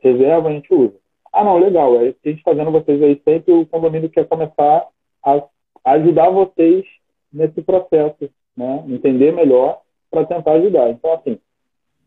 reservam, 0.00 0.50
a 0.50 0.54
gente 0.54 0.72
usa. 0.72 0.94
Ah, 1.32 1.44
não, 1.44 1.58
legal. 1.58 1.96
É, 1.96 2.00
a 2.00 2.28
gente 2.28 2.38
está 2.38 2.52
vendo 2.52 2.70
vocês 2.70 3.02
aí 3.02 3.20
sempre, 3.24 3.52
o 3.52 3.66
condomínio 3.66 4.10
quer 4.10 4.26
começar 4.28 4.86
a 5.24 5.42
ajudar 5.84 6.30
vocês 6.30 6.84
nesse 7.32 7.62
processo, 7.62 8.28
né? 8.56 8.84
Entender 8.88 9.32
melhor 9.32 9.80
para 10.10 10.26
tentar 10.26 10.52
ajudar. 10.52 10.90
Então, 10.90 11.12
assim, 11.12 11.38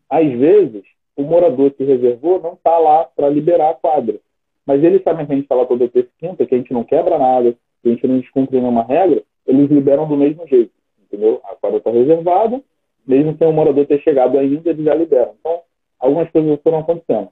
às 0.08 0.30
vezes, 0.32 0.82
o 1.16 1.22
morador 1.22 1.70
que 1.72 1.84
reservou 1.84 2.40
não 2.40 2.52
está 2.52 2.78
lá 2.78 3.04
para 3.04 3.28
liberar 3.28 3.70
a 3.70 3.74
quadra. 3.74 4.18
Mas 4.64 4.82
eles 4.82 5.02
sabem 5.02 5.26
que 5.26 5.32
a 5.32 5.34
gente 5.34 5.44
está 5.44 5.54
lá 5.54 5.64
toda 5.64 5.88
terça 5.88 6.08
e 6.08 6.26
quinta, 6.26 6.44
que 6.44 6.54
a 6.54 6.58
gente 6.58 6.72
não 6.72 6.84
quebra 6.84 7.18
nada, 7.18 7.54
que 7.82 7.88
a 7.88 7.92
gente 7.92 8.06
não 8.06 8.18
descumpre 8.18 8.58
nenhuma 8.58 8.82
regra, 8.82 9.22
eles 9.46 9.70
liberam 9.70 10.08
do 10.08 10.16
mesmo 10.16 10.46
jeito, 10.46 10.72
entendeu? 11.04 11.40
A 11.44 11.54
quadra 11.54 11.78
está 11.78 11.90
reservada, 11.90 12.60
mesmo 13.06 13.36
sem 13.38 13.46
o 13.46 13.52
morador 13.52 13.86
ter 13.86 14.00
chegado 14.00 14.36
ainda, 14.38 14.70
eles 14.70 14.84
já 14.84 14.94
liberam. 14.94 15.34
Então, 15.38 15.60
algumas 16.00 16.28
coisas 16.30 16.60
foram 16.62 16.78
acontecendo. 16.78 17.28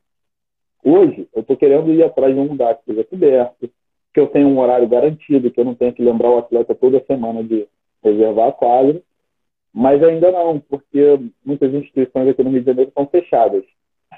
Hoje, 0.84 1.28
eu 1.34 1.40
estou 1.40 1.56
querendo 1.56 1.92
ir 1.92 2.04
atrás 2.04 2.32
de 2.32 2.40
um 2.40 2.46
lugar 2.46 2.76
que 2.76 2.84
seja 2.84 3.04
coberto, 3.04 3.68
que 4.12 4.20
eu 4.20 4.28
tenha 4.28 4.46
um 4.46 4.58
horário 4.60 4.86
garantido, 4.86 5.50
que 5.50 5.58
eu 5.58 5.64
não 5.64 5.74
tenha 5.74 5.92
que 5.92 6.02
lembrar 6.02 6.30
o 6.30 6.38
atleta 6.38 6.74
toda 6.74 7.04
semana 7.04 7.42
de 7.42 7.66
reservar 8.04 8.48
a 8.48 8.52
quadra, 8.52 9.02
mas 9.72 10.02
ainda 10.02 10.30
não, 10.30 10.60
porque 10.60 11.18
muitas 11.44 11.74
instituições 11.74 12.28
aqui 12.28 12.42
no 12.44 12.50
Rio 12.50 12.60
de 12.60 12.66
Janeiro 12.66 12.90
estão 12.90 13.06
fechadas. 13.06 13.64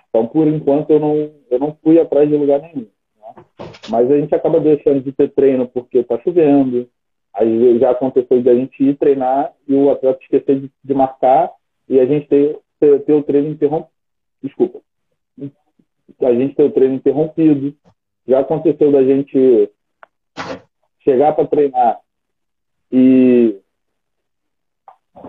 Então, 0.09 0.27
por 0.27 0.47
enquanto, 0.47 0.91
eu 0.91 1.01
não, 1.01 1.31
eu 1.51 1.59
não 1.59 1.77
fui 1.83 1.99
atrás 1.99 2.29
de 2.29 2.37
lugar 2.37 2.61
nenhum. 2.61 2.87
Né? 3.19 3.45
Mas 3.89 4.11
a 4.11 4.19
gente 4.19 4.35
acaba 4.35 4.61
deixando 4.61 5.01
de 5.01 5.13
ter 5.13 5.31
treino 5.33 5.67
porque 5.69 5.99
está 5.99 6.19
chovendo. 6.21 6.89
Já 7.81 7.91
aconteceu 7.91 8.43
de 8.43 8.51
a 8.51 8.55
gente 8.55 8.83
ir 8.83 8.97
treinar 8.97 9.53
e 9.69 9.75
o 9.75 9.91
atleta 9.91 10.23
esquecer 10.23 10.61
de, 10.61 10.71
de 10.83 10.95
marcar 10.95 11.51
e 11.89 12.01
a 12.01 12.07
gente 12.07 12.27
ter, 12.29 12.59
ter, 12.81 13.01
ter 13.01 13.13
o 13.13 13.23
treino 13.23 13.49
interrompido. 13.49 13.91
Desculpa, 14.43 14.81
a 16.21 16.35
gente 16.35 16.55
ter 16.55 16.63
o 16.65 16.71
treino 16.71 16.95
interrompido. 16.95 17.75
Já 18.27 18.41
aconteceu 18.41 18.91
da 18.91 19.03
gente 19.03 19.71
chegar 21.03 21.35
para 21.35 21.47
treinar 21.47 22.01
e 22.91 23.57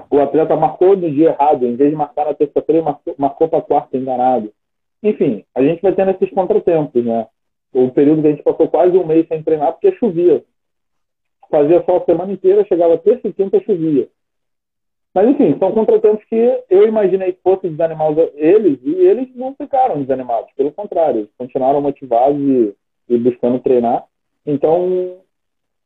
o 0.09 0.19
atleta 0.19 0.55
marcou 0.55 0.95
no 0.95 1.09
dia 1.09 1.29
errado, 1.29 1.65
em 1.65 1.75
vez 1.75 1.91
de 1.91 1.95
marcar 1.95 2.25
na 2.25 2.33
terça-feira, 2.33 2.81
marcou, 2.81 3.15
marcou 3.17 3.47
para 3.47 3.61
quarta 3.61 3.97
enganado. 3.97 4.51
Enfim, 5.01 5.43
a 5.55 5.61
gente 5.61 5.81
vai 5.81 5.93
tendo 5.93 6.11
esses 6.11 6.29
contratempos, 6.31 7.03
né? 7.03 7.27
O 7.73 7.91
período 7.91 8.21
que 8.21 8.27
a 8.27 8.31
gente 8.31 8.43
passou 8.43 8.67
quase 8.67 8.97
um 8.97 9.05
mês 9.05 9.27
sem 9.27 9.43
treinar 9.43 9.73
porque 9.73 9.95
chovia. 9.97 10.43
Fazia 11.49 11.83
só 11.85 11.97
a 11.97 12.05
semana 12.05 12.33
inteira, 12.33 12.65
chegava 12.65 12.97
terça 12.97 13.27
e 13.27 13.33
quinta, 13.33 13.61
chovia. 13.63 14.09
Mas, 15.13 15.29
enfim, 15.29 15.57
são 15.57 15.71
contratempos 15.71 16.23
que 16.25 16.63
eu 16.69 16.87
imaginei 16.87 17.33
que 17.33 17.41
fossem 17.41 17.71
desanimar 17.71 18.11
eles 18.35 18.79
e 18.83 18.93
eles 18.93 19.33
não 19.35 19.55
ficaram 19.55 20.01
desanimados. 20.01 20.51
Pelo 20.55 20.71
contrário, 20.71 21.29
continuaram 21.37 21.81
motivados 21.81 22.39
e, 22.39 22.75
e 23.09 23.17
buscando 23.17 23.59
treinar. 23.59 24.05
Então, 24.45 25.17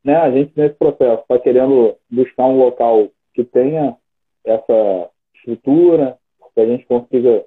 né, 0.04 0.16
a 0.16 0.32
gente 0.32 0.52
nesse 0.56 0.76
processo 0.76 1.22
está 1.22 1.40
querendo 1.40 1.96
buscar 2.10 2.46
um 2.46 2.58
local 2.58 3.08
que 3.34 3.44
tenha 3.44 3.96
essa 4.44 5.10
estrutura, 5.36 6.18
que 6.54 6.62
a 6.62 6.66
gente 6.66 6.86
consiga 6.86 7.46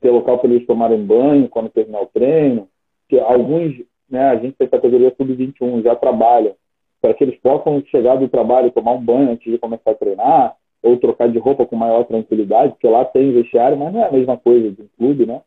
ter 0.00 0.10
local 0.10 0.38
para 0.38 0.50
eles 0.50 0.66
tomarem 0.66 1.04
banho 1.04 1.48
quando 1.48 1.70
terminar 1.70 2.02
o 2.02 2.06
treino, 2.06 2.68
que 3.08 3.18
alguns, 3.18 3.74
né, 4.08 4.30
a 4.30 4.36
gente 4.36 4.56
tem 4.56 4.68
categoria 4.68 5.14
sub-21, 5.16 5.82
já 5.82 5.94
trabalha, 5.94 6.54
para 7.00 7.14
que 7.14 7.24
eles 7.24 7.38
possam 7.40 7.82
chegar 7.86 8.16
do 8.16 8.28
trabalho 8.28 8.68
e 8.68 8.72
tomar 8.72 8.92
um 8.92 9.04
banho 9.04 9.30
antes 9.30 9.50
de 9.50 9.58
começar 9.58 9.92
a 9.92 9.94
treinar, 9.94 10.56
ou 10.82 10.96
trocar 10.96 11.28
de 11.28 11.38
roupa 11.38 11.64
com 11.64 11.76
maior 11.76 12.04
tranquilidade, 12.04 12.72
porque 12.72 12.88
lá 12.88 13.04
tem 13.04 13.32
vestiário, 13.32 13.78
mas 13.78 13.92
não 13.92 14.02
é 14.02 14.08
a 14.08 14.12
mesma 14.12 14.36
coisa 14.36 14.70
de 14.70 14.82
um 14.82 14.88
clube, 14.98 15.26
né? 15.26 15.40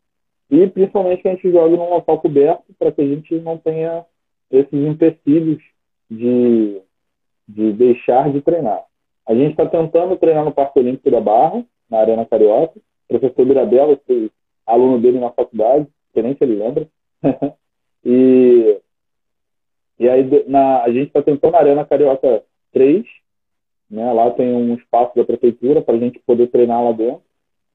E 0.50 0.66
principalmente 0.68 1.22
que 1.22 1.28
a 1.28 1.32
gente 1.32 1.50
joga 1.50 1.76
num 1.76 1.90
local 1.90 2.20
coberto 2.20 2.64
para 2.78 2.90
que 2.90 3.02
a 3.02 3.06
gente 3.06 3.34
não 3.40 3.58
tenha 3.58 4.04
esses 4.50 4.72
empecilhos 4.72 5.62
de, 6.10 6.80
de 7.48 7.72
deixar 7.72 8.32
de 8.32 8.40
treinar. 8.40 8.82
A 9.26 9.34
gente 9.34 9.50
está 9.50 9.66
tentando 9.66 10.16
treinar 10.16 10.44
no 10.44 10.52
Parque 10.52 10.78
Olímpico 10.78 11.10
da 11.10 11.20
Barra, 11.20 11.64
na 11.90 11.98
Arena 11.98 12.24
Carioca. 12.24 12.78
O 13.08 13.18
professor 13.18 13.44
Mirabella, 13.44 13.98
foi 14.06 14.30
aluno 14.66 15.00
dele 15.00 15.18
na 15.18 15.30
faculdade, 15.30 15.86
que 16.12 16.22
nem 16.22 16.36
se 16.36 16.44
ele 16.44 16.56
lembra. 16.56 16.86
e, 18.04 18.78
e 19.98 20.08
aí 20.08 20.44
na, 20.48 20.82
a 20.82 20.88
gente 20.90 21.08
está 21.08 21.22
tentando 21.22 21.52
na 21.52 21.58
Arena 21.58 21.84
Carioca 21.84 22.42
3, 22.72 23.04
né? 23.90 24.12
lá 24.12 24.30
tem 24.30 24.52
um 24.52 24.74
espaço 24.74 25.16
da 25.16 25.24
prefeitura 25.24 25.82
para 25.82 25.96
a 25.96 25.98
gente 25.98 26.20
poder 26.20 26.48
treinar 26.48 26.82
lá 26.82 26.92
dentro. 26.92 27.22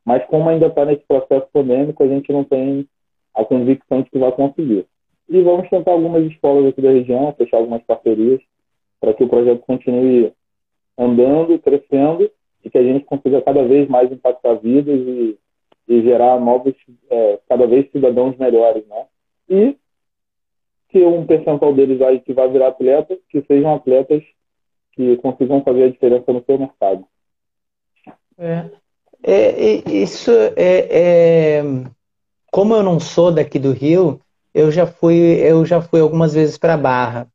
Mas 0.05 0.25
como 0.25 0.49
ainda 0.49 0.67
está 0.67 0.85
nesse 0.85 1.03
processo 1.07 1.47
pandêmico, 1.53 2.03
a 2.03 2.07
gente 2.07 2.31
não 2.31 2.43
tem 2.43 2.87
a 3.35 3.45
convicção 3.45 4.01
de 4.01 4.09
que 4.09 4.17
vai 4.17 4.31
conseguir. 4.31 4.85
E 5.29 5.41
vamos 5.41 5.69
tentar 5.69 5.91
algumas 5.91 6.25
escolas 6.25 6.65
aqui 6.65 6.81
da 6.81 6.91
região, 6.91 7.33
fechar 7.37 7.57
algumas 7.57 7.81
parcerias, 7.83 8.41
para 8.99 9.13
que 9.13 9.23
o 9.23 9.29
projeto 9.29 9.59
continue 9.59 10.33
andando, 11.01 11.57
crescendo 11.59 12.29
e 12.63 12.69
que 12.69 12.77
a 12.77 12.83
gente 12.83 13.05
consiga 13.05 13.41
cada 13.41 13.63
vez 13.63 13.89
mais 13.89 14.11
impactar 14.11 14.53
vidas 14.55 14.99
e, 14.99 15.37
e 15.87 16.01
gerar 16.03 16.39
novos, 16.39 16.75
é, 17.09 17.39
cada 17.49 17.65
vez 17.65 17.89
cidadãos 17.91 18.37
melhores, 18.37 18.85
né? 18.87 19.05
E 19.49 19.75
que 20.89 21.03
um 21.03 21.25
percentual 21.25 21.73
deles 21.73 21.97
vai, 21.97 22.19
que 22.19 22.33
vai 22.33 22.49
virar 22.49 22.67
atleta, 22.67 23.17
que 23.29 23.41
sejam 23.43 23.73
atletas 23.73 24.21
que 24.91 25.15
consigam 25.17 25.63
fazer 25.63 25.83
a 25.83 25.89
diferença 25.89 26.31
no 26.31 26.43
seu 26.43 26.59
mercado. 26.59 27.05
É, 28.37 28.69
é 29.23 29.89
isso 29.89 30.31
é, 30.55 31.59
é, 31.59 31.63
como 32.51 32.75
eu 32.75 32.83
não 32.83 32.99
sou 32.99 33.31
daqui 33.31 33.57
do 33.57 33.71
Rio, 33.71 34.19
eu 34.53 34.69
já 34.71 34.85
fui, 34.85 35.15
eu 35.15 35.65
já 35.65 35.81
fui 35.81 36.01
algumas 36.01 36.33
vezes 36.33 36.57
para 36.57 36.77
Barra. 36.77 37.27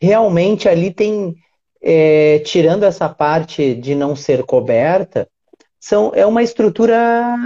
Realmente 0.00 0.68
ali 0.68 0.92
tem 0.92 1.36
é, 1.84 2.38
tirando 2.40 2.84
essa 2.84 3.08
parte 3.10 3.74
de 3.74 3.94
não 3.94 4.16
ser 4.16 4.42
coberta, 4.44 5.28
são, 5.78 6.12
é 6.14 6.24
uma 6.24 6.42
estrutura 6.42 7.36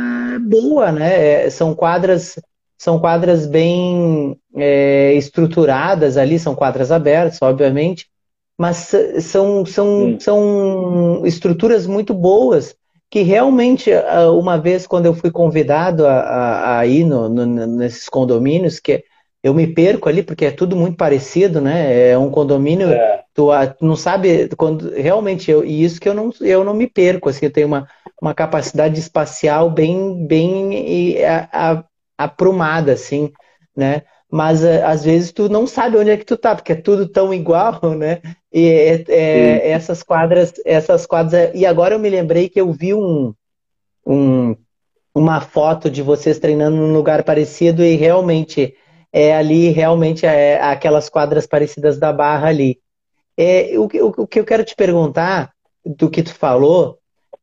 boa, 0.41 0.93
né? 0.93 1.47
É, 1.47 1.51
são 1.51 1.75
quadras 1.75 2.39
são 2.81 3.01
quadras 3.01 3.45
bem 3.45 4.39
é, 4.55 5.13
estruturadas 5.15 6.17
ali, 6.17 6.39
são 6.39 6.55
quadras 6.55 6.93
abertas, 6.93 7.43
obviamente, 7.43 8.07
mas 8.57 8.93
são, 9.21 9.67
são, 9.67 10.17
são 10.21 11.27
estruturas 11.27 11.89
muito 11.89 12.15
boas 12.15 12.77
que 13.11 13.23
realmente, 13.23 13.91
uma 14.33 14.57
vez 14.57 14.87
quando 14.87 15.07
eu 15.07 15.15
fui 15.15 15.31
convidado 15.31 16.07
a, 16.07 16.21
a, 16.21 16.79
a 16.79 16.87
ir 16.87 17.05
no, 17.05 17.29
no, 17.29 17.47
nesses 17.67 18.09
condomínios, 18.09 18.79
que 18.79 19.03
eu 19.49 19.55
me 19.55 19.67
perco 19.67 20.09
ali, 20.09 20.23
porque 20.23 20.45
é 20.45 20.51
tudo 20.51 20.77
muito 20.77 20.97
parecido, 20.97 21.61
né? 21.61 22.11
É 22.11 22.19
um 22.19 22.31
condomínio, 22.31 22.91
é. 22.91 23.25
Tu, 23.35 23.49
tu, 23.79 23.85
não 23.85 23.97
sabe 23.97 24.49
quando 24.57 24.91
realmente 24.91 25.51
eu, 25.51 25.65
e 25.65 25.83
isso 25.83 26.01
que 26.01 26.09
eu 26.09 26.15
não, 26.15 26.31
eu 26.41 26.65
não 26.65 26.75
me 26.75 26.87
perco, 26.87 27.29
assim, 27.29 27.47
eu 27.47 27.53
tenho 27.53 27.67
uma, 27.67 27.89
uma 28.21 28.35
capacidade 28.35 28.99
espacial 29.01 29.71
bem, 29.71 30.27
bem 30.27 31.25
a, 31.25 31.49
a, 31.53 31.85
aprumada, 32.19 32.93
assim, 32.93 33.33
né? 33.77 34.03
Mas 34.31 34.63
às 34.63 35.05
vezes 35.05 35.33
tu 35.33 35.49
não 35.49 35.67
sabe 35.67 35.97
onde 35.97 36.11
é 36.11 36.17
que 36.17 36.27
tu 36.27 36.37
tá, 36.37 36.55
porque 36.55 36.73
é 36.73 36.77
tudo 36.77 37.09
tão 37.09 37.33
igual, 37.33 37.81
né? 37.97 38.21
E 38.53 38.67
é, 38.69 39.05
é, 39.09 39.71
essas 39.71 40.03
quadras, 40.03 40.53
essas 40.65 41.07
quadras. 41.07 41.51
E 41.55 41.65
agora 41.65 41.95
eu 41.95 41.99
me 41.99 42.11
lembrei 42.11 42.49
que 42.49 42.61
eu 42.61 42.71
vi 42.71 42.93
um, 42.93 43.33
um, 44.07 44.55
uma 45.15 45.41
foto 45.41 45.91
de 45.91 46.03
vocês 46.03 46.39
treinando 46.39 46.77
num 46.77 46.93
lugar 46.93 47.23
parecido 47.23 47.83
e 47.83 47.97
realmente 47.97 48.75
é 49.13 49.35
ali 49.35 49.71
realmente 49.71 50.27
é 50.27 50.61
aquelas 50.61 51.09
quadras 51.09 51.47
parecidas 51.47 51.99
da 51.99 52.13
Barra 52.13 52.49
ali. 52.49 52.79
É, 53.37 53.79
o, 53.79 53.85
o, 53.85 54.23
o 54.23 54.27
que 54.27 54.41
eu 54.41 54.45
quero 54.45 54.65
te 54.65 54.75
perguntar 54.75 55.53
do 55.85 56.11
que 56.11 56.23
tu 56.23 56.35
falou 56.35 56.99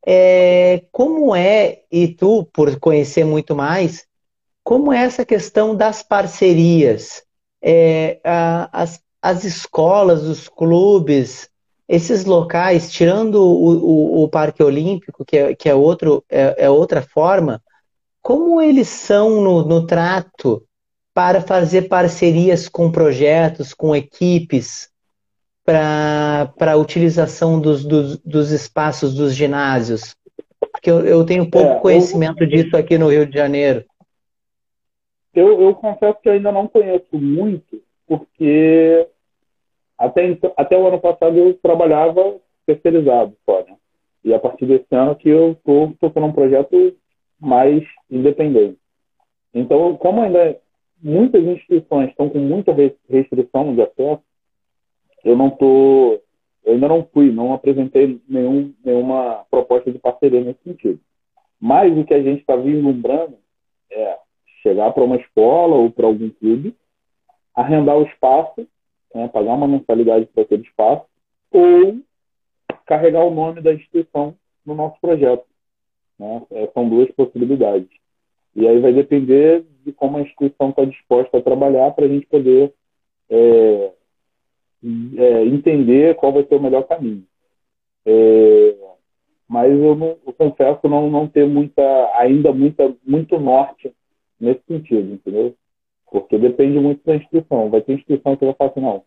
é 0.06 0.84
como 0.92 1.34
é, 1.34 1.80
e 1.90 2.06
tu, 2.08 2.44
por 2.52 2.78
conhecer 2.78 3.24
muito 3.24 3.56
mais, 3.56 4.06
como 4.62 4.92
é 4.92 5.02
essa 5.02 5.24
questão 5.24 5.74
das 5.74 6.02
parcerias? 6.02 7.24
É, 7.62 8.20
a, 8.24 8.82
as, 8.82 9.00
as 9.20 9.44
escolas, 9.44 10.22
os 10.22 10.48
clubes, 10.48 11.48
esses 11.88 12.24
locais, 12.24 12.90
tirando 12.90 13.36
o, 13.36 14.20
o, 14.20 14.24
o 14.24 14.28
Parque 14.28 14.62
Olímpico, 14.62 15.24
que 15.24 15.36
é, 15.36 15.54
que 15.54 15.68
é, 15.68 15.74
outro, 15.74 16.24
é, 16.28 16.66
é 16.66 16.70
outra 16.70 17.02
forma, 17.02 17.62
como 18.22 18.60
eles 18.60 18.88
são 18.88 19.40
no, 19.40 19.64
no 19.64 19.86
trato 19.86 20.65
para 21.16 21.40
fazer 21.40 21.88
parcerias 21.88 22.68
com 22.68 22.92
projetos, 22.92 23.72
com 23.72 23.96
equipes, 23.96 24.92
para 25.64 26.52
a 26.60 26.76
utilização 26.76 27.58
dos, 27.58 27.86
dos, 27.86 28.18
dos, 28.18 28.50
espaços 28.50 29.14
dos 29.14 29.34
ginásios? 29.34 30.14
Porque 30.70 30.90
eu, 30.90 31.06
eu 31.06 31.24
tenho 31.24 31.50
pouco 31.50 31.70
é, 31.70 31.80
conhecimento 31.80 32.42
eu, 32.42 32.46
disso 32.46 32.76
aqui 32.76 32.98
no 32.98 33.08
Rio 33.08 33.24
de 33.24 33.34
Janeiro. 33.34 33.82
Eu, 35.34 35.58
eu 35.58 35.74
confesso 35.74 36.18
que 36.20 36.28
ainda 36.28 36.52
não 36.52 36.68
conheço 36.68 37.16
muito, 37.16 37.82
porque 38.06 39.08
até, 39.96 40.38
até 40.54 40.76
o 40.76 40.86
ano 40.86 41.00
passado 41.00 41.34
eu 41.38 41.54
trabalhava 41.54 42.36
terceirizado 42.66 43.34
só, 43.46 43.60
né? 43.60 43.74
E 44.22 44.34
a 44.34 44.38
partir 44.38 44.66
desse 44.66 44.94
ano 44.94 45.16
que 45.16 45.30
eu 45.30 45.52
estou 45.52 45.96
fazendo 45.98 46.26
um 46.26 46.32
projeto 46.32 46.94
mais 47.40 47.82
independente. 48.10 48.76
Então, 49.54 49.96
como 49.96 50.20
ainda 50.20 50.60
muitas 51.02 51.42
instituições 51.44 52.10
estão 52.10 52.28
com 52.28 52.38
muita 52.38 52.72
restrição 53.08 53.74
de 53.74 53.82
acesso, 53.82 54.22
eu 55.24 55.36
não 55.36 55.50
tô, 55.50 56.20
eu 56.64 56.74
ainda 56.74 56.88
não 56.88 57.04
fui, 57.12 57.32
não 57.32 57.52
apresentei 57.52 58.20
nenhum, 58.28 58.72
nenhuma 58.84 59.44
proposta 59.50 59.90
de 59.90 59.98
parceria 59.98 60.40
nesse 60.40 60.60
sentido. 60.62 61.00
Mas 61.60 61.96
o 61.96 62.04
que 62.04 62.14
a 62.14 62.22
gente 62.22 62.40
está 62.40 62.54
vislumbrando 62.56 63.36
é 63.90 64.18
chegar 64.62 64.92
para 64.92 65.04
uma 65.04 65.16
escola 65.16 65.76
ou 65.76 65.90
para 65.90 66.06
algum 66.06 66.30
clube, 66.30 66.74
arrendar 67.54 67.96
o 67.96 68.02
espaço, 68.02 68.66
né, 69.14 69.28
pagar 69.28 69.54
uma 69.54 69.68
mensalidade 69.68 70.26
para 70.26 70.42
aquele 70.42 70.62
espaço, 70.62 71.06
ou 71.50 71.98
carregar 72.84 73.24
o 73.24 73.34
nome 73.34 73.60
da 73.60 73.72
instituição 73.72 74.34
no 74.64 74.74
nosso 74.74 75.00
projeto. 75.00 75.44
Né? 76.18 76.42
É, 76.50 76.66
são 76.68 76.88
duas 76.88 77.10
possibilidades. 77.12 77.88
E 78.54 78.66
aí 78.66 78.78
vai 78.80 78.92
depender 78.92 79.64
de 79.86 79.92
como 79.92 80.18
a 80.18 80.22
instituição 80.22 80.70
está 80.70 80.84
disposta 80.84 81.38
a 81.38 81.42
trabalhar 81.42 81.92
para 81.92 82.06
a 82.06 82.08
gente 82.08 82.26
poder 82.26 82.74
é, 83.30 83.92
é, 85.16 85.44
entender 85.44 86.16
qual 86.16 86.32
vai 86.32 86.44
ser 86.44 86.56
o 86.56 86.60
melhor 86.60 86.82
caminho. 86.82 87.24
É, 88.04 88.76
mas 89.48 89.70
eu, 89.72 89.94
não, 89.94 90.16
eu, 90.26 90.32
confesso 90.32 90.88
não, 90.88 91.08
não 91.08 91.28
ter 91.28 91.46
muita, 91.46 91.82
ainda 92.16 92.52
muita, 92.52 92.92
muito 93.06 93.38
norte 93.38 93.92
nesse 94.40 94.60
sentido, 94.66 95.14
entendeu? 95.14 95.54
Porque 96.10 96.36
depende 96.36 96.80
muito 96.80 97.04
da 97.04 97.14
instituição. 97.14 97.70
Vai 97.70 97.80
ter 97.80 97.94
instituição 97.94 98.36
que 98.36 98.44
vai 98.44 98.54
falar 98.54 98.70
assim, 98.70 98.80
não, 98.80 99.04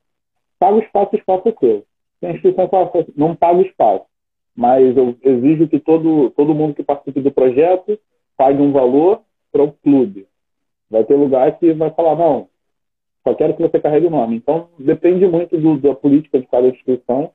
paga 0.58 0.78
o 0.78 0.80
espaço, 0.80 1.10
o 1.14 1.20
espaço 1.20 1.50
é 1.50 1.54
seu. 1.60 1.86
Tem 2.22 2.32
instituição 2.32 2.66
que 2.66 2.72
fala 2.72 2.90
assim, 2.94 3.14
não 3.18 3.36
paga 3.36 3.60
o 3.60 3.66
espaço, 3.66 4.06
mas 4.56 4.96
eu 4.96 5.16
exijo 5.22 5.68
que 5.68 5.80
todo, 5.80 6.30
todo 6.32 6.56
mundo 6.56 6.74
que 6.74 6.84
participe 6.84 7.20
do 7.20 7.32
projeto 7.32 8.00
pague 8.38 8.62
um 8.62 8.72
valor 8.72 9.22
para 9.52 9.64
o 9.64 9.74
clube. 9.74 10.29
Vai 10.90 11.04
ter 11.04 11.16
lugar 11.16 11.58
que 11.60 11.74
vai 11.74 11.92
falar, 11.92 12.16
não, 12.16 12.50
só 13.24 13.34
quero 13.36 13.56
que 13.56 13.62
você 13.62 13.80
carregue 13.80 14.08
o 14.08 14.12
nome. 14.12 14.38
Então, 14.38 14.70
depende 14.80 15.28
muito 15.28 15.58
do, 15.58 15.78
da 15.78 15.94
política 15.94 16.40
de 16.40 16.48
cada 16.48 16.68
instituição. 16.68 17.32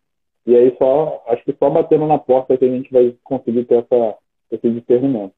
E 0.46 0.54
aí, 0.54 0.74
só 0.76 1.22
acho 1.28 1.44
que 1.44 1.54
só 1.58 1.70
batendo 1.70 2.06
na 2.06 2.18
porta 2.18 2.56
que 2.56 2.64
a 2.64 2.68
gente 2.68 2.92
vai 2.92 3.14
conseguir 3.22 3.64
ter 3.64 3.76
essa, 3.76 4.16
esse 4.50 4.70
discernimento. 4.70 5.32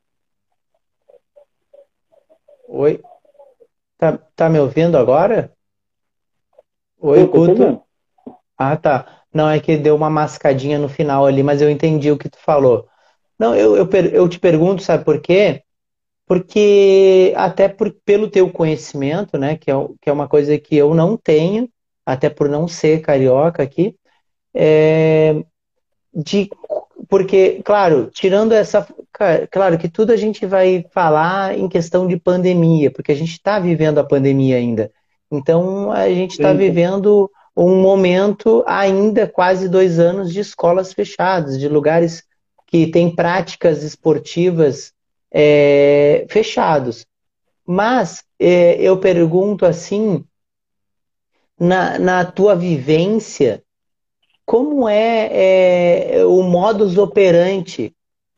Oi? 2.68 3.00
Tá, 3.98 4.18
tá 4.34 4.48
me 4.48 4.58
ouvindo 4.58 4.96
agora? 4.96 5.52
Oi, 6.98 7.26
Guto? 7.26 7.82
Ah, 8.58 8.76
tá. 8.76 9.22
Não, 9.32 9.48
é 9.48 9.60
que 9.60 9.76
deu 9.76 9.94
uma 9.94 10.10
mascadinha 10.10 10.78
no 10.78 10.88
final 10.88 11.26
ali, 11.26 11.42
mas 11.42 11.60
eu 11.60 11.70
entendi 11.70 12.10
o 12.10 12.18
que 12.18 12.28
tu 12.28 12.38
falou. 12.38 12.88
Não, 13.38 13.54
eu, 13.54 13.76
eu, 13.76 13.88
eu 14.12 14.28
te 14.28 14.40
pergunto, 14.40 14.82
sabe 14.82 15.04
por 15.04 15.20
quê? 15.20 15.62
Porque 16.26 17.32
até 17.36 17.68
por, 17.68 17.94
pelo 18.04 18.28
teu 18.28 18.50
conhecimento, 18.50 19.38
né, 19.38 19.56
que 19.56 19.70
é, 19.70 19.74
que 20.00 20.10
é 20.10 20.12
uma 20.12 20.28
coisa 20.28 20.58
que 20.58 20.76
eu 20.76 20.92
não 20.94 21.16
tenho, 21.16 21.68
até 22.04 22.28
por 22.28 22.48
não 22.48 22.66
ser 22.66 23.00
carioca 23.00 23.62
aqui, 23.62 23.96
é, 24.52 25.36
de, 26.12 26.50
porque, 27.08 27.62
claro, 27.64 28.10
tirando 28.12 28.52
essa, 28.52 28.86
claro 29.50 29.78
que 29.78 29.88
tudo 29.88 30.12
a 30.12 30.16
gente 30.16 30.44
vai 30.46 30.84
falar 30.92 31.56
em 31.56 31.68
questão 31.68 32.08
de 32.08 32.16
pandemia, 32.16 32.90
porque 32.90 33.12
a 33.12 33.16
gente 33.16 33.32
está 33.32 33.60
vivendo 33.60 33.98
a 33.98 34.04
pandemia 34.04 34.56
ainda, 34.56 34.90
então 35.30 35.92
a 35.92 36.08
gente 36.08 36.32
está 36.32 36.52
vivendo 36.52 37.30
um 37.56 37.80
momento 37.80 38.64
ainda 38.66 39.26
quase 39.26 39.68
dois 39.68 39.98
anos 39.98 40.32
de 40.32 40.40
escolas 40.40 40.92
fechadas, 40.92 41.58
de 41.58 41.68
lugares 41.68 42.24
que 42.66 42.88
têm 42.88 43.14
práticas 43.14 43.82
esportivas 43.82 44.92
é, 45.32 46.26
fechados. 46.30 47.06
Mas 47.66 48.24
é, 48.38 48.80
eu 48.80 48.98
pergunto 48.98 49.66
assim, 49.66 50.24
na, 51.58 51.98
na 51.98 52.24
tua 52.24 52.54
vivência, 52.54 53.62
como 54.44 54.88
é, 54.88 56.18
é 56.18 56.24
o 56.24 56.42
modus 56.42 56.96
operandi 56.96 57.94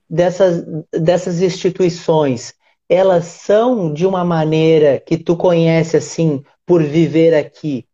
dessas, 0.09 0.65
dessas 0.93 1.43
instituições? 1.43 2.55
Elas 2.89 3.27
são 3.27 3.93
de 3.93 4.07
uma 4.07 4.25
maneira 4.25 4.99
que 4.99 5.19
tu 5.19 5.37
conhece 5.37 5.97
assim, 5.97 6.43
por 6.65 6.83
viver 6.83 7.35
aqui, 7.35 7.87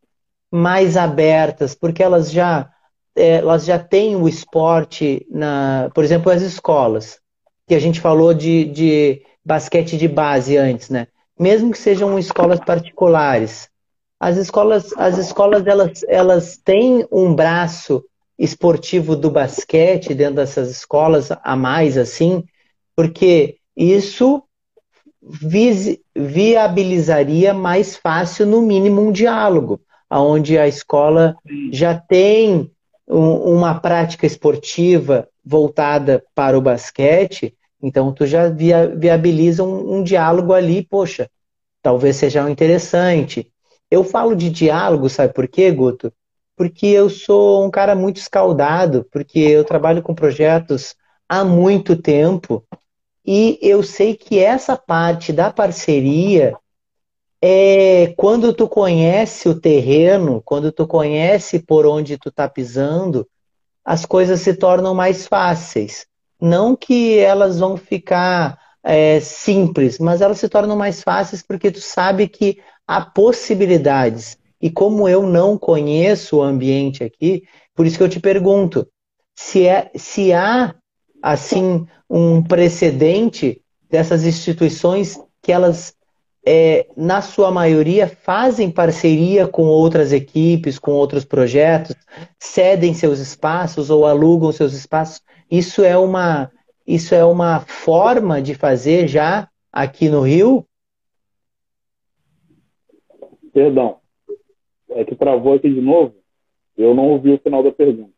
mais 0.51 0.97
abertas, 0.97 1.75
porque 1.75 2.03
elas 2.03 2.31
já 2.31 2.71
é, 3.17 3.37
elas 3.37 3.65
já 3.65 3.79
têm 3.79 4.17
o 4.17 4.29
esporte 4.29 5.27
na, 5.31 5.91
por 5.95 6.05
exemplo, 6.05 6.31
as 6.31 6.43
escolas, 6.43 7.21
que 7.67 7.75
a 7.75 7.79
gente 7.79 8.01
falou 8.01 8.35
de, 8.35 8.65
de 8.67 9.23
basquete 9.45 9.97
de 9.97 10.09
base 10.09 10.57
antes, 10.57 10.91
né? 10.91 11.07
Mesmo 11.39 11.73
que 11.73 11.79
sejam 11.79 12.19
escolas 12.19 12.61
particulares, 12.61 13.69
as 14.21 14.37
escolas, 14.37 14.93
as 14.97 15.19
escolas 15.19 15.67
elas, 15.67 16.05
elas 16.09 16.57
têm 16.57 17.07
um 17.11 17.35
braço 17.35 18.05
esportivo 18.39 19.17
do 19.17 19.31
basquete 19.31 20.15
dentro 20.15 20.37
dessas 20.37 20.71
escolas 20.71 21.31
a 21.31 21.57
mais 21.57 21.99
assim, 21.99 22.45
porque 22.95 23.57
isso 23.77 24.43
viabilizaria 26.15 27.55
mais 27.55 27.97
fácil, 27.97 28.47
no 28.47 28.63
mínimo, 28.63 29.01
um 29.01 29.11
diálogo, 29.11 29.81
onde 30.11 30.59
a 30.59 30.69
escola 30.69 31.35
já 31.73 31.95
tem 31.99 32.71
um, 33.09 33.57
uma 33.57 33.81
prática 33.81 34.27
esportiva 34.27 35.29
voltada 35.45 36.25
para 36.35 36.57
o 36.57 36.61
basquete, 36.61 37.55
então 37.83 38.13
tu 38.13 38.27
já 38.27 38.49
via, 38.49 38.89
viabiliza 38.89 39.63
um, 39.63 39.97
um 39.97 40.03
diálogo 40.03 40.53
ali, 40.53 40.83
poxa, 40.83 41.31
talvez 41.83 42.17
seja 42.17 42.49
interessante. 42.51 43.53
Eu 43.91 44.03
falo 44.03 44.35
de 44.35 44.49
diálogo, 44.49 45.11
sabe 45.11 45.35
por 45.35 45.47
quê, 45.47 45.71
Guto? 45.71 46.13
Porque 46.57 46.87
eu 46.87 47.11
sou 47.11 47.65
um 47.65 47.71
cara 47.71 47.95
muito 47.95 48.17
escaldado, 48.17 49.07
porque 49.13 49.39
eu 49.39 49.65
trabalho 49.65 50.03
com 50.03 50.15
projetos 50.15 50.95
há 51.29 51.45
muito 51.45 52.01
tempo 52.01 52.65
e 53.27 53.59
eu 53.63 53.83
sei 53.83 54.15
que 54.15 54.39
essa 54.39 54.77
parte 54.77 55.33
da 55.33 55.51
parceria 55.51 56.55
é 57.41 58.15
quando 58.17 58.55
tu 58.55 58.69
conhece 58.69 59.49
o 59.49 59.61
terreno, 59.61 60.43
quando 60.43 60.73
tu 60.73 60.87
conhece 60.87 61.59
por 61.59 61.87
onde 61.87 62.17
tu 62.17 62.31
tá 62.31 62.49
pisando, 62.49 63.29
as 63.85 64.07
coisas 64.07 64.41
se 64.41 64.55
tornam 64.55 64.95
mais 64.95 65.27
fáceis. 65.27 66.07
Não 66.41 66.75
que 66.75 67.19
elas 67.19 67.59
vão 67.59 67.77
ficar 67.77 68.59
é, 68.83 69.21
simples, 69.21 69.99
mas 69.99 70.21
elas 70.21 70.39
se 70.39 70.49
tornam 70.49 70.77
mais 70.77 71.03
fáceis 71.03 71.43
porque 71.43 71.71
tu 71.71 71.81
sabe 71.81 72.29
que 72.29 72.59
há 72.87 73.01
possibilidades. 73.01 74.39
E 74.61 74.71
como 74.71 75.09
eu 75.09 75.27
não 75.27 75.59
conheço 75.59 76.39
o 76.39 76.43
ambiente 76.43 77.05
aqui, 77.05 77.43
por 77.75 77.87
isso 77.87 77.99
que 77.99 78.03
eu 78.03 78.09
te 78.09 78.21
pergunto, 78.21 78.89
se, 79.35 79.67
é, 79.67 79.91
se 79.97 80.33
há 80.33 80.75
assim 81.23 81.87
um 82.09 82.43
precedente 82.43 83.61
dessas 83.91 84.25
instituições 84.25 85.19
que 85.43 85.53
elas, 85.53 85.95
é, 86.47 86.87
na 86.97 87.23
sua 87.23 87.51
maioria, 87.51 88.07
fazem 88.07 88.71
parceria 88.71 89.49
com 89.49 89.65
outras 89.65 90.13
equipes, 90.13 90.79
com 90.79 90.93
outros 90.93 91.25
projetos, 91.25 91.97
cedem 92.39 92.93
seus 92.93 93.19
espaços 93.19 93.89
ou 93.89 94.07
alugam 94.07 94.53
seus 94.53 94.75
espaços. 94.75 95.23
Isso 95.51 95.83
é 95.83 95.97
uma, 95.97 96.53
isso 96.87 97.15
é 97.15 97.25
uma 97.25 97.61
forma 97.61 98.43
de 98.43 98.55
fazer 98.55 99.09
já 99.09 99.49
aqui 99.73 100.09
no 100.09 100.21
Rio? 100.21 100.67
Perdão. 103.53 104.01
É 104.91 105.05
que 105.05 105.17
travou 105.17 105.55
aqui 105.55 105.73
de 105.73 105.81
novo. 105.81 106.15
Eu 106.77 106.95
não 106.95 107.11
ouvi 107.11 107.33
o 107.33 107.39
final 107.39 107.63
da 107.63 107.73
pergunta. 107.73 108.13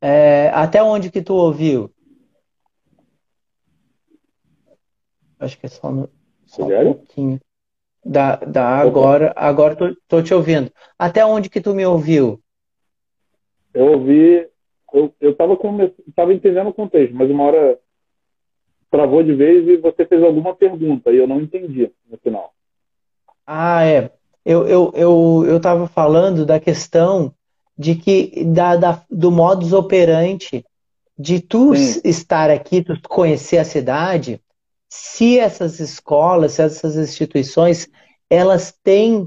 É, 0.00 0.50
até 0.54 0.82
onde 0.82 1.10
que 1.10 1.22
tu 1.22 1.34
ouviu? 1.34 1.90
Acho 5.38 5.58
que 5.58 5.66
é 5.66 5.68
só, 5.68 5.90
no, 5.90 6.08
só 6.52 6.66
um 6.66 6.94
pouquinho. 6.94 7.40
Da, 8.04 8.36
da 8.36 8.66
agora, 8.78 9.32
agora 9.36 9.76
tô, 9.76 9.96
tô 10.08 10.22
te 10.22 10.34
ouvindo. 10.34 10.70
Até 10.98 11.24
onde 11.24 11.48
que 11.48 11.60
tu 11.60 11.74
me 11.74 11.86
ouviu? 11.86 12.40
Eu 13.72 13.92
ouvi, 13.92 14.46
eu, 14.92 15.14
eu 15.20 15.34
tava, 15.34 15.56
come, 15.56 15.88
tava 16.14 16.34
entendendo 16.34 16.68
o 16.68 16.74
contexto, 16.74 17.14
mas 17.14 17.30
uma 17.30 17.44
hora 17.44 17.78
travou 18.90 19.22
de 19.22 19.34
vez 19.34 19.66
e 19.66 19.76
você 19.78 20.04
fez 20.04 20.22
alguma 20.22 20.54
pergunta 20.54 21.10
e 21.10 21.16
eu 21.16 21.26
não 21.26 21.40
entendi 21.40 21.90
no 22.10 22.18
final. 22.18 22.52
Ah, 23.46 23.84
é. 23.84 24.10
Eu, 24.44 24.66
eu, 24.66 24.92
eu, 24.94 25.44
eu 25.46 25.60
tava 25.60 25.86
falando 25.86 26.44
da 26.44 26.58
questão 26.58 27.32
de 27.78 27.94
que 27.94 28.44
da, 28.44 28.76
da, 28.76 29.02
do 29.08 29.30
modus 29.30 29.72
operandi 29.72 30.64
de 31.16 31.40
tu 31.40 31.74
Sim. 31.74 32.00
estar 32.04 32.50
aqui, 32.50 32.82
tu 32.82 33.00
conhecer 33.08 33.58
a 33.58 33.64
cidade, 33.64 34.40
se 34.94 35.38
essas 35.38 35.80
escolas, 35.80 36.52
se 36.52 36.62
essas 36.62 36.96
instituições, 36.96 37.88
elas 38.28 38.74
têm 38.84 39.26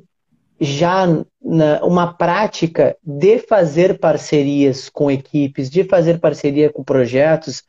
já 0.62 1.08
uma 1.82 2.14
prática 2.14 2.96
de 3.04 3.40
fazer 3.40 3.98
parcerias 3.98 4.90
com 4.90 5.10
equipes, 5.10 5.68
de 5.68 5.84
fazer 5.84 6.20
parceria 6.20 6.72
com 6.72 6.84
projetos, 6.84 7.64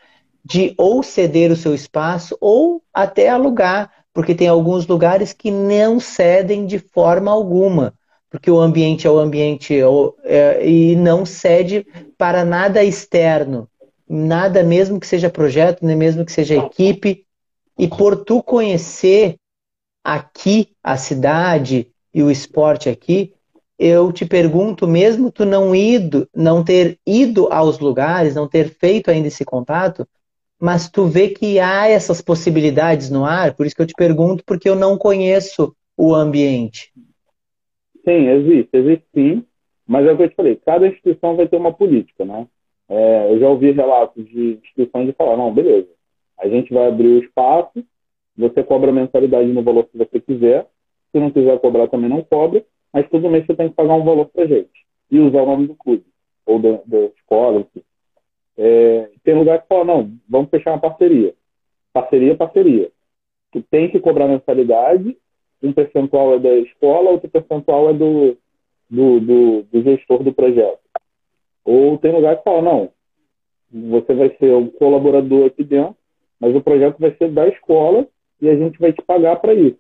de 0.44 0.74
ou 0.77 1.02
ceder 1.02 1.51
o 1.51 1.56
seu 1.56 1.74
espaço 1.74 2.36
ou 2.39 2.82
até 2.93 3.31
alugar, 3.31 3.90
porque 4.12 4.35
tem 4.35 4.47
alguns 4.47 4.86
lugares 4.86 5.32
que 5.32 5.51
não 5.51 5.98
cedem 5.98 6.66
de 6.66 6.78
forma 6.78 7.31
alguma 7.31 7.94
porque 8.28 8.51
o 8.51 8.60
ambiente 8.60 9.06
é 9.06 9.10
o 9.10 9.18
ambiente 9.18 9.74
é, 10.24 10.68
e 10.68 10.94
não 10.97 11.24
cede 11.24 11.86
para 12.18 12.44
nada 12.44 12.85
externo, 12.85 13.66
nada 14.06 14.62
mesmo 14.62 15.01
que 15.01 15.06
seja 15.06 15.31
projeto, 15.31 15.86
nem 15.86 15.97
mesmo 15.97 16.27
que 16.27 16.32
seja 16.32 16.56
equipe. 16.56 17.26
E 17.78 17.89
por 17.89 18.24
tu 18.24 18.43
conhecer 18.43 19.36
aqui 20.03 20.69
a 20.82 20.97
cidade 20.97 21.89
e 22.15 22.23
o 22.23 22.31
esporte 22.31 22.89
aqui, 22.89 23.35
eu 23.78 24.11
te 24.11 24.24
pergunto, 24.24 24.86
mesmo 24.86 25.31
tu 25.31 25.44
não 25.44 25.74
ido, 25.74 26.28
não 26.35 26.65
ter 26.65 26.98
ido 27.07 27.53
aos 27.53 27.78
lugares, 27.78 28.35
não 28.35 28.48
ter 28.48 28.70
feito 28.70 29.11
ainda 29.11 29.28
esse 29.28 29.44
contato, 29.44 30.07
mas 30.59 30.89
tu 30.89 31.05
vê 31.07 31.28
que 31.28 31.59
há 31.61 31.86
essas 31.86 32.23
possibilidades 32.23 33.11
no 33.11 33.24
ar, 33.24 33.55
por 33.55 33.66
isso 33.66 33.77
que 33.77 33.82
eu 33.82 33.86
te 33.86 33.94
pergunto, 33.94 34.43
porque 34.47 34.69
eu 34.69 34.74
não 34.74 34.97
conheço 34.97 35.77
o 35.97 36.15
ambiente. 36.15 36.90
Sim, 38.05 38.28
existe, 38.28 38.70
existe 38.73 39.05
sim, 39.15 39.44
mas 39.86 40.07
é 40.07 40.12
o 40.12 40.16
que 40.16 40.23
eu 40.23 40.31
te 40.31 40.36
falei, 40.36 40.57
cada 40.57 40.86
instituição 40.86 41.36
vai 41.36 41.47
ter 41.47 41.57
uma 41.57 41.73
política, 41.73 42.24
né? 42.24 42.47
É, 42.89 43.32
eu 43.32 43.40
já 43.40 43.48
ouvi 43.48 43.73
relatos 43.73 44.24
de 44.28 44.59
instituições 44.62 45.07
de 45.07 45.12
falar, 45.12 45.36
não, 45.36 45.53
beleza, 45.53 45.89
a 46.38 46.48
gente 46.48 46.72
vai 46.72 46.86
abrir 46.86 47.08
o 47.08 47.18
espaço, 47.18 47.84
você 48.36 48.62
cobra 48.62 48.92
mensalidade 48.92 49.48
no 49.48 49.62
valor 49.62 49.84
que 49.84 49.96
você 49.96 50.20
quiser, 50.20 50.66
se 51.10 51.18
não 51.18 51.30
quiser 51.30 51.58
cobrar 51.60 51.88
também 51.88 52.10
não 52.10 52.22
cobra, 52.22 52.64
mas 52.92 53.08
todo 53.08 53.30
mês 53.30 53.46
você 53.46 53.54
tem 53.54 53.68
que 53.68 53.74
pagar 53.74 53.94
um 53.94 54.04
valor 54.04 54.26
pra 54.26 54.46
gente 54.46 54.86
e 55.10 55.18
usar 55.18 55.42
o 55.42 55.46
nome 55.46 55.66
do 55.66 55.74
clube 55.74 56.04
ou 56.44 56.58
da, 56.58 56.80
da 56.84 56.98
escola, 57.06 57.60
enfim. 57.60 57.82
É, 58.58 59.10
tem 59.24 59.34
lugar 59.34 59.60
que 59.60 59.68
fala, 59.68 59.84
não, 59.84 60.10
vamos 60.28 60.50
fechar 60.50 60.72
uma 60.72 60.80
parceria. 60.80 61.34
Parceria, 61.92 62.36
parceria. 62.36 62.90
Tu 63.52 63.62
tem 63.62 63.90
que 63.90 64.00
cobrar 64.00 64.28
mensalidade 64.28 65.16
um 65.62 65.72
percentual 65.72 66.34
é 66.34 66.38
da 66.38 66.54
escola, 66.56 67.10
outro 67.10 67.28
percentual 67.28 67.90
é 67.90 67.92
do, 67.94 68.36
do, 68.88 69.20
do, 69.20 69.62
do 69.62 69.82
gestor 69.82 70.22
do 70.22 70.32
projeto. 70.32 70.80
Ou 71.64 71.98
tem 71.98 72.12
lugar 72.12 72.36
que 72.36 72.44
fala, 72.44 72.62
não, 72.62 72.90
você 73.72 74.14
vai 74.14 74.34
ser 74.36 74.54
um 74.54 74.68
colaborador 74.68 75.46
aqui 75.46 75.64
dentro, 75.64 75.96
mas 76.40 76.54
o 76.54 76.60
projeto 76.60 76.98
vai 76.98 77.14
ser 77.16 77.30
da 77.30 77.48
escola 77.48 78.06
e 78.40 78.48
a 78.48 78.56
gente 78.56 78.78
vai 78.78 78.92
te 78.92 79.02
pagar 79.02 79.36
para 79.36 79.54
isso. 79.54 79.78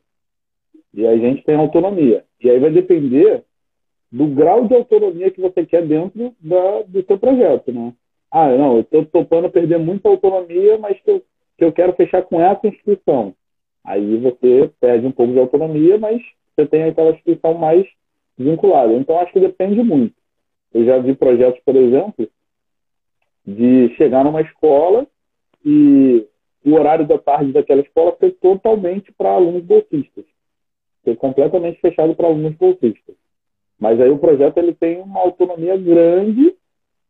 E 0.94 1.06
a 1.06 1.16
gente 1.16 1.44
tem 1.44 1.54
autonomia. 1.54 2.24
E 2.42 2.48
aí 2.48 2.58
vai 2.58 2.70
depender 2.70 3.44
do 4.10 4.26
grau 4.28 4.66
de 4.66 4.74
autonomia 4.74 5.30
que 5.30 5.40
você 5.40 5.66
quer 5.66 5.86
dentro 5.86 6.34
da, 6.40 6.82
do 6.82 7.04
seu 7.04 7.18
projeto, 7.18 7.72
né? 7.72 7.92
Ah, 8.30 8.48
não, 8.48 8.76
eu 8.76 8.80
estou 8.80 9.04
topando 9.06 9.50
perder 9.50 9.78
muita 9.78 10.08
autonomia, 10.08 10.78
mas 10.78 11.00
que 11.00 11.10
eu, 11.10 11.22
que 11.58 11.64
eu 11.64 11.72
quero 11.72 11.92
fechar 11.94 12.22
com 12.22 12.40
essa 12.40 12.66
instituição. 12.66 13.34
Aí 13.84 14.16
você 14.16 14.70
perde 14.80 15.06
um 15.06 15.12
pouco 15.12 15.32
de 15.32 15.38
autonomia, 15.38 15.98
mas 15.98 16.20
você 16.54 16.66
tem 16.66 16.84
aquela 16.84 17.10
instituição 17.10 17.54
mais 17.54 17.86
vinculada. 18.36 18.92
Então, 18.92 19.18
acho 19.20 19.32
que 19.32 19.40
depende 19.40 19.82
muito. 19.82 20.14
Eu 20.74 20.84
já 20.84 20.98
vi 20.98 21.14
projetos, 21.14 21.60
por 21.64 21.76
exemplo, 21.76 22.28
de 23.46 23.94
chegar 23.96 24.24
numa 24.24 24.42
escola 24.42 25.06
e 25.64 26.26
o 26.64 26.74
horário 26.74 27.06
da 27.06 27.18
tarde 27.18 27.52
daquela 27.52 27.80
escola 27.80 28.16
ser 28.18 28.32
totalmente 28.32 29.12
para 29.12 29.30
alunos 29.30 29.64
bolsistas. 29.64 30.24
Ser 31.04 31.16
completamente 31.16 31.80
fechado 31.80 32.14
para 32.14 32.26
alunos 32.26 32.54
bolsistas. 32.54 33.14
Mas 33.78 34.00
aí 34.00 34.10
o 34.10 34.18
projeto 34.18 34.58
ele 34.58 34.74
tem 34.74 35.00
uma 35.00 35.20
autonomia 35.20 35.76
grande, 35.76 36.54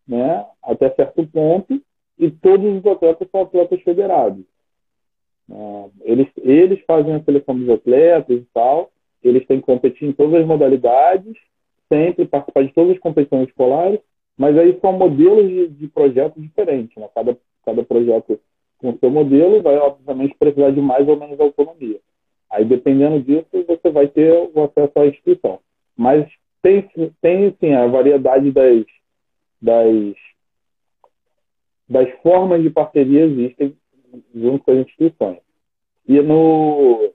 né, 0.07 0.45
até 0.63 0.91
certo 0.91 1.27
ponto, 1.27 1.81
e 2.19 2.31
todos 2.31 2.79
os 2.79 2.87
atletas 2.87 3.29
são 3.31 3.43
atletas 3.43 3.81
federados. 3.83 4.45
É, 5.51 5.85
eles, 6.03 6.29
eles 6.39 6.81
fazem 6.87 7.15
a 7.15 7.23
seleção 7.23 7.57
dos 7.57 7.69
atletas 7.69 8.37
e 8.37 8.47
tal, 8.53 8.91
eles 9.23 9.47
têm 9.47 9.61
que 9.61 9.67
competir 9.67 10.09
em 10.09 10.13
todas 10.13 10.41
as 10.41 10.47
modalidades 10.47 11.37
sempre, 11.89 12.27
participar 12.27 12.65
de 12.65 12.73
todas 12.73 12.93
as 12.93 12.99
competições 12.99 13.49
escolares, 13.49 14.01
mas 14.37 14.57
aí 14.59 14.79
são 14.81 14.93
modelos 14.93 15.49
de, 15.49 15.69
de 15.69 15.89
projetos 15.89 16.43
diferentes, 16.43 16.97
né? 16.97 17.09
Cada, 17.15 17.37
cada 17.65 17.83
projeto 17.85 18.39
com 18.79 18.97
seu 18.99 19.11
modelo 19.11 19.63
vai, 19.63 19.77
obviamente, 19.79 20.37
precisar 20.39 20.71
de 20.71 20.81
mais 20.81 21.09
ou 21.09 21.17
menos 21.17 21.39
autonomia. 21.41 21.99
Aí, 22.51 22.65
dependendo 22.65 23.21
disso, 23.21 23.47
você 23.53 23.91
vai 23.91 24.09
ter 24.09 24.33
o 24.33 24.65
acesso 24.65 24.99
à 24.99 25.07
instituição. 25.07 25.59
Mas 25.97 26.27
tem, 26.63 26.89
tem 27.21 27.57
sim, 27.61 27.73
a 27.73 27.87
variedade 27.87 28.51
das, 28.53 28.85
das, 29.61 30.15
das 31.89 32.11
formas 32.23 32.63
de 32.63 32.71
parceria 32.71 33.25
existem 33.25 33.75
junto 34.35 34.65
com 34.65 34.73
as 34.73 34.79
instituições. 34.79 35.39
E 36.09 36.21
no, 36.21 37.13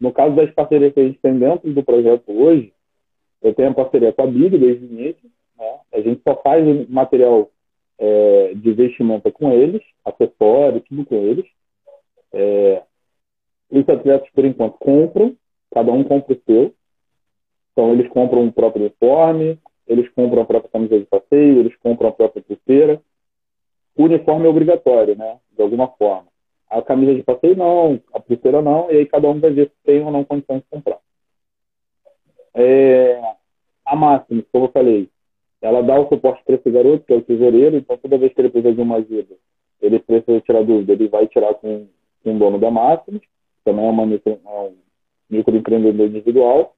no 0.00 0.12
caso 0.12 0.34
das 0.34 0.50
parcerias 0.52 0.92
que 0.92 1.00
a 1.00 1.04
gente 1.04 1.20
tem 1.20 1.38
dentro 1.38 1.72
do 1.72 1.82
projeto 1.82 2.30
hoje, 2.30 2.72
eu 3.42 3.54
tenho 3.54 3.70
a 3.70 3.74
parceria 3.74 4.12
com 4.12 4.22
a 4.22 4.26
BIG 4.26 4.58
desde 4.58 4.84
o 4.84 4.88
início. 4.88 5.30
Né? 5.56 5.78
A 5.92 6.00
gente 6.00 6.20
só 6.22 6.34
faz 6.42 6.88
material 6.88 7.50
é, 7.98 8.52
de 8.54 8.70
investimento 8.70 9.30
com 9.32 9.52
eles, 9.52 9.82
acessório, 10.04 10.80
tudo 10.80 11.04
com 11.04 11.16
eles. 11.16 11.44
É, 12.32 12.82
os 13.70 13.88
atletas, 13.88 14.28
por 14.30 14.44
enquanto, 14.44 14.78
compram, 14.78 15.36
cada 15.72 15.92
um 15.92 16.04
compra 16.04 16.34
o 16.34 16.40
seu. 16.46 16.74
Então, 17.72 17.92
eles 17.92 18.08
compram 18.08 18.46
o 18.46 18.52
próprio 18.52 18.82
uniforme, 18.82 19.58
eles 19.86 20.08
compram 20.10 20.42
a 20.42 20.46
própria 20.46 20.70
camisa 20.70 20.98
de 20.98 21.06
passeio, 21.06 21.60
eles 21.60 21.76
compram 21.76 22.08
a 22.08 22.12
própria 22.12 22.42
pulseira. 22.42 23.00
O 23.96 24.04
uniforme 24.04 24.46
é 24.46 24.48
obrigatório, 24.48 25.16
né? 25.16 25.38
De 25.56 25.62
alguma 25.62 25.88
forma. 25.88 26.28
A 26.70 26.82
camisa 26.82 27.14
de 27.14 27.22
passeio 27.22 27.56
não, 27.56 28.00
a 28.12 28.20
pulseira 28.20 28.60
não, 28.60 28.90
e 28.90 28.98
aí 28.98 29.06
cada 29.06 29.28
um 29.28 29.40
vai 29.40 29.50
ver 29.50 29.68
se 29.68 29.74
tem 29.84 30.04
ou 30.04 30.10
não 30.10 30.24
condições 30.24 30.60
de 30.60 30.68
comprar. 30.68 30.98
É, 32.54 33.20
a 33.84 33.96
máxima, 33.96 34.44
como 34.52 34.66
eu 34.66 34.72
falei, 34.72 35.08
ela 35.60 35.82
dá 35.82 35.98
o 35.98 36.08
suporte 36.08 36.42
para 36.44 36.54
esse 36.54 36.70
garoto, 36.70 37.04
que 37.04 37.12
é 37.12 37.16
o 37.16 37.22
tesoureiro, 37.22 37.76
então 37.76 37.96
toda 37.96 38.18
vez 38.18 38.32
que 38.32 38.40
ele 38.40 38.50
precisa 38.50 38.74
de 38.74 38.80
uma 38.80 38.96
ajuda, 38.96 39.34
ele 39.82 39.98
precisa 39.98 40.40
tirar 40.40 40.62
dúvida, 40.62 40.92
ele 40.92 41.08
vai 41.08 41.26
tirar 41.26 41.54
com, 41.54 41.86
com 42.22 42.36
o 42.36 42.38
dono 42.38 42.58
da 42.58 42.70
máxima, 42.70 43.20
também 43.64 43.84
é, 43.84 43.90
uma 43.90 44.06
micro, 44.06 44.38
é 44.44 44.50
um 44.50 44.74
microempreendedor 45.28 46.06
individual. 46.06 46.74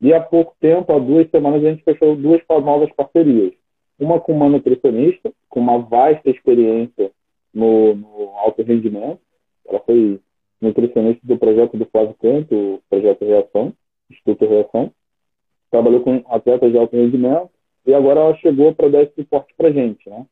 E 0.00 0.12
há 0.12 0.20
pouco 0.20 0.56
tempo, 0.60 0.92
há 0.92 0.98
duas 0.98 1.30
semanas, 1.30 1.64
a 1.64 1.70
gente 1.70 1.84
fechou 1.84 2.16
duas 2.16 2.42
novas 2.48 2.90
parcerias. 2.92 3.52
Uma 3.98 4.18
com 4.18 4.32
uma 4.32 4.48
nutricionista, 4.48 5.32
com 5.48 5.60
uma 5.60 5.78
vasta 5.78 6.28
experiência 6.28 7.12
no, 7.54 7.94
no 7.94 8.30
alto 8.38 8.62
rendimento. 8.62 9.20
Ela 9.68 9.78
foi 9.80 10.18
nutricionista 10.60 11.20
do 11.22 11.38
projeto 11.38 11.76
do 11.76 11.86
Flávio 11.86 12.16
Canto, 12.20 12.54
o 12.54 12.82
projeto 12.90 13.24
Reação, 13.24 13.72
Instituto 14.10 14.44
Reação. 14.46 14.90
Trabalhou 15.70 16.00
com 16.00 16.22
atletas 16.26 16.72
de 16.72 16.78
alto 16.78 16.96
rendimento 16.96 17.50
e 17.86 17.94
agora 17.94 18.20
ela 18.20 18.36
chegou 18.36 18.74
para 18.74 18.88
dar 18.88 19.02
esse 19.02 19.14
suporte 19.14 19.52
para 19.56 19.72
gente, 19.72 20.08
né? 20.08 20.24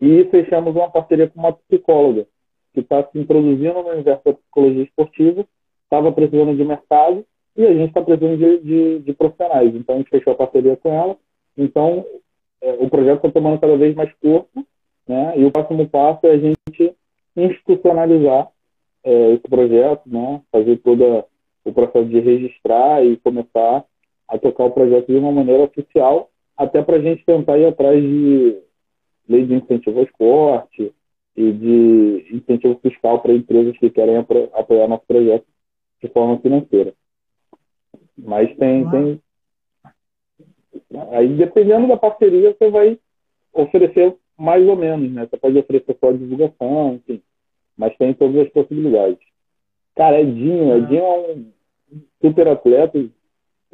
E 0.00 0.24
fechamos 0.24 0.74
uma 0.74 0.90
parceria 0.90 1.28
com 1.28 1.40
uma 1.40 1.52
psicóloga 1.52 2.26
que 2.74 2.80
está 2.80 3.02
se 3.04 3.18
introduzindo 3.18 3.82
no 3.82 3.88
universo 3.88 4.24
da 4.24 4.34
psicologia 4.34 4.82
esportiva, 4.82 5.46
estava 5.84 6.12
precisando 6.12 6.54
de 6.54 6.64
mercado 6.64 7.24
e 7.56 7.64
a 7.64 7.72
gente 7.72 7.88
está 7.88 8.02
precisando 8.02 8.36
de, 8.36 8.58
de, 8.58 8.98
de, 8.98 9.12
profissionais. 9.14 9.74
Então 9.74 9.94
a 9.94 9.98
gente 9.98 10.10
fechou 10.10 10.34
a 10.34 10.36
parceria 10.36 10.76
com 10.76 10.92
ela. 10.92 11.16
Então 11.56 12.04
é, 12.60 12.72
o 12.72 12.90
projeto 12.90 13.18
está 13.18 13.30
tomando 13.30 13.60
cada 13.60 13.76
vez 13.76 13.94
mais 13.94 14.12
corpo, 14.20 14.66
né? 15.08 15.38
E 15.38 15.44
o 15.44 15.50
próximo 15.50 15.88
passo 15.88 16.26
é 16.26 16.32
a 16.32 16.38
gente 16.38 16.94
institucionalizar 17.34 18.48
é, 19.04 19.32
esse 19.32 19.48
projeto, 19.48 20.02
né? 20.06 20.42
Fazer 20.52 20.76
todo 20.78 21.24
o 21.64 21.72
processo 21.72 22.06
de 22.06 22.20
registrar 22.20 23.04
e 23.04 23.16
começar 23.16 23.84
a 24.28 24.38
tocar 24.38 24.64
o 24.64 24.70
projeto 24.70 25.06
de 25.06 25.16
uma 25.16 25.32
maneira 25.32 25.64
oficial, 25.64 26.30
até 26.56 26.82
para 26.82 26.96
a 26.96 27.00
gente 27.00 27.24
tentar 27.24 27.58
ir 27.58 27.66
atrás 27.66 28.00
de 28.02 28.58
lei 29.28 29.44
de 29.46 29.54
incentivo 29.54 29.98
ao 29.98 30.04
esporte 30.04 30.92
e 31.36 31.52
de 31.52 32.26
incentivo 32.32 32.78
fiscal 32.80 33.20
para 33.20 33.32
empresas 33.32 33.76
que 33.78 33.90
querem 33.90 34.16
apoiar 34.16 34.88
nosso 34.88 35.04
projeto 35.06 35.44
de 36.02 36.08
forma 36.08 36.38
financeira. 36.38 36.94
Mas 38.16 38.54
tem, 38.56 38.88
tem. 38.90 39.20
Aí, 41.12 41.28
dependendo 41.36 41.88
da 41.88 41.96
parceria, 41.96 42.54
você 42.54 42.70
vai 42.70 42.98
oferecer 43.52 44.16
mais 44.38 44.66
ou 44.66 44.76
menos, 44.76 45.10
né? 45.12 45.26
Você 45.26 45.36
pode 45.36 45.58
oferecer 45.58 45.96
só 46.00 46.12
divulgação, 46.12 46.94
enfim. 46.94 47.22
Mas 47.76 47.96
tem 47.96 48.14
todas 48.14 48.46
as 48.46 48.52
possibilidades. 48.52 49.18
Cara, 49.94 50.20
Edinho. 50.20 50.76
Edinho 50.76 51.02
é 51.02 51.32
um 51.32 51.52
super 52.20 52.48
atleta, 52.48 52.98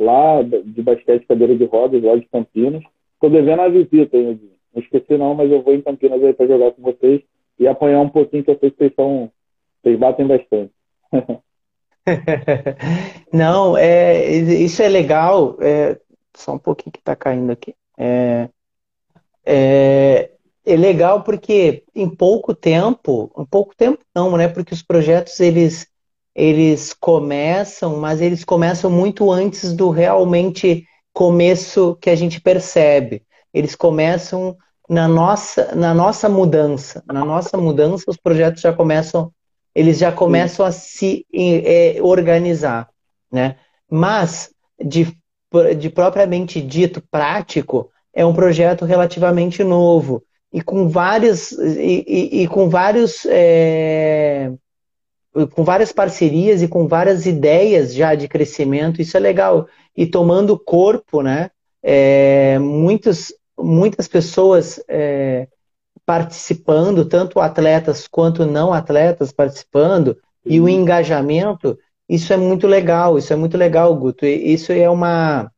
lá 0.03 0.43
de 0.43 0.83
basquete 0.83 1.27
cadeira 1.27 1.57
de 1.57 1.65
rodas, 1.65 2.03
lá 2.03 2.17
de 2.17 2.27
Campinas. 2.27 2.83
Estou 3.15 3.31
devendo 3.31 3.61
a 3.61 3.69
visita, 3.69 4.17
hein, 4.17 4.41
Não 4.75 4.83
esqueci 4.83 5.17
não, 5.17 5.35
mas 5.35 5.51
eu 5.51 5.63
vou 5.63 5.75
em 5.75 5.81
Campinas 5.81 6.23
aí 6.23 6.33
para 6.35 6.47
jogar 6.47 6.73
com 6.73 6.83
vocês 6.83 7.23
e 7.59 7.67
apanhar 7.69 8.01
um 8.01 8.09
pouquinho, 8.09 8.45
que 8.45 8.51
eu 8.51 8.59
sei 8.59 8.71
que 8.71 8.79
vocês 8.79 8.93
são. 8.95 9.31
Vocês 9.83 9.99
batem 9.99 10.27
bastante. 10.27 10.73
não, 13.33 13.77
é, 13.77 14.27
isso 14.29 14.83
é 14.83 14.89
legal. 14.89 15.57
É, 15.61 15.99
só 16.35 16.55
um 16.55 16.59
pouquinho 16.59 16.93
que 16.93 16.99
está 16.99 17.15
caindo 17.15 17.53
aqui. 17.53 17.75
É, 17.97 18.49
é, 19.45 20.31
é 20.65 20.77
legal 20.77 21.23
porque 21.23 21.85
em 21.95 22.09
pouco 22.09 22.55
tempo, 22.55 23.31
em 23.39 23.45
pouco 23.45 23.75
tempo 23.77 23.99
não, 24.15 24.37
né? 24.37 24.49
Porque 24.49 24.75
os 24.75 24.83
projetos 24.83 25.39
eles 25.41 25.92
eles 26.35 26.95
começam, 26.95 27.97
mas 27.99 28.21
eles 28.21 28.45
começam 28.45 28.91
muito 28.91 29.31
antes 29.31 29.73
do 29.73 29.91
realmente 29.91 30.87
começo 31.13 31.97
que 32.01 32.11
a 32.11 32.17
gente 32.17 32.41
percebe. 32.41 33.23
Eles 33.53 33.75
começam 33.75 34.57
na 34.89 35.07
nossa, 35.07 35.75
na 35.75 35.93
nossa 35.93 36.29
mudança. 36.29 37.03
Na 37.07 37.25
nossa 37.25 37.57
mudança, 37.57 38.05
os 38.09 38.17
projetos 38.17 38.63
já 38.63 38.73
começam, 38.73 39.31
eles 39.75 39.99
já 39.99 40.11
começam 40.11 40.65
a 40.65 40.73
se 40.73 41.27
é, 41.35 41.97
organizar, 42.01 42.89
né? 43.31 43.57
Mas, 43.91 44.51
de, 44.83 45.15
de 45.79 45.91
propriamente 45.91 46.63
dito, 46.63 47.03
prático, 47.11 47.91
é 48.15 48.25
um 48.25 48.35
projeto 48.35 48.85
relativamente 48.85 49.63
novo 49.63 50.23
e 50.53 50.61
com 50.61 50.89
vários 50.89 51.53
e, 51.53 52.05
e, 52.07 52.43
e 52.43 52.49
com 52.49 52.69
vários 52.69 53.25
é, 53.27 54.53
com 55.53 55.65
várias 55.65 55.93
parcerias 55.93 56.63
e 56.63 56.69
com 56.69 56.87
várias 56.87 57.27
ideias 57.27 57.95
já 57.95 58.15
de 58.15 58.29
crescimento, 58.29 59.01
isso 59.01 59.17
é 59.17 59.21
legal. 59.21 59.67
E 59.97 60.07
tomando 60.07 60.59
corpo, 60.59 61.23
né? 61.23 61.51
É, 61.83 62.59
muitos, 62.59 63.35
muitas 63.59 64.07
pessoas 64.07 64.83
é, 64.89 65.49
participando, 66.05 67.05
tanto 67.05 67.41
atletas 67.41 68.07
quanto 68.07 68.45
não 68.45 68.73
atletas 68.73 69.33
participando, 69.33 70.17
e 70.45 70.61
o 70.61 70.69
engajamento, 70.69 71.79
isso 72.09 72.33
é 72.33 72.37
muito 72.37 72.67
legal, 72.67 73.17
isso 73.17 73.33
é 73.33 73.37
muito 73.37 73.57
legal, 73.57 73.95
Guto. 73.97 74.27
Isso 74.27 74.73
é 74.73 74.91
uma, 74.91 75.51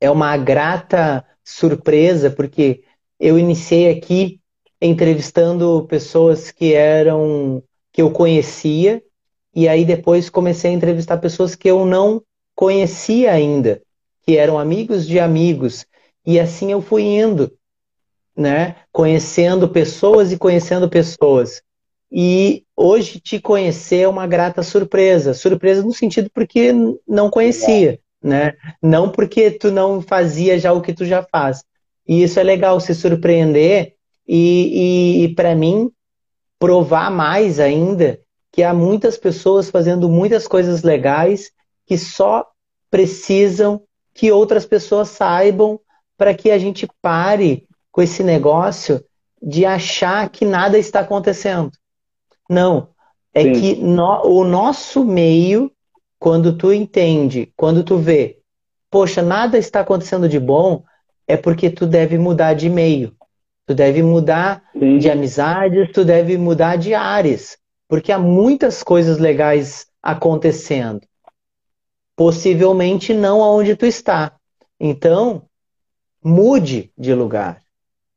é 0.00 0.10
uma 0.10 0.36
grata 0.36 1.24
surpresa, 1.44 2.30
porque 2.30 2.82
eu 3.20 3.38
iniciei 3.38 3.90
aqui 3.90 4.40
entrevistando 4.80 5.86
pessoas 5.88 6.50
que 6.50 6.72
eram 6.74 7.62
que 7.98 8.02
eu 8.02 8.12
conhecia, 8.12 9.02
e 9.52 9.66
aí 9.66 9.84
depois 9.84 10.30
comecei 10.30 10.70
a 10.70 10.72
entrevistar 10.72 11.18
pessoas 11.18 11.56
que 11.56 11.68
eu 11.68 11.84
não 11.84 12.22
conhecia 12.54 13.32
ainda, 13.32 13.82
que 14.22 14.36
eram 14.36 14.56
amigos 14.56 15.04
de 15.04 15.18
amigos, 15.18 15.84
e 16.24 16.38
assim 16.38 16.70
eu 16.70 16.80
fui 16.80 17.02
indo, 17.02 17.52
né? 18.36 18.76
Conhecendo 18.92 19.68
pessoas 19.68 20.30
e 20.30 20.38
conhecendo 20.38 20.88
pessoas. 20.88 21.60
E 22.08 22.62
hoje 22.76 23.18
te 23.18 23.40
conhecer 23.40 24.02
é 24.02 24.08
uma 24.08 24.28
grata 24.28 24.62
surpresa. 24.62 25.34
Surpresa 25.34 25.82
no 25.82 25.92
sentido 25.92 26.30
porque 26.32 26.72
não 27.04 27.28
conhecia, 27.28 27.98
né? 28.22 28.54
Não 28.80 29.10
porque 29.10 29.50
tu 29.50 29.72
não 29.72 30.00
fazia 30.00 30.56
já 30.56 30.72
o 30.72 30.80
que 30.80 30.94
tu 30.94 31.04
já 31.04 31.24
faz. 31.24 31.64
E 32.06 32.22
isso 32.22 32.38
é 32.38 32.44
legal, 32.44 32.78
se 32.78 32.94
surpreender. 32.94 33.96
E, 34.24 35.18
e, 35.18 35.24
e 35.24 35.34
para 35.34 35.52
mim, 35.56 35.90
provar 36.58 37.10
mais 37.10 37.60
ainda 37.60 38.20
que 38.52 38.62
há 38.62 38.74
muitas 38.74 39.16
pessoas 39.16 39.70
fazendo 39.70 40.08
muitas 40.08 40.48
coisas 40.48 40.82
legais 40.82 41.52
que 41.86 41.96
só 41.96 42.46
precisam 42.90 43.82
que 44.14 44.32
outras 44.32 44.66
pessoas 44.66 45.08
saibam 45.10 45.78
para 46.16 46.34
que 46.34 46.50
a 46.50 46.58
gente 46.58 46.88
pare 47.00 47.66
com 47.92 48.02
esse 48.02 48.24
negócio 48.24 49.02
de 49.40 49.64
achar 49.64 50.28
que 50.28 50.44
nada 50.44 50.78
está 50.78 51.00
acontecendo. 51.00 51.70
Não. 52.50 52.88
É 53.32 53.42
Sim. 53.42 53.52
que 53.52 53.76
no, 53.76 54.26
o 54.26 54.44
nosso 54.44 55.04
meio, 55.04 55.70
quando 56.18 56.56
tu 56.56 56.72
entende, 56.72 57.52
quando 57.56 57.84
tu 57.84 57.96
vê, 57.98 58.38
poxa, 58.90 59.22
nada 59.22 59.56
está 59.58 59.80
acontecendo 59.80 60.28
de 60.28 60.40
bom, 60.40 60.82
é 61.26 61.36
porque 61.36 61.70
tu 61.70 61.86
deve 61.86 62.18
mudar 62.18 62.54
de 62.54 62.68
meio. 62.68 63.14
Tu 63.68 63.74
deve 63.74 64.02
mudar 64.02 64.62
Sim. 64.72 64.96
de 64.96 65.10
amizades, 65.10 65.92
tu 65.92 66.02
deve 66.02 66.38
mudar 66.38 66.76
de 66.76 66.94
áreas, 66.94 67.58
porque 67.86 68.10
há 68.10 68.18
muitas 68.18 68.82
coisas 68.82 69.18
legais 69.18 69.86
acontecendo. 70.02 71.02
Possivelmente 72.16 73.12
não 73.12 73.42
aonde 73.42 73.76
tu 73.76 73.84
está, 73.84 74.32
Então, 74.80 75.42
mude 76.24 76.90
de 76.96 77.12
lugar, 77.12 77.60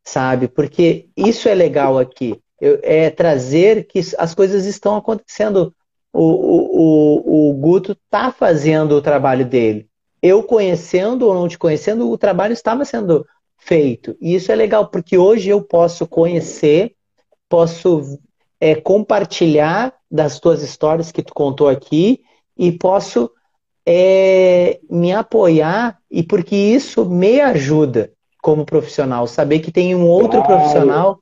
sabe? 0.06 0.48
Porque 0.48 1.10
isso 1.18 1.50
é 1.50 1.54
legal 1.54 2.00
aqui. 2.00 2.40
É 2.62 3.10
trazer 3.10 3.88
que 3.88 4.00
as 4.18 4.34
coisas 4.34 4.66
estão 4.66 4.96
acontecendo. 4.96 5.76
O, 6.14 6.24
o, 6.24 7.50
o, 7.50 7.50
o 7.50 7.54
Guto 7.56 7.92
está 7.92 8.32
fazendo 8.32 8.96
o 8.96 9.02
trabalho 9.02 9.46
dele. 9.46 9.90
Eu 10.22 10.44
conhecendo 10.44 11.28
ou 11.28 11.34
não 11.34 11.50
te 11.50 11.58
conhecendo, 11.58 12.10
o 12.10 12.18
trabalho 12.18 12.54
estava 12.54 12.86
sendo 12.86 13.26
feito. 13.62 14.18
E 14.20 14.36
isso 14.36 14.52
é 14.52 14.56
legal, 14.56 14.88
porque 14.88 15.18
hoje 15.18 15.50
eu 15.50 15.62
posso 15.62 16.08
conhecer, 16.08 16.96
posso 17.48 18.20
é, 18.60 18.76
compartilhar 18.76 19.94
das 20.10 20.40
tuas 20.40 20.62
histórias 20.64 21.12
que 21.12 21.24
tu 21.24 21.34
contou 21.34 21.70
aqui 21.70 22.22
e 22.58 22.72
posso 22.72 23.32
é, 23.86 24.80
me 24.90 25.14
apoiar 25.14 26.00
e 26.10 26.24
porque 26.24 26.56
isso 26.56 27.06
me 27.06 27.40
ajuda 27.40 28.12
como 28.42 28.66
profissional, 28.66 29.28
saber 29.28 29.60
que 29.60 29.72
tem 29.72 29.94
um 29.94 30.08
outro 30.08 30.42
profissional 30.44 31.20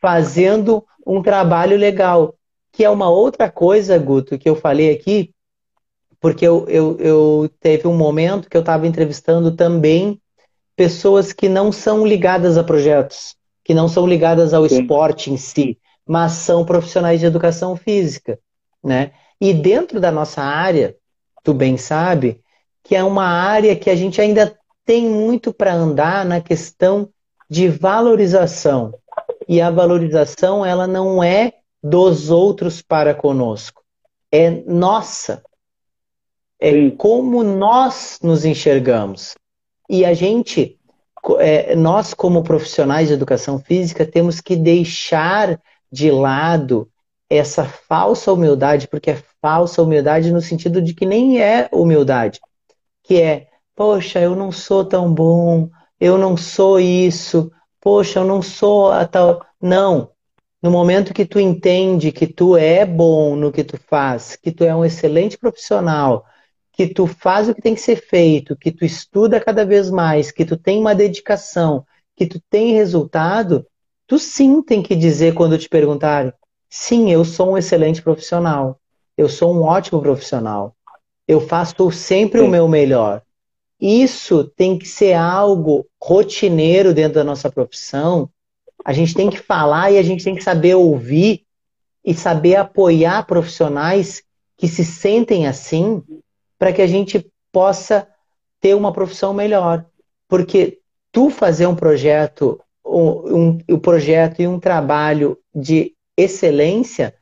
fazendo 0.00 0.84
um 1.06 1.22
trabalho 1.22 1.76
legal, 1.76 2.34
que 2.72 2.82
é 2.82 2.88
uma 2.88 3.10
outra 3.10 3.50
coisa, 3.50 3.98
Guto, 3.98 4.38
que 4.38 4.48
eu 4.48 4.56
falei 4.56 4.90
aqui, 4.90 5.34
porque 6.18 6.46
eu, 6.46 6.66
eu, 6.68 6.96
eu 6.98 7.50
teve 7.60 7.86
um 7.86 7.96
momento 7.96 8.48
que 8.48 8.56
eu 8.56 8.62
estava 8.62 8.86
entrevistando 8.86 9.54
também 9.54 10.21
pessoas 10.82 11.32
que 11.32 11.48
não 11.48 11.70
são 11.70 12.04
ligadas 12.04 12.58
a 12.58 12.64
projetos, 12.64 13.36
que 13.62 13.72
não 13.72 13.86
são 13.86 14.04
ligadas 14.04 14.52
ao 14.52 14.68
Sim. 14.68 14.80
esporte 14.80 15.30
em 15.30 15.36
si, 15.36 15.78
mas 16.04 16.32
são 16.32 16.64
profissionais 16.64 17.20
de 17.20 17.26
educação 17.26 17.76
física, 17.76 18.36
né? 18.82 19.12
E 19.40 19.54
dentro 19.54 20.00
da 20.00 20.10
nossa 20.10 20.42
área, 20.42 20.96
tu 21.44 21.54
bem 21.54 21.76
sabe, 21.76 22.40
que 22.82 22.96
é 22.96 23.04
uma 23.04 23.24
área 23.24 23.76
que 23.76 23.88
a 23.88 23.94
gente 23.94 24.20
ainda 24.20 24.58
tem 24.84 25.08
muito 25.08 25.54
para 25.54 25.72
andar 25.72 26.24
na 26.24 26.40
questão 26.40 27.08
de 27.48 27.68
valorização. 27.68 28.92
E 29.48 29.60
a 29.60 29.70
valorização, 29.70 30.66
ela 30.66 30.88
não 30.88 31.22
é 31.22 31.52
dos 31.80 32.28
outros 32.28 32.82
para 32.82 33.14
conosco, 33.14 33.84
é 34.32 34.50
nossa. 34.66 35.44
É 36.60 36.72
Sim. 36.72 36.90
como 36.90 37.44
nós 37.44 38.18
nos 38.20 38.44
enxergamos. 38.44 39.36
E 39.92 40.06
a 40.06 40.14
gente, 40.14 40.78
é, 41.38 41.76
nós 41.76 42.14
como 42.14 42.42
profissionais 42.42 43.08
de 43.08 43.14
educação 43.14 43.58
física, 43.58 44.06
temos 44.06 44.40
que 44.40 44.56
deixar 44.56 45.60
de 45.92 46.10
lado 46.10 46.88
essa 47.28 47.66
falsa 47.66 48.32
humildade, 48.32 48.88
porque 48.88 49.10
é 49.10 49.22
falsa 49.42 49.82
humildade 49.82 50.32
no 50.32 50.40
sentido 50.40 50.80
de 50.80 50.94
que 50.94 51.04
nem 51.04 51.42
é 51.42 51.68
humildade, 51.70 52.40
que 53.02 53.20
é, 53.20 53.48
poxa, 53.76 54.18
eu 54.18 54.34
não 54.34 54.50
sou 54.50 54.82
tão 54.82 55.12
bom, 55.12 55.68
eu 56.00 56.16
não 56.16 56.38
sou 56.38 56.80
isso, 56.80 57.52
poxa, 57.78 58.20
eu 58.20 58.24
não 58.24 58.40
sou 58.40 58.90
a 58.90 59.06
tal. 59.06 59.44
Não. 59.60 60.08
No 60.62 60.70
momento 60.70 61.12
que 61.12 61.26
tu 61.26 61.38
entende 61.38 62.12
que 62.12 62.26
tu 62.26 62.56
é 62.56 62.86
bom 62.86 63.36
no 63.36 63.52
que 63.52 63.62
tu 63.62 63.76
faz, 63.76 64.36
que 64.36 64.50
tu 64.50 64.64
é 64.64 64.74
um 64.74 64.86
excelente 64.86 65.36
profissional, 65.36 66.24
que 66.88 66.94
tu 66.94 67.06
faz 67.06 67.48
o 67.48 67.54
que 67.54 67.62
tem 67.62 67.74
que 67.74 67.80
ser 67.80 67.96
feito, 67.96 68.56
que 68.56 68.72
tu 68.72 68.84
estuda 68.84 69.40
cada 69.40 69.64
vez 69.64 69.90
mais, 69.90 70.30
que 70.30 70.44
tu 70.44 70.56
tem 70.56 70.80
uma 70.80 70.94
dedicação, 70.94 71.86
que 72.16 72.26
tu 72.26 72.40
tem 72.50 72.72
resultado, 72.72 73.66
tu 74.06 74.18
sim 74.18 74.60
tem 74.62 74.82
que 74.82 74.96
dizer 74.96 75.34
quando 75.34 75.58
te 75.58 75.68
perguntarem, 75.68 76.32
sim, 76.68 77.10
eu 77.10 77.24
sou 77.24 77.52
um 77.52 77.58
excelente 77.58 78.02
profissional, 78.02 78.80
eu 79.16 79.28
sou 79.28 79.54
um 79.54 79.62
ótimo 79.62 80.00
profissional, 80.00 80.74
eu 81.26 81.40
faço 81.40 81.90
sempre 81.92 82.40
sim. 82.40 82.46
o 82.46 82.50
meu 82.50 82.66
melhor. 82.66 83.22
Isso 83.80 84.44
tem 84.44 84.78
que 84.78 84.88
ser 84.88 85.14
algo 85.14 85.86
rotineiro 86.00 86.92
dentro 86.92 87.14
da 87.14 87.24
nossa 87.24 87.50
profissão. 87.50 88.30
A 88.84 88.92
gente 88.92 89.14
tem 89.14 89.28
que 89.28 89.38
falar 89.38 89.90
e 89.90 89.98
a 89.98 90.02
gente 90.02 90.24
tem 90.24 90.34
que 90.34 90.42
saber 90.42 90.74
ouvir 90.74 91.44
e 92.04 92.14
saber 92.14 92.56
apoiar 92.56 93.26
profissionais 93.26 94.22
que 94.56 94.68
se 94.68 94.84
sentem 94.84 95.46
assim 95.46 96.02
para 96.62 96.72
que 96.72 96.80
a 96.80 96.86
gente 96.86 97.28
possa 97.50 98.06
ter 98.60 98.76
uma 98.76 98.92
profissão 98.92 99.34
melhor. 99.34 99.84
Porque 100.28 100.78
tu 101.10 101.28
fazer 101.28 101.66
um 101.66 101.74
projeto, 101.74 102.60
um, 102.86 103.58
um, 103.68 103.78
projeto 103.80 104.40
e 104.40 104.46
um 104.46 104.60
trabalho 104.60 105.36
de 105.52 105.92
excelência 106.16 107.16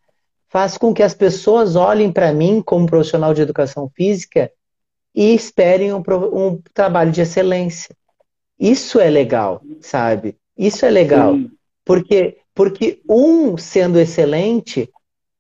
faz 0.50 0.76
com 0.76 0.92
que 0.92 1.02
as 1.02 1.14
pessoas 1.14 1.74
olhem 1.74 2.12
para 2.12 2.34
mim 2.34 2.60
como 2.60 2.86
profissional 2.86 3.32
de 3.32 3.40
educação 3.40 3.90
física 3.96 4.52
e 5.14 5.34
esperem 5.34 5.94
um, 5.94 6.02
um, 6.34 6.60
trabalho 6.74 7.10
de 7.10 7.22
excelência. 7.22 7.96
Isso 8.58 9.00
é 9.00 9.08
legal, 9.08 9.62
sabe? 9.80 10.36
Isso 10.54 10.84
é 10.84 10.90
legal. 10.90 11.32
Sim. 11.32 11.50
Porque, 11.82 12.36
porque 12.54 13.00
um 13.08 13.56
sendo 13.56 13.98
excelente 13.98 14.90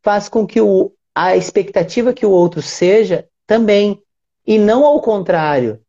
faz 0.02 0.26
com 0.26 0.46
que 0.46 0.58
o, 0.58 0.90
a 1.14 1.36
expectativa 1.36 2.14
que 2.14 2.24
o 2.24 2.30
outro 2.30 2.62
seja 2.62 3.28
também. 3.50 4.00
E 4.46 4.58
não 4.58 4.84
ao 4.84 5.00
contrário, 5.00 5.80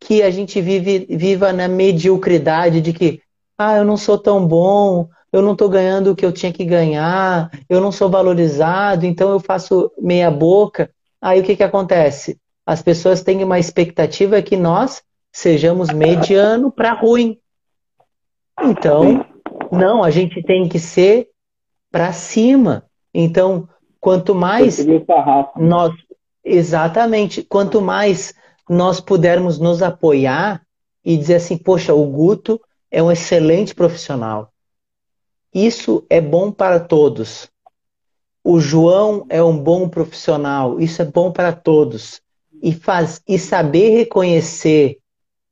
que 0.00 0.20
a 0.20 0.30
gente 0.30 0.60
vive, 0.60 1.06
viva 1.08 1.52
na 1.52 1.68
mediocridade 1.68 2.80
de 2.80 2.92
que, 2.92 3.20
ah, 3.56 3.76
eu 3.76 3.84
não 3.84 3.96
sou 3.96 4.18
tão 4.18 4.44
bom, 4.44 5.08
eu 5.32 5.40
não 5.40 5.52
estou 5.52 5.68
ganhando 5.68 6.10
o 6.10 6.16
que 6.16 6.26
eu 6.26 6.32
tinha 6.32 6.52
que 6.52 6.64
ganhar, 6.64 7.52
eu 7.68 7.80
não 7.80 7.92
sou 7.92 8.10
valorizado, 8.10 9.06
então 9.06 9.30
eu 9.30 9.38
faço 9.38 9.92
meia 9.96 10.28
boca. 10.28 10.90
Aí 11.22 11.38
o 11.38 11.44
que, 11.44 11.54
que 11.54 11.62
acontece? 11.62 12.36
As 12.66 12.82
pessoas 12.82 13.22
têm 13.22 13.44
uma 13.44 13.60
expectativa 13.60 14.42
que 14.42 14.56
nós 14.56 15.00
sejamos 15.32 15.90
mediano 15.90 16.72
para 16.72 16.94
ruim. 16.94 17.38
Então, 18.60 19.24
não, 19.70 20.02
a 20.02 20.10
gente 20.10 20.42
tem 20.42 20.68
que 20.68 20.80
ser 20.80 21.28
para 21.92 22.12
cima. 22.12 22.84
Então, 23.14 23.68
quanto 24.00 24.34
mais 24.34 24.84
nós 25.56 25.94
Exatamente. 26.44 27.42
Quanto 27.42 27.80
mais 27.80 28.34
nós 28.68 29.00
pudermos 29.00 29.58
nos 29.58 29.82
apoiar 29.82 30.62
e 31.04 31.16
dizer 31.16 31.36
assim, 31.36 31.56
poxa, 31.56 31.94
o 31.94 32.04
Guto 32.06 32.60
é 32.90 33.02
um 33.02 33.10
excelente 33.10 33.74
profissional. 33.74 34.52
Isso 35.52 36.04
é 36.10 36.20
bom 36.20 36.52
para 36.52 36.80
todos. 36.80 37.48
O 38.42 38.60
João 38.60 39.24
é 39.28 39.42
um 39.42 39.56
bom 39.56 39.88
profissional. 39.88 40.78
Isso 40.80 41.00
é 41.00 41.04
bom 41.04 41.32
para 41.32 41.52
todos. 41.52 42.20
E, 42.62 42.72
faz, 42.72 43.22
e 43.26 43.38
saber 43.38 43.90
reconhecer 43.90 44.98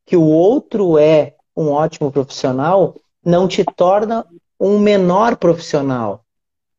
que 0.04 0.16
o 0.16 0.24
outro 0.24 0.98
é 0.98 1.34
um 1.56 1.70
ótimo 1.70 2.10
profissional 2.10 2.94
não 3.24 3.46
te 3.46 3.64
torna 3.64 4.26
um 4.58 4.78
menor 4.78 5.36
profissional. 5.36 6.24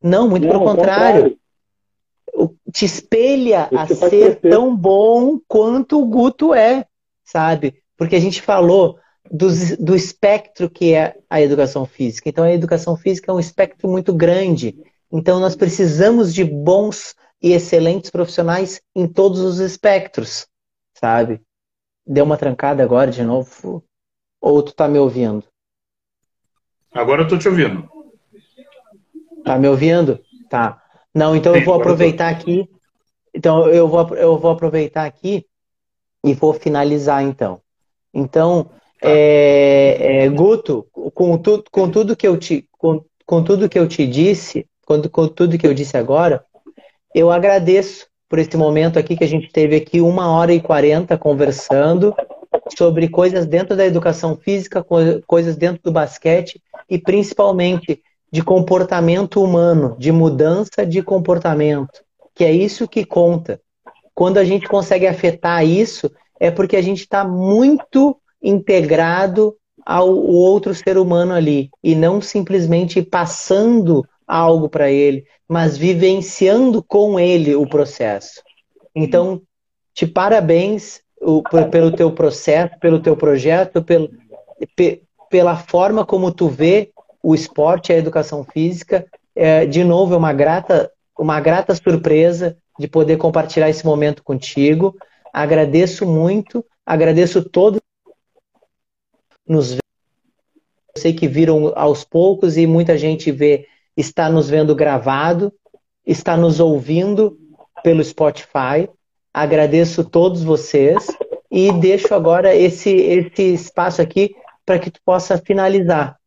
Não, 0.02 0.28
muito 0.28 0.46
não, 0.46 0.52
pelo 0.52 0.64
contrário. 0.64 1.22
contrário 1.22 1.43
te 2.72 2.84
espelha 2.84 3.68
a 3.72 3.86
ser 3.86 4.40
tão 4.40 4.76
bom 4.76 5.38
quanto 5.46 6.02
o 6.02 6.06
Guto 6.06 6.52
é, 6.52 6.86
sabe? 7.24 7.82
Porque 7.96 8.16
a 8.16 8.20
gente 8.20 8.42
falou 8.42 8.98
do, 9.30 9.48
do 9.78 9.94
espectro 9.94 10.68
que 10.68 10.92
é 10.92 11.16
a 11.30 11.40
educação 11.40 11.86
física. 11.86 12.28
Então, 12.28 12.44
a 12.44 12.52
educação 12.52 12.96
física 12.96 13.30
é 13.30 13.34
um 13.34 13.40
espectro 13.40 13.88
muito 13.88 14.12
grande. 14.12 14.76
Então, 15.12 15.38
nós 15.38 15.54
precisamos 15.54 16.34
de 16.34 16.44
bons 16.44 17.14
e 17.40 17.52
excelentes 17.52 18.10
profissionais 18.10 18.80
em 18.94 19.06
todos 19.06 19.40
os 19.40 19.60
espectros, 19.60 20.46
sabe? 20.94 21.40
Deu 22.06 22.24
uma 22.24 22.36
trancada 22.36 22.82
agora 22.82 23.10
de 23.10 23.22
novo? 23.22 23.84
Ou 24.40 24.62
tu 24.62 24.74
tá 24.74 24.88
me 24.88 24.98
ouvindo? 24.98 25.44
Agora 26.92 27.22
eu 27.22 27.28
tô 27.28 27.38
te 27.38 27.48
ouvindo. 27.48 27.88
Tá 29.44 29.58
me 29.58 29.68
ouvindo? 29.68 30.20
Tá. 30.48 30.83
Não, 31.14 31.36
então 31.36 31.52
Sim, 31.52 31.60
eu 31.60 31.64
vou 31.64 31.74
aproveitar 31.74 32.28
aqui. 32.28 32.68
Então 33.32 33.68
eu 33.68 33.88
vou, 33.88 34.16
eu 34.16 34.38
vou 34.38 34.50
aproveitar 34.50 35.04
aqui 35.04 35.46
e 36.24 36.34
vou 36.34 36.52
finalizar 36.52 37.22
então. 37.22 37.60
Então, 38.12 38.64
tá. 39.00 39.08
é, 39.08 40.24
é, 40.24 40.28
Guto, 40.28 40.86
com, 40.92 41.36
tu, 41.38 41.62
com 41.70 41.90
tudo 41.90 42.16
que 42.16 42.26
eu 42.26 42.36
te 42.36 42.68
com, 42.72 43.04
com 43.26 43.42
tudo 43.42 43.68
que 43.68 43.78
eu 43.78 43.88
te 43.88 44.06
disse, 44.06 44.66
com, 44.86 45.00
com 45.02 45.28
tudo 45.28 45.58
que 45.58 45.66
eu 45.66 45.74
disse 45.74 45.96
agora, 45.96 46.44
eu 47.14 47.30
agradeço 47.30 48.06
por 48.28 48.38
esse 48.38 48.56
momento 48.56 48.98
aqui 48.98 49.16
que 49.16 49.24
a 49.24 49.28
gente 49.28 49.50
teve 49.52 49.76
aqui 49.76 50.00
uma 50.00 50.32
hora 50.32 50.52
e 50.52 50.60
quarenta 50.60 51.16
conversando 51.16 52.14
sobre 52.76 53.08
coisas 53.08 53.46
dentro 53.46 53.76
da 53.76 53.86
educação 53.86 54.36
física, 54.36 54.84
coisas 55.26 55.56
dentro 55.56 55.82
do 55.82 55.92
basquete 55.92 56.60
e 56.88 56.98
principalmente 56.98 58.02
de 58.34 58.42
comportamento 58.42 59.40
humano, 59.40 59.94
de 59.96 60.10
mudança 60.10 60.84
de 60.84 61.00
comportamento, 61.00 62.02
que 62.34 62.42
é 62.42 62.50
isso 62.50 62.88
que 62.88 63.04
conta. 63.04 63.60
Quando 64.12 64.38
a 64.38 64.44
gente 64.44 64.66
consegue 64.66 65.06
afetar 65.06 65.64
isso, 65.64 66.10
é 66.40 66.50
porque 66.50 66.76
a 66.76 66.82
gente 66.82 67.02
está 67.02 67.24
muito 67.24 68.20
integrado 68.42 69.54
ao 69.86 70.12
outro 70.12 70.74
ser 70.74 70.98
humano 70.98 71.32
ali 71.32 71.70
e 71.80 71.94
não 71.94 72.20
simplesmente 72.20 73.00
passando 73.02 74.04
algo 74.26 74.68
para 74.68 74.90
ele, 74.90 75.24
mas 75.48 75.76
vivenciando 75.76 76.82
com 76.82 77.20
ele 77.20 77.54
o 77.54 77.68
processo. 77.68 78.42
Então, 78.92 79.42
te 79.94 80.08
parabéns, 80.08 81.00
pelo 81.70 81.92
teu 81.92 82.10
processo, 82.10 82.76
pelo 82.80 82.98
teu 82.98 83.16
projeto, 83.16 83.80
pelo, 83.80 84.10
pela 85.30 85.56
forma 85.56 86.04
como 86.04 86.32
tu 86.32 86.48
vê 86.48 86.90
o 87.24 87.34
esporte 87.34 87.90
e 87.90 87.94
a 87.94 87.98
educação 87.98 88.44
física. 88.44 89.06
É, 89.34 89.64
de 89.64 89.82
novo, 89.82 90.12
é 90.12 90.16
uma 90.18 90.34
grata, 90.34 90.92
uma 91.18 91.40
grata 91.40 91.74
surpresa 91.74 92.54
de 92.78 92.86
poder 92.86 93.16
compartilhar 93.16 93.70
esse 93.70 93.84
momento 93.86 94.22
contigo. 94.22 94.94
Agradeço 95.32 96.04
muito, 96.04 96.62
agradeço 96.84 97.42
todos 97.42 97.80
nos 99.48 99.72
Eu 99.72 99.80
sei 100.98 101.14
que 101.14 101.26
viram 101.26 101.72
aos 101.74 102.04
poucos 102.04 102.58
e 102.58 102.66
muita 102.66 102.98
gente 102.98 103.32
vê, 103.32 103.66
está 103.96 104.28
nos 104.28 104.50
vendo 104.50 104.74
gravado, 104.74 105.50
está 106.06 106.36
nos 106.36 106.60
ouvindo 106.60 107.38
pelo 107.82 108.04
Spotify. 108.04 108.86
Agradeço 109.32 110.04
todos 110.04 110.44
vocês 110.44 111.06
e 111.50 111.72
deixo 111.72 112.14
agora 112.14 112.54
esse, 112.54 112.90
esse 112.90 113.54
espaço 113.54 114.02
aqui 114.02 114.36
para 114.66 114.78
que 114.78 114.90
tu 114.90 115.00
possa 115.02 115.38
finalizar. 115.38 116.18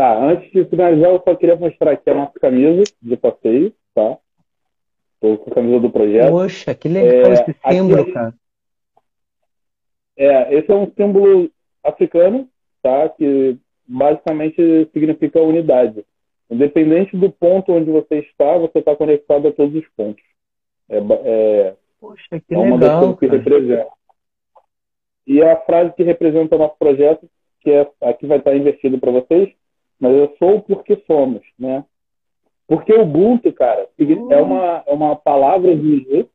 Tá, 0.00 0.18
antes 0.18 0.50
de 0.50 0.64
finalizar, 0.64 1.10
eu 1.10 1.22
só 1.22 1.34
queria 1.34 1.56
mostrar 1.56 1.90
aqui 1.90 2.08
a 2.08 2.14
nossa 2.14 2.40
camisa 2.40 2.84
de 3.02 3.18
passeio, 3.18 3.70
tá? 3.94 4.16
Estou 5.12 5.36
com 5.36 5.50
a 5.50 5.54
camisa 5.56 5.78
do 5.78 5.90
projeto. 5.90 6.30
Poxa, 6.30 6.74
que 6.74 6.88
legal 6.88 7.30
é, 7.30 7.34
esse 7.34 7.56
símbolo, 7.68 8.00
aqui, 8.00 8.12
cara. 8.12 8.34
É, 10.16 10.54
esse 10.54 10.72
é 10.72 10.74
um 10.74 10.90
símbolo 10.96 11.50
africano, 11.84 12.48
tá? 12.82 13.10
Que 13.10 13.58
basicamente 13.86 14.88
significa 14.90 15.42
unidade. 15.42 16.02
Independente 16.50 17.14
do 17.14 17.30
ponto 17.30 17.70
onde 17.70 17.90
você 17.90 18.20
está, 18.20 18.56
você 18.56 18.78
está 18.78 18.96
conectado 18.96 19.48
a 19.48 19.52
todos 19.52 19.74
os 19.74 19.88
pontos. 19.94 20.24
É, 20.88 20.96
é, 20.96 21.74
Poxa, 22.00 22.40
que 22.40 22.54
é 22.54 22.56
uma 22.56 22.76
legal, 22.76 23.08
das 23.08 23.18
coisas 23.18 23.18
que 23.18 23.26
representa. 23.26 23.86
E 25.26 25.42
a 25.42 25.56
frase 25.56 25.92
que 25.92 26.02
representa 26.02 26.56
o 26.56 26.58
nosso 26.58 26.78
projeto, 26.78 27.28
que 27.60 27.70
é 27.70 27.86
aqui 28.00 28.26
vai 28.26 28.38
estar 28.38 28.56
invertido 28.56 28.98
para 28.98 29.10
vocês, 29.10 29.59
mas 30.00 30.16
eu 30.16 30.34
sou 30.38 30.62
porque 30.62 30.96
somos, 31.06 31.42
né? 31.58 31.84
Porque 32.66 32.92
o 32.92 33.02
Ubuntu, 33.02 33.52
cara, 33.52 33.88
é 33.98 34.36
uma, 34.36 34.82
é 34.86 34.92
uma 34.92 35.16
palavra 35.16 35.76
Zulu, 35.76 36.30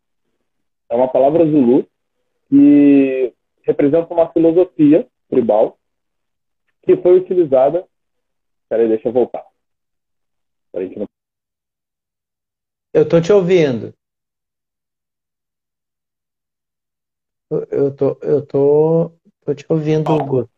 é 0.90 0.96
uma 0.96 1.08
palavra 1.08 1.46
Zulu 1.46 1.88
que 2.50 3.34
representa 3.64 4.14
uma 4.14 4.30
filosofia 4.32 5.08
tribal 5.30 5.78
que 6.84 6.96
foi 6.98 7.18
utilizada. 7.18 7.88
Peraí, 8.70 8.88
deixa 8.88 9.08
eu 9.08 9.14
voltar. 9.14 9.46
Peraí, 10.72 10.96
não... 10.96 11.06
Eu 12.94 13.08
tô 13.08 13.20
te 13.20 13.34
ouvindo. 13.34 13.94
Eu 17.72 17.96
tô, 17.96 18.18
eu 18.22 18.46
tô, 18.46 19.12
tô 19.46 19.56
te 19.56 19.66
ouvindo, 19.70 20.12
Hugo. 20.12 20.50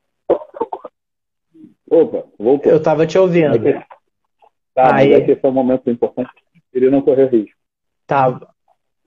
Opa, 1.89 2.25
voltou. 2.37 2.71
Eu 2.71 2.81
tava 2.81 3.07
te 3.07 3.17
ouvindo. 3.17 3.55
É 3.67 3.73
que... 3.73 3.87
Tá, 4.73 4.95
Aí... 4.95 5.09
mas 5.09 5.21
é 5.21 5.25
que 5.25 5.31
esse 5.31 5.45
é 5.45 5.49
um 5.49 5.53
momento 5.53 5.89
importante. 5.89 6.29
Ele 6.73 6.89
não 6.89 7.01
correu 7.01 7.27
risco. 7.27 7.57
Tá. 8.05 8.39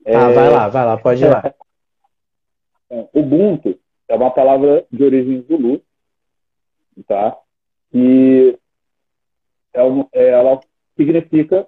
É... 0.05 0.15
Ah, 0.15 0.31
vai 0.31 0.49
lá, 0.49 0.67
vai 0.67 0.85
lá, 0.85 0.97
pode 0.97 1.23
ir 1.23 1.29
lá. 1.29 1.41
É, 2.93 3.07
Ubuntu 3.13 3.79
é 4.09 4.15
uma 4.15 4.29
palavra 4.31 4.85
de 4.91 5.01
origem 5.01 5.41
zulu, 5.43 5.81
tá? 7.07 7.37
E 7.93 8.59
é 9.73 9.81
um, 9.81 10.05
é, 10.11 10.31
ela 10.31 10.59
significa 10.97 11.65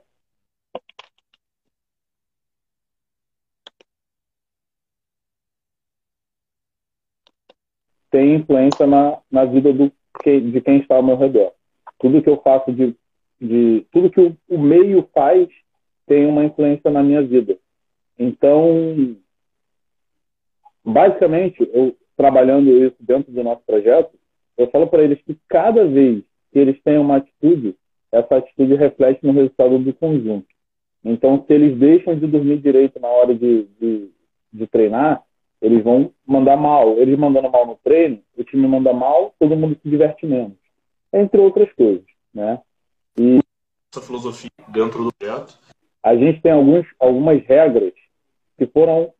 tem 8.11 8.35
influência 8.35 8.85
na, 8.85 9.21
na 9.31 9.45
vida 9.45 9.71
do, 9.71 9.89
de 10.25 10.61
quem 10.61 10.77
está 10.77 10.95
ao 10.95 11.03
meu 11.03 11.17
redor. 11.17 11.51
Tudo 11.99 12.21
que 12.21 12.29
eu 12.29 12.37
faço 12.37 12.71
de, 12.71 12.95
de 13.39 13.85
tudo 13.91 14.09
que 14.09 14.21
o, 14.21 14.37
o 14.49 14.57
meio 14.57 15.07
faz 15.13 15.49
tem 16.05 16.25
uma 16.25 16.45
influência 16.45 16.89
na 16.91 17.01
minha 17.01 17.21
vida. 17.21 17.57
Então, 18.17 19.15
basicamente, 20.83 21.67
eu 21.73 21.95
trabalhando 22.15 22.69
isso 22.69 22.95
dentro 22.99 23.31
do 23.31 23.43
nosso 23.43 23.61
projeto, 23.65 24.11
eu 24.57 24.67
falo 24.67 24.87
para 24.87 25.03
eles 25.03 25.19
que 25.23 25.37
cada 25.47 25.85
vez 25.85 26.23
que 26.51 26.59
eles 26.59 26.79
têm 26.83 26.97
uma 26.97 27.17
atitude, 27.17 27.75
essa 28.11 28.37
atitude 28.37 28.75
reflete 28.75 29.25
no 29.25 29.33
resultado 29.33 29.79
do 29.79 29.93
conjunto. 29.93 30.45
Então, 31.03 31.43
se 31.45 31.53
eles 31.53 31.77
deixam 31.77 32.17
de 32.17 32.27
dormir 32.27 32.57
direito 32.59 32.99
na 32.99 33.07
hora 33.07 33.33
de, 33.33 33.63
de, 33.79 34.09
de 34.53 34.67
treinar, 34.67 35.23
eles 35.63 35.81
vão 35.81 36.13
mandar 36.27 36.57
mal. 36.57 36.97
Eles 36.99 37.17
mandando 37.17 37.49
mal 37.49 37.65
no 37.65 37.77
treino, 37.77 38.21
o 38.37 38.43
time 38.43 38.67
manda 38.67 38.91
mal, 38.91 39.33
todo 39.39 39.55
mundo 39.55 39.79
se 39.81 39.89
diverte 39.89 40.25
menos. 40.25 40.57
Entre 41.13 41.39
outras 41.39 41.71
coisas, 41.73 42.03
né? 42.33 42.61
E 43.17 43.39
essa 43.95 44.05
filosofia 44.05 44.49
dentro 44.67 45.05
do 45.05 45.13
projeto. 45.13 45.57
A 46.03 46.15
gente 46.17 46.41
tem 46.41 46.51
alguns, 46.51 46.85
algumas 46.99 47.41
regras 47.45 47.93
que 48.57 48.65
foram 48.67 49.13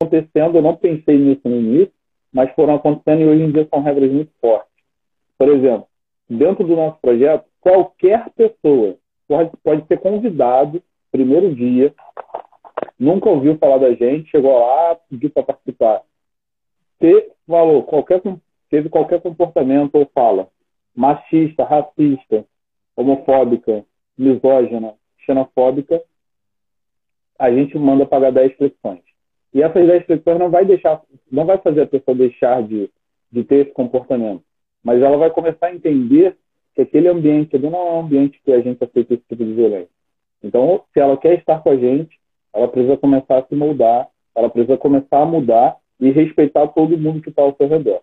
acontecendo. 0.00 0.58
Eu 0.58 0.62
não 0.62 0.76
pensei 0.76 1.18
nisso 1.18 1.40
no 1.44 1.56
início, 1.56 1.92
mas 2.32 2.54
foram 2.54 2.76
acontecendo 2.76 3.22
e 3.22 3.26
hoje 3.26 3.42
em 3.42 3.50
dia 3.50 3.66
são 3.68 3.82
regras 3.82 4.12
muito 4.12 4.30
fortes. 4.40 4.70
Por 5.36 5.48
exemplo, 5.48 5.88
dentro 6.28 6.64
do 6.64 6.76
nosso 6.76 7.00
projeto, 7.00 7.44
qualquer 7.60 8.30
pessoa 8.30 8.96
pode, 9.26 9.50
pode 9.64 9.84
ser 9.88 9.98
convidado, 9.98 10.80
primeiro 11.10 11.52
dia, 11.54 11.92
nunca 12.98 13.28
ouviu 13.28 13.58
falar 13.58 13.78
da 13.78 13.92
gente, 13.94 14.30
chegou 14.30 14.58
lá, 14.58 14.96
pediu 15.08 15.30
para 15.30 15.42
participar. 15.42 16.02
Se 17.00 17.30
falou 17.46 17.82
qualquer, 17.82 18.22
teve 18.70 18.88
qualquer 18.88 19.20
comportamento 19.20 19.94
ou 19.96 20.06
fala 20.14 20.48
machista, 20.94 21.62
racista, 21.62 22.44
homofóbica, 22.96 23.84
misógina, 24.16 24.94
xenofóbica, 25.18 26.02
a 27.38 27.52
gente 27.52 27.76
manda 27.78 28.06
pagar 28.06 28.32
10 28.32 28.56
flexões. 28.56 29.02
E 29.52 29.62
essas 29.62 29.86
10 29.86 30.06
flexões 30.06 30.38
não 30.38 30.50
vai 30.50 30.64
deixar, 30.64 31.02
não 31.30 31.44
vai 31.44 31.58
fazer 31.58 31.82
a 31.82 31.86
pessoa 31.86 32.16
deixar 32.16 32.62
de, 32.62 32.90
de 33.30 33.44
ter 33.44 33.66
esse 33.66 33.72
comportamento, 33.72 34.42
mas 34.82 35.02
ela 35.02 35.18
vai 35.18 35.30
começar 35.30 35.66
a 35.66 35.74
entender 35.74 36.36
que 36.74 36.82
aquele 36.82 37.08
ambiente 37.08 37.58
não 37.58 37.74
é 37.74 37.92
um 37.92 38.00
ambiente 38.00 38.40
que 38.42 38.52
a 38.52 38.60
gente 38.60 38.82
aceita 38.82 39.14
esse 39.14 39.22
tipo 39.28 39.44
de 39.44 39.52
violência. 39.52 39.90
Então, 40.42 40.84
se 40.92 41.00
ela 41.00 41.16
quer 41.16 41.38
estar 41.38 41.60
com 41.62 41.70
a 41.70 41.76
gente, 41.76 42.18
ela 42.56 42.68
precisa 42.68 42.96
começar 42.96 43.38
a 43.38 43.46
se 43.46 43.54
moldar, 43.54 44.08
ela 44.34 44.48
precisa 44.48 44.78
começar 44.78 45.20
a 45.20 45.26
mudar 45.26 45.76
e 46.00 46.10
respeitar 46.10 46.66
todo 46.68 46.96
mundo 46.96 47.20
que 47.20 47.28
está 47.28 47.42
ao 47.42 47.54
seu 47.54 47.68
redor. 47.68 48.00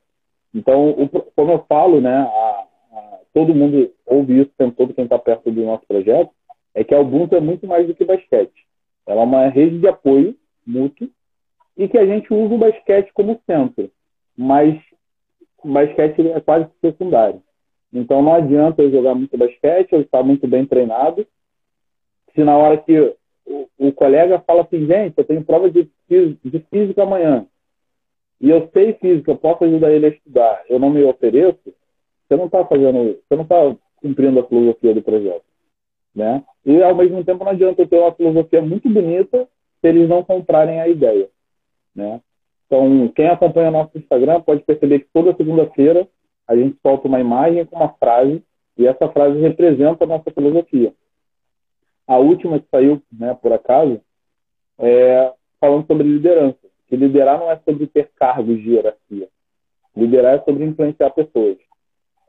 Então, 0.53 0.91
o, 0.91 1.09
como 1.09 1.51
eu 1.51 1.65
falo, 1.67 1.99
né, 1.99 2.15
a, 2.15 2.65
a, 2.93 3.19
todo 3.33 3.55
mundo 3.55 3.91
ouve 4.05 4.41
isso, 4.41 4.51
tem 4.55 4.69
todo 4.69 4.93
quem 4.93 5.05
está 5.05 5.17
perto 5.17 5.51
do 5.51 5.65
nosso 5.65 5.85
projeto, 5.87 6.29
é 6.75 6.83
que 6.83 6.93
a 6.93 6.99
Ubuntu 6.99 7.35
é 7.35 7.39
muito 7.39 7.65
mais 7.65 7.87
do 7.87 7.95
que 7.95 8.05
basquete. 8.05 8.53
Ela 9.07 9.21
é 9.21 9.23
uma 9.23 9.47
rede 9.47 9.79
de 9.79 9.87
apoio 9.87 10.35
mútuo 10.65 11.09
e 11.75 11.87
que 11.87 11.97
a 11.97 12.05
gente 12.05 12.31
usa 12.31 12.53
o 12.53 12.57
basquete 12.57 13.11
como 13.13 13.39
centro, 13.45 13.91
mas 14.37 14.79
o 15.63 15.71
basquete 15.71 16.29
é 16.29 16.39
quase 16.39 16.67
secundário. 16.79 17.41
Então 17.91 18.21
não 18.21 18.35
adianta 18.35 18.81
eu 18.81 18.91
jogar 18.91 19.15
muito 19.15 19.37
basquete, 19.37 19.93
eu 19.93 20.01
estar 20.01 20.23
muito 20.23 20.47
bem 20.47 20.65
treinado, 20.65 21.27
se 22.33 22.43
na 22.43 22.57
hora 22.57 22.77
que 22.77 23.15
o, 23.45 23.67
o, 23.77 23.91
colega 23.91 24.43
fala 24.45 24.61
assim, 24.61 24.85
gente, 24.85 25.13
eu 25.17 25.23
tenho 25.23 25.43
prova 25.43 25.69
de, 25.69 25.89
de 26.09 26.59
física 26.71 27.03
amanhã. 27.03 27.45
E 28.39 28.49
eu 28.49 28.69
sei 28.73 28.93
física, 28.93 29.31
eu 29.31 29.37
posso 29.37 29.63
ajudar 29.63 29.91
ele 29.91 30.05
a 30.05 30.09
estudar. 30.09 30.63
Eu 30.69 30.79
não 30.79 30.89
me 30.89 31.03
ofereço, 31.03 31.59
você 32.27 32.35
não 32.35 32.45
está 32.45 32.65
fazendo, 32.65 33.19
você 33.27 33.35
não 33.35 33.43
está 33.43 33.75
cumprindo 33.97 34.39
a 34.39 34.47
filosofia 34.47 34.93
do 34.93 35.01
projeto. 35.01 35.43
Né? 36.13 36.43
E 36.65 36.81
ao 36.81 36.95
mesmo 36.95 37.23
tempo 37.23 37.43
não 37.43 37.51
adianta 37.51 37.81
eu 37.81 37.87
ter 37.87 37.99
uma 37.99 38.13
filosofia 38.13 38.61
muito 38.61 38.89
bonita 38.89 39.47
se 39.81 39.87
eles 39.87 40.07
não 40.07 40.23
comprarem 40.23 40.79
a 40.79 40.87
ideia. 40.87 41.29
Né? 41.95 42.21
Então, 42.65 43.07
quem 43.15 43.27
acompanha 43.27 43.71
nosso 43.71 43.97
Instagram 43.97 44.41
pode 44.41 44.63
perceber 44.63 44.99
que 44.99 45.07
toda 45.13 45.35
segunda-feira 45.35 46.07
a 46.47 46.55
gente 46.55 46.77
solta 46.81 47.07
uma 47.07 47.19
imagem 47.19 47.65
com 47.65 47.75
uma 47.75 47.93
frase 47.93 48.43
e 48.77 48.87
essa 48.87 49.07
frase 49.09 49.39
representa 49.39 50.03
a 50.03 50.07
nossa 50.07 50.31
filosofia. 50.31 50.93
A 52.07 52.17
última 52.17 52.59
que 52.59 52.67
saiu, 52.69 53.01
né, 53.11 53.33
por 53.33 53.53
acaso, 53.53 54.01
é 54.77 55.33
falando 55.59 55.87
sobre 55.87 56.03
liderança. 56.03 56.57
Que 56.87 56.95
liderar 56.95 57.39
não 57.39 57.49
é 57.49 57.57
sobre 57.63 57.87
ter 57.87 58.11
cargos 58.15 58.61
de 58.61 58.71
hierarquia. 58.71 59.29
Liderar 59.95 60.35
é 60.35 60.43
sobre 60.43 60.65
influenciar 60.65 61.09
pessoas. 61.11 61.57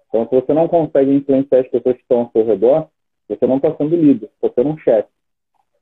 Então, 0.09 0.29
se 0.29 0.35
você 0.35 0.53
não 0.53 0.69
consegue 0.69 1.13
influenciar 1.13 1.61
as 1.61 1.69
pessoas 1.69 1.97
que 1.97 2.03
estão 2.03 2.21
ao 2.21 2.31
seu 2.31 2.45
redor, 2.47 2.89
você 3.29 3.47
não 3.47 3.57
está 3.57 3.75
sendo 3.75 3.97
líder, 3.97 4.31
está 4.35 4.51
sendo 4.55 4.75
um 4.75 4.79
chefe. 4.79 5.09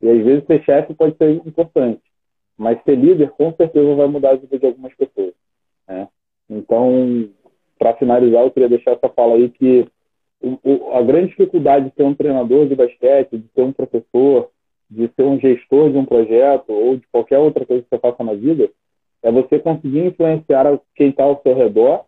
E 0.01 0.09
às 0.09 0.25
vezes 0.25 0.47
ser 0.47 0.63
chefe 0.65 0.95
pode 0.95 1.17
ser 1.17 1.31
importante, 1.31 2.03
mas 2.57 2.83
ser 2.83 2.97
líder 2.97 3.31
com 3.31 3.53
certeza 3.53 3.95
vai 3.95 4.07
mudar 4.07 4.31
a 4.31 4.37
vida 4.37 4.59
de 4.59 4.67
algumas 4.67 4.95
pessoas. 4.95 5.35
Né? 5.87 6.09
Então, 6.49 7.29
para 7.79 7.95
finalizar, 7.95 8.43
eu 8.43 8.51
queria 8.51 8.69
deixar 8.69 8.93
essa 8.93 9.09
fala 9.09 9.35
aí 9.35 9.49
que 9.51 9.87
a 10.95 11.03
grande 11.03 11.29
dificuldade 11.29 11.87
de 11.87 11.91
ter 11.93 12.05
um 12.05 12.15
treinador 12.15 12.67
de 12.67 12.75
basquete, 12.75 13.39
de 13.39 13.49
ter 13.55 13.63
um 13.63 13.73
professor, 13.73 14.51
de 14.91 15.09
ser 15.17 15.23
um 15.23 15.39
gestor 15.39 15.91
de 15.91 15.99
um 15.99 16.05
projeto 16.05 16.71
ou 16.71 16.97
de 16.97 17.07
qualquer 17.11 17.39
outra 17.39 17.65
coisa 17.65 17.83
que 17.83 17.89
você 17.89 17.99
faça 17.99 18.23
na 18.23 18.35
vida 18.35 18.69
é 19.23 19.31
você 19.31 19.59
conseguir 19.59 20.07
influenciar 20.07 20.79
quem 20.97 21.11
está 21.11 21.23
ao 21.25 21.41
seu 21.43 21.55
redor 21.55 22.05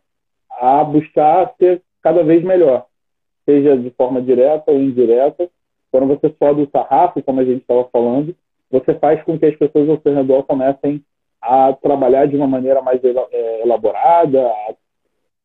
a 0.51 0.83
buscar 0.83 1.55
ser 1.59 1.81
cada 2.03 2.23
vez 2.23 2.43
melhor, 2.43 2.87
seja 3.45 3.77
de 3.77 3.91
forma 3.91 4.21
direta 4.21 4.71
ou 4.71 4.79
indireta. 4.79 5.49
Quando 5.91 6.09
você 6.09 6.35
sobe 6.39 6.63
o 6.63 6.71
sarrafo, 6.71 7.23
como 7.23 7.41
a 7.41 7.45
gente 7.45 7.61
estava 7.61 7.85
falando, 7.85 8.35
você 8.71 8.95
faz 8.95 9.23
com 9.23 9.39
que 9.39 9.47
as 9.47 9.57
pessoas 9.57 9.89
ao 9.89 10.01
seu 10.01 10.13
redor 10.13 10.43
comecem 10.43 11.03
a 11.41 11.73
trabalhar 11.75 12.27
de 12.27 12.37
uma 12.37 12.49
maneira 12.49 12.83
mais 12.83 13.01
é, 13.05 13.63
elaborada, 13.63 14.49
a 14.49 14.75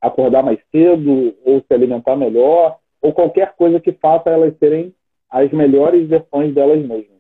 acordar 0.02 0.44
mais 0.44 0.60
cedo, 0.72 1.36
ou 1.44 1.62
se 1.62 1.74
alimentar 1.74 2.16
melhor, 2.16 2.78
ou 3.02 3.14
qualquer 3.14 3.56
coisa 3.56 3.80
que 3.80 3.92
faça 3.92 4.30
elas 4.30 4.58
serem 4.58 4.94
as 5.30 5.52
melhores 5.52 6.08
versões 6.08 6.54
delas 6.54 6.80
mesmas. 6.80 7.20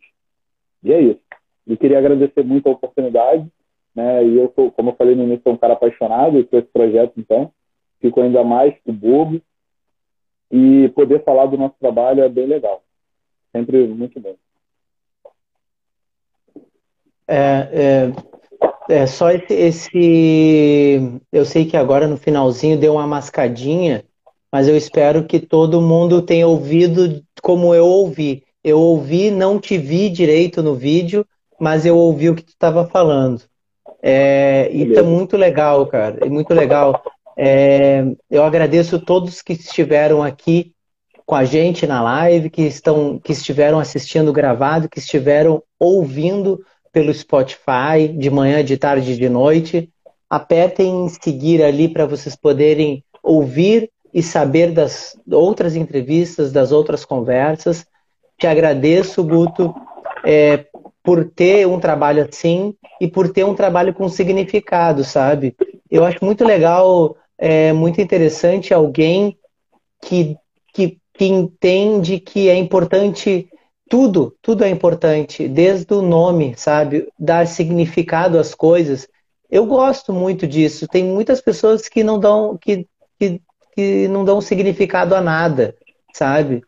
E 0.84 0.94
é 0.94 1.02
isso. 1.02 1.22
Eu 1.68 1.78
queria 1.78 2.00
agradecer 2.00 2.44
muito 2.44 2.68
a 2.68 2.72
oportunidade, 2.72 3.46
né? 3.96 4.26
E 4.26 4.38
eu, 4.38 4.50
como 4.50 4.90
eu 4.90 4.96
falei 4.96 5.16
no 5.16 5.24
início, 5.24 5.44
sou 5.44 5.54
um 5.54 5.58
cara 5.58 5.74
apaixonado 5.74 6.44
por 6.46 6.60
esse 6.60 6.70
projeto, 6.70 7.14
então 7.18 7.52
fico 8.02 8.22
ainda 8.22 8.44
mais 8.44 8.74
com 8.84 8.92
o 8.92 8.94
bobo. 8.94 9.42
E 10.52 10.90
poder 10.90 11.24
falar 11.24 11.46
do 11.46 11.58
nosso 11.58 11.76
trabalho 11.80 12.24
é 12.24 12.30
bem 12.30 12.48
legal. 12.48 12.82
Sempre 13.52 13.86
muito 13.88 14.20
bom. 14.20 14.36
É, 17.32 18.12
é, 18.90 19.02
é 19.02 19.06
só 19.06 19.30
esse, 19.30 19.54
esse, 19.54 21.22
Eu 21.32 21.46
sei 21.46 21.66
que 21.66 21.78
agora 21.78 22.08
no 22.08 22.18
finalzinho 22.18 22.76
deu 22.76 22.94
uma 22.94 23.06
mascadinha, 23.06 24.04
mas 24.52 24.68
eu 24.68 24.76
espero 24.76 25.26
que 25.26 25.40
todo 25.40 25.80
mundo 25.80 26.24
tenha 26.24 26.48
ouvido 26.48 27.24
como 27.40 27.76
eu 27.76 27.86
ouvi. 27.86 28.44
Eu 28.64 28.80
ouvi, 28.80 29.30
não 29.30 29.60
te 29.60 29.78
vi 29.78 30.10
direito 30.10 30.64
no 30.64 30.74
vídeo, 30.74 31.24
mas 31.60 31.86
eu 31.86 31.96
ouvi 31.96 32.30
o 32.30 32.36
que 32.36 32.44
tu 32.44 32.50
estava 32.50 32.88
falando. 32.88 33.44
É, 34.02 34.70
isso 34.72 34.98
é 34.98 35.04
muito 35.04 35.38
legal, 35.38 35.86
cara. 35.86 36.18
É 36.26 36.30
muito 36.30 36.52
legal. 36.52 37.04
É, 37.38 38.04
eu 38.30 38.44
agradeço 38.44 39.00
todos 39.00 39.44
que 39.44 39.54
estiveram 39.54 40.24
aqui 40.24 40.74
com 41.28 41.36
a 41.36 41.46
gente 41.46 41.86
na 41.86 42.02
live, 42.02 42.50
que, 42.50 42.64
estão, 42.64 43.20
que 43.20 43.34
estiveram 43.34 43.78
assistindo 43.78 44.34
gravado, 44.34 44.90
que 44.90 44.98
estiveram 44.98 45.62
ouvindo 45.80 46.60
pelo 46.92 47.14
Spotify 47.14 48.08
de 48.18 48.30
manhã, 48.30 48.64
de 48.64 48.78
tarde, 48.78 49.18
de 49.18 49.30
noite. 49.30 49.90
Apertem 50.30 51.06
em 51.06 51.10
seguir 51.10 51.64
ali 51.64 51.88
para 51.88 52.06
vocês 52.06 52.36
poderem 52.36 53.04
ouvir 53.24 53.90
e 54.14 54.24
saber 54.24 54.72
das 54.72 55.18
outras 55.32 55.76
entrevistas, 55.76 56.52
das 56.52 56.72
outras 56.72 57.06
conversas. 57.06 57.86
Te 58.38 58.48
agradeço, 58.48 59.24
Guto, 59.24 59.74
é, 60.26 60.66
por 61.04 61.26
ter 61.26 61.68
um 61.68 61.80
trabalho 61.80 62.28
assim 62.28 62.76
e 63.00 63.08
por 63.08 63.32
ter 63.32 63.44
um 63.44 63.56
trabalho 63.56 63.94
com 63.94 64.08
significado, 64.10 65.04
sabe? 65.04 65.56
Eu 65.90 66.06
acho 66.06 66.24
muito 66.24 66.44
legal 66.44 67.16
é 67.40 67.72
muito 67.72 68.02
interessante 68.02 68.74
alguém 68.74 69.38
que, 70.02 70.36
que, 70.74 71.00
que 71.14 71.26
entende 71.26 72.20
que 72.20 72.50
é 72.50 72.56
importante 72.56 73.50
tudo, 73.90 74.36
tudo 74.42 74.64
é 74.64 74.70
importante, 74.70 75.48
desde 75.48 75.94
o 75.94 76.02
nome, 76.02 76.54
sabe? 76.56 77.08
Dar 77.18 77.48
significado 77.48 78.38
às 78.38 78.54
coisas. 78.54 79.08
Eu 79.50 79.66
gosto 79.66 80.14
muito 80.14 80.48
disso. 80.48 80.88
Tem 80.88 81.04
muitas 81.04 81.42
pessoas 81.42 81.90
que 81.90 82.04
não 82.04 82.20
dão, 82.20 82.58
que, 82.58 82.88
que, 83.20 83.42
que 83.76 84.08
não 84.08 84.24
dão 84.24 84.40
significado 84.40 85.16
a 85.16 85.22
nada, 85.22 85.76
sabe? 86.14 86.62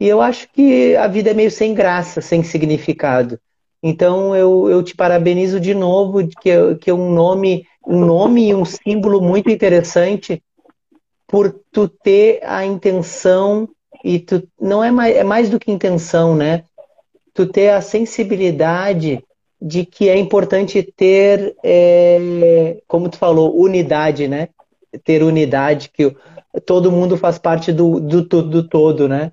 E 0.00 0.06
eu 0.06 0.22
acho 0.22 0.48
que 0.52 0.94
a 0.96 1.08
vida 1.08 1.30
é 1.30 1.34
meio 1.34 1.50
sem 1.50 1.74
graça, 1.74 2.20
sem 2.20 2.42
significado. 2.42 3.38
Então 3.82 4.34
eu, 4.34 4.70
eu 4.70 4.82
te 4.82 4.94
parabenizo 4.94 5.58
de 5.58 5.74
novo, 5.74 6.26
que, 6.40 6.74
que 6.76 6.90
é 6.90 6.94
um 6.94 7.12
nome 7.12 7.66
um 7.88 8.04
nome 8.04 8.50
e 8.50 8.54
um 8.54 8.66
símbolo 8.66 9.18
muito 9.22 9.48
interessante 9.48 10.42
por 11.26 11.58
tu 11.72 11.88
ter 11.88 12.40
a 12.44 12.64
intenção 12.64 13.66
e 14.04 14.18
tu 14.18 14.46
não 14.60 14.84
é 14.84 14.90
mais, 14.90 15.16
é 15.16 15.24
mais 15.24 15.48
do 15.48 15.58
que 15.58 15.72
intenção, 15.72 16.36
né? 16.36 16.64
Tu 17.38 17.46
ter 17.46 17.68
a 17.68 17.80
sensibilidade 17.80 19.24
de 19.62 19.86
que 19.86 20.08
é 20.08 20.18
importante 20.18 20.82
ter, 20.82 21.54
é, 21.62 22.82
como 22.88 23.08
tu 23.08 23.16
falou, 23.16 23.56
unidade, 23.56 24.26
né? 24.26 24.48
Ter 25.04 25.22
unidade, 25.22 25.88
que 25.88 26.16
todo 26.66 26.90
mundo 26.90 27.16
faz 27.16 27.38
parte 27.38 27.72
do, 27.72 28.00
do, 28.00 28.22
do 28.42 28.68
todo, 28.68 29.08
né? 29.08 29.30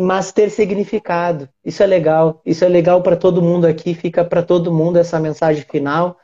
Mas 0.00 0.32
ter 0.32 0.48
significado. 0.48 1.50
Isso 1.62 1.82
é 1.82 1.86
legal. 1.86 2.40
Isso 2.46 2.64
é 2.64 2.68
legal 2.68 3.02
para 3.02 3.14
todo 3.14 3.42
mundo 3.42 3.66
aqui. 3.66 3.92
Fica 3.92 4.24
para 4.24 4.42
todo 4.42 4.72
mundo 4.72 4.96
essa 4.96 5.20
mensagem 5.20 5.66
final 5.70 6.16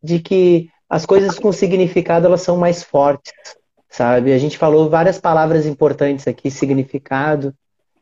de 0.00 0.20
que 0.20 0.70
as 0.88 1.04
coisas 1.04 1.40
com 1.40 1.50
significado 1.50 2.24
elas 2.24 2.42
são 2.42 2.56
mais 2.56 2.84
fortes, 2.84 3.32
sabe? 3.88 4.32
A 4.32 4.38
gente 4.38 4.56
falou 4.56 4.88
várias 4.88 5.18
palavras 5.18 5.66
importantes 5.66 6.28
aqui: 6.28 6.52
significado, 6.52 7.52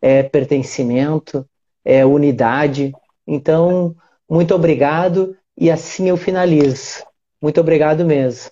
é, 0.02 0.22
pertencimento, 0.22 1.48
é, 1.84 2.05
unidade. 2.05 2.92
Então, 3.26 3.94
muito 4.28 4.55
obrigado 4.55 5.36
e 5.56 5.70
assim 5.70 6.09
eu 6.09 6.16
finalizo. 6.16 7.05
Muito 7.40 7.60
obrigado 7.60 8.05
mesmo. 8.05 8.50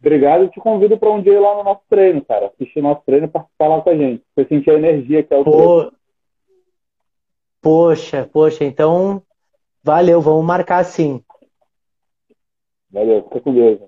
Obrigado 0.00 0.44
e 0.44 0.50
te 0.50 0.60
convido 0.60 0.96
para 0.96 1.10
um 1.10 1.20
dia 1.20 1.32
ir 1.32 1.40
lá 1.40 1.56
no 1.56 1.64
nosso 1.64 1.82
treino, 1.88 2.24
cara. 2.24 2.46
Assistir 2.46 2.80
nosso 2.80 3.02
treino 3.04 3.26
e 3.26 3.30
participar 3.30 3.68
lá 3.68 3.80
com 3.80 3.90
a 3.90 3.96
gente. 3.96 4.22
Você 4.34 4.46
sentir 4.46 4.70
a 4.70 4.74
energia 4.74 5.22
que 5.22 5.34
é 5.34 5.36
o 5.36 5.44
Pô... 5.44 5.50
treino. 5.50 5.98
Poxa, 7.60 8.28
poxa, 8.32 8.64
então 8.64 9.20
valeu, 9.82 10.20
vamos 10.20 10.44
marcar 10.44 10.84
sim. 10.84 11.22
Valeu, 12.90 13.24
fica 13.24 13.40
com 13.40 13.52
Deus. 13.52 13.80